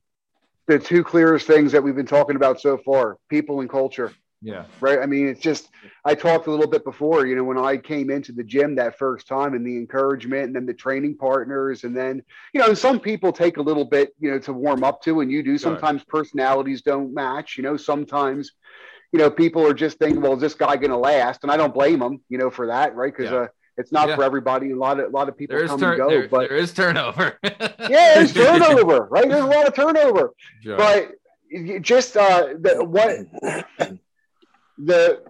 The 0.69 0.79
two 0.79 1.03
clearest 1.03 1.47
things 1.47 1.73
that 1.73 1.83
we've 1.83 1.97
been 1.97 2.07
talking 2.07 2.37
about 2.37 2.61
so 2.61 2.79
far: 2.79 3.17
people 3.29 3.61
and 3.63 3.69
culture. 3.69 4.13
Yeah 4.41 4.65
right? 4.81 5.01
I 5.01 5.07
mean, 5.07 5.27
it's 5.27 5.41
just, 5.41 5.69
I 6.05 6.15
talked 6.15 6.47
a 6.47 6.51
little 6.51 6.69
bit 6.69 6.85
before, 6.85 7.27
you 7.27 7.35
know, 7.35 7.43
when 7.43 7.59
I 7.59 7.77
came 7.77 8.11
into 8.11 8.33
the 8.33 8.45
gym 8.45 8.77
that 8.77 8.97
first 8.97 9.27
time 9.27 9.55
and 9.55 9.67
the 9.67 9.77
encouragement 9.77 10.45
and 10.45 10.55
then 10.55 10.67
the 10.67 10.75
training 10.75 11.17
partners. 11.17 11.83
And 11.85 11.97
then, 11.97 12.23
you 12.53 12.61
know, 12.61 12.75
some 12.75 13.01
people 13.01 13.33
take 13.33 13.57
a 13.57 13.63
little 13.63 13.85
bit, 13.85 14.15
you 14.21 14.31
know, 14.31 14.39
to 14.41 14.53
warm 14.53 14.85
up 14.85 15.03
to, 15.03 15.21
and 15.21 15.31
you 15.33 15.43
do. 15.43 15.59
Sure. 15.59 15.71
Sometimes 15.73 16.05
personalities 16.05 16.83
don't 16.83 17.13
match, 17.13 17.57
you 17.57 17.65
know, 17.65 17.77
sometimes, 17.77 18.53
you 19.13 19.19
know, 19.19 19.31
people 19.31 19.67
are 19.67 19.75
just 19.75 19.99
thinking, 19.99 20.21
well, 20.21 20.35
is 20.35 20.41
this 20.41 20.55
guy 20.55 20.77
going 20.77 20.91
to 20.91 20.97
last? 20.97 21.41
And 21.43 21.51
I 21.51 21.57
don't 21.57 21.75
blame 21.75 21.99
them, 21.99 22.21
you 22.29 22.39
know, 22.39 22.51
for 22.51 22.69
that, 22.69 22.95
right? 22.95 23.13
Because 23.13 23.33
Yeah. 23.33 23.39
uh, 23.39 23.47
it's 23.77 23.91
not 23.93 24.09
Yeah. 24.09 24.17
for 24.17 24.23
everybody. 24.23 24.71
A 24.71 24.77
lot 24.77 25.01
of, 25.01 25.07
a 25.07 25.17
lot 25.17 25.29
of 25.29 25.37
people 25.37 25.57
there 25.57 25.65
is 25.65 25.71
come 25.71 25.81
turn 25.81 25.91
and 25.93 25.99
go, 25.99 26.09
there, 26.11 26.29
but 26.29 26.49
there 26.49 26.59
is 26.59 26.73
turnover 26.73 27.39
yeah, 27.43 28.15
there's 28.15 28.33
turnover, 28.35 29.09
right? 29.11 29.29
There's 29.29 29.45
a 29.45 29.47
lot 29.47 29.67
of 29.67 29.75
turnover 29.75 30.33
Sure. 30.63 30.77
but 30.77 31.13
you 31.51 31.81
just 31.81 32.17
uh 32.17 32.55
the 32.61 32.85
what 32.85 33.19
the 34.79 35.23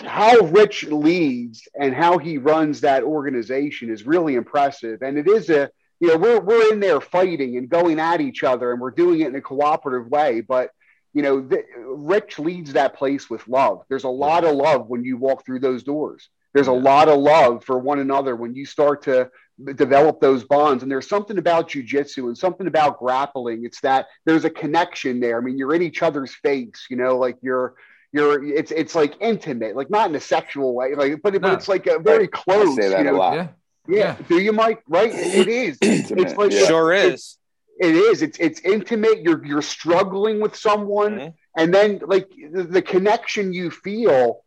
how 0.00 0.36
rich 0.38 0.84
leads 0.84 1.68
and 1.78 1.94
how 1.94 2.18
he 2.18 2.38
runs 2.38 2.80
that 2.80 3.02
organization 3.02 3.90
is 3.90 4.06
really 4.06 4.34
impressive 4.34 5.02
and 5.02 5.16
it 5.16 5.28
is 5.28 5.50
a 5.50 5.70
you 6.00 6.08
know 6.08 6.16
we're 6.16 6.40
we're 6.40 6.72
in 6.72 6.80
there 6.80 7.00
fighting 7.00 7.56
and 7.56 7.68
going 7.68 8.00
at 8.00 8.20
each 8.20 8.42
other 8.42 8.72
and 8.72 8.80
we're 8.80 8.90
doing 8.90 9.20
it 9.20 9.28
in 9.28 9.34
a 9.36 9.40
cooperative 9.40 10.10
way 10.10 10.40
but 10.40 10.70
you 11.12 11.22
know 11.22 11.40
the, 11.40 11.62
rich 11.86 12.38
leads 12.38 12.72
that 12.72 12.94
place 12.94 13.30
with 13.30 13.46
love 13.46 13.82
there's 13.88 14.04
a 14.04 14.08
lot 14.08 14.44
of 14.44 14.54
love 14.56 14.88
when 14.88 15.04
you 15.04 15.16
walk 15.16 15.46
through 15.46 15.60
those 15.60 15.84
doors 15.84 16.28
there's 16.54 16.68
a 16.68 16.72
lot 16.72 17.08
of 17.08 17.18
love 17.18 17.64
for 17.64 17.78
one 17.78 17.98
another 18.00 18.36
when 18.36 18.54
you 18.54 18.66
start 18.66 19.02
to 19.02 19.30
develop 19.74 20.20
those 20.20 20.44
bonds. 20.44 20.82
And 20.82 20.90
there's 20.90 21.08
something 21.08 21.38
about 21.38 21.68
jujitsu 21.68 22.24
and 22.24 22.36
something 22.36 22.66
about 22.66 22.98
grappling. 22.98 23.64
It's 23.64 23.80
that 23.80 24.06
there's 24.24 24.44
a 24.44 24.50
connection 24.50 25.20
there. 25.20 25.38
I 25.38 25.40
mean, 25.40 25.58
you're 25.58 25.74
in 25.74 25.82
each 25.82 26.02
other's 26.02 26.34
face, 26.34 26.86
you 26.90 26.96
know, 26.96 27.16
like 27.16 27.36
you're 27.42 27.74
you're 28.14 28.44
it's 28.60 28.70
it's 28.70 28.94
like 28.94 29.12
intimate, 29.20 29.74
like 29.76 29.90
not 29.90 30.08
in 30.08 30.14
a 30.14 30.20
sexual 30.20 30.74
way, 30.74 30.94
like 30.94 31.20
but, 31.22 31.32
No. 31.34 31.38
but 31.40 31.52
it's 31.54 31.68
like 31.68 31.86
a 31.88 31.98
very 31.98 32.28
close. 32.28 32.76
say 32.76 32.88
that 32.88 33.04
you 33.04 33.10
a 33.10 33.16
lot. 33.16 33.34
yeah 33.34 33.48
Yeah. 33.88 33.96
Yeah. 33.98 34.16
Do 34.28 34.36
you, 34.40 34.52
Mike? 34.52 34.82
Right? 34.88 35.12
It 35.40 35.48
is. 35.48 35.76
It's 35.82 36.36
like 36.40 36.52
yeah. 36.52 36.66
Sure 36.66 36.92
is. 36.92 37.36
it 37.80 37.94
is. 37.94 38.22
It's 38.22 38.38
it's 38.38 38.60
intimate. 38.60 39.20
You're 39.22 39.44
you're 39.44 39.62
struggling 39.76 40.40
with 40.40 40.54
someone, 40.56 41.14
Mhm. 41.18 41.34
and 41.58 41.74
then 41.74 42.00
like 42.14 42.28
the, 42.54 42.62
the 42.62 42.82
connection 42.82 43.52
you 43.52 43.70
feel 43.70 44.44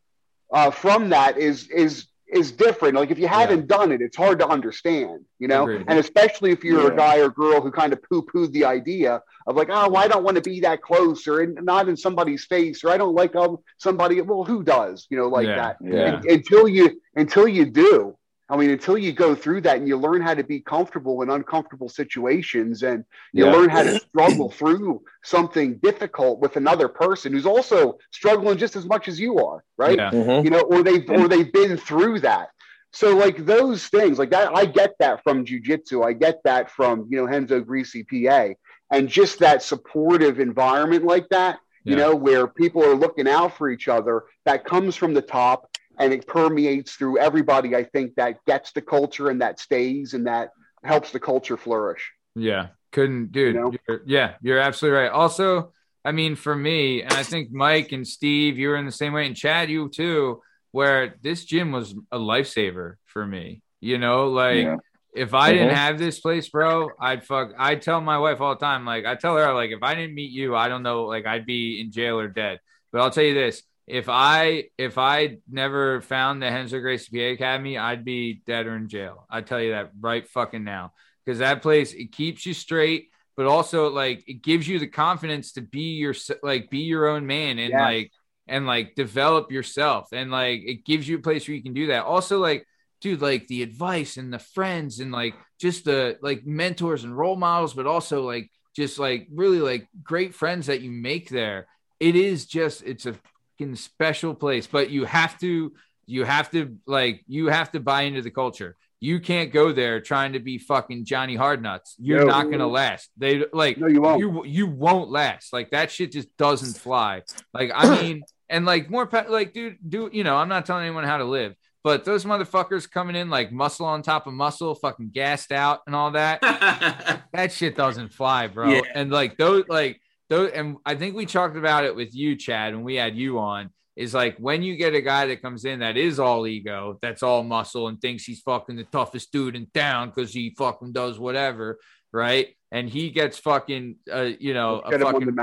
uh, 0.52 0.72
from 0.72 1.10
that 1.10 1.38
is 1.38 1.68
is 1.70 2.07
is 2.30 2.52
different. 2.52 2.96
Like 2.96 3.10
if 3.12 3.18
you 3.20 3.28
haven't 3.28 3.68
done 3.68 3.92
it, 3.92 4.02
it's 4.02 4.18
hard 4.18 4.40
to 4.40 4.48
understand, 4.48 5.24
you 5.40 5.48
know. 5.48 5.64
Agreed. 5.64 5.86
And 5.88 5.98
especially 6.00 6.52
if 6.52 6.64
you're 6.64 6.82
Yeah. 6.88 6.94
a 6.94 6.96
guy 6.96 7.18
or 7.20 7.30
girl 7.30 7.62
who 7.62 7.72
kind 7.72 7.94
of 7.94 8.04
poo 8.04 8.22
pooed 8.24 8.52
the 8.52 8.66
idea 8.66 9.22
of 9.46 9.56
like, 9.56 9.70
oh, 9.72 9.90
well, 9.90 10.04
I 10.04 10.10
don't 10.10 10.24
want 10.26 10.36
to 10.36 10.42
be 10.42 10.60
that 10.62 10.82
close, 10.82 11.26
or 11.28 11.42
in, 11.42 11.56
not 11.64 11.88
in 11.88 11.96
somebody's 11.96 12.44
face, 12.46 12.84
or 12.84 12.90
I 12.90 12.98
don't 12.98 13.16
like 13.16 13.36
um 13.36 13.58
somebody. 13.78 14.20
Well, 14.22 14.44
who 14.44 14.62
does, 14.64 15.08
you 15.10 15.18
know, 15.18 15.28
like 15.28 15.48
Yeah. 15.48 15.56
that? 15.56 15.78
Yeah. 15.82 16.16
Un- 16.16 16.24
Until 16.28 16.68
you 16.68 17.00
until 17.16 17.48
you 17.48 17.66
do. 17.66 18.17
I 18.50 18.56
mean, 18.56 18.70
until 18.70 18.98
you 18.98 19.12
go 19.12 19.36
through 19.36 19.62
that 19.62 19.78
and 19.78 19.88
you 19.88 19.98
learn 19.98 20.22
how 20.22 20.34
to 20.34 20.44
be 20.44 20.62
comfortable 20.62 21.22
in 21.22 21.30
uncomfortable 21.30 21.90
situations 21.90 22.84
and 22.84 23.04
you 23.34 23.46
Yeah. 23.46 23.52
learn 23.52 23.70
how 23.70 23.84
to 23.84 24.00
struggle 24.00 24.50
through 24.50 25.02
something 25.24 25.80
difficult 25.84 26.40
with 26.40 26.56
another 26.56 26.88
person 26.88 27.34
who's 27.34 27.46
also 27.46 27.98
struggling 28.12 28.58
just 28.58 28.76
as 28.78 28.86
much 28.86 29.08
as 29.10 29.20
you 29.20 29.38
are, 29.40 29.64
right? 29.78 29.98
yeah 29.98 30.12
Mhm. 30.12 30.44
You 30.46 30.50
know, 30.52 30.62
or 30.62 30.82
they've 30.82 31.10
or 31.10 31.28
they've 31.28 31.52
been 31.52 31.76
through 31.78 32.22
that. 32.22 32.50
So 32.94 33.16
like 33.18 33.46
those 33.46 33.88
things, 33.88 34.18
like 34.18 34.30
that, 34.32 34.56
I 34.56 34.66
get 34.66 34.96
that 35.00 35.22
from 35.24 35.44
jujitsu. 35.44 36.06
I 36.06 36.14
get 36.14 36.42
that 36.46 36.72
from 36.72 37.06
you 37.10 37.18
know 37.18 37.26
Renzo 37.26 37.60
Gracie 37.60 38.04
PA, 38.04 38.54
and 38.92 39.10
just 39.10 39.40
that 39.40 39.62
supportive 39.62 40.40
environment 40.40 41.04
like 41.04 41.28
that. 41.30 41.60
You 41.84 41.96
know, 41.96 42.14
where 42.16 42.48
people 42.48 42.84
are 42.84 42.96
looking 42.96 43.30
out 43.30 43.56
for 43.58 43.70
each 43.70 43.88
other. 43.88 44.26
That 44.44 44.66
comes 44.66 44.98
from 44.98 45.14
the 45.14 45.22
top, 45.22 45.70
and 45.98 46.14
it 46.14 46.28
permeates 46.28 46.94
through 46.94 47.18
everybody. 47.20 47.76
I 47.76 47.84
think 47.84 48.16
that 48.16 48.44
gets 48.46 48.72
the 48.72 48.82
culture 48.82 49.30
and 49.30 49.42
that 49.42 49.60
stays 49.60 50.14
and 50.14 50.28
that 50.28 50.52
helps 50.84 51.12
the 51.12 51.20
culture 51.20 51.58
flourish. 51.58 52.12
Yeah, 52.36 52.68
couldn't, 52.92 53.32
dude. 53.32 53.56
You 53.56 53.62
know? 53.62 53.74
you're- 53.88 54.02
yeah, 54.06 54.36
you're 54.42 54.60
absolutely 54.60 55.00
right. 55.00 55.12
Also, 55.12 55.74
I 56.06 56.12
mean, 56.12 56.36
for 56.36 56.56
me, 56.56 57.02
and 57.02 57.12
I 57.14 57.24
think 57.24 57.52
Mike 57.52 57.92
and 57.92 58.08
Steve, 58.08 58.58
you 58.58 58.70
were 58.70 58.78
in 58.78 58.86
the 58.86 58.92
same 58.92 59.14
way, 59.14 59.26
and 59.26 59.36
Chad, 59.36 59.70
you 59.70 59.90
too, 59.90 60.42
where 60.72 61.16
this 61.22 61.44
gym 61.46 61.72
was 61.72 61.96
a 62.12 62.18
lifesaver 62.20 62.96
for 63.06 63.26
me. 63.26 63.62
You 63.82 63.98
know, 63.98 64.30
like 64.30 64.64
Yeah. 64.64 64.78
if 65.14 65.34
I 65.34 65.52
didn't 65.52 65.70
Mhm. 65.70 65.76
have 65.76 65.98
this 66.00 66.20
place, 66.20 66.48
bro, 66.50 66.90
I'd 67.00 67.26
fuck. 67.26 67.52
I 67.58 67.76
tell 67.76 68.00
my 68.02 68.18
wife 68.20 68.40
all 68.40 68.54
the 68.56 68.60
time, 68.60 68.86
like 68.86 69.06
I 69.06 69.16
tell 69.16 69.36
her, 69.36 69.54
like 69.54 69.72
if 69.72 69.82
I 69.84 69.96
didn't 69.96 70.16
meet 70.16 70.32
you, 70.32 70.56
I 70.56 70.68
don't 70.70 70.84
know, 70.84 71.06
like 71.06 71.26
I'd 71.26 71.46
be 71.46 71.82
in 71.82 71.92
jail 71.92 72.20
or 72.20 72.28
dead. 72.28 72.60
But 72.92 73.02
I'll 73.02 73.12
tell 73.12 73.24
you 73.24 73.34
this: 73.34 73.64
if 73.88 74.10
I 74.10 74.66
if 74.78 74.98
I 74.98 75.38
never 75.50 76.02
found 76.02 76.42
the 76.42 76.48
Renzo 76.48 76.80
Gracie 76.80 77.10
PA 77.18 77.34
Academy, 77.34 77.78
I'd 77.78 78.04
be 78.06 78.42
dead 78.46 78.68
or 78.68 78.76
in 78.76 78.90
jail. 78.90 79.26
I 79.30 79.42
tell 79.42 79.62
you 79.62 79.72
that 79.72 79.92
right 80.00 80.28
fucking 80.28 80.64
now, 80.64 80.94
because 81.26 81.40
that 81.40 81.62
place 81.62 81.94
it 81.94 82.12
keeps 82.12 82.46
you 82.46 82.54
straight, 82.54 83.10
but 83.38 83.46
also 83.46 83.90
like 83.90 84.24
it 84.28 84.42
gives 84.44 84.68
you 84.68 84.80
the 84.80 84.88
confidence 84.88 85.54
to 85.54 85.62
be 85.62 85.96
your 85.96 86.14
like 86.44 86.70
be 86.70 86.80
your 86.80 87.08
own 87.08 87.26
man 87.26 87.60
and 87.60 87.72
Yes. 87.72 87.80
like 87.80 88.12
and 88.48 88.66
like 88.66 88.96
develop 88.96 89.52
yourself 89.52 90.10
and 90.14 90.32
like 90.32 90.62
it 90.66 90.86
gives 90.86 91.08
you 91.08 91.18
a 91.18 91.22
place 91.22 91.48
where 91.48 91.56
you 91.56 91.64
can 91.64 91.74
do 91.74 91.88
that. 91.88 92.04
Also, 92.06 92.40
like 92.40 92.66
dude, 93.00 93.22
like 93.22 93.48
the 93.48 93.62
advice 93.64 94.18
and 94.18 94.34
the 94.34 94.40
friends 94.40 95.00
and 95.00 95.12
like 95.12 95.36
just 95.62 95.86
the 95.86 96.18
like 96.22 96.46
mentors 96.46 97.04
and 97.04 97.18
role 97.18 97.36
models, 97.36 97.74
but 97.74 97.88
also 97.88 98.24
like 98.24 98.50
just 98.76 99.00
like 99.00 99.28
really 99.34 99.60
like 99.60 99.88
great 100.04 100.34
friends 100.36 100.68
that 100.68 100.82
you 100.82 100.92
make 100.92 101.30
there. 101.30 101.68
It 102.00 102.16
is 102.16 102.46
just 102.46 102.84
it's 102.84 103.06
a 103.06 103.16
fucking 103.58 103.76
special 103.76 104.34
place, 104.34 104.68
but 104.68 104.90
you 104.90 105.06
have 105.06 105.40
to 105.40 105.72
you 106.06 106.24
have 106.24 106.50
to 106.52 106.78
like 106.86 107.24
you 107.28 107.48
have 107.48 107.72
to 107.72 107.80
buy 107.80 108.04
into 108.04 108.22
the 108.22 108.32
culture. 108.32 108.76
You 109.00 109.20
can't 109.20 109.54
go 109.54 109.72
there 109.72 110.02
trying 110.02 110.34
to 110.34 110.40
be 110.40 110.58
fucking 110.58 111.06
Johnny 111.06 111.38
Hardnuts. 111.38 111.94
You're 112.00 112.22
No. 112.22 112.28
not 112.28 112.50
gonna 112.52 112.68
last. 112.68 113.10
They 113.18 113.44
like 113.54 113.78
No, 113.78 113.88
you 113.88 114.02
won't. 114.02 114.20
you 114.20 114.44
you 114.46 114.68
won't 114.68 115.10
last. 115.10 115.54
Like 115.54 115.72
that 115.72 115.92
shit 115.92 116.12
just 116.12 116.36
doesn't 116.38 116.78
fly. 116.82 117.24
Like 117.54 117.72
I 117.74 118.02
mean, 118.02 118.24
and 118.50 118.66
like 118.66 118.90
more 118.90 119.08
like 119.30 119.54
dude, 119.54 119.78
do 119.88 120.10
you 120.12 120.24
know? 120.24 120.36
I'm 120.38 120.50
not 120.50 120.66
telling 120.66 120.86
anyone 120.86 121.04
how 121.04 121.18
to 121.18 121.26
live, 121.26 121.54
but 121.84 122.06
those 122.06 122.26
motherfuckers 122.26 122.90
coming 122.90 123.16
in 123.16 123.30
like 123.30 123.52
muscle 123.52 123.86
on 123.86 124.02
top 124.02 124.26
of 124.28 124.34
muscle, 124.34 124.74
fucking 124.76 125.10
gassed 125.14 125.52
out 125.52 125.82
and 125.86 125.96
all 125.96 126.12
that. 126.12 126.40
that 127.34 127.52
shit 127.52 127.76
doesn't 127.76 128.14
fly, 128.14 128.48
bro. 128.48 128.70
Yeah. 128.70 128.82
And 128.96 129.12
like 129.12 129.38
those, 129.38 129.66
like 129.68 130.00
those, 130.30 130.52
and 130.52 130.78
I 130.86 130.96
think 130.96 131.16
we 131.16 131.26
talked 131.26 131.58
about 131.58 131.86
it 131.86 131.96
with 131.96 132.14
you, 132.14 132.36
Chad, 132.36 132.76
when 132.76 132.84
we 132.84 132.96
had 132.96 133.16
you 133.16 133.40
on. 133.40 133.70
Is 133.96 134.14
like 134.14 134.38
when 134.38 134.62
you 134.62 134.76
get 134.76 134.94
a 134.94 135.02
guy 135.02 135.26
that 135.26 135.42
comes 135.42 135.66
in 135.66 135.80
that 135.80 135.98
is 135.98 136.20
all 136.20 136.46
ego, 136.46 137.00
that's 137.02 137.24
all 137.24 137.42
muscle, 137.42 137.88
and 137.88 138.00
thinks 138.00 138.26
he's 138.26 138.42
fucking 138.42 138.76
the 138.76 138.84
toughest 138.84 139.32
dude 139.32 139.56
in 139.56 139.66
town 139.74 140.10
because 140.10 140.32
he 140.32 140.54
fucking 140.56 140.92
does 140.92 141.18
whatever, 141.18 141.80
right? 142.14 142.50
And 142.72 142.88
he 142.88 143.10
gets 143.10 143.40
fucking, 143.40 143.96
uh, 144.14 144.30
you 144.40 144.54
know, 144.54 144.82
a 144.82 145.00
fucking 145.00 145.36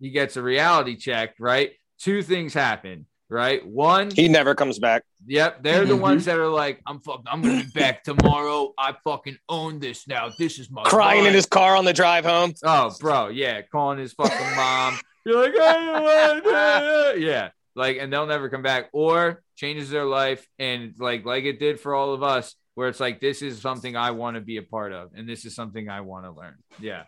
he 0.00 0.10
gets 0.10 0.36
a 0.36 0.42
reality 0.42 0.96
check, 0.96 1.34
right? 1.38 1.70
Two 2.00 2.22
things 2.22 2.52
happen. 2.52 3.06
Right? 3.30 3.64
One, 3.66 4.10
He 4.10 4.28
never 4.28 4.54
comes 4.54 4.78
back. 4.78 5.04
Yep, 5.26 5.62
they're 5.62 5.84
the 5.86 5.94
Mhm. 5.94 6.00
ones 6.00 6.24
that 6.26 6.38
are 6.38 6.48
like, 6.48 6.80
I'm 6.86 7.00
fuck, 7.00 7.22
I'm 7.26 7.40
gonna 7.42 7.64
be 7.64 7.70
back 7.70 8.02
tomorrow. 8.04 8.74
I 8.76 8.94
fucking 9.04 9.38
own 9.48 9.78
this 9.80 10.06
now. 10.08 10.30
This 10.38 10.58
is 10.58 10.70
my 10.70 10.82
Crying 10.82 11.24
in 11.26 11.32
his 11.32 11.46
car 11.46 11.76
on 11.76 11.84
the 11.84 11.92
drive 11.92 12.24
home. 12.24 12.54
Oh, 12.64 12.94
bro, 13.00 13.28
yeah, 13.28 13.62
calling 13.62 13.98
his 13.98 14.12
fucking 14.12 14.56
mom. 14.56 14.98
You're 15.24 15.42
like, 15.42 15.54
I 15.60 15.72
don't 15.72 16.02
want 16.02 16.44
to-" 17.14 17.20
yeah, 17.20 17.50
like, 17.74 17.98
and 17.98 18.12
they'll 18.12 18.26
never 18.26 18.48
come 18.48 18.62
back, 18.62 18.88
or 18.92 19.42
changes 19.56 19.90
their 19.90 20.06
life, 20.06 20.46
and 20.58 20.94
like, 20.98 21.24
like 21.24 21.44
it 21.44 21.58
did 21.60 21.78
for 21.78 21.94
all 21.94 22.12
of 22.14 22.22
us, 22.22 22.56
where 22.74 22.88
it's 22.88 23.00
like, 23.00 23.20
this 23.20 23.42
is 23.42 23.60
something 23.60 23.94
I 23.96 24.12
want 24.12 24.36
to 24.36 24.40
be 24.40 24.56
a 24.56 24.62
part 24.62 24.92
of, 24.92 25.10
and 25.14 25.28
this 25.28 25.44
is 25.44 25.54
something 25.54 25.88
I 25.88 26.00
want 26.00 26.24
to 26.24 26.32
learn. 26.32 26.54
Yeah, 26.80 27.02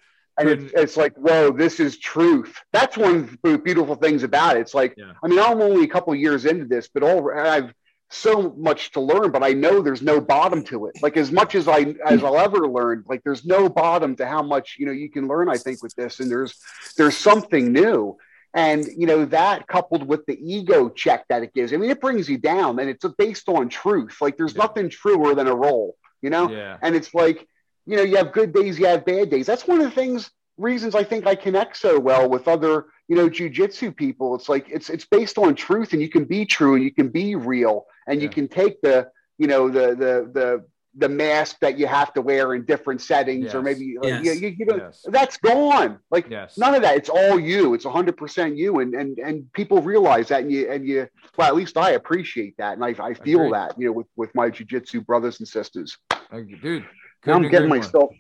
and 0.51 0.63
it's, 0.65 0.73
it's 0.75 0.97
like, 0.97 1.15
whoa, 1.17 1.51
this 1.53 1.81
is 1.81 1.99
truth. 1.99 2.55
That's 2.73 2.97
one 2.97 3.17
of 3.17 3.39
the 3.43 3.59
beautiful 3.59 3.95
things 3.95 4.23
about 4.23 4.57
it. 4.57 4.61
It's 4.61 4.75
like, 4.75 4.95
Yeah. 4.97 5.13
I 5.23 5.29
mean, 5.29 5.39
I'm 5.39 5.61
only 5.61 5.85
a 5.85 5.89
couple 5.89 6.15
years 6.15 6.45
into 6.45 6.65
this, 6.65 6.89
but 6.93 7.03
all 7.03 7.31
I've 7.37 7.73
so 8.11 8.55
much 8.59 8.91
to 8.93 9.01
learn, 9.01 9.31
but 9.31 9.43
I 9.43 9.55
know 9.55 9.81
there's 9.81 10.03
no 10.03 10.21
bottom 10.21 10.63
to 10.65 10.85
it. 10.87 11.03
Like 11.03 11.17
as 11.17 11.33
much 11.33 11.55
as 11.55 11.67
I 11.67 11.95
as 12.05 12.23
I'll 12.23 12.37
ever 12.39 12.69
learn, 12.69 13.05
like 13.09 13.23
there's 13.25 13.47
no 13.47 13.71
bottom 13.71 14.15
to 14.17 14.27
how 14.27 14.43
much 14.43 14.77
you 14.79 14.85
know 14.85 14.93
you 14.93 15.09
can 15.11 15.27
learn. 15.29 15.49
I 15.49 15.57
think 15.57 15.83
with 15.83 15.95
this, 15.97 16.21
and 16.21 16.31
there's 16.31 16.55
there's 16.99 17.17
something 17.17 17.73
new. 17.73 18.19
And 18.55 18.85
you 18.99 19.07
know 19.07 19.25
that 19.25 19.67
coupled 19.67 20.07
with 20.07 20.27
the 20.27 20.37
ego 20.39 20.91
check 20.91 21.25
that 21.29 21.43
it 21.43 21.55
gives, 21.55 21.73
I 21.73 21.79
mean, 21.79 21.89
it 21.89 22.03
brings 22.03 22.29
you 22.29 22.37
down, 22.37 22.79
and 22.81 22.91
it's 22.91 23.03
based 23.17 23.49
on 23.49 23.71
truth. 23.71 24.19
Like 24.21 24.37
there's 24.37 24.53
Yeah. 24.55 24.65
nothing 24.65 24.91
truer 24.91 25.35
than 25.35 25.47
a 25.47 25.55
role, 25.55 25.97
you 26.21 26.29
know. 26.29 26.51
yeah, 26.51 26.77
And 26.83 26.95
it's 26.95 27.15
like, 27.15 27.49
you 27.87 27.97
know, 27.97 28.03
you 28.03 28.17
have 28.17 28.33
good 28.33 28.53
days, 28.53 28.79
you 28.79 28.87
have 28.87 29.05
bad 29.05 29.31
days. 29.31 29.47
That's 29.47 29.67
one 29.67 29.81
of 29.81 29.85
the 29.85 29.91
things, 29.91 30.31
reasons 30.57 30.95
I 30.95 31.03
think 31.05 31.27
I 31.27 31.35
connect 31.35 31.77
so 31.77 31.99
well 31.99 32.29
with 32.29 32.47
other, 32.49 32.87
you 33.09 33.17
know, 33.17 33.29
jujitsu 33.29 33.95
people. 33.97 34.35
It's 34.35 34.49
like 34.49 34.67
it's 34.69 34.91
it's 34.91 35.05
based 35.05 35.39
on 35.39 35.55
truth, 35.55 35.93
and 35.93 36.01
you 36.03 36.09
can 36.09 36.25
be 36.25 36.45
true, 36.45 36.75
and 36.75 36.85
you 36.85 36.93
can 36.93 37.09
be 37.09 37.35
real, 37.35 37.87
and 38.07 38.23
you 38.23 38.29
can 38.29 38.49
take 38.49 38.81
the, 38.83 39.09
you 39.39 39.47
know, 39.47 39.69
the 39.69 39.89
the 39.95 40.31
the 40.33 40.65
the 40.95 41.09
mask 41.09 41.59
that 41.61 41.79
you 41.79 41.87
have 41.87 42.13
to 42.13 42.21
wear 42.21 42.55
in 42.55 42.67
different 42.67 43.01
settings, 43.01 43.55
or 43.55 43.63
maybe 43.63 43.97
like, 43.99 44.23
Yes. 44.23 44.25
you, 44.27 44.33
you, 44.33 44.57
you 44.59 44.67
know, 44.67 44.77
yes, 44.77 45.07
that's 45.09 45.39
gone. 45.39 45.99
Like 46.11 46.29
yes. 46.29 46.59
none 46.59 46.75
of 46.75 46.83
that. 46.83 46.97
It's 46.97 47.09
all 47.09 47.41
you. 47.41 47.73
It's 47.73 47.87
hundred 47.87 48.19
percent 48.19 48.59
you, 48.59 48.81
and 48.81 48.95
and 48.95 49.19
and 49.19 49.51
people 49.55 49.81
realize 49.81 50.29
that, 50.29 50.43
and 50.43 50.53
you 50.53 50.71
and 50.71 50.87
you. 50.87 51.09
Well, 51.39 51.49
at 51.49 51.55
least 51.55 51.79
I 51.79 51.93
appreciate 51.93 52.57
that, 52.59 52.75
and 52.75 52.85
I 52.85 52.95
I 53.03 53.15
feel 53.15 53.41
Agreed. 53.41 53.55
that, 53.55 53.81
you 53.81 53.87
know, 53.87 53.93
with 53.93 54.07
with 54.17 54.35
my 54.35 54.51
jujitsu 54.51 55.05
brothers 55.05 55.41
and 55.41 55.49
sisters. 55.49 55.97
Dude, 56.31 56.87
Now 57.27 57.35
I'm 57.35 57.43
getting 57.43 57.57
agree 57.57 57.69
more. 57.69 57.79
myself. 57.79 58.11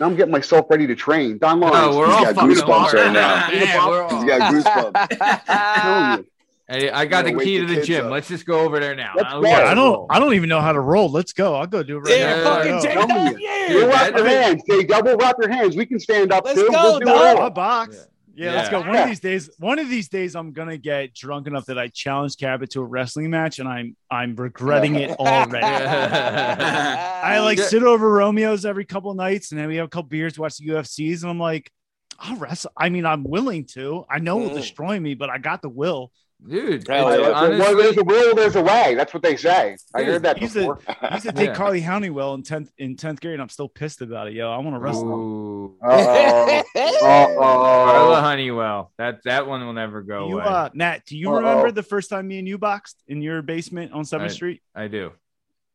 Now 0.00 0.06
I'm 0.06 0.16
getting 0.16 0.32
myself 0.32 0.66
ready 0.70 0.86
to 0.86 0.94
train. 0.94 1.38
Don 1.38 1.60
Lawrence. 1.60 1.78
No, 1.94 1.96
we're 1.98 2.06
He's 2.06 2.14
all 2.16 2.34
got 2.34 2.44
goosebumps 2.90 2.92
right 2.94 3.12
now. 3.12 3.48
Yeah, 3.52 3.86
we're 3.88 4.02
all- 4.02 4.14
He's 4.16 4.24
got 4.24 4.52
goosebumps. 4.52 5.16
I'm 5.48 5.80
telling 5.82 6.18
you. 6.24 6.30
Hey, 6.66 6.90
I 6.90 7.04
got 7.04 7.26
the 7.26 7.34
key 7.34 7.58
to 7.58 7.66
the 7.66 7.74
kids 7.74 7.86
gym. 7.88 8.06
up. 8.06 8.12
Let's 8.12 8.26
just 8.28 8.46
go 8.46 8.60
over 8.60 8.80
there 8.80 8.94
now. 8.94 9.12
Let's 9.14 9.30
go. 9.34 9.40
we 9.40 9.48
Yeah, 9.48 9.64
I 9.70 9.74
don't. 9.74 10.06
I 10.10 10.18
don't 10.18 10.32
even 10.32 10.48
know 10.48 10.62
how 10.62 10.72
to 10.72 10.80
roll. 10.80 11.10
Let's 11.10 11.34
go. 11.34 11.54
I'll 11.54 11.66
go 11.66 11.82
do 11.82 11.98
it 11.98 12.00
right 12.00 12.18
Yeah, 12.18 12.36
now. 12.36 12.44
fucking 12.56 12.72
Let's 12.72 12.84
J 12.86 12.94
go. 12.94 13.06
Tell 13.06 13.24
me. 13.24 13.30
Dub, 13.32 13.38
yeah. 13.38 13.84
Wrap 13.84 14.16
your 14.16 14.26
hands. 14.26 14.62
They 14.66 14.84
double 14.84 15.16
wrap 15.16 15.36
your 15.40 15.50
hands. 15.50 15.76
We 15.76 15.84
can 15.84 16.00
stand 16.00 16.32
up 16.32 16.46
Let's 16.46 16.58
too. 16.58 16.68
go, 16.70 16.82
we'll 16.82 16.98
do 17.00 17.04
Don. 17.04 17.36
A 17.36 17.40
all. 17.40 17.50
box. 17.50 18.08
Yeah, 18.36 18.52
let's 18.54 18.68
go. 18.68 18.80
One 18.80 18.96
of 18.96 19.06
these 19.08 19.20
days, 19.20 19.50
one 19.58 19.78
of 19.78 19.88
these 19.88 20.08
days, 20.08 20.34
I'm 20.34 20.52
gonna 20.52 20.76
get 20.76 21.14
drunk 21.14 21.46
enough 21.46 21.66
that 21.66 21.78
I 21.78 21.88
challenge 21.88 22.36
Cabot 22.36 22.70
to 22.70 22.80
a 22.80 22.84
wrestling 22.84 23.30
match, 23.30 23.58
and 23.58 23.68
I'm 23.68 23.96
I'm 24.10 24.34
regretting 24.36 24.96
it 24.96 25.10
already. 25.18 25.64
I 25.64 27.38
like 27.40 27.58
Yeah. 27.58 27.64
sit 27.66 27.82
over 27.82 28.08
Romeo's 28.10 28.64
every 28.64 28.84
couple 28.84 29.10
of 29.10 29.16
nights, 29.16 29.52
and 29.52 29.60
then 29.60 29.68
we 29.68 29.76
have 29.76 29.86
a 29.86 29.88
couple 29.88 30.08
beers, 30.08 30.38
watch 30.38 30.56
the 30.58 30.66
UFCs, 30.68 31.22
and 31.22 31.30
I'm 31.30 31.38
like, 31.38 31.70
I'll 32.18 32.36
wrestle. 32.36 32.70
I 32.76 32.88
mean, 32.88 33.06
I'm 33.06 33.24
willing 33.24 33.64
to. 33.74 34.04
I 34.10 34.18
know 34.18 34.38
it'll 34.40 34.50
Mm. 34.50 34.54
destroy 34.60 35.00
me, 35.00 35.14
but 35.14 35.30
I 35.30 35.38
got 35.38 35.62
the 35.62 35.68
will. 35.68 36.12
Dude. 36.48 36.86
Hell 36.88 37.08
it's 37.08 37.22
yeah. 37.22 37.48
Well, 37.58 37.76
there's 37.76 37.96
a 37.96 38.04
will, 38.04 38.34
there's 38.34 38.56
a 38.56 38.62
way. 38.62 38.94
That's 38.94 39.12
what 39.14 39.22
they 39.22 39.36
say. 39.36 39.76
I 39.94 39.98
Dude, 40.00 40.08
heard 40.08 40.22
that 40.24 40.38
he's 40.38 40.54
a- 40.56 40.60
before. 40.60 40.80
I 41.00 41.14
used 41.14 41.26
to 41.26 41.32
take 41.32 41.48
Yeah. 41.48 41.54
Carly 41.54 41.80
Honeywell 41.80 42.34
in 42.34 42.42
tenth 42.42 42.70
in 42.78 42.96
tenth 42.96 43.20
grade, 43.20 43.34
and 43.34 43.42
I'm 43.42 43.48
still 43.48 43.68
pissed 43.68 44.00
about 44.02 44.28
it. 44.28 44.34
Yo, 44.34 44.50
I 44.50 44.58
want 44.58 44.74
to 44.74 44.78
wrestle. 44.80 45.76
Uh-oh. 45.82 46.62
Carla 47.00 48.20
Honeywell. 48.20 48.92
That 48.98 49.20
that 49.24 49.46
one 49.46 49.64
will 49.64 49.72
never 49.72 50.02
go 50.02 50.28
You, 50.28 50.34
away. 50.40 50.44
uh, 50.44 50.68
Nat, 50.74 51.00
do 51.06 51.16
you 51.16 51.30
Uh-oh. 51.30 51.36
remember 51.38 51.70
the 51.70 51.82
first 51.82 52.10
time 52.10 52.28
me 52.28 52.38
and 52.38 52.48
you 52.48 52.58
boxed 52.58 53.02
in 53.08 53.22
your 53.22 53.42
basement 53.42 53.92
on 53.92 54.04
Seventh 54.04 54.32
Street? 54.32 54.60
I 54.74 54.88
do. 54.88 55.12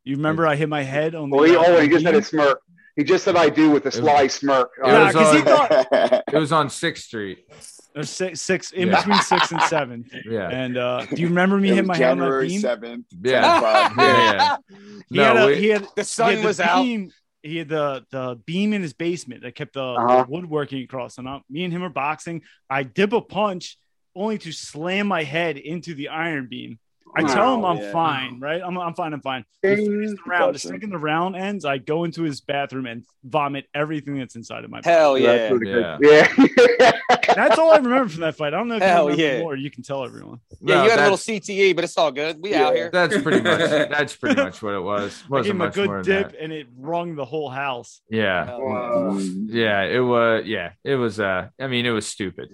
You 0.04 0.16
remember 0.16 0.48
I 0.48 0.56
hit 0.56 0.70
my 0.70 0.84
head 0.84 1.16
on 1.16 1.30
the. 1.30 1.36
Well, 1.36 1.46
he, 1.46 1.56
uh, 1.56 1.64
oh, 1.66 1.80
he 1.82 1.88
just 1.90 2.06
had 2.06 2.16
a 2.16 2.22
smirk. 2.24 2.62
He 2.96 3.04
just 3.04 3.24
said 3.24 3.36
I 3.36 3.50
do 3.50 3.70
with 3.72 3.84
a 3.86 3.88
was- 3.88 3.96
sly 3.96 4.28
smirk. 4.28 4.72
it 4.78 4.88
Nah, 4.88 5.06
was 5.06 5.14
'cause 5.16 5.36
on- 5.48 6.22
It 6.34 6.38
was 6.38 6.52
on 6.52 6.70
Sixth 6.70 7.06
Street. 7.06 7.46
There's 7.94 8.10
six, 8.10 8.42
six 8.42 8.72
in 8.72 8.88
Yeah. 8.90 8.98
between 8.98 9.20
six 9.22 9.52
and 9.52 9.62
seven. 9.76 10.06
Yeah. 10.26 10.50
And 10.50 10.78
uh, 10.78 11.06
do 11.06 11.22
you 11.22 11.28
remember 11.28 11.58
me 11.58 11.70
It 11.70 11.76
hitting 11.76 11.88
was 11.90 11.98
my 12.00 12.04
head 12.06 12.12
on 12.12 12.18
that 12.20 12.24
January 12.26 12.48
beam? 12.48 12.60
seventh. 12.62 13.06
Yeah. 13.24 13.62
yeah, 13.62 13.94
yeah. 13.98 14.58
He 15.10 15.18
No, 15.18 15.24
had 15.24 15.38
a, 15.38 15.48
we- 15.48 15.56
he 15.58 15.68
had 15.70 15.88
The 15.96 16.04
sun 16.04 16.30
had 16.32 16.40
the 16.40 16.48
was 16.48 16.60
out. 16.60 16.84
beam, 16.84 17.12
He 17.42 17.58
had 17.58 17.70
the 17.70 18.06
the 18.12 18.40
beam 18.46 18.74
in 18.74 18.82
his 18.82 18.94
basement 18.94 19.42
that 19.44 19.56
kept 19.56 19.74
the, 19.74 19.82
the 19.94 20.00
Uh-huh. 20.02 20.26
woodworking 20.30 20.84
across. 20.84 21.18
And 21.18 21.28
I, 21.28 21.40
me 21.50 21.64
and 21.64 21.74
him 21.74 21.84
are 21.84 21.90
boxing. 21.90 22.44
I 22.70 22.84
dip 22.84 23.12
a 23.14 23.22
punch 23.22 23.78
only 24.16 24.38
to 24.40 24.52
slam 24.52 25.08
my 25.08 25.24
head 25.24 25.58
into 25.58 25.94
the 25.96 26.10
iron 26.10 26.48
beam. 26.50 26.80
I 27.16 27.24
tell 27.24 27.56
him 27.56 27.62
Wow, 27.62 27.70
I'm 27.72 27.78
yeah. 27.80 27.92
fine, 27.92 28.40
right? 28.40 28.62
I'm, 28.64 28.78
I'm 28.78 28.94
fine. 28.94 29.14
I'm 29.14 29.22
fine. 29.22 29.44
We 29.64 29.76
Ding. 29.76 30.02
the 30.02 30.18
round. 30.26 30.56
The 30.56 30.60
second 30.60 30.92
the 30.92 30.98
round 30.98 31.36
ends, 31.36 31.66
I 31.66 31.78
go 31.80 32.04
into 32.04 32.24
his 32.24 32.40
bathroom 32.42 32.86
and 32.86 33.04
vomit 33.24 33.66
everything 33.74 34.18
that's 34.20 34.36
inside 34.36 34.64
of 34.64 34.70
my. 34.70 34.82
Hell 34.84 35.16
That's 35.16 35.24
yeah. 35.26 35.50
pretty 35.50 35.66
good. 35.66 35.98
Yeah. 36.02 36.34
Yeah. 36.80 36.92
That's 37.36 37.60
all 37.60 37.72
I 37.72 37.78
remember 37.78 38.10
from 38.10 38.22
that 38.22 38.36
fight. 38.36 38.54
I 38.54 38.58
don't 38.58 38.68
know 38.68 38.78
if 38.78 38.84
Hell 38.84 39.12
you 39.16 39.24
yeah. 39.24 39.40
more. 39.40 39.56
You 39.56 39.70
can 39.70 39.84
tell 39.84 40.04
everyone. 40.04 40.40
Yeah, 40.62 40.76
No, 40.76 40.84
you 40.84 40.90
had 40.90 41.00
a 41.00 41.04
little 41.04 41.18
CTE, 41.18 41.76
but 41.76 41.84
it's 41.84 41.98
all 41.98 42.12
good. 42.12 42.42
We 42.42 42.52
Yeah. 42.52 42.68
out 42.68 42.76
here. 42.76 42.90
That's 42.92 43.22
pretty 43.22 43.42
much 43.42 43.60
that's 43.90 44.16
pretty 44.16 44.42
much 44.42 44.62
what 44.62 44.74
it 44.74 44.80
was. 44.82 45.22
I 45.24 45.24
gave 45.24 45.30
Wasn't 45.30 45.56
him 45.56 45.62
a 45.62 45.66
much 45.66 45.78
more 45.78 46.02
good 46.02 46.06
dip, 46.30 46.36
and 46.40 46.52
it 46.54 46.68
rung 46.78 47.16
the 47.16 47.26
whole 47.26 47.50
house. 47.50 48.02
Yeah. 48.10 48.46
Hell 48.46 48.62
Wow. 48.62 49.18
Yeah, 49.20 49.82
it 49.84 50.00
was. 50.00 50.46
Yeah, 50.46 50.72
it 50.84 50.96
was. 50.96 51.20
Uh, 51.20 51.50
I 51.60 51.68
mean, 51.68 51.86
it 51.86 51.92
was 51.92 52.08
stupid. 52.08 52.50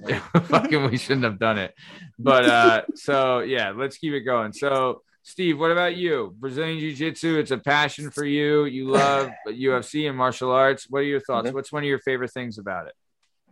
Fucking, 0.46 0.90
we 0.90 0.98
shouldn't 0.98 1.26
have 1.26 1.40
done 1.40 1.58
it. 1.58 1.74
But 2.18 2.46
uh, 2.46 2.82
so 2.96 3.40
yeah, 3.40 3.72
let's 3.72 3.98
keep 3.98 4.14
it 4.14 4.22
going. 4.22 4.45
So, 4.54 5.02
Steve, 5.24 5.60
what 5.60 5.72
about 5.72 5.96
you? 5.96 6.36
Brazilian 6.38 6.80
Jiu 6.80 6.94
Jitsu. 6.94 7.40
It's 7.40 7.52
a 7.52 7.58
passion 7.58 8.12
for 8.12 8.26
you. 8.26 8.66
You 8.66 8.90
love 8.90 9.30
UFC 9.48 10.08
and 10.08 10.18
martial 10.18 10.52
arts. 10.52 10.86
What 10.90 11.00
are 11.00 11.04
your 11.04 11.20
thoughts? 11.20 11.50
Mhm. 11.50 11.54
What's 11.54 11.72
one 11.72 11.84
of 11.84 11.88
your 11.88 12.00
favorite 12.00 12.32
things 12.32 12.58
about 12.58 12.88
it? 12.88 12.94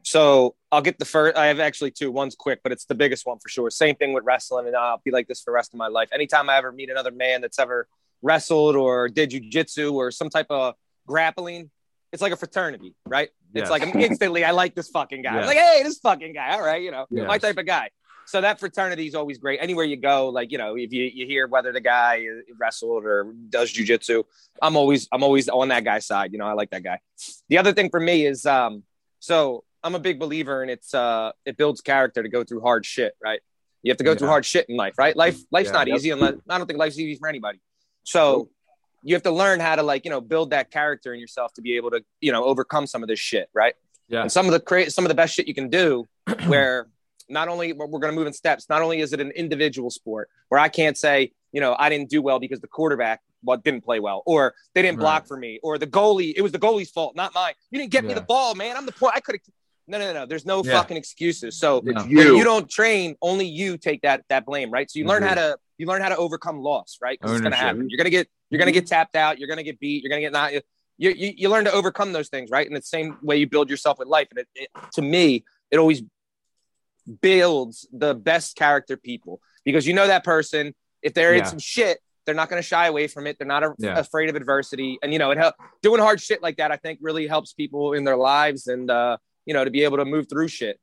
So 0.04 0.56
I'll 0.72 0.82
get 0.82 1.00
the 1.00 1.06
first. 1.06 1.38
I 1.38 1.48
have 1.48 1.60
actually 1.60 1.92
two. 1.92 2.12
One's 2.12 2.36
quick, 2.36 2.60
but 2.62 2.72
it's 2.72 2.86
the 2.86 2.96
biggest 2.96 3.26
one 3.26 3.40
for 3.40 3.48
sure. 3.50 3.70
Same 3.70 3.96
thing 3.96 4.14
with 4.14 4.24
wrestling, 4.26 4.68
and 4.68 4.76
I'll 4.76 5.02
be 5.04 5.12
like 5.12 5.28
this 5.28 5.42
for 5.42 5.52
the 5.52 5.56
rest 5.56 5.74
of 5.74 5.78
my 5.78 5.88
life. 5.88 6.10
Anytime 6.14 6.50
I 6.50 6.58
ever 6.58 6.72
meet 6.72 6.90
another 6.90 7.12
man 7.12 7.42
that's 7.42 7.58
ever 7.58 7.88
wrestled 8.22 8.76
or 8.76 9.08
did 9.10 9.32
jujitsu 9.32 9.94
or 9.94 10.12
some 10.12 10.30
type 10.30 10.48
of 10.50 10.76
grappling, 11.08 11.72
it's 12.12 12.22
like 12.22 12.34
a 12.34 12.38
fraternity, 12.38 12.96
right? 13.08 13.30
Yes. 13.54 13.64
It's 13.64 13.72
like 13.72 13.82
I'm 13.84 13.96
instantly 14.00 14.44
I 14.44 14.52
like 14.52 14.76
this 14.76 14.90
fucking 14.90 15.22
guy. 15.22 15.40
I'm 15.40 15.46
like, 15.46 15.58
hey, 15.58 15.82
this 15.84 16.00
fucking 16.00 16.34
guy. 16.34 16.54
All 16.54 16.62
right, 16.62 16.82
you 16.82 16.92
know, 16.92 17.06
my 17.10 17.38
type 17.38 17.58
of 17.58 17.66
guy. 17.66 17.90
So 18.26 18.42
that 18.42 18.60
fraternity 18.60 19.06
is 19.08 19.16
always 19.16 19.38
great. 19.38 19.60
Anywhere 19.62 19.86
you 19.86 19.98
go, 19.98 20.30
like 20.30 20.52
you 20.52 20.58
know, 20.58 20.76
if 20.78 20.92
you, 20.94 21.04
you 21.14 21.26
hear 21.26 21.48
whether 21.48 21.72
the 21.72 21.82
guy 21.82 22.26
wrestled 22.60 23.06
or 23.06 23.34
does 23.50 23.72
jujitsu, 23.74 24.24
I'm 24.62 24.76
always 24.76 25.08
I'm 25.12 25.24
always 25.24 25.50
on 25.50 25.68
that 25.70 25.84
guy's 25.84 26.06
side. 26.06 26.32
You 26.32 26.40
know, 26.40 26.46
I 26.46 26.54
like 26.54 26.70
that 26.72 26.84
guy. 26.84 27.00
The 27.50 27.58
other 27.58 27.74
thing 27.74 27.90
for 27.90 28.00
me 28.00 28.26
is 28.26 28.46
um, 28.46 28.84
so 29.20 29.64
I'm 29.84 29.96
a 29.96 30.00
big 30.00 30.20
believer 30.20 30.64
in 30.64 30.70
it's 30.70 30.94
uh 30.94 31.32
it 31.46 31.58
builds 31.58 31.82
character 31.82 32.24
to 32.24 32.30
go 32.30 32.44
through 32.44 32.62
hard 32.62 32.86
shit, 32.86 33.14
right? 33.24 33.42
You 33.82 33.92
have 33.92 33.98
to 33.98 34.04
go 34.06 34.16
through 34.16 34.30
hard 34.30 34.46
shit 34.46 34.68
in 34.70 34.78
life, 34.78 34.94
right? 34.98 35.16
Life 35.16 35.40
life's 35.52 35.68
Yeah. 35.68 35.74
not 35.74 35.88
easy 35.90 36.10
unless 36.12 36.36
I 36.50 36.58
don't 36.58 36.68
think 36.68 36.80
life's 36.80 36.98
easy 36.98 37.20
for 37.20 37.28
anybody. 37.28 37.60
So 38.04 38.50
you 39.04 39.14
have 39.16 39.24
to 39.24 39.32
learn 39.32 39.60
how 39.60 39.76
to 39.76 39.84
like, 39.84 40.06
you 40.06 40.12
know, 40.12 40.22
build 40.22 40.52
that 40.52 40.72
character 40.72 41.14
in 41.14 41.20
yourself 41.20 41.54
to 41.56 41.62
be 41.62 41.76
able 41.76 41.92
to, 41.92 42.02
you 42.22 42.32
know, 42.32 42.46
overcome 42.46 42.88
some 42.88 43.04
of 43.04 43.10
this 43.10 43.20
shit, 43.20 43.50
right? 43.54 43.74
Yeah. 44.08 44.22
And 44.22 44.32
some 44.32 44.46
of 44.46 44.54
the 44.54 44.62
cra- 44.62 44.90
some 44.90 45.04
of 45.04 45.10
the 45.10 45.16
best 45.16 45.34
shit 45.34 45.48
you 45.50 45.54
can 45.54 45.70
do 45.70 46.08
where 46.48 46.88
not 47.30 47.48
only 47.48 47.74
we're 47.74 47.88
going 47.88 48.14
to 48.14 48.18
move 48.18 48.28
in 48.28 48.34
steps, 48.34 48.68
not 48.70 48.82
only 48.82 49.00
is 49.00 49.14
it 49.14 49.20
an 49.20 49.32
individual 49.32 49.90
sport 49.90 50.30
where 50.50 50.60
I 50.60 50.70
can't 50.70 50.98
say, 50.98 51.32
you 51.52 51.62
know, 51.62 51.76
I 51.78 51.90
didn't 51.90 52.10
do 52.10 52.22
well 52.22 52.40
because 52.40 52.60
the 52.60 52.68
quarterback 52.68 53.22
well, 53.44 53.58
didn't 53.58 53.84
play 53.84 54.00
well, 54.00 54.24
or 54.26 54.54
they 54.74 54.82
didn't 54.82 55.00
block 55.00 55.28
for 55.28 55.38
me, 55.38 55.60
or 55.64 55.78
the 55.78 55.88
goalie, 55.88 56.34
it 56.36 56.42
was 56.42 56.52
the 56.52 56.60
goalie's 56.60 56.90
fault, 56.90 57.16
not 57.16 57.34
mine. 57.34 57.54
You 57.72 57.80
didn't 57.80 57.92
get 57.92 58.06
me 58.06 58.14
the 58.14 58.22
ball, 58.22 58.56
man. 58.56 58.78
I'm 58.78 58.86
the 58.86 58.92
point. 58.92 59.14
I 59.16 59.20
could 59.20 59.36
have. 59.36 59.42
No, 59.86 59.98
no, 60.00 60.14
no, 60.14 60.22
no. 60.22 60.26
There's 60.26 60.46
no 60.46 60.64
Yeah. 60.64 60.72
fucking 60.80 60.96
excuses. 60.96 61.58
So 61.60 61.82
No. 61.84 62.02
When 62.02 62.10
you. 62.10 62.38
you 62.38 62.44
don't 62.46 62.70
train, 62.70 63.16
only 63.22 63.46
you 63.46 63.78
take 63.78 64.02
that 64.04 64.24
that 64.30 64.46
blame, 64.46 64.72
right? 64.72 64.90
So 64.90 64.98
you 65.00 65.06
learn 65.06 65.24
how 65.24 65.36
mm-hmm. 65.36 65.52
to 65.52 65.58
you 65.78 65.88
learn 65.88 66.02
how 66.02 66.10
to 66.10 66.16
overcome 66.16 66.60
loss, 66.60 67.00
right? 67.02 67.20
'Cause 67.20 67.32
It's 67.32 67.42
gonna 67.42 67.58
happen. 67.58 67.90
You're 67.90 67.98
gonna 67.98 68.10
get 68.10 68.30
you're 68.50 68.60
gonna 68.60 68.72
get 68.72 68.88
tapped 68.88 69.16
out. 69.18 69.40
You're 69.40 69.50
gonna 69.50 69.64
get 69.64 69.80
beat. 69.80 70.02
You're 70.02 70.10
gonna 70.10 70.22
get 70.22 70.32
not. 70.32 70.54
You, 70.54 70.62
you 70.98 71.34
you 71.36 71.50
learn 71.50 71.66
to 71.66 71.72
overcome 71.74 72.14
those 72.14 72.30
things, 72.30 72.50
right? 72.50 72.66
And 72.66 72.78
it's 72.78 72.90
the 72.90 72.98
same 72.98 73.18
way 73.22 73.36
you 73.38 73.48
build 73.48 73.70
yourself 73.70 74.00
with 74.00 74.08
life. 74.08 74.28
And 74.32 74.40
it, 74.40 74.48
it 74.56 74.70
to 74.94 75.02
me, 75.02 75.44
it 75.70 75.78
always 75.78 76.02
builds 77.22 77.88
the 77.92 78.14
best 78.14 78.56
character 78.56 78.98
people 78.98 79.42
because 79.66 79.86
you 79.88 79.94
know 79.94 80.08
that 80.08 80.24
person. 80.24 80.74
If 81.02 81.14
they're 81.14 81.34
Yeah. 81.36 81.40
in 81.44 81.46
some 81.46 81.60
shit, 81.60 82.00
they're 82.26 82.36
not 82.36 82.50
going 82.50 82.62
to 82.62 82.68
shy 82.68 82.88
away 82.88 83.08
from 83.08 83.28
it. 83.28 83.38
They're 83.38 83.48
not 83.48 83.64
a- 83.64 83.76
Yeah. 83.78 84.00
afraid 84.00 84.30
of 84.30 84.36
adversity, 84.36 84.98
and 85.04 85.12
you 85.12 85.20
know, 85.20 85.32
it 85.32 85.38
help 85.38 85.56
doing 85.82 86.00
hard 86.00 86.22
shit 86.22 86.42
like 86.42 86.58
that. 86.58 86.72
I 86.72 86.78
think 86.78 87.00
really 87.02 87.28
helps 87.28 87.52
people 87.54 87.94
in 87.94 88.06
their 88.06 88.16
lives, 88.16 88.68
and 88.68 88.90
uh, 88.90 89.18
you 89.46 89.54
know, 89.54 89.66
to 89.66 89.72
be 89.72 89.84
able 89.84 89.98
to 89.98 90.06
move 90.06 90.28
through 90.30 90.48
shit. 90.48 90.80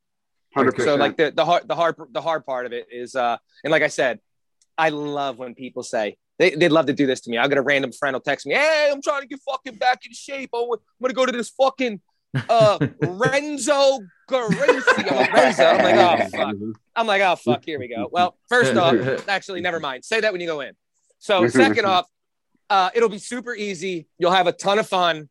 100%. 0.56 0.84
So 0.84 0.96
like 0.96 1.16
the 1.16 1.30
the 1.30 1.44
hard 1.44 1.66
the 1.68 1.74
hard 1.76 1.94
the 2.10 2.20
hard 2.20 2.44
part 2.44 2.66
of 2.66 2.72
it 2.72 2.88
is 2.90 3.14
uh 3.14 3.36
and 3.64 3.70
like 3.70 3.82
I 3.82 3.88
said, 3.88 4.18
I 4.76 4.88
love 4.90 5.38
when 5.38 5.54
people 5.54 5.82
say 5.84 6.16
they, 6.40 6.50
they'd 6.50 6.70
love 6.72 6.86
to 6.86 6.92
do 6.92 7.06
this 7.06 7.20
to 7.22 7.30
me. 7.30 7.38
I'll 7.38 7.48
get 7.48 7.56
a 7.58 7.62
random 7.62 7.92
friend 7.92 8.14
will 8.14 8.20
text 8.20 8.46
me, 8.46 8.54
Hey, 8.54 8.90
I'm 8.92 9.00
trying 9.00 9.20
to 9.22 9.28
get 9.28 9.38
fucking 9.48 9.76
back 9.76 10.04
in 10.04 10.12
shape. 10.12 10.50
Oh, 10.52 10.72
I'm 10.74 10.78
gonna 11.00 11.14
go 11.14 11.24
to 11.24 11.32
this 11.32 11.50
fucking 11.50 12.00
uh 12.48 12.78
Renzo 13.02 13.98
Gracie. 14.28 14.56
Renzo. 15.32 15.64
I'm 15.64 15.82
like, 15.82 15.94
oh 15.96 16.28
fuck. 16.36 16.54
I'm 16.96 17.06
like, 17.06 17.22
oh 17.22 17.36
fuck, 17.36 17.64
here 17.64 17.78
we 17.78 17.88
go. 17.88 18.08
Well, 18.10 18.36
first 18.48 18.76
off, 18.76 19.28
actually, 19.28 19.60
never 19.60 19.80
mind. 19.80 20.04
Say 20.04 20.20
that 20.20 20.32
when 20.32 20.40
you 20.40 20.46
go 20.46 20.60
in. 20.60 20.72
So 21.18 21.46
second 21.48 21.84
off, 21.86 22.06
uh, 22.68 22.90
it'll 22.94 23.08
be 23.08 23.18
super 23.18 23.54
easy. 23.54 24.06
You'll 24.18 24.30
have 24.32 24.46
a 24.46 24.52
ton 24.52 24.78
of 24.78 24.88
fun. 24.88 25.28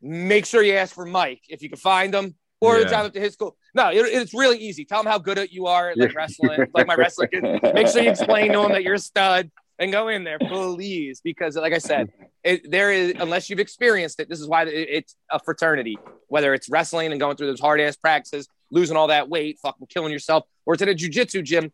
Make 0.00 0.46
sure 0.46 0.62
you 0.62 0.74
ask 0.74 0.94
for 0.94 1.04
Mike 1.06 1.42
if 1.48 1.62
you 1.62 1.68
can 1.68 1.78
find 1.78 2.14
him, 2.14 2.34
or 2.60 2.78
Yeah. 2.78 2.84
drive 2.88 3.06
up 3.06 3.12
to 3.14 3.20
his 3.20 3.32
school. 3.32 3.56
No, 3.74 3.90
it- 3.90 3.96
it's 4.06 4.32
really 4.34 4.58
easy. 4.58 4.84
Tell 4.84 5.00
him 5.00 5.06
how 5.06 5.18
good 5.18 5.50
you 5.50 5.66
are 5.66 5.90
at 5.90 5.98
like 5.98 6.14
wrestling, 6.14 6.66
like 6.74 6.86
my 6.86 6.94
wrestling. 6.94 7.28
kid. 7.32 7.42
Make 7.74 7.88
sure 7.88 8.02
you 8.02 8.10
explain 8.10 8.52
to 8.52 8.60
him 8.62 8.72
that 8.72 8.82
you're 8.84 8.94
a 8.94 8.98
stud 8.98 9.50
and 9.78 9.92
go 9.92 10.08
in 10.08 10.24
there, 10.24 10.38
please, 10.38 11.20
because 11.22 11.56
like 11.56 11.72
I 11.72 11.78
said, 11.78 12.10
it, 12.42 12.70
there 12.70 12.90
is 12.92 13.14
unless 13.20 13.50
you've 13.50 13.58
experienced 13.60 14.20
it. 14.20 14.28
This 14.28 14.40
is 14.40 14.48
why 14.48 14.62
it, 14.62 14.68
it's 14.74 15.16
a 15.30 15.38
fraternity. 15.38 15.98
Whether 16.28 16.54
it's 16.54 16.68
wrestling 16.68 17.12
and 17.12 17.20
going 17.20 17.36
through 17.36 17.48
those 17.48 17.60
hard 17.60 17.80
ass 17.80 17.96
practices, 17.96 18.48
losing 18.70 18.96
all 18.96 19.08
that 19.08 19.28
weight, 19.28 19.58
fucking 19.62 19.86
killing 19.88 20.10
yourself, 20.12 20.44
or 20.64 20.74
it's 20.74 20.82
at 20.82 20.88
a 20.88 20.94
jujitsu 20.94 21.44
gym, 21.44 21.72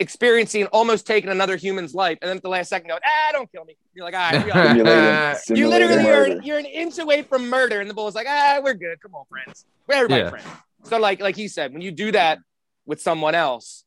experiencing 0.00 0.66
almost 0.66 1.06
taking 1.06 1.30
another 1.30 1.56
human's 1.56 1.94
life, 1.94 2.18
and 2.22 2.28
then 2.28 2.36
at 2.36 2.42
the 2.42 2.48
last 2.48 2.68
second, 2.68 2.88
going, 2.88 3.00
ah, 3.04 3.30
don't 3.32 3.50
kill 3.52 3.64
me. 3.64 3.76
You're 3.94 4.04
like, 4.04 4.14
ah, 4.16 4.42
we 4.44 4.50
all- 4.50 5.36
Simulating, 5.36 5.36
you 5.56 5.66
simulating 5.66 5.68
literally 5.88 6.10
are 6.10 6.28
murder. 6.28 6.40
you're 6.42 6.58
an 6.58 6.64
inch 6.66 6.98
away 6.98 7.22
from 7.22 7.48
murder, 7.48 7.80
and 7.80 7.88
the 7.88 7.94
bull's 7.94 8.14
like, 8.14 8.26
ah, 8.28 8.60
we're 8.62 8.74
good. 8.74 9.00
Come 9.00 9.14
on, 9.14 9.24
friends. 9.28 9.64
We're 9.86 9.96
everybody 9.96 10.22
Yeah. 10.22 10.30
friends. 10.30 10.46
So, 10.84 10.98
like, 10.98 11.20
like 11.20 11.36
he 11.36 11.46
said, 11.46 11.72
when 11.72 11.82
you 11.82 11.92
do 11.92 12.10
that 12.12 12.38
with 12.86 13.00
someone 13.00 13.36
else, 13.36 13.84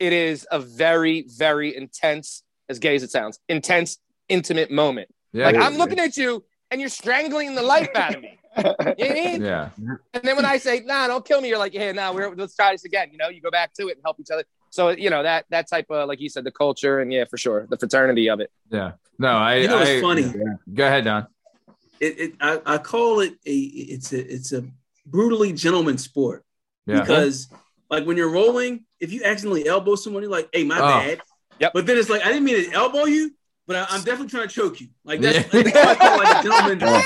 it 0.00 0.12
is 0.12 0.44
a 0.50 0.58
very, 0.58 1.24
very 1.28 1.76
intense, 1.76 2.41
as 2.68 2.78
gay 2.78 2.94
as 2.94 3.02
it 3.02 3.10
sounds, 3.10 3.38
intense, 3.48 3.98
intimate 4.28 4.70
moment. 4.70 5.08
Yeah, 5.32 5.46
like 5.46 5.54
it 5.56 5.60
I'm 5.62 5.72
is, 5.72 5.78
looking 5.78 5.98
at 5.98 6.16
you, 6.16 6.44
and 6.70 6.80
you're 6.80 6.90
strangling 6.90 7.54
the 7.54 7.62
life 7.62 7.88
out 7.94 8.14
of 8.16 8.22
me. 8.22 8.38
You 8.58 8.62
know 8.64 8.74
what 8.78 8.98
I 8.98 9.04
mean? 9.14 9.42
yeah, 9.42 9.70
And 9.78 10.22
then 10.22 10.36
when 10.36 10.44
I 10.44 10.58
say, 10.58 10.80
nah, 10.84 11.06
don't 11.06 11.24
kill 11.24 11.40
me, 11.40 11.48
you're 11.48 11.58
like, 11.58 11.72
yeah, 11.72 11.90
nah, 11.92 12.12
we're, 12.12 12.34
let's 12.34 12.54
try 12.54 12.72
this 12.72 12.84
again. 12.84 13.08
You 13.10 13.16
know, 13.16 13.28
you 13.30 13.40
go 13.40 13.50
back 13.50 13.72
to 13.74 13.88
it 13.88 13.92
and 13.92 14.00
help 14.04 14.20
each 14.20 14.30
other. 14.30 14.44
So, 14.68 14.90
you 14.90 15.08
know, 15.08 15.22
that 15.22 15.46
that 15.50 15.68
type 15.70 15.86
of, 15.90 16.06
like 16.08 16.20
you 16.20 16.28
said, 16.28 16.44
the 16.44 16.50
culture 16.50 17.00
and 17.00 17.10
yeah, 17.12 17.24
for 17.24 17.38
sure, 17.38 17.66
the 17.70 17.78
fraternity 17.78 18.28
of 18.28 18.40
it. 18.40 18.50
yeah. 18.70 18.92
No, 19.18 19.28
I. 19.28 19.56
You 19.56 19.68
know 19.68 19.76
what's 19.76 19.90
I- 19.90 20.00
funny? 20.00 20.32
Go 20.74 20.86
ahead, 20.86 21.04
Don. 21.04 21.26
It, 22.00 22.18
it 22.20 22.32
I, 22.40 22.60
I 22.66 22.78
call 22.78 23.20
it 23.20 23.34
a 23.46 23.54
it's 23.54 24.12
a 24.12 24.34
it's 24.34 24.52
a 24.52 24.64
brutally 25.06 25.52
gentleman 25.52 25.96
sport 25.98 26.44
Yeah. 26.86 27.00
because 27.00 27.48
like 27.90 28.04
when 28.06 28.16
you're 28.16 28.30
rolling, 28.30 28.84
if 29.00 29.12
you 29.12 29.22
accidentally 29.24 29.66
elbow 29.68 29.94
someone, 29.94 30.22
you're 30.22 30.32
like, 30.32 30.48
"Hey, 30.52 30.64
my 30.64 30.78
Oh. 30.78 30.80
bad." 30.80 31.20
Yep. 31.58 31.72
But 31.74 31.86
then 31.86 31.98
it's 31.98 32.08
like 32.10 32.22
I 32.24 32.28
didn't 32.28 32.44
mean 32.44 32.70
to 32.70 32.72
elbow 32.72 33.04
you, 33.04 33.32
but 33.66 33.76
I, 33.76 33.86
I'm 33.90 34.02
definitely 34.02 34.28
trying 34.28 34.48
to 34.48 34.54
choke 34.54 34.80
you. 34.80 34.88
Like 35.04 35.20
that's, 35.20 35.36
Yeah. 35.54 35.62
that's 35.62 35.74
what 35.74 35.86
I 35.88 35.94
call 35.94 36.18
like 36.18 36.44
a 36.44 36.48
gentleman. 36.48 37.02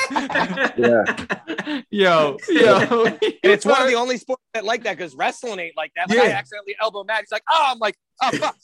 Yeah. 0.76 1.82
Yo, 1.90 2.36
yo. 2.48 3.04
And 3.06 3.18
it's 3.42 3.64
one 3.64 3.80
of 3.82 3.88
the 3.88 3.94
only 3.94 4.18
sports 4.18 4.42
that 4.54 4.64
like 4.64 4.84
that 4.84 4.96
because 4.96 5.14
wrestling 5.16 5.58
ain't 5.58 5.76
like 5.76 5.90
that. 5.96 6.08
Like 6.08 6.18
I 6.20 6.30
accidentally 6.30 6.76
elbow 6.80 7.02
Matt. 7.04 7.20
He's 7.22 7.32
like, 7.32 7.42
oh, 7.50 7.64
I'm 7.66 7.78
like, 7.78 7.96
oh, 8.22 8.30
fuck. 8.32 8.56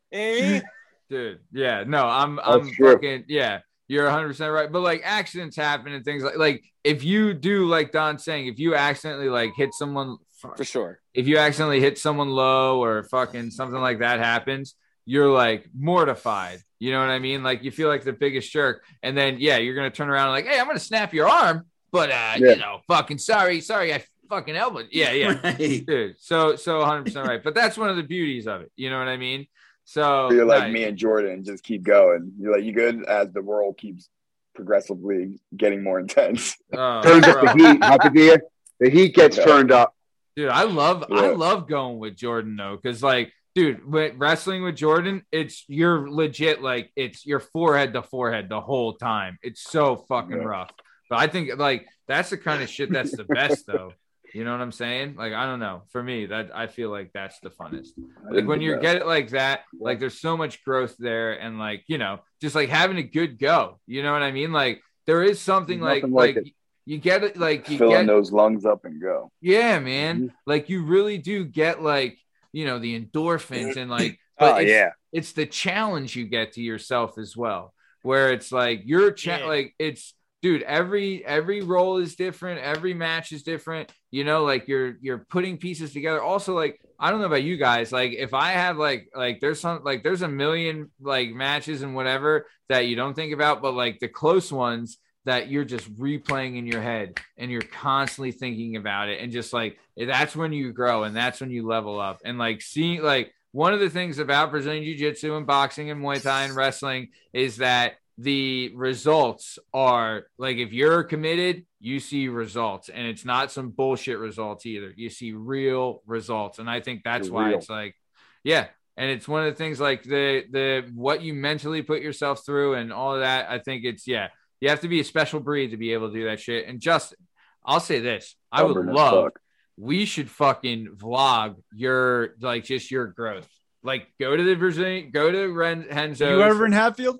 Eh? 0.12 0.60
dude. 1.08 1.38
Yeah, 1.52 1.84
no, 1.86 2.06
I'm 2.06 2.40
I'm 2.40 2.64
That's 2.64 2.76
true. 2.76 2.92
fucking 2.94 3.24
yeah. 3.28 3.60
You're 3.88 4.04
100 4.06 4.28
percent 4.28 4.52
right. 4.52 4.70
But 4.70 4.80
like 4.80 5.02
accidents 5.04 5.56
happen 5.56 5.92
and 5.92 6.04
things 6.04 6.24
like 6.24 6.36
like 6.36 6.64
if 6.82 7.04
you 7.04 7.34
do 7.34 7.66
like 7.66 7.92
Don's 7.92 8.24
saying, 8.24 8.48
if 8.48 8.58
you 8.58 8.74
accidentally 8.74 9.28
like 9.28 9.52
hit 9.56 9.74
someone, 9.74 10.16
For 10.36 10.64
sure. 10.64 11.00
if 11.14 11.26
you 11.26 11.38
accidentally 11.38 11.80
hit 11.80 11.98
someone 11.98 12.28
low 12.30 12.82
or 12.82 13.02
fucking 13.04 13.50
something 13.50 13.80
like 13.80 14.00
that 14.00 14.18
happens, 14.20 14.74
you're 15.06 15.30
like 15.30 15.66
mortified. 15.74 16.60
You 16.78 16.92
know 16.92 17.00
what 17.00 17.08
I 17.08 17.18
mean? 17.18 17.42
Like 17.42 17.62
you 17.64 17.70
feel 17.70 17.88
like 17.88 18.04
the 18.04 18.12
biggest 18.12 18.52
jerk, 18.52 18.84
and 19.02 19.16
then 19.16 19.36
yeah, 19.38 19.56
you're 19.56 19.74
gonna 19.74 19.90
turn 19.90 20.10
around 20.10 20.28
and 20.28 20.32
like, 20.44 20.46
hey, 20.52 20.60
I'm 20.60 20.66
gonna 20.66 20.78
snap 20.78 21.14
your 21.14 21.28
arm, 21.28 21.64
but 21.90 22.10
uh, 22.10 22.34
Yeah. 22.38 22.50
you 22.50 22.56
know, 22.56 22.80
fucking 22.86 23.18
sorry, 23.18 23.60
sorry, 23.62 23.94
I 23.94 24.04
fucking 24.28 24.56
elbowed. 24.56 24.88
Yeah, 24.90 25.12
yeah. 25.12 25.38
Right. 25.44 25.86
Dude, 25.86 26.16
so 26.20 26.56
so 26.56 26.78
100 26.80 27.04
percent 27.04 27.26
right. 27.26 27.42
But 27.42 27.54
that's 27.54 27.78
one 27.78 27.88
of 27.88 27.96
the 27.96 28.02
beauties 28.02 28.46
of 28.46 28.60
it. 28.60 28.70
You 28.76 28.90
know 28.90 28.98
what 28.98 29.08
I 29.08 29.16
mean? 29.16 29.46
So 29.84 30.30
You're 30.32 30.44
like 30.44 30.64
like, 30.64 30.72
me 30.72 30.84
and 30.84 30.98
Jordan, 30.98 31.44
just 31.44 31.62
keep 31.64 31.82
going. 31.82 32.32
You're 32.38 32.52
like 32.56 32.64
you 32.64 32.72
good 32.72 33.04
as 33.06 33.32
the 33.32 33.40
world 33.40 33.78
keeps 33.78 34.08
progressively 34.54 35.38
getting 35.56 35.82
more 35.82 35.98
intense. 36.00 36.56
oh, 36.74 37.02
Turns 37.02 37.24
up 37.26 37.40
the 37.42 37.52
heat. 37.52 37.82
How 37.84 37.96
could 37.98 38.12
the 38.12 38.40
the 38.80 38.90
heat 38.90 39.14
gets 39.14 39.36
Yeah. 39.38 39.44
turned 39.44 39.72
up. 39.72 39.94
Dude. 40.36 40.48
I 40.50 40.64
love 40.64 41.04
I 41.10 41.28
love 41.30 41.68
going 41.68 41.98
with 41.98 42.16
Jordan 42.16 42.56
though, 42.56 42.78
because 42.80 43.02
like, 43.02 43.32
dude, 43.54 43.84
with 43.90 44.14
wrestling 44.16 44.62
with 44.62 44.76
Jordan, 44.76 45.22
it's 45.32 45.64
you're 45.68 46.08
legit 46.10 46.62
like 46.62 46.90
it's 46.94 47.26
your 47.26 47.40
forehead 47.40 47.94
to 47.94 48.02
forehead 48.02 48.48
the 48.48 48.60
whole 48.60 48.92
time. 48.94 49.38
It's 49.42 49.62
so 49.62 49.96
fucking 49.96 50.36
Yeah. 50.38 50.44
rough. 50.44 50.70
But 51.10 51.20
I 51.20 51.26
think 51.28 51.50
like 51.58 51.86
that's 52.08 52.30
the 52.30 52.36
kind 52.38 52.62
of 52.62 52.68
shit 52.68 52.92
that's 52.92 53.16
the 53.16 53.24
best 53.28 53.66
though. 53.66 53.92
You 54.34 54.44
know 54.44 54.52
what 54.52 54.60
I'm 54.60 54.72
saying? 54.72 55.14
Like 55.16 55.32
I 55.32 55.46
don't 55.46 55.60
know. 55.60 55.84
For 55.90 56.02
me, 56.02 56.26
that 56.26 56.50
I 56.54 56.66
feel 56.66 56.90
like 56.90 57.12
that's 57.14 57.38
the 57.40 57.48
funnest. 57.50 57.90
Like 58.30 58.46
when 58.46 58.60
you 58.60 58.78
get 58.78 58.96
it 58.96 59.06
like 59.06 59.30
that, 59.30 59.60
like 59.78 59.98
there's 60.00 60.20
so 60.20 60.36
much 60.36 60.62
growth 60.64 60.94
there, 60.98 61.32
and 61.40 61.58
like 61.58 61.84
you 61.86 61.96
know, 61.96 62.18
just 62.42 62.54
like 62.54 62.68
having 62.68 62.98
a 62.98 63.02
good 63.02 63.38
go. 63.38 63.78
You 63.86 64.02
know 64.02 64.12
what 64.12 64.22
I 64.22 64.32
mean? 64.32 64.52
Like 64.52 64.82
there 65.06 65.22
is 65.22 65.40
something 65.40 65.80
like 65.80 66.02
like 66.02 66.36
like. 66.36 66.54
You 66.86 66.98
get 66.98 67.24
it 67.24 67.36
like 67.36 67.68
you 67.68 67.78
filling 67.78 67.96
get 67.96 68.06
those 68.06 68.32
lungs 68.32 68.64
up 68.64 68.84
and 68.84 69.00
go. 69.02 69.30
yeah, 69.40 69.78
man. 69.78 70.16
Mm-hmm. 70.16 70.26
Like 70.46 70.68
you 70.68 70.84
really 70.84 71.18
do 71.18 71.44
get 71.44 71.82
like, 71.82 72.16
you 72.52 72.64
know, 72.64 72.78
the 72.78 72.98
endorphins 72.98 73.76
and 73.76 73.90
like 73.90 74.18
but 74.38 74.54
Oh, 74.54 74.56
it's, 74.58 74.70
yeah. 74.70 74.90
it's 75.12 75.32
the 75.32 75.46
challenge 75.46 76.14
you 76.16 76.26
get 76.26 76.52
to 76.52 76.62
yourself 76.62 77.18
as 77.18 77.36
well. 77.36 77.74
Where 78.02 78.32
it's 78.32 78.52
like 78.52 78.82
you're 78.84 79.10
cha- 79.10 79.38
Yeah. 79.38 79.46
like 79.46 79.74
it's 79.78 80.14
dude, 80.42 80.62
every 80.62 81.24
every 81.26 81.62
role 81.62 81.96
is 81.96 82.14
different, 82.14 82.60
every 82.60 82.94
match 82.94 83.32
is 83.32 83.42
different. 83.42 83.90
You 84.12 84.22
know, 84.24 84.44
like 84.44 84.68
you're 84.68 84.96
you're 85.00 85.26
putting 85.28 85.58
pieces 85.58 85.92
together. 85.92 86.22
Also, 86.22 86.54
like 86.54 86.80
I 87.00 87.10
don't 87.10 87.20
know 87.20 87.26
about 87.26 87.42
you 87.42 87.56
guys, 87.56 87.90
like 87.92 88.12
if 88.12 88.32
I 88.32 88.52
have 88.52 88.76
like 88.76 89.08
like 89.14 89.40
there's 89.40 89.58
some 89.60 89.82
like 89.82 90.04
there's 90.04 90.22
a 90.22 90.28
million 90.28 90.90
like 91.00 91.30
matches 91.30 91.82
and 91.82 91.94
whatever 91.96 92.46
that 92.68 92.86
you 92.86 92.94
don't 92.94 93.14
think 93.14 93.32
about, 93.32 93.60
but 93.60 93.74
like 93.74 93.98
the 93.98 94.08
close 94.08 94.52
ones 94.52 94.98
that 95.26 95.48
you're 95.48 95.64
just 95.64 95.92
replaying 95.96 96.56
in 96.56 96.66
your 96.66 96.80
head 96.80 97.20
and 97.36 97.50
you're 97.50 97.60
constantly 97.60 98.32
thinking 98.32 98.76
about 98.76 99.08
it 99.08 99.20
and 99.20 99.30
just 99.30 99.52
like 99.52 99.78
that's 99.96 100.34
when 100.34 100.52
you 100.52 100.72
grow 100.72 101.02
and 101.02 101.14
that's 101.14 101.40
when 101.40 101.50
you 101.50 101.66
level 101.66 102.00
up 102.00 102.20
and 102.24 102.38
like 102.38 102.62
seeing 102.62 103.02
like 103.02 103.32
one 103.52 103.72
of 103.72 103.80
the 103.80 103.90
things 103.90 104.18
about 104.18 104.50
Brazilian 104.50 104.84
jiu-jitsu 104.84 105.36
and 105.36 105.46
boxing 105.46 105.90
and 105.90 106.02
Muay 106.02 106.22
Thai 106.22 106.44
and 106.44 106.54
wrestling 106.54 107.08
is 107.32 107.56
that 107.56 107.94
the 108.18 108.72
results 108.74 109.58
are 109.74 110.26
like 110.38 110.56
if 110.56 110.72
you're 110.72 111.02
committed, 111.04 111.66
you 111.80 112.00
see 112.00 112.28
results 112.28 112.88
and 112.88 113.06
it's 113.06 113.24
not 113.24 113.52
some 113.52 113.70
bullshit 113.70 114.18
results 114.18 114.64
either. 114.64 114.92
You 114.96 115.10
see 115.10 115.32
real 115.32 116.02
results. 116.06 116.58
And 116.58 116.70
I 116.70 116.80
think 116.80 117.02
that's 117.04 117.28
why 117.28 117.48
Real. 117.48 117.58
it's 117.58 117.68
like, 117.68 117.94
yeah. 118.42 118.68
And 118.96 119.10
it's 119.10 119.28
one 119.28 119.46
of 119.46 119.52
the 119.52 119.58
things 119.58 119.78
like 119.78 120.02
the 120.02 120.44
the 120.50 120.90
what 120.94 121.20
you 121.20 121.34
mentally 121.34 121.82
put 121.82 122.00
yourself 122.00 122.46
through 122.46 122.74
and 122.74 122.92
all 122.92 123.14
of 123.14 123.20
that. 123.20 123.50
I 123.50 123.58
think 123.58 123.84
it's 123.84 124.08
yeah, 124.08 124.28
you 124.60 124.68
have 124.70 124.80
to 124.80 124.88
be 124.88 125.00
a 125.00 125.04
special 125.04 125.40
breed 125.40 125.70
to 125.70 125.76
be 125.76 125.92
able 125.92 126.08
to 126.10 126.14
do 126.14 126.24
that 126.26 126.40
shit. 126.40 126.66
And 126.66 126.80
Justin, 126.80 127.18
I'll 127.64 127.80
say 127.80 128.00
this: 128.00 128.36
I 128.52 128.62
would 128.62 128.76
love. 128.86 129.24
fuck. 129.24 129.40
We 129.78 130.04
should 130.06 130.30
fucking 130.30 130.96
vlog 130.96 131.56
your 131.74 132.34
like 132.40 132.64
just 132.64 132.90
your 132.90 133.06
growth. 133.08 133.48
Like 133.82 134.06
go 134.18 134.34
to 134.36 134.42
the 134.42 134.54
Brazilian, 134.54 135.10
go 135.10 135.30
to 135.30 135.46
Ren 135.48 135.86
Renzo. 135.90 136.36
You 136.36 136.42
ever 136.42 136.64
in 136.66 136.72
Hatfield? 136.72 137.18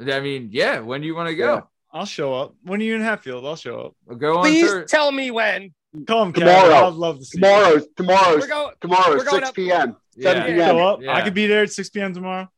I 0.00 0.20
mean, 0.20 0.50
yeah. 0.52 0.80
When 0.80 1.00
do 1.00 1.06
you 1.06 1.14
want 1.16 1.28
to 1.30 1.34
go? 1.34 1.68
I'll 1.92 2.04
show 2.06 2.34
up. 2.34 2.54
When 2.62 2.80
are 2.80 2.84
you 2.84 2.94
in 2.94 3.00
Hatfield? 3.00 3.44
I'll 3.44 3.56
show 3.56 3.80
up. 3.80 3.96
We'll 4.06 4.18
go 4.18 4.38
on 4.38 4.44
Please 4.44 4.68
Thur- 4.70 4.84
tell 4.84 5.10
me 5.10 5.30
when. 5.30 5.74
Come, 6.06 6.32
Tomorrow. 6.32 6.60
Kevin. 6.68 6.84
I'd 6.84 6.92
love 6.94 7.18
to 7.18 7.24
see 7.24 7.38
you. 7.38 7.42
Tomorrow, 7.42 7.80
tomorrow's 7.96 8.40
We're 8.42 8.46
going. 8.46 8.74
tomorrow, 8.80 9.18
6 9.18 9.32
up- 9.48 9.54
p.m. 9.56 9.96
7 10.20 10.42
Yeah. 10.42 10.46
p.m. 10.46 10.58
Show 10.76 10.78
up. 10.78 11.02
Yeah. 11.02 11.16
I 11.16 11.22
could 11.22 11.34
be 11.34 11.48
there 11.48 11.64
at 11.64 11.72
6 11.72 11.90
p.m. 11.90 12.14
tomorrow. 12.14 12.48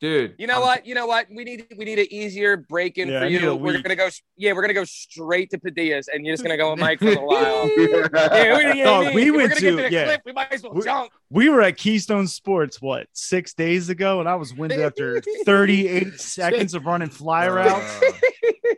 Dude. 0.00 0.36
You 0.38 0.46
know 0.46 0.54
I'm- 0.54 0.62
what? 0.62 0.86
You 0.86 0.94
know 0.94 1.06
what? 1.08 1.26
We 1.28 1.42
need 1.42 1.66
we 1.76 1.84
need 1.84 1.98
an 1.98 2.06
easier 2.12 2.56
break 2.56 2.98
in 2.98 3.08
Yeah, 3.08 3.20
for 3.20 3.26
you. 3.26 3.54
We're 3.56 3.72
week. 3.74 3.82
gonna 3.82 3.96
go. 3.96 4.08
Yeah, 4.36 4.52
we're 4.52 4.60
gonna 4.62 4.72
go 4.74 4.84
straight 4.84 5.50
to 5.50 5.58
Padillas, 5.58 6.06
and 6.12 6.24
you're 6.24 6.34
just 6.34 6.44
gonna 6.44 6.56
go 6.56 6.70
with 6.70 6.78
Mike 6.78 7.00
for 7.00 7.10
a 7.12 7.14
while. 7.20 7.68
Yeah. 7.76 8.08
Yeah, 8.32 8.56
we, 8.56 8.78
yeah, 8.78 8.84
Dog, 8.84 9.14
we 9.14 9.30
we're 9.32 9.36
went 9.38 9.48
gonna 9.50 9.54
to- 9.56 9.60
get 9.60 9.70
to 9.70 9.76
the 9.76 9.90
yeah. 9.92 10.04
clip. 10.04 10.20
We 10.24 10.32
might 10.32 10.52
as 10.52 10.62
well 10.62 10.72
We- 10.74 10.82
jump. 10.84 11.10
We 11.30 11.48
were 11.48 11.62
at 11.62 11.76
Keystone 11.76 12.28
Sports, 12.28 12.80
what, 12.80 13.08
six 13.12 13.54
days 13.54 13.88
ago, 13.88 14.20
and 14.20 14.28
I 14.28 14.36
was 14.36 14.54
winded 14.54 14.80
after 14.80 15.20
38 15.44 16.20
seconds 16.20 16.74
of 16.74 16.86
running 16.86 17.10
fly 17.10 17.48
routes. 17.48 18.00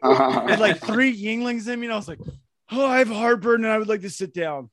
Uh, 0.02 0.46
Had 0.46 0.60
like 0.60 0.78
three 0.80 1.14
Yuenglings 1.14 1.68
in 1.68 1.78
me, 1.78 1.86
and 1.86 1.92
I 1.92 1.96
was 1.96 2.08
like, 2.08 2.20
oh, 2.72 2.86
I 2.86 2.98
have 3.00 3.10
a 3.10 3.14
heartburn, 3.14 3.64
and 3.64 3.72
I 3.72 3.76
would 3.76 3.88
like 3.88 4.00
to 4.00 4.08
sit 4.08 4.32
down. 4.32 4.70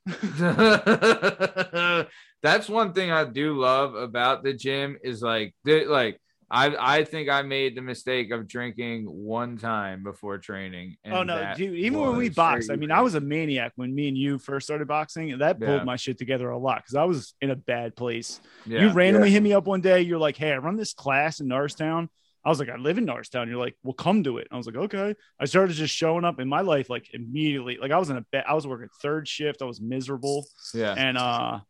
That's 2.42 2.68
one 2.68 2.92
thing 2.94 3.10
I 3.10 3.24
do 3.24 3.52
love 3.58 3.94
about 3.94 4.42
the 4.42 4.54
gym 4.54 4.96
is 5.02 5.20
like 5.20 5.54
like 5.66 6.18
I 6.50 6.96
I 6.98 7.04
think 7.04 7.28
I 7.28 7.42
made 7.42 7.76
the 7.76 7.82
mistake 7.82 8.30
of 8.30 8.48
drinking 8.48 9.04
one 9.04 9.58
time 9.58 10.02
before 10.02 10.38
training. 10.38 10.96
and 11.04 11.12
Oh 11.14 11.22
no, 11.22 11.52
dude! 11.56 11.74
Even 11.74 12.00
when 12.00 12.16
we 12.16 12.28
was- 12.28 12.34
boxed, 12.36 12.70
I 12.70 12.76
mean, 12.76 12.90
I 12.90 13.00
was 13.02 13.14
a 13.14 13.20
maniac 13.20 13.72
when 13.76 13.94
me 13.94 14.08
and 14.08 14.16
you 14.16 14.38
first 14.38 14.66
started 14.66 14.88
boxing. 14.88 15.30
and 15.32 15.40
That 15.42 15.58
pulled 15.58 15.70
Yeah. 15.80 15.84
my 15.84 15.96
shit 15.96 16.16
together 16.18 16.48
a 16.50 16.58
lot 16.58 16.78
because 16.78 16.94
I 16.94 17.04
was 17.04 17.34
in 17.42 17.50
a 17.50 17.56
bad 17.56 17.96
place. 17.96 18.40
yeah, 18.66 18.80
you 18.80 18.92
randomly 18.92 19.30
hit 19.30 19.42
me 19.42 19.52
up 19.52 19.66
one 19.66 19.80
day. 19.82 20.00
You're 20.00 20.18
like, 20.18 20.36
"Hey, 20.36 20.52
I 20.52 20.56
run 20.58 20.76
this 20.76 20.94
class 20.94 21.40
in 21.40 21.48
Norristown." 21.48 22.08
I 22.44 22.48
was 22.50 22.58
like, 22.60 22.70
"I 22.70 22.76
live 22.76 22.96
in 22.96 23.04
Norristown." 23.04 23.48
You're 23.48 23.58
like, 23.58 23.76
"Well, 23.82 23.92
come 23.92 24.24
to 24.24 24.38
it." 24.38 24.48
I 24.50 24.56
was 24.56 24.64
like, 24.66 24.76
"Okay." 24.76 25.14
I 25.38 25.44
started 25.44 25.74
just 25.74 25.94
showing 25.94 26.24
up 26.24 26.40
in 26.40 26.48
my 26.48 26.62
life 26.62 26.88
like 26.88 27.12
immediately. 27.12 27.76
Like 27.78 27.90
I 27.90 27.98
was 27.98 28.08
in 28.08 28.16
a 28.16 28.22
bed. 28.32 28.44
I 28.48 28.54
was 28.54 28.66
working 28.66 28.88
third 29.02 29.28
shift. 29.28 29.60
I 29.60 29.66
was 29.66 29.82
miserable, 29.82 30.46
yeah, 30.72 30.94
and 30.96 31.18
uh, 31.18 31.60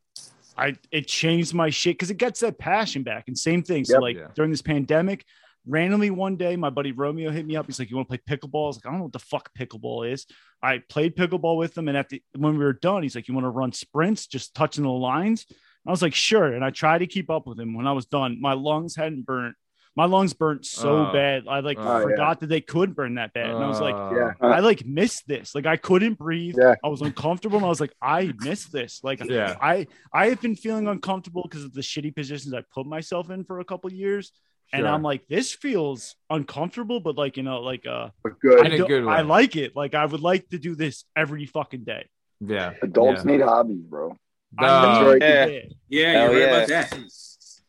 I 0.58 0.76
it 0.90 1.06
changed 1.06 1.54
my 1.54 1.70
shit 1.70 1.94
because 1.96 2.10
it 2.10 2.16
gets 2.18 2.40
that 2.40 2.58
passion 2.58 3.02
back. 3.02 3.24
And 3.28 3.38
same 3.38 3.62
thing. 3.62 3.84
So 3.84 3.94
Yep. 3.94 4.02
like 4.02 4.16
Yeah. 4.16 4.28
during 4.34 4.50
this 4.50 4.62
pandemic, 4.62 5.24
randomly 5.66 6.10
one 6.10 6.36
day, 6.36 6.56
my 6.56 6.70
buddy 6.70 6.92
Romeo 6.92 7.30
hit 7.30 7.46
me 7.46 7.56
up. 7.56 7.66
He's 7.66 7.78
like, 7.78 7.90
"You 7.90 7.96
want 7.96 8.08
to 8.10 8.18
play 8.18 8.36
pickleball?" 8.36 8.64
I 8.64 8.66
was 8.68 8.76
like, 8.78 8.86
"I 8.86 8.90
don't 8.90 8.98
know 8.98 9.04
what 9.04 9.12
the 9.12 9.18
fuck 9.18 9.50
pickleball 9.58 10.10
is." 10.10 10.26
I 10.62 10.78
played 10.88 11.14
pickleball 11.16 11.56
with 11.56 11.76
him, 11.76 11.88
and 11.88 11.96
at 11.96 12.08
the 12.08 12.22
when 12.36 12.58
we 12.58 12.64
were 12.64 12.72
done, 12.72 13.02
he's 13.02 13.14
like, 13.14 13.28
"You 13.28 13.34
want 13.34 13.44
to 13.44 13.50
run 13.50 13.72
sprints, 13.72 14.26
just 14.26 14.54
touching 14.54 14.84
the 14.84 14.90
lines?" 14.90 15.46
I 15.86 15.90
was 15.90 16.02
like, 16.02 16.14
"Sure." 16.14 16.52
And 16.52 16.64
I 16.64 16.70
tried 16.70 16.98
to 16.98 17.06
keep 17.06 17.30
up 17.30 17.46
with 17.46 17.58
him. 17.60 17.74
When 17.74 17.86
I 17.86 17.92
was 17.92 18.06
done, 18.06 18.40
my 18.40 18.52
lungs 18.54 18.96
hadn't 18.96 19.24
burnt. 19.26 19.56
My 19.98 20.04
lungs 20.04 20.32
burnt 20.32 20.64
so 20.64 21.08
Oh. 21.08 21.12
bad. 21.12 21.48
I 21.48 21.58
like 21.58 21.76
Oh, 21.80 21.82
yeah. 21.98 22.02
forgot 22.04 22.38
that 22.40 22.46
they 22.46 22.60
could 22.60 22.94
burn 22.94 23.16
that 23.16 23.32
bad, 23.32 23.50
and 23.50 23.64
I 23.64 23.68
was 23.68 23.80
like, 23.80 23.96
Uh, 23.96 24.14
Yeah. 24.14 24.32
I 24.58 24.60
like 24.60 24.86
missed 24.86 25.26
this. 25.26 25.56
Like 25.56 25.66
I 25.66 25.76
couldn't 25.76 26.16
breathe. 26.26 26.54
Yeah. 26.56 26.76
I 26.84 26.88
was 26.88 27.02
uncomfortable, 27.02 27.56
and 27.56 27.66
I 27.66 27.68
was 27.68 27.80
like, 27.80 27.94
I 28.00 28.32
missed 28.48 28.70
this. 28.70 28.92
Like 29.02 29.18
Yeah. 29.24 29.56
I 29.60 29.88
I 30.12 30.28
have 30.30 30.40
been 30.40 30.54
feeling 30.54 30.86
uncomfortable 30.86 31.42
because 31.42 31.64
of 31.64 31.72
the 31.74 31.80
shitty 31.90 32.14
positions 32.14 32.54
I 32.54 32.62
put 32.72 32.86
myself 32.86 33.28
in 33.30 33.42
for 33.44 33.58
a 33.58 33.64
couple 33.64 33.92
years. 33.92 34.30
And 34.72 34.86
I'm 34.86 35.02
like, 35.02 35.22
this 35.28 35.48
feels 35.54 36.14
uncomfortable, 36.30 37.00
but 37.00 37.16
like 37.22 37.36
you 37.38 37.42
know, 37.42 37.60
like 37.72 37.84
uh, 37.96 38.10
But 38.22 38.38
good. 38.38 38.66
In 38.66 38.72
I, 38.72 38.76
a 38.76 38.86
good. 38.92 39.04
I 39.08 39.20
like 39.22 39.56
it. 39.56 39.74
Like 39.74 39.94
I 39.96 40.04
would 40.06 40.20
like 40.20 40.44
to 40.50 40.58
do 40.58 40.76
this 40.76 41.04
every 41.16 41.46
fucking 41.46 41.84
day. 41.94 42.04
yeah, 42.40 42.74
Adults 42.82 43.24
yeah. 43.24 43.30
need 43.32 43.40
hobbies, 43.40 43.82
bro. 43.92 44.16
I 44.58 44.64
Uh, 44.66 45.12
need 45.14 45.22
Yeah. 45.22 45.46
Yeah, 45.88 46.12
Hell 46.12 46.22
you're 46.22 46.30
right 46.30 46.38
yeah. 46.38 46.56
about 46.56 46.68
that. 46.68 46.98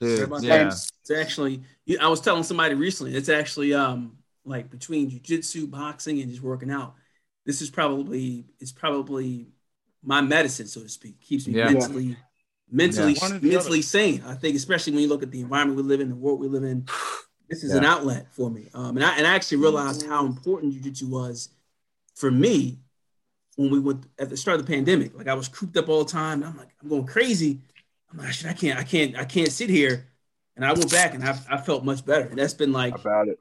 Dude, 0.02 0.20
about 0.28 0.44
yeah, 0.44 0.64
that. 0.66 0.74
It's 1.10 1.20
actually, 1.20 1.64
I 2.00 2.08
was 2.08 2.22
telling 2.22 2.44
somebody 2.44 2.76
recently, 2.76 3.16
it's 3.16 3.30
actually 3.30 3.74
um 3.74 4.18
like 4.46 4.70
between 4.70 5.10
jujitsu, 5.10 5.70
boxing, 5.70 6.22
and 6.22 6.30
just 6.30 6.42
working 6.42 6.72
out. 6.72 6.96
This 7.46 7.62
is 7.62 7.70
probably 7.70 8.46
it's 8.60 8.72
probably 8.72 9.48
my 10.04 10.22
medicine, 10.22 10.68
so 10.68 10.82
to 10.82 10.90
speak. 10.90 11.20
Keeps 11.22 11.48
me 11.48 11.54
Yeah. 11.54 11.72
mentally 11.72 12.16
mentally 12.72 13.14
Yeah. 13.14 13.22
One 13.22 13.34
or 13.34 13.40
the 13.40 13.50
mentally 13.50 13.80
other. 13.80 13.84
sane. 13.84 14.24
I 14.26 14.36
think 14.36 14.56
especially 14.56 14.94
when 14.94 15.02
you 15.02 15.10
look 15.10 15.24
at 15.24 15.32
the 15.32 15.42
environment 15.42 15.78
we 15.78 15.84
live 15.84 16.02
in, 16.02 16.10
the 16.10 16.16
world 16.16 16.40
we 16.40 16.48
live 16.48 16.64
in, 16.64 16.86
this 17.50 17.64
is 17.64 17.74
an 17.74 17.84
outlet 17.84 18.28
for 18.32 18.50
me. 18.52 18.70
Um, 18.74 18.96
and 18.98 19.04
I 19.04 19.18
and 19.18 19.26
I 19.26 19.34
actually 19.34 19.58
realized 19.58 20.06
how 20.06 20.26
important 20.26 20.76
jujitsu 20.76 21.10
was 21.10 21.50
for 22.16 22.30
me 22.30 22.80
when 23.56 23.72
we 23.72 23.80
went 23.80 24.06
at 24.20 24.30
the 24.30 24.38
start 24.38 24.60
of 24.60 24.66
the 24.66 24.72
pandemic. 24.72 25.18
Like 25.18 25.28
I 25.28 25.34
was 25.34 25.48
cooped 25.48 25.76
up 25.76 25.90
all 25.90 26.04
the 26.04 26.12
time. 26.12 26.44
And 26.44 26.52
I'm 26.52 26.58
like, 26.58 26.70
I'm 26.82 26.90
going 26.90 27.06
crazy. 27.06 27.62
I'm 28.12 28.20
like, 28.20 28.46
I 28.46 28.54
can't, 28.54 28.80
I 28.80 28.84
can't, 28.84 29.18
I 29.18 29.26
can't 29.26 29.52
sit 29.52 29.70
here. 29.70 30.06
And 30.60 30.66
I 30.66 30.74
went 30.74 30.92
back 30.92 31.14
and 31.14 31.24
I, 31.24 31.40
I 31.50 31.56
felt 31.56 31.86
much 31.86 32.06
better. 32.06 32.26
And 32.28 32.38
that's 32.38 32.54
been 32.54 32.74
like 32.74 32.94
about 32.94 33.30
it. 33.30 33.40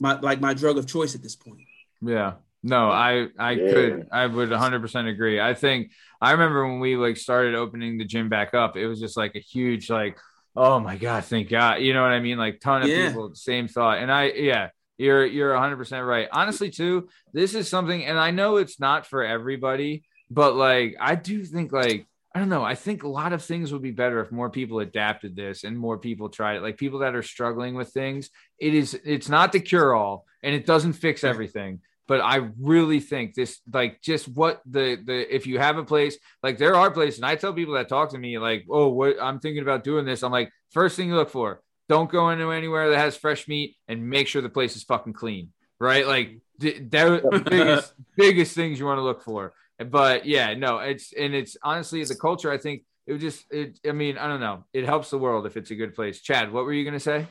my 0.00 0.18
like 0.20 0.40
my 0.40 0.54
drug 0.54 0.78
of 0.78 0.86
choice 0.86 1.14
at 1.14 1.22
this 1.22 1.36
point. 1.36 1.60
Yeah. 2.00 2.34
No, 2.62 2.88
I 2.88 3.28
I 3.38 3.52
Yeah. 3.52 3.70
could 3.70 4.06
I 4.10 4.24
would 4.26 4.50
100% 4.50 5.08
agree. 5.08 5.38
I 5.40 5.52
think 5.52 5.92
I 6.22 6.32
remember 6.32 6.66
when 6.66 6.80
we 6.80 6.96
like 6.96 7.18
started 7.18 7.54
opening 7.54 7.98
the 7.98 8.06
gym 8.06 8.30
back 8.30 8.54
up, 8.54 8.78
it 8.78 8.86
was 8.86 8.98
just 8.98 9.14
like 9.16 9.34
a 9.36 9.40
huge 9.40 9.90
like 9.90 10.16
oh 10.56 10.80
my 10.80 10.96
god, 10.96 11.24
thank 11.26 11.50
God. 11.50 11.82
You 11.82 11.92
know 11.92 12.00
what 12.02 12.12
I 12.12 12.20
mean? 12.20 12.38
Like 12.38 12.60
ton 12.60 12.82
of 12.82 12.88
Yeah. 12.88 13.10
people 13.10 13.34
same 13.34 13.68
thought. 13.68 13.98
And 13.98 14.10
I 14.10 14.30
yeah, 14.30 14.70
you're 14.96 15.26
you're 15.26 15.54
100% 15.54 16.06
right. 16.08 16.28
Honestly 16.32 16.70
too, 16.70 17.10
this 17.34 17.54
is 17.54 17.68
something 17.68 18.06
and 18.06 18.18
I 18.18 18.30
know 18.30 18.56
it's 18.56 18.80
not 18.80 19.06
for 19.06 19.22
everybody, 19.22 20.04
but 20.30 20.56
like 20.56 20.96
I 20.98 21.14
do 21.14 21.44
think 21.44 21.72
like 21.72 22.06
I 22.38 22.40
don't 22.40 22.50
know. 22.50 22.62
I 22.62 22.76
think 22.76 23.02
a 23.02 23.08
lot 23.08 23.32
of 23.32 23.42
things 23.42 23.72
would 23.72 23.82
be 23.82 23.90
better 23.90 24.20
if 24.20 24.30
more 24.30 24.48
people 24.48 24.78
adapted 24.78 25.34
this 25.34 25.64
and 25.64 25.76
more 25.76 25.98
people 25.98 26.28
tried 26.28 26.54
it. 26.54 26.62
Like 26.62 26.76
people 26.76 27.00
that 27.00 27.16
are 27.16 27.22
struggling 27.24 27.74
with 27.74 27.88
things, 27.88 28.30
it 28.60 28.74
is 28.74 28.94
it's 29.04 29.28
not 29.28 29.50
the 29.50 29.58
cure 29.58 29.92
all 29.92 30.24
and 30.44 30.54
it 30.54 30.64
doesn't 30.64 30.92
fix 30.92 31.24
everything 31.24 31.80
but 32.06 32.20
I 32.20 32.48
really 32.60 33.00
think 33.00 33.34
this 33.34 33.60
like 33.72 34.00
just 34.02 34.28
what 34.28 34.62
the 34.64 34.96
the 35.04 35.34
if 35.34 35.48
you 35.48 35.58
have 35.58 35.78
a 35.78 35.84
place 35.84 36.16
like 36.44 36.56
there 36.56 36.76
are 36.76 36.92
places 36.92 37.18
and 37.18 37.26
I 37.26 37.34
tell 37.34 37.52
people 37.52 37.74
that 37.74 37.88
talk 37.88 38.10
to 38.10 38.18
me 38.18 38.38
like 38.38 38.66
oh 38.70 38.86
what 38.86 39.16
I'm 39.20 39.40
thinking 39.40 39.62
about 39.62 39.82
doing 39.82 40.04
this 40.04 40.22
I'm 40.22 40.30
like 40.30 40.52
first 40.70 40.96
thing 40.96 41.08
you 41.08 41.16
look 41.16 41.30
for 41.30 41.60
don't 41.88 42.08
go 42.08 42.30
into 42.30 42.52
anywhere 42.52 42.90
that 42.90 42.98
has 42.98 43.16
fresh 43.16 43.48
meat 43.48 43.74
and 43.88 44.08
make 44.08 44.28
sure 44.28 44.42
the 44.42 44.48
place 44.48 44.76
is 44.76 44.84
fucking 44.84 45.12
clean 45.12 45.50
right 45.80 46.06
like 46.06 46.38
th- 46.60 46.82
that 46.90 47.44
biggest 47.44 47.92
biggest 48.16 48.54
things 48.54 48.78
you 48.78 48.86
want 48.86 48.98
to 48.98 49.02
look 49.02 49.24
for 49.24 49.52
but 49.86 50.26
yeah 50.26 50.54
no 50.54 50.78
it's 50.78 51.12
and 51.12 51.34
it's 51.34 51.56
honestly 51.62 52.02
the 52.04 52.16
culture 52.16 52.50
I 52.50 52.58
think 52.58 52.82
it 53.06 53.12
would 53.12 53.20
just 53.20 53.44
it 53.50 53.78
I 53.88 53.92
mean 53.92 54.18
I 54.18 54.26
don't 54.26 54.40
know 54.40 54.64
it 54.72 54.84
helps 54.84 55.10
the 55.10 55.18
world 55.18 55.46
if 55.46 55.56
it's 55.56 55.70
a 55.70 55.74
good 55.74 55.94
place 55.94 56.20
Chad 56.20 56.52
what 56.52 56.64
were 56.64 56.72
you 56.72 56.84
gonna 56.84 57.00
say 57.00 57.26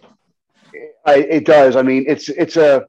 I, 1.06 1.16
it 1.16 1.46
does. 1.46 1.76
I 1.76 1.82
mean, 1.82 2.06
it's 2.08 2.30
it's 2.30 2.58
a 2.58 2.86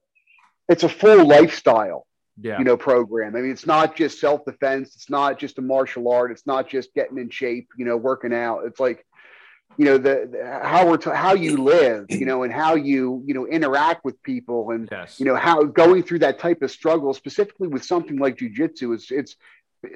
it's 0.68 0.82
a 0.82 0.88
full 0.88 1.26
lifestyle, 1.26 2.06
yeah 2.40 2.58
you 2.58 2.64
know, 2.64 2.76
program. 2.76 3.36
I 3.36 3.40
mean, 3.40 3.52
it's 3.52 3.66
not 3.66 3.96
just 3.96 4.20
self 4.20 4.44
defense. 4.44 4.94
It's 4.96 5.10
not 5.10 5.38
just 5.38 5.58
a 5.58 5.62
martial 5.62 6.10
art. 6.10 6.30
It's 6.30 6.46
not 6.46 6.68
just 6.68 6.92
getting 6.94 7.18
in 7.18 7.30
shape, 7.30 7.68
you 7.76 7.84
know, 7.84 7.96
working 7.96 8.34
out. 8.34 8.62
It's 8.64 8.80
like, 8.80 9.04
you 9.78 9.84
know, 9.84 9.96
the, 9.96 10.28
the 10.32 10.60
how 10.62 10.86
we're 10.88 10.96
t- 10.96 11.10
how 11.10 11.34
you 11.34 11.56
live, 11.56 12.06
you 12.10 12.26
know, 12.26 12.42
and 12.42 12.52
how 12.52 12.74
you 12.74 13.22
you 13.26 13.34
know 13.34 13.46
interact 13.46 14.04
with 14.04 14.20
people, 14.24 14.70
and 14.72 14.88
yes 14.90 15.18
you 15.18 15.24
know 15.24 15.36
how 15.36 15.62
going 15.64 16.02
through 16.02 16.18
that 16.20 16.38
type 16.40 16.60
of 16.62 16.70
struggle, 16.70 17.14
specifically 17.14 17.68
with 17.68 17.84
something 17.84 18.18
like 18.18 18.36
jujitsu, 18.36 18.94
is 18.96 19.06
it's 19.10 19.36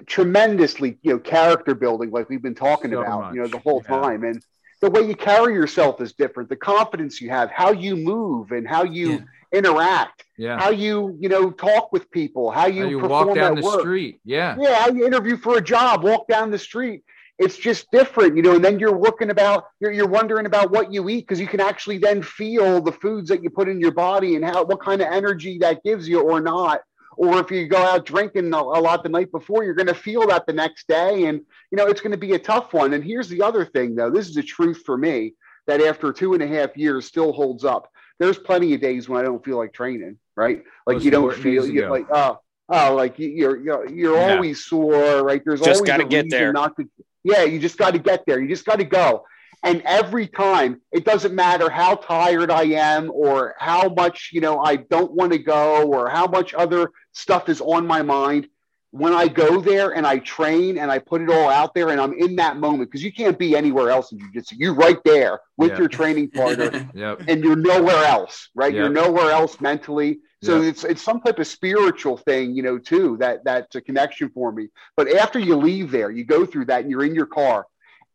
tremendously 0.06 0.98
you 1.02 1.12
know 1.12 1.18
character 1.18 1.74
building, 1.74 2.10
like 2.10 2.28
we've 2.28 2.42
been 2.42 2.54
talking 2.54 2.92
So 2.92 3.00
about, 3.02 3.34
you 3.34 3.40
know, 3.40 3.48
the 3.48 3.58
whole 3.58 3.82
Yeah. 3.88 4.00
time, 4.00 4.24
and 4.24 4.40
the 4.80 4.90
way 4.90 5.02
you 5.02 5.14
carry 5.16 5.54
yourself 5.54 6.00
is 6.00 6.12
different. 6.12 6.48
The 6.48 6.56
confidence 6.56 7.20
you 7.20 7.30
have, 7.30 7.50
how 7.50 7.72
you 7.72 7.96
move, 7.96 8.52
and 8.52 8.66
how 8.66 8.84
you 8.84 9.10
Yeah. 9.10 9.18
interact, 9.58 10.24
yeah 10.38 10.58
how 10.60 10.70
you 10.70 11.16
you 11.20 11.28
know 11.28 11.50
talk 11.50 11.92
with 11.92 12.10
people, 12.10 12.50
how 12.50 12.66
you, 12.66 12.82
How 12.84 12.88
you 12.88 13.00
perform 13.00 13.28
walk 13.28 13.36
down 13.36 13.54
the 13.56 13.62
work. 13.62 13.80
street 13.80 14.20
yeah 14.24 14.56
Yeah, 14.58 14.74
how 14.82 14.90
you 14.92 15.06
interview 15.06 15.36
for 15.36 15.58
a 15.58 15.60
job, 15.60 16.04
walk 16.04 16.28
down 16.28 16.50
the 16.50 16.58
street. 16.58 17.02
It's 17.42 17.58
just 17.58 17.90
different, 17.90 18.36
you 18.36 18.42
know. 18.42 18.54
And 18.56 18.64
then 18.64 18.78
you're 18.78 18.96
working 18.96 19.30
about, 19.30 19.64
you're, 19.80 19.90
you're 19.92 20.08
wondering 20.08 20.46
about 20.46 20.70
what 20.70 20.92
you 20.92 21.08
eat 21.08 21.22
because 21.26 21.40
you 21.40 21.48
can 21.48 21.60
actually 21.60 21.98
then 21.98 22.22
feel 22.22 22.80
the 22.80 22.92
foods 22.92 23.28
that 23.30 23.42
you 23.42 23.50
put 23.50 23.68
in 23.68 23.80
your 23.80 23.90
body 23.92 24.36
and 24.36 24.44
how 24.44 24.64
what 24.64 24.80
kind 24.80 25.00
of 25.02 25.08
energy 25.08 25.58
that 25.58 25.82
gives 25.82 26.08
you 26.08 26.20
or 26.20 26.40
not. 26.40 26.80
Or 27.16 27.40
if 27.40 27.50
you 27.50 27.66
go 27.68 27.76
out 27.78 28.06
drinking 28.06 28.52
a, 28.54 28.62
lot 28.62 29.02
the 29.02 29.08
night 29.08 29.30
before, 29.32 29.64
you're 29.64 29.74
going 29.74 29.88
to 29.88 29.94
feel 29.94 30.26
that 30.28 30.46
the 30.46 30.52
next 30.54 30.88
day, 30.88 31.26
and 31.26 31.40
you 31.70 31.76
know 31.76 31.86
it's 31.86 32.00
going 32.00 32.12
to 32.12 32.16
be 32.28 32.32
a 32.32 32.38
tough 32.38 32.72
one. 32.72 32.94
And 32.94 33.04
here's 33.04 33.28
the 33.28 33.42
other 33.42 33.66
thing, 33.66 33.94
though. 33.94 34.10
This 34.10 34.28
is 34.28 34.34
the 34.34 34.42
truth 34.42 34.82
for 34.86 34.96
me 34.96 35.34
that 35.66 35.80
after 35.82 36.12
two 36.12 36.32
and 36.34 36.42
a 36.42 36.46
half 36.46 36.76
years 36.76 37.06
still 37.06 37.32
holds 37.32 37.64
up. 37.64 37.90
There's 38.18 38.38
plenty 38.38 38.72
of 38.74 38.80
days 38.80 39.08
when 39.08 39.20
I 39.20 39.24
don't 39.24 39.44
feel 39.44 39.58
like 39.58 39.72
training, 39.72 40.18
right? 40.36 40.62
Like 40.86 41.04
you 41.04 41.10
don't 41.10 41.34
feel 41.34 41.66
you 41.66 41.88
like 41.88 42.06
oh 42.12 42.38
oh 42.68 42.94
like 42.94 43.18
you- 43.18 43.28
you're 43.28 43.56
you're, 43.62 43.88
you're 43.90 44.16
Yeah. 44.16 44.34
always 44.34 44.64
sore, 44.64 45.22
right? 45.22 45.42
There's 45.44 45.60
Just 45.60 45.78
always 45.78 45.88
gotta 45.88 46.04
a 46.04 46.08
get 46.08 46.24
reason 46.24 46.38
there. 46.38 46.52
Not 46.52 46.76
to, 46.76 46.88
yeah, 47.24 47.42
you 47.44 47.58
just 47.58 47.78
got 47.78 47.92
to 47.92 47.98
get 47.98 48.24
there. 48.26 48.40
You 48.40 48.48
just 48.48 48.64
got 48.66 48.78
to 48.78 48.84
go. 48.84 49.24
And 49.64 49.80
every 49.82 50.26
time, 50.26 50.80
it 50.90 51.04
doesn't 51.04 51.34
matter 51.34 51.70
how 51.70 51.94
tired 51.94 52.50
I 52.50 52.64
am 52.64 53.10
or 53.12 53.54
how 53.58 53.88
much 53.88 54.30
you 54.32 54.40
know 54.40 54.60
I 54.60 54.76
don't 54.76 55.12
want 55.12 55.32
to 55.32 55.38
go 55.38 55.84
or 55.84 56.08
how 56.08 56.26
much 56.26 56.52
other 56.54 56.90
stuff 57.12 57.48
is 57.48 57.60
on 57.60 57.86
my 57.86 58.02
mind. 58.02 58.48
When 58.90 59.14
I 59.14 59.26
go 59.28 59.60
there 59.60 59.94
and 59.94 60.06
I 60.06 60.18
train 60.18 60.76
and 60.76 60.90
I 60.90 60.98
put 60.98 61.22
it 61.22 61.30
all 61.30 61.48
out 61.48 61.74
there 61.74 61.88
and 61.90 61.98
I'm 62.00 62.12
in 62.12 62.36
that 62.36 62.58
moment 62.58 62.90
because 62.90 63.02
you 63.02 63.10
can't 63.12 63.38
be 63.38 63.56
anywhere 63.56 63.88
else 63.88 64.12
in 64.12 64.18
jujitsu. 64.18 64.54
You're 64.58 64.74
right 64.74 64.98
there 65.04 65.40
with 65.56 65.70
Yeah. 65.72 65.78
your 65.78 65.88
training 65.88 66.30
partner 66.30 66.70
yep 66.94 67.22
and 67.26 67.42
you're 67.42 67.56
nowhere 67.56 68.04
else, 68.04 68.50
right? 68.54 68.74
You're 68.74 68.90
nowhere 68.90 69.30
else 69.30 69.60
mentally. 69.62 70.18
So 70.42 70.56
Yep. 70.60 70.64
it's 70.70 70.84
it's 70.84 71.02
some 71.02 71.20
type 71.20 71.38
of 71.38 71.46
spiritual 71.46 72.16
thing, 72.16 72.54
you 72.56 72.62
know, 72.62 72.78
too. 72.78 73.16
That 73.18 73.44
that's 73.44 73.76
a 73.76 73.80
connection 73.80 74.28
for 74.30 74.50
me. 74.52 74.68
But 74.96 75.08
after 75.12 75.38
you 75.38 75.56
leave 75.56 75.90
there, 75.90 76.10
you 76.10 76.24
go 76.24 76.44
through 76.44 76.66
that, 76.66 76.82
and 76.82 76.90
you're 76.90 77.04
in 77.04 77.14
your 77.14 77.26
car. 77.26 77.66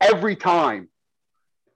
Every 0.01 0.35
time, 0.35 0.89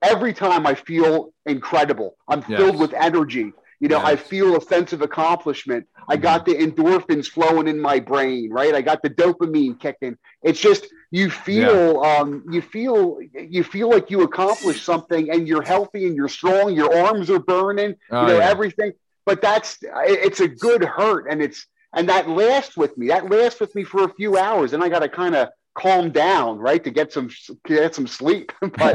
every 0.02 0.32
time 0.32 0.66
I 0.66 0.74
feel 0.74 1.32
incredible. 1.46 2.16
I'm 2.28 2.44
Yes. 2.48 2.60
filled 2.60 2.78
with 2.78 2.92
energy. 2.92 3.52
You 3.80 3.88
know, 3.88 3.98
I 3.98 4.14
feel 4.14 4.56
a 4.56 4.60
sense 4.60 4.92
of 4.92 5.02
accomplishment. 5.02 5.88
I 6.08 6.16
got 6.16 6.44
the 6.46 6.54
endorphins 6.54 7.26
flowing 7.26 7.66
in 7.66 7.80
my 7.80 7.98
brain, 7.98 8.48
right? 8.52 8.74
I 8.74 8.80
got 8.80 9.02
the 9.02 9.10
dopamine 9.10 9.80
kicking. 9.80 10.16
It's 10.42 10.60
just 10.60 10.86
you 11.10 11.30
feel, 11.30 12.00
um, 12.00 12.44
you 12.48 12.62
feel, 12.62 13.18
you 13.34 13.64
feel 13.64 13.90
like 13.90 14.08
you 14.08 14.22
accomplished 14.22 14.84
something, 14.84 15.30
and 15.30 15.48
you're 15.48 15.62
healthy 15.62 16.06
and 16.06 16.14
you're 16.14 16.28
strong. 16.28 16.74
Your 16.74 16.96
arms 16.96 17.28
are 17.28 17.40
burning. 17.40 17.96
Oh, 18.10 18.20
you 18.20 18.26
know 18.34 18.38
yeah. 18.38 18.50
everything. 18.50 18.92
But 19.24 19.40
that's 19.42 19.78
it's 19.82 20.40
a 20.40 20.48
good 20.48 20.84
hurt, 20.84 21.26
and 21.30 21.42
it's 21.42 21.66
and 21.94 22.08
that 22.08 22.28
lasts 22.28 22.76
with 22.76 22.96
me. 22.96 23.08
That 23.08 23.30
lasts 23.30 23.60
with 23.60 23.74
me 23.74 23.84
for 23.84 24.04
a 24.04 24.14
few 24.14 24.36
hours, 24.36 24.72
and 24.72 24.82
I 24.82 24.88
got 24.88 25.00
to 25.00 25.08
kind 25.08 25.34
of 25.34 25.48
calm 25.74 26.10
down, 26.10 26.58
right, 26.58 26.82
to 26.84 26.90
get 26.90 27.12
some 27.12 27.30
get 27.66 27.94
some 27.94 28.06
sleep. 28.06 28.52
but 28.60 28.94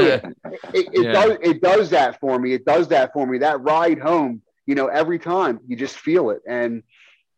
you, 0.00 0.08
it, 0.12 0.30
it 0.72 1.04
Yeah. 1.04 1.12
does 1.12 1.38
it 1.42 1.62
does 1.62 1.90
that 1.90 2.20
for 2.20 2.38
me. 2.38 2.52
It 2.52 2.64
does 2.64 2.88
that 2.88 3.12
for 3.12 3.26
me. 3.26 3.38
That 3.38 3.62
ride 3.62 3.98
home, 3.98 4.42
you 4.66 4.74
know, 4.74 4.86
every 4.88 5.18
time 5.18 5.60
you 5.66 5.76
just 5.76 5.96
feel 5.98 6.30
it, 6.30 6.42
and 6.46 6.82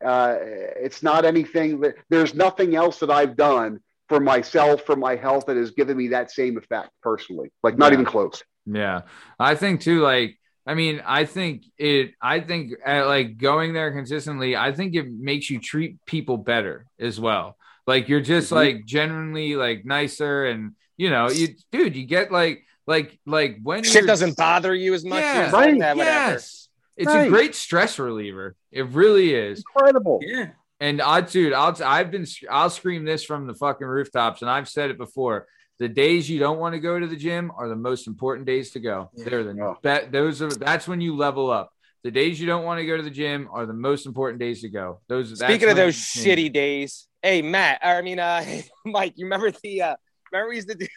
uh, 0.03 0.37
it's 0.41 1.03
not 1.03 1.25
anything 1.25 1.81
that 1.81 1.95
there's 2.09 2.33
nothing 2.33 2.75
else 2.75 2.99
that 2.99 3.11
I've 3.11 3.35
done 3.35 3.79
for 4.07 4.19
myself 4.19 4.81
for 4.85 4.95
my 4.95 5.15
health 5.15 5.45
that 5.45 5.55
has 5.57 5.71
given 5.71 5.95
me 5.95 6.07
that 6.09 6.31
same 6.31 6.57
effect 6.57 6.89
personally. 7.03 7.51
Like 7.63 7.77
not 7.77 7.91
Yeah. 7.91 7.93
even 7.93 8.05
close. 8.05 8.43
Yeah, 8.65 9.01
I 9.39 9.55
think 9.55 9.81
too. 9.81 10.01
Like, 10.01 10.38
I 10.69 10.75
mean, 10.75 11.01
I 11.03 11.25
think 11.25 11.63
it. 11.79 12.11
I 12.21 12.39
think 12.41 12.73
uh, 12.85 13.05
like 13.07 13.37
going 13.37 13.73
there 13.73 13.91
consistently. 13.91 14.55
I 14.55 14.71
think 14.71 14.93
it 14.95 15.07
makes 15.11 15.49
you 15.49 15.59
treat 15.59 15.97
people 16.05 16.37
better 16.37 16.85
as 16.99 17.19
well. 17.19 17.57
Like 17.87 18.07
you're 18.07 18.21
just 18.21 18.51
Mhm. 18.51 18.55
like 18.55 18.85
genuinely 18.85 19.55
like 19.55 19.83
nicer, 19.83 20.45
and 20.45 20.75
you 20.95 21.09
know, 21.09 21.29
you 21.29 21.47
dude, 21.71 21.95
you 21.95 22.05
get 22.05 22.31
like 22.31 22.65
like 22.85 23.19
like 23.25 23.57
when 23.63 23.83
Shit 23.83 24.05
doesn't 24.05 24.37
bother 24.37 24.75
you 24.75 24.93
as 24.93 25.03
much. 25.03 25.21
Yeah, 25.21 25.43
You're 25.45 25.51
right, 25.51 25.73
like, 25.73 25.81
"Eh, 25.81 25.93
whatever." 25.93 26.31
Yes, 26.33 26.69
it's 26.97 27.11
a 27.11 27.27
great 27.29 27.55
stress 27.55 27.97
reliever. 27.97 28.55
It 28.71 28.85
really 28.89 29.33
is. 29.33 29.63
Incredible. 29.75 30.19
Yeah. 30.21 30.49
And 30.81 31.01
I, 31.01 31.21
dude, 31.21 31.51
I'll, 31.51 31.75
I've 31.83 32.09
been, 32.09 32.25
I'll 32.49 32.69
scream 32.69 33.03
this 33.03 33.23
from 33.25 33.47
the 33.47 33.53
fucking 33.53 33.85
rooftops, 33.87 34.41
and 34.41 34.49
I've 34.49 34.69
said 34.69 34.91
it 34.91 34.97
before. 34.97 35.47
The 35.79 35.87
days 35.87 36.29
you 36.29 36.39
don't 36.39 36.59
want 36.59 36.73
to 36.73 36.79
go 36.79 36.99
to 36.99 37.07
the 37.07 37.15
gym 37.15 37.51
are 37.55 37.69
the 37.69 37.75
most 37.75 38.05
important 38.07 38.45
days 38.45 38.71
to 38.71 38.79
go. 38.81 39.09
Yeah. 39.13 39.23
They're 39.29 39.43
the 39.45 39.55
Yeah. 39.55 39.73
bet. 39.81 40.11
Those 40.11 40.41
are 40.41 40.49
that's 40.49 40.87
when 40.87 40.99
you 40.99 41.15
level 41.15 41.49
up. 41.49 41.71
The 42.03 42.11
days 42.11 42.39
you 42.39 42.47
don't 42.47 42.65
want 42.65 42.79
to 42.79 42.85
go 42.85 42.97
to 42.97 43.03
the 43.03 43.09
gym 43.09 43.47
are 43.51 43.65
the 43.65 43.73
most 43.73 44.05
important 44.05 44.39
days 44.39 44.61
to 44.61 44.69
go. 44.69 44.99
Those. 45.07 45.29
that's 45.29 45.41
Speaking 45.51 45.69
of 45.69 45.75
those 45.77 45.95
you 46.15 46.23
change. 46.23 46.39
shitty 46.49 46.53
days, 46.53 47.07
hey 47.21 47.41
Matt, 47.41 47.79
I 47.83 48.01
mean, 48.01 48.19
uh, 48.19 48.43
Mike, 48.85 49.13
you 49.15 49.25
remember 49.25 49.51
the, 49.51 49.81
uh, 49.81 49.95
remember 50.31 50.49
we 50.49 50.55
used 50.55 50.69
to 50.69 50.75
do, 50.75 50.87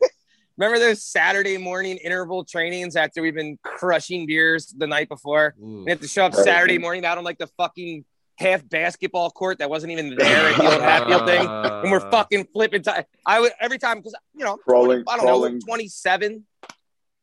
remember 0.56 0.78
those 0.78 1.04
Saturday 1.04 1.58
morning 1.58 1.96
interval 1.98 2.44
trainings 2.44 2.94
after 2.96 3.22
we've 3.22 3.34
been 3.34 3.58
crushing 3.64 4.26
beers 4.26 4.66
the 4.76 4.86
night 4.86 5.08
before? 5.08 5.54
Ooh. 5.60 5.82
We 5.84 5.90
have 5.90 6.00
to 6.00 6.08
show 6.08 6.24
up 6.26 6.34
Saturday 6.34 6.78
morning 6.78 7.04
out 7.04 7.18
on 7.18 7.24
like 7.24 7.38
the 7.38 7.48
fucking 7.56 8.04
half 8.38 8.66
basketball 8.68 9.30
court 9.30 9.58
that 9.58 9.68
wasn't 9.68 9.92
even 9.92 10.14
there 10.16 10.48
at 10.50 10.56
the 10.56 10.72
old 10.72 10.80
Hatfield 10.82 11.26
thing. 11.26 11.46
And 11.46 11.90
we're 11.90 12.08
fucking 12.10 12.46
flipping 12.52 12.82
time. 12.82 13.04
I 13.26 13.40
would 13.40 13.52
every 13.60 13.78
time 13.78 13.98
because 13.98 14.14
you 14.34 14.44
know, 14.44 14.52
I'm 14.52 14.58
20 14.58 14.62
Crawling- 14.64 15.04
I 15.08 15.16
don't 15.16 15.26
crawling. 15.26 15.54
know, 15.54 15.60
27. 15.66 16.46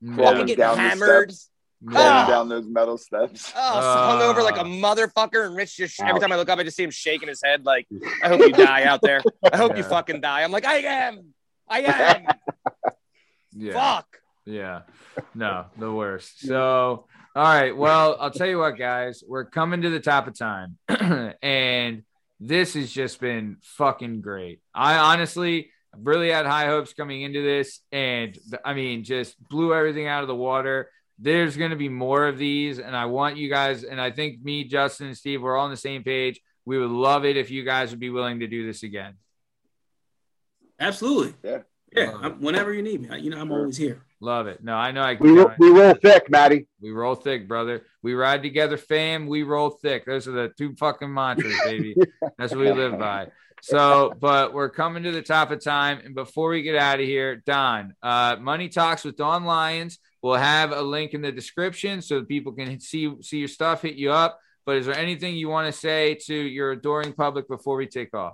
Crawling 0.03 0.17
fucking 0.25 0.45
getting 0.47 0.55
down 0.57 0.75
the 0.75 0.81
hammered. 0.81 1.31
steps. 1.31 1.49
Crawling 1.87 2.07
Ah. 2.07 2.27
down 2.27 2.49
those 2.49 2.65
metal 2.65 2.97
steps. 2.97 3.53
Oh, 3.55 3.59
hung 3.81 4.21
over 4.21 4.41
like 4.43 4.57
a 4.57 4.61
Ah. 4.61 4.63
motherfucker, 4.63 5.45
and 5.45 5.55
Rich 5.55 5.77
just 5.77 6.01
every 6.01 6.19
time 6.19 6.31
I 6.31 6.35
look 6.35 6.49
up, 6.49 6.57
I 6.59 6.63
just 6.63 6.75
see 6.77 6.83
him 6.83 6.89
shaking 6.91 7.27
his 7.27 7.41
head 7.43 7.65
like, 7.65 7.87
"I 8.23 8.27
hope 8.27 8.39
you 8.41 8.51
die 8.51 8.83
out 8.83 9.01
there. 9.01 9.21
I 9.51 9.57
hope 9.57 9.77
you 9.77 9.83
fucking 9.83 10.21
die." 10.21 10.43
I'm 10.43 10.51
like, 10.51 10.65
"I 10.65 10.77
am, 10.77 11.33
I 11.67 11.79
am." 11.81 12.25
Yeah. 13.51 13.73
Fuck. 13.73 14.19
Yeah. 14.45 14.81
No, 15.33 15.65
the 15.77 15.91
worst. 15.91 16.39
So, 16.41 17.07
all 17.35 17.43
right. 17.43 17.75
Well, 17.75 18.15
I'll 18.17 18.31
tell 18.31 18.47
you 18.47 18.59
what, 18.59 18.77
guys, 18.77 19.21
we're 19.27 19.43
coming 19.43 19.81
to 19.81 19.89
the 19.89 19.99
top 19.99 20.27
of 20.27 20.37
time. 20.37 20.77
and 21.41 22.03
this 22.39 22.75
has 22.75 22.89
just 22.89 23.19
been 23.19 23.57
fucking 23.61 24.21
great. 24.21 24.61
I 24.73 24.95
honestly 24.95 25.69
really 25.97 26.29
had 26.29 26.45
high 26.45 26.67
hopes 26.67 26.93
coming 26.93 27.23
into 27.23 27.41
this. 27.41 27.81
And 27.91 28.37
I 28.63 28.73
mean, 28.73 29.03
just 29.03 29.35
blew 29.49 29.73
everything 29.73 30.07
out 30.07 30.21
of 30.21 30.29
the 30.29 30.35
water. 30.35 30.89
There's 31.19 31.57
going 31.57 31.71
to 31.71 31.77
be 31.77 31.89
more 31.89 32.25
of 32.25 32.37
these. 32.37 32.79
And 32.79 32.95
I 32.95 33.05
want 33.07 33.35
you 33.35 33.49
guys, 33.49 33.83
and 33.83 33.99
I 33.99 34.11
think 34.11 34.41
me, 34.41 34.63
Justin, 34.63 35.07
and 35.07 35.17
Steve, 35.17 35.41
we're 35.41 35.57
all 35.57 35.65
on 35.65 35.71
the 35.71 35.77
same 35.77 36.03
page. 36.03 36.39
We 36.63 36.79
would 36.79 36.89
love 36.89 37.25
it 37.25 37.35
if 37.35 37.51
you 37.51 37.65
guys 37.65 37.89
would 37.89 37.99
be 37.99 38.09
willing 38.09 38.39
to 38.39 38.47
do 38.47 38.65
this 38.65 38.83
again. 38.83 39.15
Absolutely. 40.79 41.33
Yeah. 41.43 41.59
Yeah. 41.93 42.11
Love 42.11 42.39
whenever 42.39 42.73
you 42.73 42.81
need 42.81 43.01
me, 43.01 43.19
you 43.19 43.29
know, 43.29 43.41
I'm 43.41 43.51
always 43.51 43.75
here. 43.75 44.04
Love 44.21 44.47
it. 44.47 44.63
No, 44.63 44.75
I 44.75 44.91
know 44.91 45.01
I 45.01 45.15
We 45.19 45.31
roll, 45.31 45.51
we 45.59 45.69
roll 45.71 45.93
thick, 45.93 46.29
Maddie. 46.29 46.67
We 46.81 46.91
roll 46.91 47.15
thick, 47.15 47.47
brother. 47.47 47.83
We 48.01 48.13
ride 48.13 48.43
together, 48.43 48.77
fam. 48.77 49.27
We 49.27 49.43
roll 49.43 49.69
thick. 49.71 50.05
Those 50.05 50.27
are 50.27 50.31
the 50.31 50.51
two 50.57 50.73
fucking 50.75 51.13
mantras, 51.13 51.53
baby. 51.65 51.95
That's 52.37 52.51
what 52.53 52.61
we 52.61 52.71
live 52.71 52.97
by. 52.97 53.27
So, 53.61 54.13
but 54.19 54.53
we're 54.53 54.69
coming 54.69 55.03
to 55.03 55.11
the 55.11 55.21
top 55.21 55.51
of 55.51 55.63
time. 55.63 55.99
And 56.05 56.15
before 56.15 56.49
we 56.49 56.61
get 56.61 56.75
out 56.75 56.99
of 56.99 57.05
here, 57.05 57.37
Don, 57.45 57.93
uh, 58.01 58.37
Money 58.39 58.69
Talks 58.69 59.03
with 59.03 59.17
Don 59.17 59.43
Lyons. 59.43 59.99
We'll 60.21 60.35
have 60.35 60.71
a 60.71 60.81
link 60.81 61.13
in 61.13 61.21
the 61.21 61.31
description 61.31 62.01
so 62.01 62.19
that 62.19 62.27
people 62.27 62.53
can 62.53 62.79
see 62.79 63.13
see 63.21 63.37
your 63.39 63.47
stuff, 63.47 63.81
hit 63.83 63.95
you 63.95 64.11
up. 64.11 64.39
But 64.65 64.77
is 64.77 64.85
there 64.87 64.97
anything 64.97 65.35
you 65.35 65.49
want 65.49 65.71
to 65.71 65.77
say 65.79 66.15
to 66.25 66.33
your 66.33 66.71
adoring 66.71 67.13
public 67.13 67.47
before 67.47 67.75
we 67.77 67.85
take 67.85 68.13
off? 68.15 68.33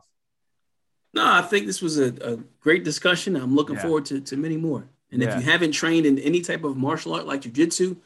No, 1.14 1.26
I 1.26 1.42
think 1.42 1.66
this 1.66 1.82
was 1.82 2.00
a, 2.00 2.14
a 2.22 2.38
great 2.62 2.86
discussion. 2.86 3.36
I'm 3.36 3.54
looking 3.56 3.76
Yeah. 3.76 3.82
forward 3.82 4.06
to, 4.06 4.22
to 4.22 4.38
many 4.38 4.56
more. 4.56 4.88
And 5.12 5.22
Yeah. 5.22 5.30
if 5.38 5.44
you 5.44 5.52
haven't 5.52 5.72
trained 5.74 6.06
in 6.06 6.18
any 6.20 6.42
type 6.42 6.64
of 6.64 6.78
martial 6.78 7.14
art 7.14 7.26
like 7.26 7.42
jujitsu, 7.42 7.98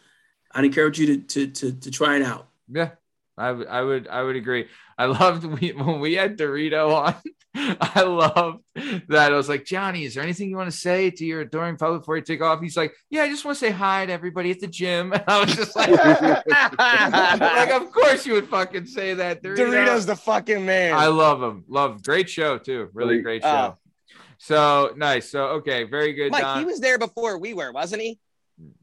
I'd 0.51 0.65
encourage 0.65 0.99
you 0.99 1.05
to, 1.05 1.17
to, 1.17 1.47
to, 1.47 1.71
to 1.79 1.91
try 1.91 2.15
it 2.15 2.21
out. 2.23 2.47
Yeah, 2.67 2.91
I 3.37 3.51
would, 3.51 4.07
I 4.07 4.23
would, 4.23 4.35
agree. 4.35 4.67
I 4.97 5.05
loved 5.05 5.43
we, 5.61 5.71
when 5.71 5.99
we 5.99 6.13
had 6.15 6.37
Dorito 6.37 6.93
on. 6.93 7.15
I 7.57 8.01
loved 8.01 8.63
that. 9.07 9.31
I 9.31 9.35
was 9.35 9.47
like, 9.47 9.63
Johnny, 9.63 10.03
is 10.03 10.13
there 10.13 10.23
anything 10.23 10.49
you 10.49 10.57
want 10.57 10.69
to 10.69 10.77
say 10.77 11.09
to 11.09 11.25
your 11.25 11.41
adoring 11.41 11.77
public 11.77 12.01
before 12.01 12.17
you 12.17 12.21
take 12.21 12.41
off? 12.41 12.61
He's 12.61 12.75
like, 12.75 12.93
Yeah, 13.09 13.23
I 13.23 13.29
just 13.29 13.45
want 13.45 13.57
to 13.57 13.59
say 13.65 13.71
hi 13.71 14.05
to 14.05 14.11
everybody 14.11 14.51
at 14.51 14.59
the 14.59 14.67
gym. 14.67 15.13
And 15.13 15.23
I 15.27 15.39
was 15.39 15.55
just 15.55 15.75
like, 15.75 15.89
like, 17.39 17.69
of 17.69 17.91
course 17.91 18.25
you 18.25 18.33
would 18.33 18.49
fucking 18.49 18.87
say 18.87 19.13
that, 19.13 19.41
Dorito. 19.41 19.57
Doritos 19.69 20.05
the 20.05 20.15
fucking 20.17 20.65
man. 20.65 20.93
I 20.95 21.07
love 21.07 21.41
him. 21.41 21.63
Love 21.69 22.03
great 22.03 22.29
show 22.29 22.57
too. 22.57 22.89
Really 22.93 23.21
great 23.21 23.43
uh, 23.43 23.51
show. 23.51 23.77
Oh. 23.77 23.84
So 24.45 24.93
nice. 24.95 25.31
So 25.31 25.45
okay, 25.57 25.85
very 25.85 26.13
good. 26.13 26.31
Mike, 26.31 26.41
Don. 26.43 26.59
he 26.59 26.65
was 26.65 26.79
there 26.79 26.99
before 26.99 27.39
we 27.39 27.55
were, 27.55 27.71
wasn't 27.71 28.03
he? 28.03 28.19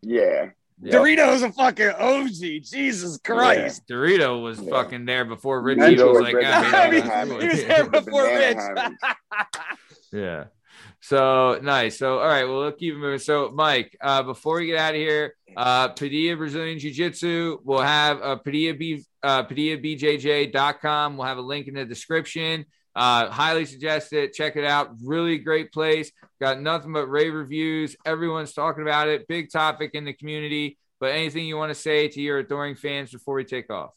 Yeah. 0.02 0.51
Yep. 0.82 0.93
Doritos 0.94 1.43
a 1.48 1.52
fucking 1.52 1.90
OG. 1.90 2.64
Jesus 2.64 3.16
Christ. 3.18 3.82
Dorito 3.89 4.43
was 4.43 4.60
Yeah. 4.60 4.70
fucking 4.70 5.05
there 5.05 5.24
before 5.24 5.62
Richie 5.62 5.80
Menzo 5.80 6.09
was 6.09 6.14
was 6.14 6.22
like, 6.22 6.34
Rick 6.34 6.47
"Ah, 6.48 6.82
I 6.82 6.90
mean, 6.90 7.40
he 7.40 7.47
was 7.47 7.60
cool." 7.60 7.68
there 7.68 7.84
The 7.84 7.90
before 8.01 8.24
Rich. 8.24 8.56
Yeah. 10.12 10.44
So 11.01 11.60
nice. 11.62 11.97
So 11.98 12.18
all 12.18 12.26
right, 12.26 12.44
well, 12.44 12.59
we'll 12.59 12.72
keep 12.72 12.97
moving. 12.97 13.20
So 13.20 13.51
Mike, 13.55 13.97
uh, 14.01 14.24
before 14.24 14.56
we 14.56 14.66
get 14.66 14.78
out 14.78 14.94
of 14.94 15.01
here, 15.01 15.34
uh, 15.56 15.89
Padilla 15.89 16.36
Brazilian 16.36 16.78
Jiu 16.80 16.90
Jitsu, 16.93 17.59
we'll 17.62 17.80
have 17.80 18.20
a 18.20 18.36
Padilla 18.36 18.74
B 18.74 19.05
uh, 19.22 19.44
PadillaBJJ.com. 19.44 21.16
We'll 21.16 21.26
have 21.26 21.39
a 21.39 21.43
link 21.43 21.68
in 21.68 21.74
the 21.74 21.84
description. 21.84 22.66
Uh, 22.94 23.31
highly 23.31 23.64
suggest 23.64 24.12
it. 24.12 24.32
Check 24.35 24.56
it 24.56 24.64
out. 24.64 24.90
Really 25.02 25.39
great 25.39 25.73
place. 25.73 26.12
Got 26.40 26.60
nothing 26.60 26.93
but 26.93 27.06
rave 27.06 27.32
reviews. 27.32 27.97
Everyone's 28.05 28.52
talking 28.52 28.82
about 28.82 29.09
it. 29.09 29.27
Big 29.28 29.51
topic 29.51 29.93
in 29.94 30.05
the 30.05 30.12
community. 30.12 30.78
But 31.01 31.12
anything 31.12 31.47
you 31.47 31.56
want 31.56 31.70
to 31.70 31.74
say 31.74 32.09
to 32.09 32.20
your 32.20 32.39
adoring 32.39 32.74
fans 32.77 33.10
before 33.10 33.35
we 33.36 33.44
take 33.44 33.70
off? 33.70 33.90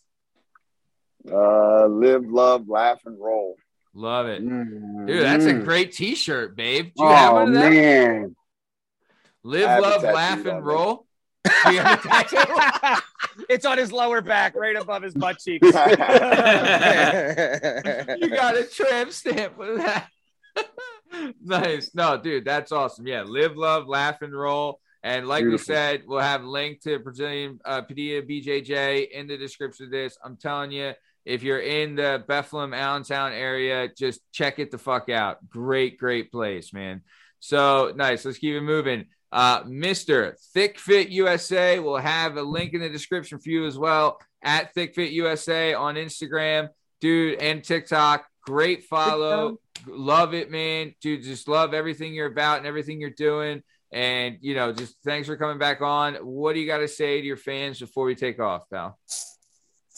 Uh, 1.29 1.87
live, 1.87 2.25
love, 2.25 2.67
laugh, 2.69 2.99
and 3.05 3.19
roll. 3.19 3.55
Love 3.93 4.27
it. 4.27 4.43
Mm. 4.43 5.07
Dude, 5.07 5.23
that's 5.23 5.45
a 5.45 5.53
Mm. 5.53 5.63
great 5.65 5.91
t-shirt, 5.93 6.55
babe. 6.55 6.91
Do 6.95 7.03
you 7.03 7.09
have 7.09 7.31
Oh 7.31 7.35
one 7.35 7.47
of 7.49 7.53
them? 7.53 7.73
man, 7.73 8.35
Live, 9.43 9.67
have 9.67 9.81
love, 9.81 10.03
laugh, 10.03 10.45
and 10.45 10.65
roll. 10.65 11.05
Do 11.65 11.73
you 11.73 11.81
have 11.81 12.03
a 12.03 12.07
tattoo? 12.07 13.01
it's 13.49 13.65
on 13.65 13.77
his 13.77 13.91
lower 13.91 14.21
back, 14.21 14.55
right 14.55 14.75
above 14.75 15.03
his 15.03 15.13
butt 15.13 15.39
cheeks. 15.39 15.65
you 15.67 15.73
got 15.73 15.97
a 18.57 18.67
tramp 18.71 19.11
stamp 19.11 19.57
with 19.57 19.77
that. 19.77 20.07
nice. 21.43 21.91
No, 21.93 22.17
dude, 22.17 22.45
that's 22.45 22.71
awesome. 22.71 23.07
Yeah, 23.07 23.23
live, 23.23 23.55
love, 23.55 23.87
laugh, 23.87 24.21
and 24.21 24.33
roll. 24.33 24.79
And 25.03 25.27
like 25.27 25.43
Beautiful. 25.43 25.73
we 25.73 25.75
said, 25.75 26.03
we'll 26.07 26.19
have 26.19 26.43
link 26.43 26.81
to 26.81 26.97
Brazilian 26.97 27.59
uh, 27.63 27.81
Padilla 27.81 28.23
BJJ 28.23 29.11
in 29.11 29.27
the 29.27 29.37
description 29.37 29.85
of 29.85 29.91
this. 29.91 30.17
I'm 30.23 30.35
telling 30.35 30.71
you, 30.71 30.93
if 31.25 31.43
you're 31.43 31.59
in 31.59 31.95
the 31.95 32.23
Bethlehem, 32.27 32.73
Allentown 32.73 33.31
area, 33.31 33.89
just 33.95 34.21
check 34.31 34.59
it 34.59 34.71
the 34.71 34.77
fuck 34.77 35.09
out. 35.09 35.47
Great, 35.49 35.97
great 35.99 36.31
place, 36.31 36.73
man. 36.73 37.01
So 37.39 37.93
nice. 37.95 38.25
Let's 38.25 38.39
keep 38.39 38.55
it 38.55 38.61
moving. 38.61 39.05
Uh, 39.31 39.63
Mr. 39.63 40.39
Thick 40.53 40.79
Fit 40.79 41.09
USA 41.09 41.79
will 41.79 41.97
have 41.97 42.37
a 42.37 42.41
link 42.41 42.73
in 42.73 42.81
the 42.81 42.89
description 42.89 43.39
for 43.39 43.49
you 43.49 43.65
as 43.65 43.77
well 43.77 44.19
at 44.43 44.73
Thick 44.73 44.95
Fit 44.95 45.11
USA 45.11 45.73
on 45.73 45.95
Instagram, 45.95 46.69
dude, 47.01 47.39
and 47.39 47.63
TikTok. 47.63 48.25
Great 48.45 48.83
follow. 48.83 49.59
Love 49.87 50.33
it, 50.33 50.51
man. 50.51 50.93
Dude, 51.01 51.23
just 51.23 51.47
love 51.47 51.73
everything 51.73 52.13
you're 52.13 52.27
about 52.27 52.59
and 52.59 52.67
everything 52.67 53.01
you're 53.01 53.09
doing. 53.09 53.63
And, 53.91 54.37
you 54.41 54.55
know, 54.55 54.71
just 54.71 54.95
thanks 55.03 55.27
for 55.27 55.37
coming 55.37 55.57
back 55.57 55.81
on. 55.81 56.15
What 56.15 56.53
do 56.53 56.59
you 56.59 56.67
got 56.67 56.79
to 56.79 56.87
say 56.87 57.19
to 57.21 57.25
your 57.25 57.37
fans 57.37 57.79
before 57.79 58.05
we 58.05 58.15
take 58.15 58.39
off, 58.39 58.69
pal? 58.69 58.97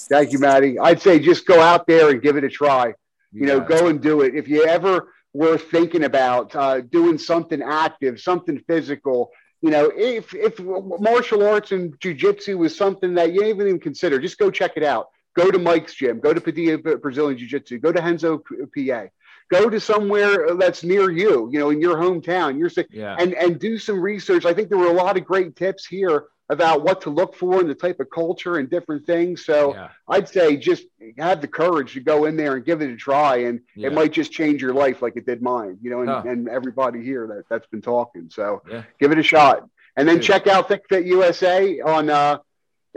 thank 0.10 0.32
you, 0.32 0.40
Maddie. 0.40 0.80
I'd 0.80 1.02
say 1.02 1.20
just 1.20 1.46
go 1.46 1.60
out 1.60 1.88
there 1.88 2.10
and 2.10 2.22
give 2.22 2.38
it 2.38 2.44
a 2.44 2.50
try. 2.50 2.94
You 3.34 3.46
know, 3.46 3.60
go 3.60 3.88
and 3.88 4.02
do 4.02 4.22
it. 4.22 4.36
If 4.36 4.48
you 4.48 4.66
ever 4.66 5.14
were 5.38 5.58
thinking 5.58 6.04
about 6.04 6.56
uh, 6.56 6.82
doing 6.82 7.18
something 7.18 7.62
active, 7.62 8.20
something 8.20 8.58
physical, 8.68 9.32
you 9.62 9.70
know, 9.70 9.92
if 9.96 10.34
if 10.34 10.60
martial 10.60 11.46
arts 11.46 11.72
and 11.72 12.00
jujitsu 12.00 12.58
was 12.58 12.76
something 12.76 13.14
that 13.16 13.34
you 13.34 13.42
didn't 13.42 13.68
even 13.68 13.80
consider, 13.80 14.20
just 14.20 14.38
go 14.38 14.50
check 14.50 14.74
it 14.76 14.84
out. 14.84 15.10
Go 15.36 15.52
to 15.52 15.60
Mike's 15.60 15.94
gym. 15.94 16.20
Go 16.20 16.34
to 16.34 16.42
Padilla 16.42 16.78
Brazilian 16.98 17.38
Jiu 17.38 17.48
Jitsu. 17.48 17.78
Go 17.80 17.92
to 17.92 18.02
Renzo 18.02 18.40
PA. 18.40 19.06
Go 19.50 19.70
to 19.70 19.80
somewhere 19.80 20.56
that's 20.56 20.84
near 20.84 21.10
you, 21.10 21.50
you 21.52 21.60
know, 21.60 21.70
in 21.70 21.80
your 21.82 21.96
hometown. 21.98 22.58
You're 22.58 22.70
saying, 22.70 22.88
Yeah. 22.92 23.16
and 23.20 23.34
and 23.34 23.60
do 23.60 23.78
some 23.78 24.00
research. 24.02 24.46
I 24.46 24.54
think 24.54 24.70
there 24.70 24.78
were 24.78 24.88
a 24.88 24.94
lot 24.94 25.18
of 25.18 25.26
great 25.26 25.56
tips 25.56 25.86
here 25.86 26.26
about 26.50 26.82
what 26.82 27.02
to 27.02 27.10
look 27.10 27.36
for 27.36 27.60
and 27.60 27.70
the 27.70 27.76
type 27.76 28.00
of 28.00 28.10
culture 28.10 28.56
and 28.56 28.70
different 28.70 29.06
things. 29.06 29.44
So 29.46 29.74
yeah. 29.74 29.90
I'd 30.08 30.30
say 30.30 30.56
just 30.56 30.86
have 31.18 31.42
the 31.42 31.48
courage 31.48 31.94
to 31.96 32.00
go 32.00 32.24
in 32.24 32.38
there 32.38 32.56
and 32.56 32.64
give 32.64 32.82
it 32.82 32.90
a 32.90 32.96
try, 32.96 33.38
and 33.48 33.60
Yeah. 33.76 33.88
it 33.88 33.94
might 33.94 34.14
just 34.14 34.32
change 34.32 34.62
your 34.62 34.74
life 34.74 35.02
like 35.02 35.18
it 35.18 35.26
did 35.26 35.42
mine. 35.42 35.78
You 35.82 35.90
know, 35.90 36.02
and, 36.02 36.10
Huh. 36.10 36.24
and 36.26 36.48
everybody 36.48 37.04
here 37.04 37.28
that 37.28 37.44
that's 37.50 37.68
been 37.68 37.82
talking. 37.82 38.30
So 38.30 38.62
Yeah. 38.70 38.84
give 39.00 39.12
it 39.12 39.18
a 39.20 39.24
shot, 39.24 39.68
and 39.98 40.08
then 40.08 40.16
Dude. 40.18 40.24
check 40.26 40.48
out 40.48 40.70
Thick 40.70 40.84
Fit 40.88 41.06
USA 41.06 41.82
on 41.82 42.10
uh, 42.10 42.38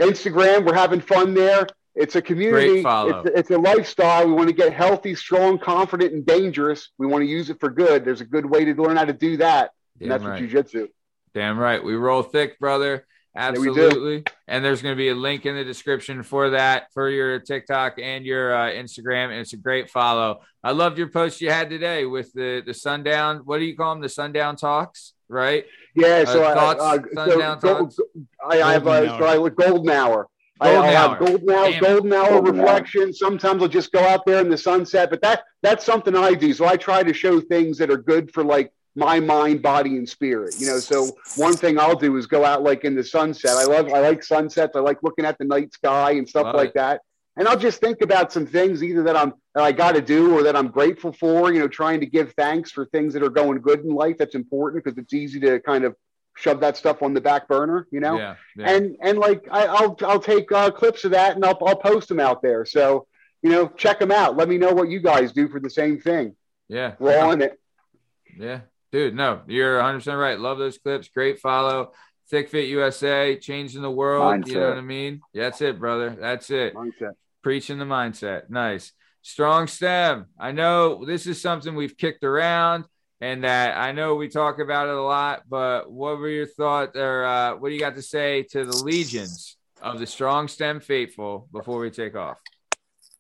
Instagram. 0.01 0.65
We're 0.65 0.75
having 0.75 1.01
fun 1.01 1.35
there. 1.35 1.67
It's 1.95 2.15
a 2.15 2.23
community. 2.23 2.83
It's, 2.85 3.31
it's 3.35 3.51
a 3.51 3.59
lifestyle. 3.59 4.27
We 4.27 4.33
want 4.33 4.49
to 4.49 4.55
get 4.55 4.73
healthy, 4.73 5.15
strong, 5.15 5.59
confident, 5.59 6.13
and 6.13 6.25
dangerous. 6.25 6.91
We 6.99 7.07
want 7.07 7.23
to 7.23 7.29
use 7.29 7.51
it 7.51 7.59
for 7.59 7.69
good. 7.69 8.05
There's 8.05 8.21
a 8.21 8.25
good 8.25 8.47
way 8.47 8.65
to 8.65 8.75
learn 8.75 8.97
how 8.97 9.05
to 9.05 9.13
do 9.13 9.37
that, 9.39 9.73
and 10.01 10.11
that's 10.11 10.23
right. 10.23 10.41
what 10.41 10.51
jujitsu. 10.51 10.89
Damn 11.35 11.59
right. 11.59 11.83
We 11.83 11.95
roll 11.95 12.23
thick, 12.23 12.59
brother. 12.59 13.07
we 13.35 13.41
do. 13.41 13.71
Absolutely. 13.71 14.25
And 14.49 14.65
there's 14.65 14.83
going 14.83 14.95
to 14.95 14.97
be 14.97 15.11
a 15.11 15.15
link 15.15 15.47
in 15.47 15.55
the 15.55 15.65
description 15.65 16.23
for 16.23 16.51
that 16.51 16.87
for 16.93 17.09
your 17.09 17.39
TikTok 17.39 17.99
and 18.01 18.25
your 18.25 18.55
uh, 18.55 18.71
Instagram. 18.71 19.27
And 19.27 19.35
it's 19.35 19.53
a 19.53 19.57
great 19.57 19.91
follow. 19.91 20.41
I 20.63 20.73
loved 20.73 20.99
your 20.99 21.09
post 21.09 21.41
you 21.41 21.51
had 21.51 21.71
today 21.71 22.05
with 22.05 22.33
the 22.33 22.63
the 22.67 22.75
sundown. 22.75 23.43
What 23.45 23.59
do 23.59 23.65
you 23.65 23.77
call 23.77 23.95
them? 23.95 24.03
The 24.03 24.09
sundown 24.09 24.57
talks, 24.57 25.13
right? 25.29 25.65
Yeah. 25.95 26.25
So 26.25 26.45
Uh, 26.45 26.49
I, 26.49 26.55
thoughts, 26.55 26.83
uh, 26.83 26.99
sundown 27.15 27.61
so, 27.61 27.79
thoughts? 27.79 28.01
I, 28.45 28.63
I 28.63 28.73
have 28.73 28.85
Golden 28.85 29.09
uh, 29.09 29.19
so 29.19 29.47
I 29.47 29.49
golden 29.51 29.91
hour. 29.91 30.29
I, 30.61 30.73
Golden 30.73 30.91
hour. 30.91 31.09
have 31.09 31.19
golden 31.19 31.51
hour, 31.51 31.71
Damn. 31.71 31.83
golden 31.83 32.13
hour 32.13 32.29
Golden 32.29 32.61
hour. 32.61 32.65
reflection. 32.67 33.13
Sometimes 33.15 33.63
I'll 33.63 33.69
just 33.69 33.93
go 33.93 34.01
out 34.01 34.27
there 34.27 34.41
in 34.41 34.49
the 34.51 34.59
sunset, 34.59 35.11
but 35.11 35.23
that 35.23 35.45
that's 35.63 35.85
something 35.85 36.15
I 36.17 36.35
do. 36.35 36.53
So 36.53 36.67
I 36.67 36.77
try 36.77 37.03
to 37.03 37.13
show 37.15 37.41
things 37.41 37.79
that 37.79 37.91
are 37.91 37.97
good 37.97 38.33
for 38.33 38.45
like 38.45 38.73
my 38.97 39.21
mind, 39.21 39.63
body, 39.63 39.97
and 39.97 40.09
spirit. 40.09 40.55
You 40.59 40.67
know, 40.67 40.79
so 40.79 41.17
one 41.37 41.55
thing 41.55 41.79
I'll 41.79 41.95
do 41.97 42.17
is 42.17 42.27
go 42.27 42.45
out 42.45 42.63
like 42.63 42.85
in 42.85 42.95
the 42.95 43.05
sunset. 43.05 43.53
I 43.57 43.65
love, 43.65 43.89
I 43.93 44.01
like 44.01 44.23
sunsets. 44.23 44.75
I 44.77 44.81
like 44.81 44.99
looking 45.03 45.25
at 45.25 45.39
the 45.39 45.45
night 45.45 45.73
sky 45.73 46.13
and 46.13 46.29
stuff 46.29 46.47
Love 46.47 46.55
like 46.57 46.71
it. 46.71 46.75
that. 46.75 47.01
And 47.37 47.47
I'll 47.47 47.57
just 47.57 47.81
think 47.81 48.03
about 48.03 48.33
some 48.33 48.45
things 48.47 48.83
either 48.83 49.03
that 49.05 49.17
I'm 49.17 49.33
that 49.55 49.63
I 49.65 49.73
got 49.73 49.93
to 49.93 50.03
do 50.03 50.37
or 50.37 50.43
that 50.43 50.57
I'm 50.57 50.69
grateful 50.69 51.13
for. 51.13 51.53
You 51.53 51.61
know, 51.61 51.69
trying 51.69 52.01
to 52.01 52.07
give 52.07 52.35
thanks 52.35 52.71
for 52.73 52.85
things 52.87 53.15
that 53.15 53.23
are 53.23 53.31
going 53.31 53.61
good 53.61 53.81
in 53.81 53.95
life. 53.95 54.17
That's 54.19 54.35
important 54.35 54.85
because 54.85 54.99
it's 54.99 55.15
easy 55.15 55.41
to 55.41 55.61
kind 55.61 55.85
of 55.85 55.95
shove 56.37 56.61
that 56.61 56.77
stuff 56.77 57.03
on 57.03 57.13
the 57.15 57.21
back 57.21 57.49
burner. 57.49 57.87
You 57.91 58.01
know 58.01 58.17
Yeah. 58.19 58.35
yeah. 58.57 58.71
and 58.71 58.97
and 59.03 59.19
like 59.19 59.47
I, 59.51 59.67
I'll 59.67 59.97
I'll 60.03 60.21
take 60.21 60.51
uh, 60.53 60.71
clips 60.71 61.05
of 61.05 61.11
that 61.13 61.37
and 61.37 61.45
I'll 61.45 61.59
I'll 61.67 61.77
post 61.77 62.09
them 62.09 62.21
out 62.21 62.43
there. 62.43 62.65
So 62.65 63.07
you 63.43 63.51
know, 63.51 63.69
check 63.69 63.99
them 63.99 64.13
out. 64.13 64.37
Let 64.37 64.49
me 64.49 64.59
know 64.59 64.73
what 64.73 64.89
you 64.91 65.01
guys 65.01 65.33
do 65.33 65.49
for 65.49 65.61
the 65.61 65.71
same 65.71 65.99
thing. 66.01 66.37
yeah. 66.69 66.95
We're 66.99 67.19
all 67.19 67.33
in 67.33 67.41
it. 67.41 67.59
Yeah, 68.37 68.61
dude. 68.93 69.15
No, 69.15 69.41
you're 69.47 69.77
100 69.77 69.99
percent 69.99 70.19
right. 70.19 70.39
Love 70.39 70.59
those 70.59 70.79
clips. 70.79 71.09
Great 71.09 71.41
follow. 71.41 71.93
Thick 72.29 72.49
Fit 72.49 72.69
USA, 72.69 73.37
changing 73.37 73.83
the 73.83 73.91
world. 73.91 74.47
You 74.47 74.55
know 74.55 74.69
what 74.69 74.79
I 74.79 74.83
mean? 74.83 75.21
That's 75.35 75.61
it, 75.63 75.81
brother. 75.81 76.17
That's 76.21 76.49
it. 76.51 76.75
Mindset. 76.75 77.15
Preaching 77.43 77.79
the 77.79 77.85
mindset. 77.87 78.49
Nice. 78.51 78.93
Strong 79.23 79.67
stem. 79.67 80.27
I 80.39 80.53
know 80.53 81.05
this 81.05 81.27
is 81.27 81.41
something 81.43 81.75
we've 81.75 81.97
kicked 81.97 82.23
around 82.23 82.85
and 83.21 83.45
that 83.45 83.77
I 83.77 83.93
know 83.93 84.15
we 84.15 84.29
talk 84.29 84.59
about 84.59 84.89
it 84.89 84.95
a 84.95 85.03
lot, 85.03 85.43
but 85.49 85.91
what 85.91 86.19
were 86.19 86.29
your 86.29 86.47
thoughts 86.47 86.97
or 86.97 87.25
uh, 87.25 87.57
what 87.57 87.69
do 87.69 87.75
you 87.75 87.81
got 87.81 87.95
to 87.97 88.03
say 88.03 88.43
to 88.53 88.65
the 88.65 88.77
legions 88.77 89.57
of 89.83 89.99
the 89.99 90.07
strong 90.07 90.49
stem 90.49 90.81
faithful 90.81 91.49
before 91.53 91.79
we 91.81 91.91
take 91.91 92.17
off? 92.17 92.39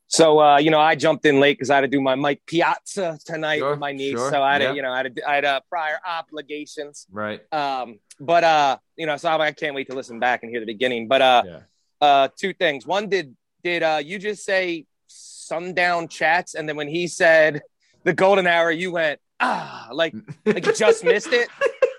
So 0.06 0.40
uh, 0.40 0.58
you 0.58 0.70
know, 0.70 0.80
I 0.80 0.94
jumped 0.96 1.24
in 1.26 1.38
late 1.38 1.56
because 1.58 1.70
I 1.70 1.76
had 1.76 1.82
to 1.82 1.88
do 1.88 2.00
my 2.00 2.14
Mike 2.14 2.42
Piazza 2.46 3.18
tonight 3.24 3.58
Sure, 3.58 3.70
with 3.70 3.78
my 3.78 3.92
niece. 3.92 4.12
sure, 4.16 4.30
So 4.30 4.42
I 4.42 4.54
had, 4.54 4.62
yeah. 4.62 4.68
to, 4.70 4.74
you 4.76 4.82
know, 4.82 4.90
I 4.92 4.96
had, 5.02 5.14
to, 5.16 5.28
I 5.30 5.34
had 5.36 5.44
uh, 5.44 5.60
prior 5.68 5.98
obligations. 6.04 7.06
Right. 7.12 7.40
Um, 7.52 8.00
but 8.18 8.42
uh, 8.42 8.78
you 8.96 9.06
know, 9.06 9.16
so 9.16 9.28
I 9.28 9.52
can't 9.52 9.74
wait 9.74 9.88
to 9.88 9.94
listen 9.94 10.18
back 10.18 10.42
and 10.42 10.50
hear 10.50 10.60
the 10.60 10.66
beginning. 10.66 11.06
But 11.08 11.22
uh, 11.22 11.42
Yeah. 11.46 11.58
uh, 12.00 12.28
two 12.36 12.52
things. 12.54 12.86
One, 12.86 13.08
did 13.08 13.36
did 13.62 13.82
uh, 13.82 14.00
you 14.02 14.18
just 14.18 14.44
say 14.44 14.86
sundown 15.06 16.08
chats, 16.08 16.54
and 16.54 16.68
then 16.68 16.76
when 16.76 16.88
he 16.88 17.06
said 17.06 17.62
the 18.04 18.12
golden 18.12 18.46
hour, 18.46 18.70
you 18.70 18.90
went 18.92 19.20
ah, 19.40 19.88
like 19.92 20.14
like 20.46 20.64
you 20.66 20.72
just 20.74 21.04
missed 21.04 21.32
it. 21.32 21.48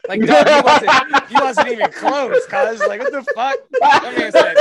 Like 0.08 0.22
dog, 0.26 0.48
he 0.48 0.62
wasn't, 0.62 1.28
he 1.30 1.36
wasn't 1.36 1.68
even 1.70 1.92
close, 1.92 2.46
cuz 2.48 2.80
like 2.82 3.00
what 3.02 3.12
the 3.12 3.24
fuck? 3.36 3.56
That 3.80 4.14
man 4.18 4.32
said, 4.32 4.56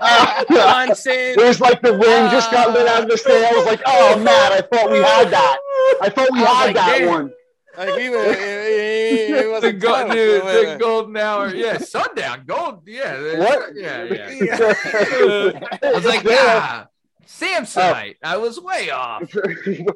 uh, 0.00 0.44
Johnson. 0.54 1.12
It 1.12 1.36
was 1.38 1.60
like 1.60 1.82
the 1.82 1.92
wind 1.92 2.30
just 2.30 2.50
got 2.50 2.72
lit 2.72 2.86
out 2.86 3.02
of 3.04 3.08
the 3.10 3.18
sail. 3.18 3.46
I 3.46 3.52
was 3.56 3.66
like, 3.66 3.82
oh 3.86 4.18
man, 4.18 4.52
I 4.52 4.60
thought 4.60 4.90
we 4.90 4.98
had 4.98 5.30
that. 5.30 5.58
I 6.02 6.08
thought 6.08 6.28
we 6.32 6.40
I 6.40 6.44
had 6.44 6.66
like, 6.66 6.76
that 6.76 6.98
damn. 6.98 7.08
one. 7.08 7.32
Like 7.76 8.00
he 8.00 8.08
was, 8.08 8.24
he, 8.36 9.26
he 9.26 9.32
The, 9.32 9.48
wasn't 9.50 9.80
go- 9.80 10.10
dude, 10.10 10.42
the 10.42 10.76
golden 10.80 11.16
hour. 11.18 11.54
Yeah, 11.54 11.76
sundown, 11.76 12.44
gold. 12.46 12.82
Yeah. 12.86 13.38
What? 13.38 13.74
Yeah, 13.74 14.04
yeah. 14.04 14.30
Yeah. 14.30 15.68
I 15.82 15.92
was 15.92 16.04
like, 16.06 16.24
Yeah. 16.24 16.86
Samsonite. 17.26 18.16
I 18.22 18.36
was 18.36 18.60
way 18.60 18.90
off. 18.90 19.22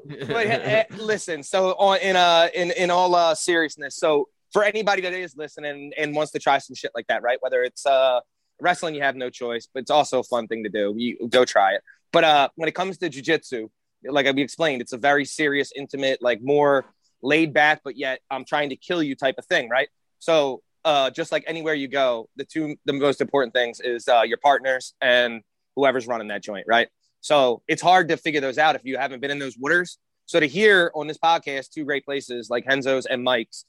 But 0.09 0.47
eh, 0.47 0.85
listen, 0.97 1.43
so 1.43 1.71
on 1.73 1.99
in 2.01 2.17
uh 2.17 2.49
in 2.55 2.71
in 2.73 2.91
all 2.91 3.15
uh 3.15 3.35
seriousness, 3.35 3.97
so 3.97 4.29
for 4.53 4.65
anybody 4.65 5.03
that 5.03 5.13
is 5.13 5.37
listening 5.37 5.93
and 5.97 6.15
wants 6.15 6.33
to 6.33 6.39
try 6.39 6.59
some 6.59 6.75
shit 6.75 6.91
like 6.95 7.07
that, 7.07 7.23
right? 7.23 7.39
Whether 7.41 7.63
it's 7.63 7.87
uh 7.87 8.21
wrestling, 8.61 8.95
you 8.95 9.03
have 9.03 9.17
no 9.17 9.31
choice, 9.31 9.69
but 9.73 9.81
it's 9.81 9.91
also 9.91 10.21
a 10.21 10.23
fun 10.25 10.47
thing 10.47 10.65
to 10.65 10.69
do. 10.71 10.95
You 10.97 11.29
go 11.29 11.45
try 11.45 11.75
it. 11.75 11.83
But 12.13 12.25
uh 12.25 12.49
when 12.57 12.69
it 12.69 12.75
comes 12.75 12.99
to 12.99 13.09
jujitsu, 13.09 13.71
like 14.05 14.27
we 14.35 14.43
explained, 14.43 14.83
it's 14.83 14.93
a 14.93 14.99
very 14.99 15.25
serious, 15.25 15.73
intimate, 15.75 16.21
like 16.21 16.41
more 16.43 16.85
laid 17.23 17.53
back, 17.53 17.83
but 17.85 17.97
yet 17.97 18.21
I'm 18.31 18.45
trying 18.45 18.71
to 18.71 18.77
kill 18.77 19.03
you 19.03 19.15
type 19.15 19.37
of 19.39 19.47
thing, 19.47 19.69
right? 19.69 19.89
So 20.19 20.63
uh 20.85 21.11
just 21.11 21.33
like 21.33 21.45
anywhere 21.47 21.75
you 21.75 21.89
go, 21.89 22.29
the 22.37 22.45
two 22.45 22.77
the 22.85 22.93
most 22.93 23.21
important 23.21 23.55
things 23.55 23.81
is 23.81 24.09
uh 24.09 24.23
your 24.23 24.39
partners 24.39 24.95
and 25.01 25.43
whoever's 25.77 26.07
running 26.07 26.29
that 26.29 26.43
joint, 26.43 26.67
right? 26.69 26.89
So 27.21 27.63
it's 27.69 27.83
hard 27.83 28.09
to 28.09 28.17
figure 28.17 28.41
those 28.41 28.59
out 28.59 28.77
if 28.77 28.83
you 28.85 28.97
haven't 28.97 29.21
been 29.21 29.31
in 29.31 29.39
those 29.39 29.57
waters. 29.59 29.99
So 30.27 30.41
to 30.41 30.47
hear 30.47 30.91
on 30.95 31.07
this 31.07 31.19
podcast 31.19 31.71
two 31.71 31.85
great 31.85 32.05
places 32.05 32.49
like 32.51 32.65
Renzo's 32.67 33.07
and 33.07 33.23
Mike's, 33.23 33.65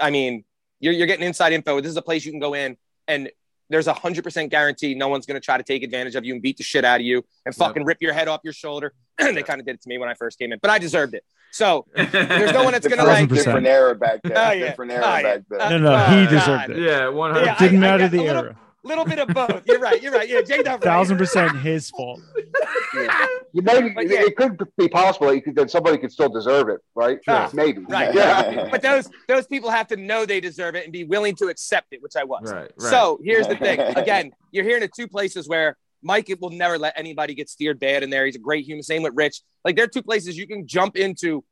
I 0.00 0.10
mean, 0.10 0.44
you're, 0.80 0.92
you're 0.92 1.06
getting 1.06 1.26
inside 1.26 1.52
info. 1.52 1.80
This 1.80 1.90
is 1.90 1.96
a 1.96 2.02
place 2.02 2.24
you 2.24 2.32
can 2.32 2.40
go 2.40 2.54
in 2.54 2.76
and 3.06 3.30
there's 3.68 3.86
a 3.88 3.92
hundred 3.92 4.22
percent 4.24 4.50
guarantee 4.50 4.94
no 4.94 5.08
one's 5.08 5.26
going 5.26 5.40
to 5.40 5.44
try 5.44 5.56
to 5.56 5.62
take 5.62 5.82
advantage 5.82 6.14
of 6.14 6.24
you 6.24 6.32
and 6.34 6.42
beat 6.42 6.56
the 6.56 6.62
shit 6.62 6.84
out 6.84 7.00
of 7.00 7.06
you 7.06 7.24
and 7.44 7.54
fucking 7.54 7.84
rip 7.84 8.00
your 8.00 8.12
head 8.12 8.28
off 8.28 8.40
your 8.44 8.52
shoulder. 8.52 8.92
they 9.18 9.42
kind 9.42 9.60
of 9.60 9.66
did 9.66 9.74
it 9.76 9.82
to 9.82 9.88
me 9.88 9.98
when 9.98 10.08
I 10.08 10.14
first 10.14 10.38
came 10.38 10.52
in, 10.52 10.58
but 10.62 10.70
I 10.70 10.78
deserved 10.78 11.14
it. 11.14 11.24
So 11.52 11.86
there's 11.94 12.52
no 12.52 12.62
one 12.64 12.72
that's 12.72 12.86
going 12.86 12.98
to 13.00 13.04
like. 13.04 13.28
100%. 13.28 13.34
different 13.34 13.66
era 13.66 13.94
back 13.94 14.20
then. 14.22 14.32
Oh, 14.36 14.52
yeah. 14.52 14.66
Different 14.68 14.92
era 14.92 15.02
Oh, 15.04 15.16
yeah. 15.16 15.22
back 15.22 15.42
then. 15.50 15.70
No, 15.70 15.78
no, 15.78 15.94
Oh, 15.94 16.06
he 16.20 16.24
God. 16.26 16.30
deserved 16.30 16.70
it. 16.70 16.82
yeah, 16.82 17.08
100. 17.08 17.44
Yeah, 17.46 17.58
Didn't 17.58 17.84
I- 17.84 17.86
I 17.86 17.90
matter 17.90 18.04
got 18.04 18.10
the 18.12 18.18
a 18.18 18.22
little- 18.22 18.44
era. 18.44 18.58
Little 18.86 19.04
bit 19.04 19.18
of 19.18 19.28
both. 19.28 19.62
You're 19.66 19.80
right. 19.80 20.00
You're 20.00 20.12
right. 20.12 20.28
Yeah, 20.28 20.42
J 20.42 20.62
Dub. 20.62 20.80
Thousand 20.80 21.18
percent 21.18 21.58
his 21.58 21.90
fault. 21.90 22.20
You 23.52 23.62
maybe 23.62 23.88
yeah. 24.08 24.20
it 24.20 24.36
could 24.36 24.60
be 24.78 24.88
possible 24.88 25.34
you 25.34 25.42
could, 25.42 25.56
that 25.56 25.70
somebody 25.70 25.98
could 25.98 26.12
still 26.12 26.28
deserve 26.28 26.68
it, 26.68 26.80
right? 26.94 27.18
Ah, 27.26 27.48
sure. 27.48 27.56
Maybe. 27.56 27.82
Right. 27.88 28.14
Yeah. 28.14 28.68
But 28.70 28.82
those 28.82 29.08
those 29.26 29.46
people 29.46 29.70
have 29.70 29.88
to 29.88 29.96
know 29.96 30.24
they 30.24 30.40
deserve 30.40 30.76
it 30.76 30.84
and 30.84 30.92
be 30.92 31.04
willing 31.04 31.34
to 31.36 31.48
accept 31.48 31.88
it, 31.92 32.00
which 32.02 32.14
I 32.16 32.24
was. 32.24 32.52
Right, 32.52 32.70
right. 32.78 32.90
So 32.90 33.18
here's 33.24 33.48
the 33.48 33.56
thing. 33.56 33.80
Again, 33.80 34.32
you're 34.52 34.64
hearing 34.64 34.82
it 34.82 34.92
two 34.94 35.08
places 35.08 35.48
where 35.48 35.76
Mike 36.02 36.32
will 36.40 36.50
never 36.50 36.78
let 36.78 36.94
anybody 36.96 37.34
get 37.34 37.48
steered 37.48 37.80
bad 37.80 38.04
in 38.04 38.10
there. 38.10 38.24
He's 38.26 38.36
a 38.36 38.40
great 38.40 38.64
human. 38.64 38.82
Same 38.82 39.02
with 39.02 39.14
Rich. 39.16 39.40
Like 39.64 39.74
there 39.74 39.84
are 39.84 39.88
two 39.88 40.02
places 40.02 40.36
you 40.38 40.46
can 40.46 40.66
jump 40.66 40.96
into 40.96 41.44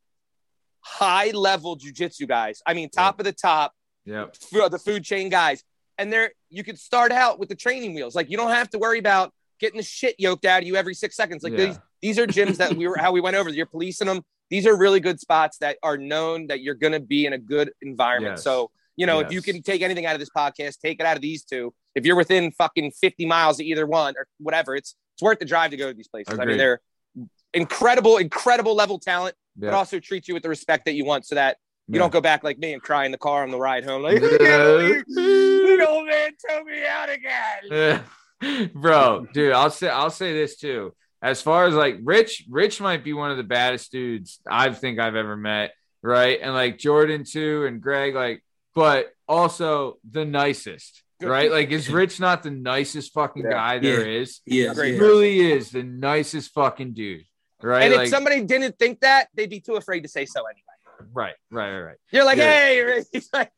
high 0.81 1.31
level 1.31 1.77
jujitsu 1.77 2.29
guys. 2.29 2.63
I 2.67 2.75
mean, 2.75 2.91
top 2.91 3.19
of 3.19 3.25
the 3.25 3.33
top, 3.33 3.73
Yeah. 4.05 4.27
f- 4.27 4.71
the 4.71 4.79
food 4.79 5.03
chain 5.03 5.31
guys. 5.31 5.65
And 5.99 6.13
there 6.13 6.33
you 6.51 6.65
could 6.65 6.79
start 6.79 7.13
out 7.13 7.39
with 7.39 7.49
the 7.49 7.55
training 7.55 7.95
wheels. 7.95 8.15
Like 8.15 8.31
you 8.31 8.37
don't 8.37 8.51
have 8.51 8.69
to 8.71 8.79
worry 8.79 8.99
about 8.99 9.33
getting 9.61 9.77
the 9.77 9.83
shit 9.85 10.17
yoked 10.19 10.45
out 10.45 10.63
of 10.63 10.67
you 10.69 10.77
every 10.77 10.95
six 10.95 11.17
seconds. 11.17 11.43
Like 11.43 11.53
Yeah. 11.53 11.67
these 11.67 11.79
these 12.03 12.19
are 12.19 12.27
gyms 12.27 12.57
that 12.59 12.75
we 12.75 12.87
were 12.89 12.97
how 12.99 13.13
we 13.13 13.21
went 13.21 13.37
over. 13.37 13.49
You're 13.51 13.67
policing 13.67 14.07
them. 14.09 14.23
These 14.51 14.67
are 14.67 14.77
really 14.77 15.01
good 15.01 15.21
spots 15.21 15.59
that 15.59 15.79
are 15.83 15.97
known 15.97 16.49
that 16.49 16.61
you're 16.61 16.75
gonna 16.75 17.01
be 17.01 17.27
in 17.27 17.33
a 17.33 17.39
good 17.39 17.73
environment. 17.83 18.35
Yes. 18.35 18.45
So 18.45 18.71
you 18.97 19.07
know, 19.07 19.19
if 19.19 19.33
you 19.33 19.43
can 19.43 19.61
take 19.61 19.83
anything 19.83 20.07
out 20.07 20.15
of 20.15 20.21
this 20.21 20.31
podcast, 20.31 20.79
take 20.81 21.01
it 21.01 21.07
out 21.07 21.17
of 21.17 21.23
these 21.23 21.43
two. 21.45 21.75
If 21.97 22.07
you're 22.07 22.15
within 22.15 22.53
fucking 22.53 22.93
50 22.93 23.27
miles 23.27 23.59
of 23.59 23.67
either 23.67 23.87
one 23.87 24.15
or 24.17 24.27
whatever, 24.39 24.77
it's 24.77 24.95
it's 25.15 25.23
worth 25.23 25.39
the 25.41 25.45
drive 25.45 25.71
to 25.73 25.77
go 25.77 25.89
to 25.89 25.95
these 25.95 26.09
places. 26.09 26.39
I 26.39 26.45
mean, 26.45 26.59
they're 26.59 26.81
incredible, 27.53 28.17
incredible 28.19 28.75
level 28.75 28.99
talent, 28.99 29.35
Yeah. 29.57 29.71
but 29.71 29.77
also 29.77 30.01
treat 30.01 30.27
you 30.29 30.35
with 30.35 30.43
the 30.43 30.49
respect 30.49 30.85
that 30.87 30.95
you 30.95 31.05
want 31.05 31.27
so 31.27 31.35
that 31.37 31.57
you 31.89 31.95
Yeah. 31.95 32.01
don't 32.01 32.13
go 32.13 32.21
back 32.21 32.43
like 32.45 32.59
me 32.59 32.73
and 32.73 32.83
cry 32.83 33.05
in 33.07 33.13
the 33.13 33.19
car 33.19 33.43
on 33.43 33.51
the 33.51 33.59
ride 33.59 33.85
home. 33.85 34.03
Like, 34.03 34.21
Yeah. 34.21 35.03
old 35.87 36.07
man 36.07 36.31
took 36.49 36.67
me 36.67 36.85
out 36.87 37.09
again. 37.11 38.03
bro 38.75 39.27
dude 39.33 39.53
i'll 39.53 39.71
say 39.71 39.89
i'll 39.89 40.11
say 40.11 40.35
this 40.35 40.57
too 40.59 40.93
as 41.23 41.41
far 41.41 41.67
as 41.67 41.73
like 41.75 41.97
rich 42.03 42.45
rich 42.51 42.79
might 42.81 43.03
be 43.03 43.15
one 43.15 43.31
of 43.31 43.39
the 43.39 43.43
baddest 43.45 43.91
dudes 43.91 44.41
i 44.51 44.71
think 44.71 44.99
i've 44.99 45.15
ever 45.15 45.35
met 45.37 45.73
right 46.03 46.41
and 46.43 46.53
like 46.53 46.77
jordan 46.79 47.25
too 47.25 47.65
and 47.65 47.81
greg 47.81 48.15
like 48.15 48.45
but 48.75 49.11
also 49.27 49.97
the 50.11 50.27
nicest 50.27 51.03
right 51.23 51.51
like 51.51 51.71
is 51.71 51.89
rich 51.89 52.21
not 52.21 52.43
the 52.43 52.51
nicest 52.51 53.15
fucking 53.15 53.45
Yeah. 53.45 53.51
guy 53.53 53.79
there 53.79 54.07
is? 54.07 54.41
Yeah, 54.45 54.75
Great. 54.75 54.95
he 54.95 55.01
really 55.01 55.41
is 55.53 55.71
the 55.71 55.83
nicest 55.85 56.53
fucking 56.53 56.93
dude 56.93 57.25
right? 57.63 57.85
And 57.85 57.95
if 57.95 57.99
Like- 58.01 58.09
somebody 58.09 58.43
didn't 58.43 58.79
think 58.79 59.01
that, 59.01 59.29
they'd 59.33 59.49
be 59.49 59.61
too 59.61 59.77
afraid 59.77 60.01
to 60.03 60.09
say 60.09 60.27
so 60.27 60.43
anyway. 60.45 60.64
Right, 61.13 61.35
right, 61.51 61.71
right, 61.71 61.81
right. 61.83 61.97
You're 62.13 62.25
like, 62.25 62.39
Yeah. 62.39 62.51
hey, 62.51 63.03
he's 63.13 63.29
like, 63.33 63.51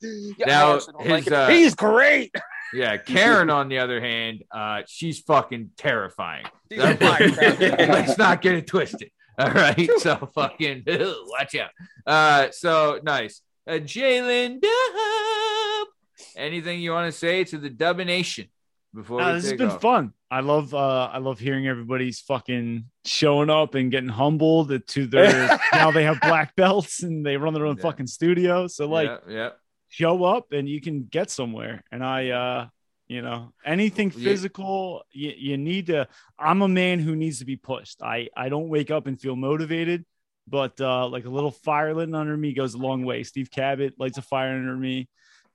Now, 0.47 0.79
I 0.99 1.05
like 1.09 1.31
uh, 1.31 1.49
he's 1.49 1.75
great. 1.75 2.35
Yeah, 2.75 2.97
Karen, 2.97 3.49
on 3.51 3.69
the 3.69 3.79
other 3.79 4.01
hand, 4.01 4.43
uh, 4.51 4.83
she's 4.89 5.21
fucking 5.21 5.71
terrifying. 5.77 6.45
She's. 6.71 6.81
Let's 7.39 8.19
not 8.19 8.43
get 8.43 8.55
it 8.57 8.67
twisted. 8.67 9.11
All 9.39 9.51
right, 9.51 9.89
so 9.99 10.31
fucking 10.35 10.83
watch 10.87 11.55
out. 11.55 11.71
Uh, 12.07 12.51
so 12.51 12.99
nice, 13.05 13.41
uh, 13.69 13.73
Jalen 13.75 14.61
Dub. 14.61 15.89
Anything 16.37 16.81
you 16.81 16.91
want 16.93 17.13
to 17.13 17.17
say 17.17 17.45
to 17.45 17.59
the 17.59 17.71
Dub 17.71 17.99
Nation 17.99 18.49
before 18.95 19.21
Uh, 19.21 19.35
this 19.35 19.45
has 19.51 19.59
been 19.59 19.69
off? 19.71 19.81
fun. 19.81 20.13
I 20.31 20.41
love 20.41 20.75
uh 20.75 21.11
I 21.13 21.19
love 21.19 21.39
hearing 21.39 21.67
everybody's 21.69 22.21
fucking 22.21 22.87
showing 23.05 23.49
up 23.51 23.75
and 23.75 23.91
getting 23.91 24.09
humbled 24.09 24.73
to 24.87 25.07
their 25.07 25.59
now 25.73 25.91
they 25.93 26.03
have 26.05 26.21
black 26.21 26.57
belts 26.57 27.03
and 27.03 27.25
they 27.25 27.37
run 27.37 27.55
their 27.55 27.67
own 27.67 27.77
Yeah. 27.77 27.83
fucking 27.83 28.07
studio. 28.09 28.67
So 28.67 28.89
like 28.89 29.09
yeah, 29.29 29.35
yeah. 29.35 29.51
show 29.89 30.25
up 30.25 30.53
and 30.53 30.69
you 30.69 30.81
can 30.81 31.05
get 31.05 31.31
somewhere. 31.31 31.85
And 31.93 32.05
I 32.05 32.31
uh 32.31 32.69
you 33.09 33.23
know 33.23 33.53
anything 33.65 34.11
physical 34.11 35.05
you, 35.13 35.33
you 35.37 35.57
need 35.57 35.87
to 35.87 36.09
I'm 36.39 36.63
a 36.63 36.69
man 36.69 36.99
who 36.99 37.15
needs 37.15 37.39
to 37.39 37.45
be 37.45 37.57
pushed. 37.57 38.03
I 38.03 38.29
I 38.37 38.49
don't 38.49 38.69
wake 38.69 38.91
up 38.91 39.07
and 39.07 39.21
feel 39.21 39.37
motivated, 39.37 40.05
but 40.49 40.81
uh 40.81 41.07
like 41.07 41.25
a 41.25 41.31
little 41.31 41.53
fire 41.53 41.95
lit 41.95 42.13
under 42.13 42.37
me 42.37 42.53
goes 42.53 42.75
a 42.75 42.79
long 42.79 43.05
way. 43.05 43.23
Steve 43.23 43.51
Cabot 43.53 43.95
lights 43.99 44.19
a 44.19 44.23
fire 44.23 44.57
under 44.57 44.75
me. 44.77 45.09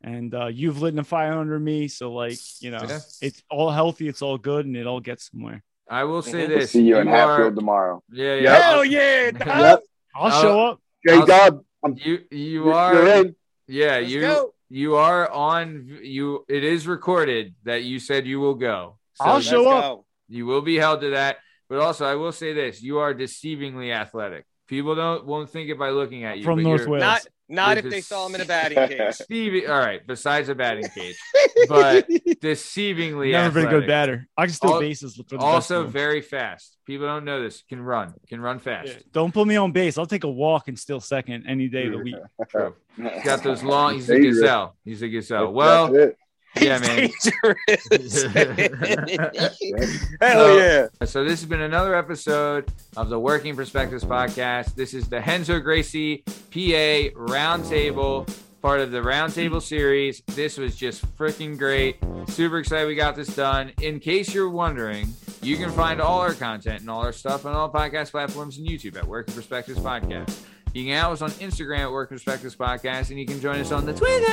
And 0.03 0.34
uh, 0.34 0.48
you've 0.48 0.82
lit 0.82 0.98
a 0.98 1.03
fire 1.03 1.34
under 1.34 1.60
me, 1.60 1.88
so 1.88 2.11
like 2.14 2.38
you 2.61 2.72
know, 2.72 2.80
Yeah. 2.88 2.99
it's 3.22 3.44
all 3.52 3.69
healthy, 3.69 4.07
it's 4.07 4.22
all 4.22 4.38
good, 4.38 4.65
and 4.65 4.76
it 4.76 4.88
all 4.88 4.99
gets 4.99 5.30
somewhere. 5.30 5.64
I 5.90 6.06
will 6.06 6.22
say 6.23 6.48
this: 6.48 6.72
See 6.72 6.82
you 6.84 6.98
in 6.98 7.07
are- 7.07 7.11
Hatfield 7.11 7.56
tomorrow. 7.56 8.02
Yeah, 8.11 8.36
yeah. 8.36 8.56
Hell 8.56 8.86
yeah. 8.86 9.32
Yep. 9.45 9.84
I'll 10.15 10.26
Uh, 10.32 10.41
show 10.41 10.60
up. 10.68 10.82
J 11.06 11.14
I'll- 11.14 11.26
Dub, 11.26 11.64
I'm 11.84 11.95
You 11.98 12.19
you 12.32 12.64
you're 12.65 12.73
are 12.73 13.07
in. 13.07 13.36
yeah 13.68 13.98
Let's 13.99 14.11
you 14.11 14.22
go. 14.22 14.53
you 14.69 14.95
are 14.95 15.30
on 15.32 15.99
you. 16.02 16.45
It 16.49 16.64
is 16.64 16.88
recorded 16.88 17.53
that 17.64 17.84
you 17.84 17.99
said 17.99 18.26
you 18.26 18.40
will 18.40 18.56
go. 18.56 18.98
So 19.15 19.26
I'll 19.26 19.41
show 19.41 19.69
up. 19.69 19.84
go. 19.84 20.06
You 20.30 20.45
will 20.48 20.61
be 20.64 20.78
held 20.78 21.02
to 21.02 21.11
that. 21.11 21.38
But 21.69 21.80
also, 21.80 22.06
I 22.06 22.15
will 22.15 22.32
say 22.32 22.53
this: 22.53 22.82
you 22.82 22.98
are 22.99 23.14
deceivingly 23.14 23.94
athletic. 23.94 24.45
People 24.68 24.95
don't 24.95 25.26
won't 25.26 25.49
think 25.49 25.69
it 25.69 25.78
by 25.78 25.90
looking 25.90 26.23
at 26.23 26.38
you. 26.38 26.44
From 26.44 26.57
but 26.60 26.64
North 26.64 26.88
Wales. 26.88 27.02
Not 27.02 27.22
not 27.52 27.78
if 27.78 27.86
they 27.90 28.02
saw 28.02 28.26
him 28.28 28.36
in 28.36 28.41
a 28.41 28.45
batting 28.45 28.78
cage. 28.98 29.14
Stevie, 29.14 29.68
all 29.68 29.78
right. 29.80 30.06
Besides 30.07 30.49
a 30.49 30.56
batting 30.56 30.88
cage, 30.95 31.15
but 31.69 32.07
deceivingly 32.41 33.32
Never 33.32 33.53
been 33.53 33.64
a 33.64 33.68
athletic. 33.68 33.69
good 33.69 33.88
batter. 33.88 34.28
I 34.38 34.45
can 34.45 34.53
steal 34.53 34.73
Al- 34.73 34.80
bases 34.80 35.15
for 35.15 35.23
the 35.23 35.38
Also, 35.38 35.82
of 35.82 35.91
very 35.91 36.22
fast. 36.22 36.78
People 36.86 37.06
don't 37.07 37.26
know 37.26 37.41
this. 37.41 37.64
Can 37.69 37.82
run. 37.82 38.14
Can 38.28 38.41
run 38.41 38.60
fast. 38.60 38.88
Yeah, 38.90 38.94
Don't 39.11 39.34
put 39.34 39.48
me 39.48 39.56
on 39.56 39.72
base. 39.72 39.98
I'll 39.98 40.06
take 40.06 40.23
a 40.23 40.30
walk 40.30 40.68
and 40.68 40.78
steal 40.78 40.99
second 40.99 41.45
any 41.48 41.68
day 41.68 41.86
of 41.88 41.94
the 41.94 41.98
week. 41.99 42.15
True. 42.49 42.76
He's 42.98 43.23
got 43.23 43.44
those 43.44 43.64
long. 43.64 43.94
He's 43.95 44.10
a 44.10 44.14
Dangerous. 44.14 44.40
gazelle. 44.40 44.76
He's 44.84 45.02
a 45.02 45.07
gazelle. 45.07 45.45
That's 45.45 45.56
Well, 45.56 45.95
it. 45.95 46.18
Yeah, 46.60 46.80
man. 46.80 47.10
Dangerous. 47.90 48.22
So- 48.22 48.28
Hell 50.22 50.57
yeah. 50.60 50.88
So 51.06 51.23
this 51.23 51.40
has 51.40 51.45
been 51.45 51.61
another 51.61 51.95
episode 51.95 52.72
of 52.98 53.10
the 53.10 53.19
Working 53.19 53.56
Perspectives 53.56 54.03
podcast. 54.03 54.76
This 54.76 54.94
is 54.94 55.07
the 55.07 55.22
Renzo 55.22 55.60
Gracie 55.60 56.23
PA 56.26 57.10
Roundtable, 57.18 58.28
part 58.61 58.82
of 58.82 58.91
the 58.91 58.99
Roundtable 58.99 59.61
series. 59.61 60.22
This 60.28 60.57
was 60.57 60.76
just 60.76 61.06
freaking 61.18 61.57
great. 61.57 61.98
Super 62.28 62.60
excited 62.60 62.88
we 62.88 62.95
got 62.95 63.15
this 63.15 63.34
done. 63.36 63.72
In 63.82 63.99
case 63.99 64.34
you're 64.34 64.49
wondering, 64.49 65.14
you 65.41 65.57
can 65.57 65.72
find 65.72 66.02
all 66.02 66.19
our 66.19 66.34
content 66.34 66.82
and 66.82 66.90
all 66.90 67.02
our 67.02 67.14
stuff 67.14 67.45
on 67.45 67.53
all 67.53 67.72
podcast 67.72 68.11
platforms 68.11 68.57
and 68.57 68.68
YouTube 68.68 68.98
at 68.98 69.06
Working 69.06 69.34
Perspectives 69.34 69.80
Podcast. 69.80 70.44
You 70.73 70.85
can 70.85 70.93
out 70.93 71.11
us 71.11 71.22
on 71.22 71.31
Instagram 71.31 71.80
at 71.80 71.91
Working 71.91 72.15
Perspectives 72.15 72.56
Podcast, 72.56 73.10
and 73.10 73.19
you 73.19 73.26
can 73.26 73.41
join 73.41 73.60
us 73.60 73.72
on 73.72 73.85
the 73.85 73.93
Twitter 73.93 74.31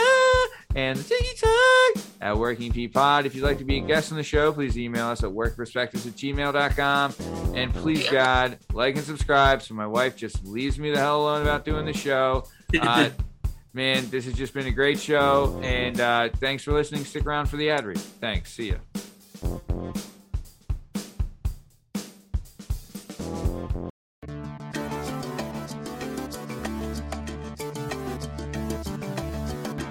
and 0.77 0.99
the 0.99 1.03
TikTok 1.03 2.05
at 2.21 2.37
Working 2.37 2.73
P 2.73 2.87
Pod. 2.87 3.27
If 3.27 3.35
you'd 3.35 3.43
like 3.43 3.59
to 3.59 3.65
be 3.65 3.79
a 3.79 3.81
guest 3.81 4.13
on 4.13 4.19
the 4.19 4.25
show, 4.25 4.53
please 4.53 4.79
email 4.79 5.07
us 5.07 5.25
at 5.25 5.31
workperspectives 5.31 6.07
at 6.07 6.15
gmail.com. 6.15 7.55
And 7.57 7.75
please, 7.75 8.09
God, 8.09 8.59
like 8.73 8.97
and 8.97 9.05
subscribe 9.05 9.63
so 9.63 9.75
my 9.75 9.87
wife 9.87 10.17
just 10.17 10.45
leaves 10.45 10.79
me 10.79 10.91
the 10.91 10.99
hell 10.99 11.23
alone 11.23 11.43
about 11.43 11.65
doing 11.65 11.85
the 11.85 11.93
show. 11.93 12.45
Uh, 12.83 13.09
man, 13.73 14.07
this 14.11 14.27
has 14.27 14.35
just 14.35 14.53
been 14.53 14.67
a 14.67 14.71
great 14.71 14.99
show. 14.99 15.59
And 15.65 15.99
uh, 15.99 16.29
thanks 16.37 16.63
for 16.63 16.75
listening. 16.75 17.03
Stick 17.03 17.25
around 17.25 17.47
for 17.47 17.57
the 17.57 17.71
ad 17.71 17.87
read. 17.87 17.99
Thanks. 17.99 18.53
See 18.53 18.73
ya. 18.73 20.09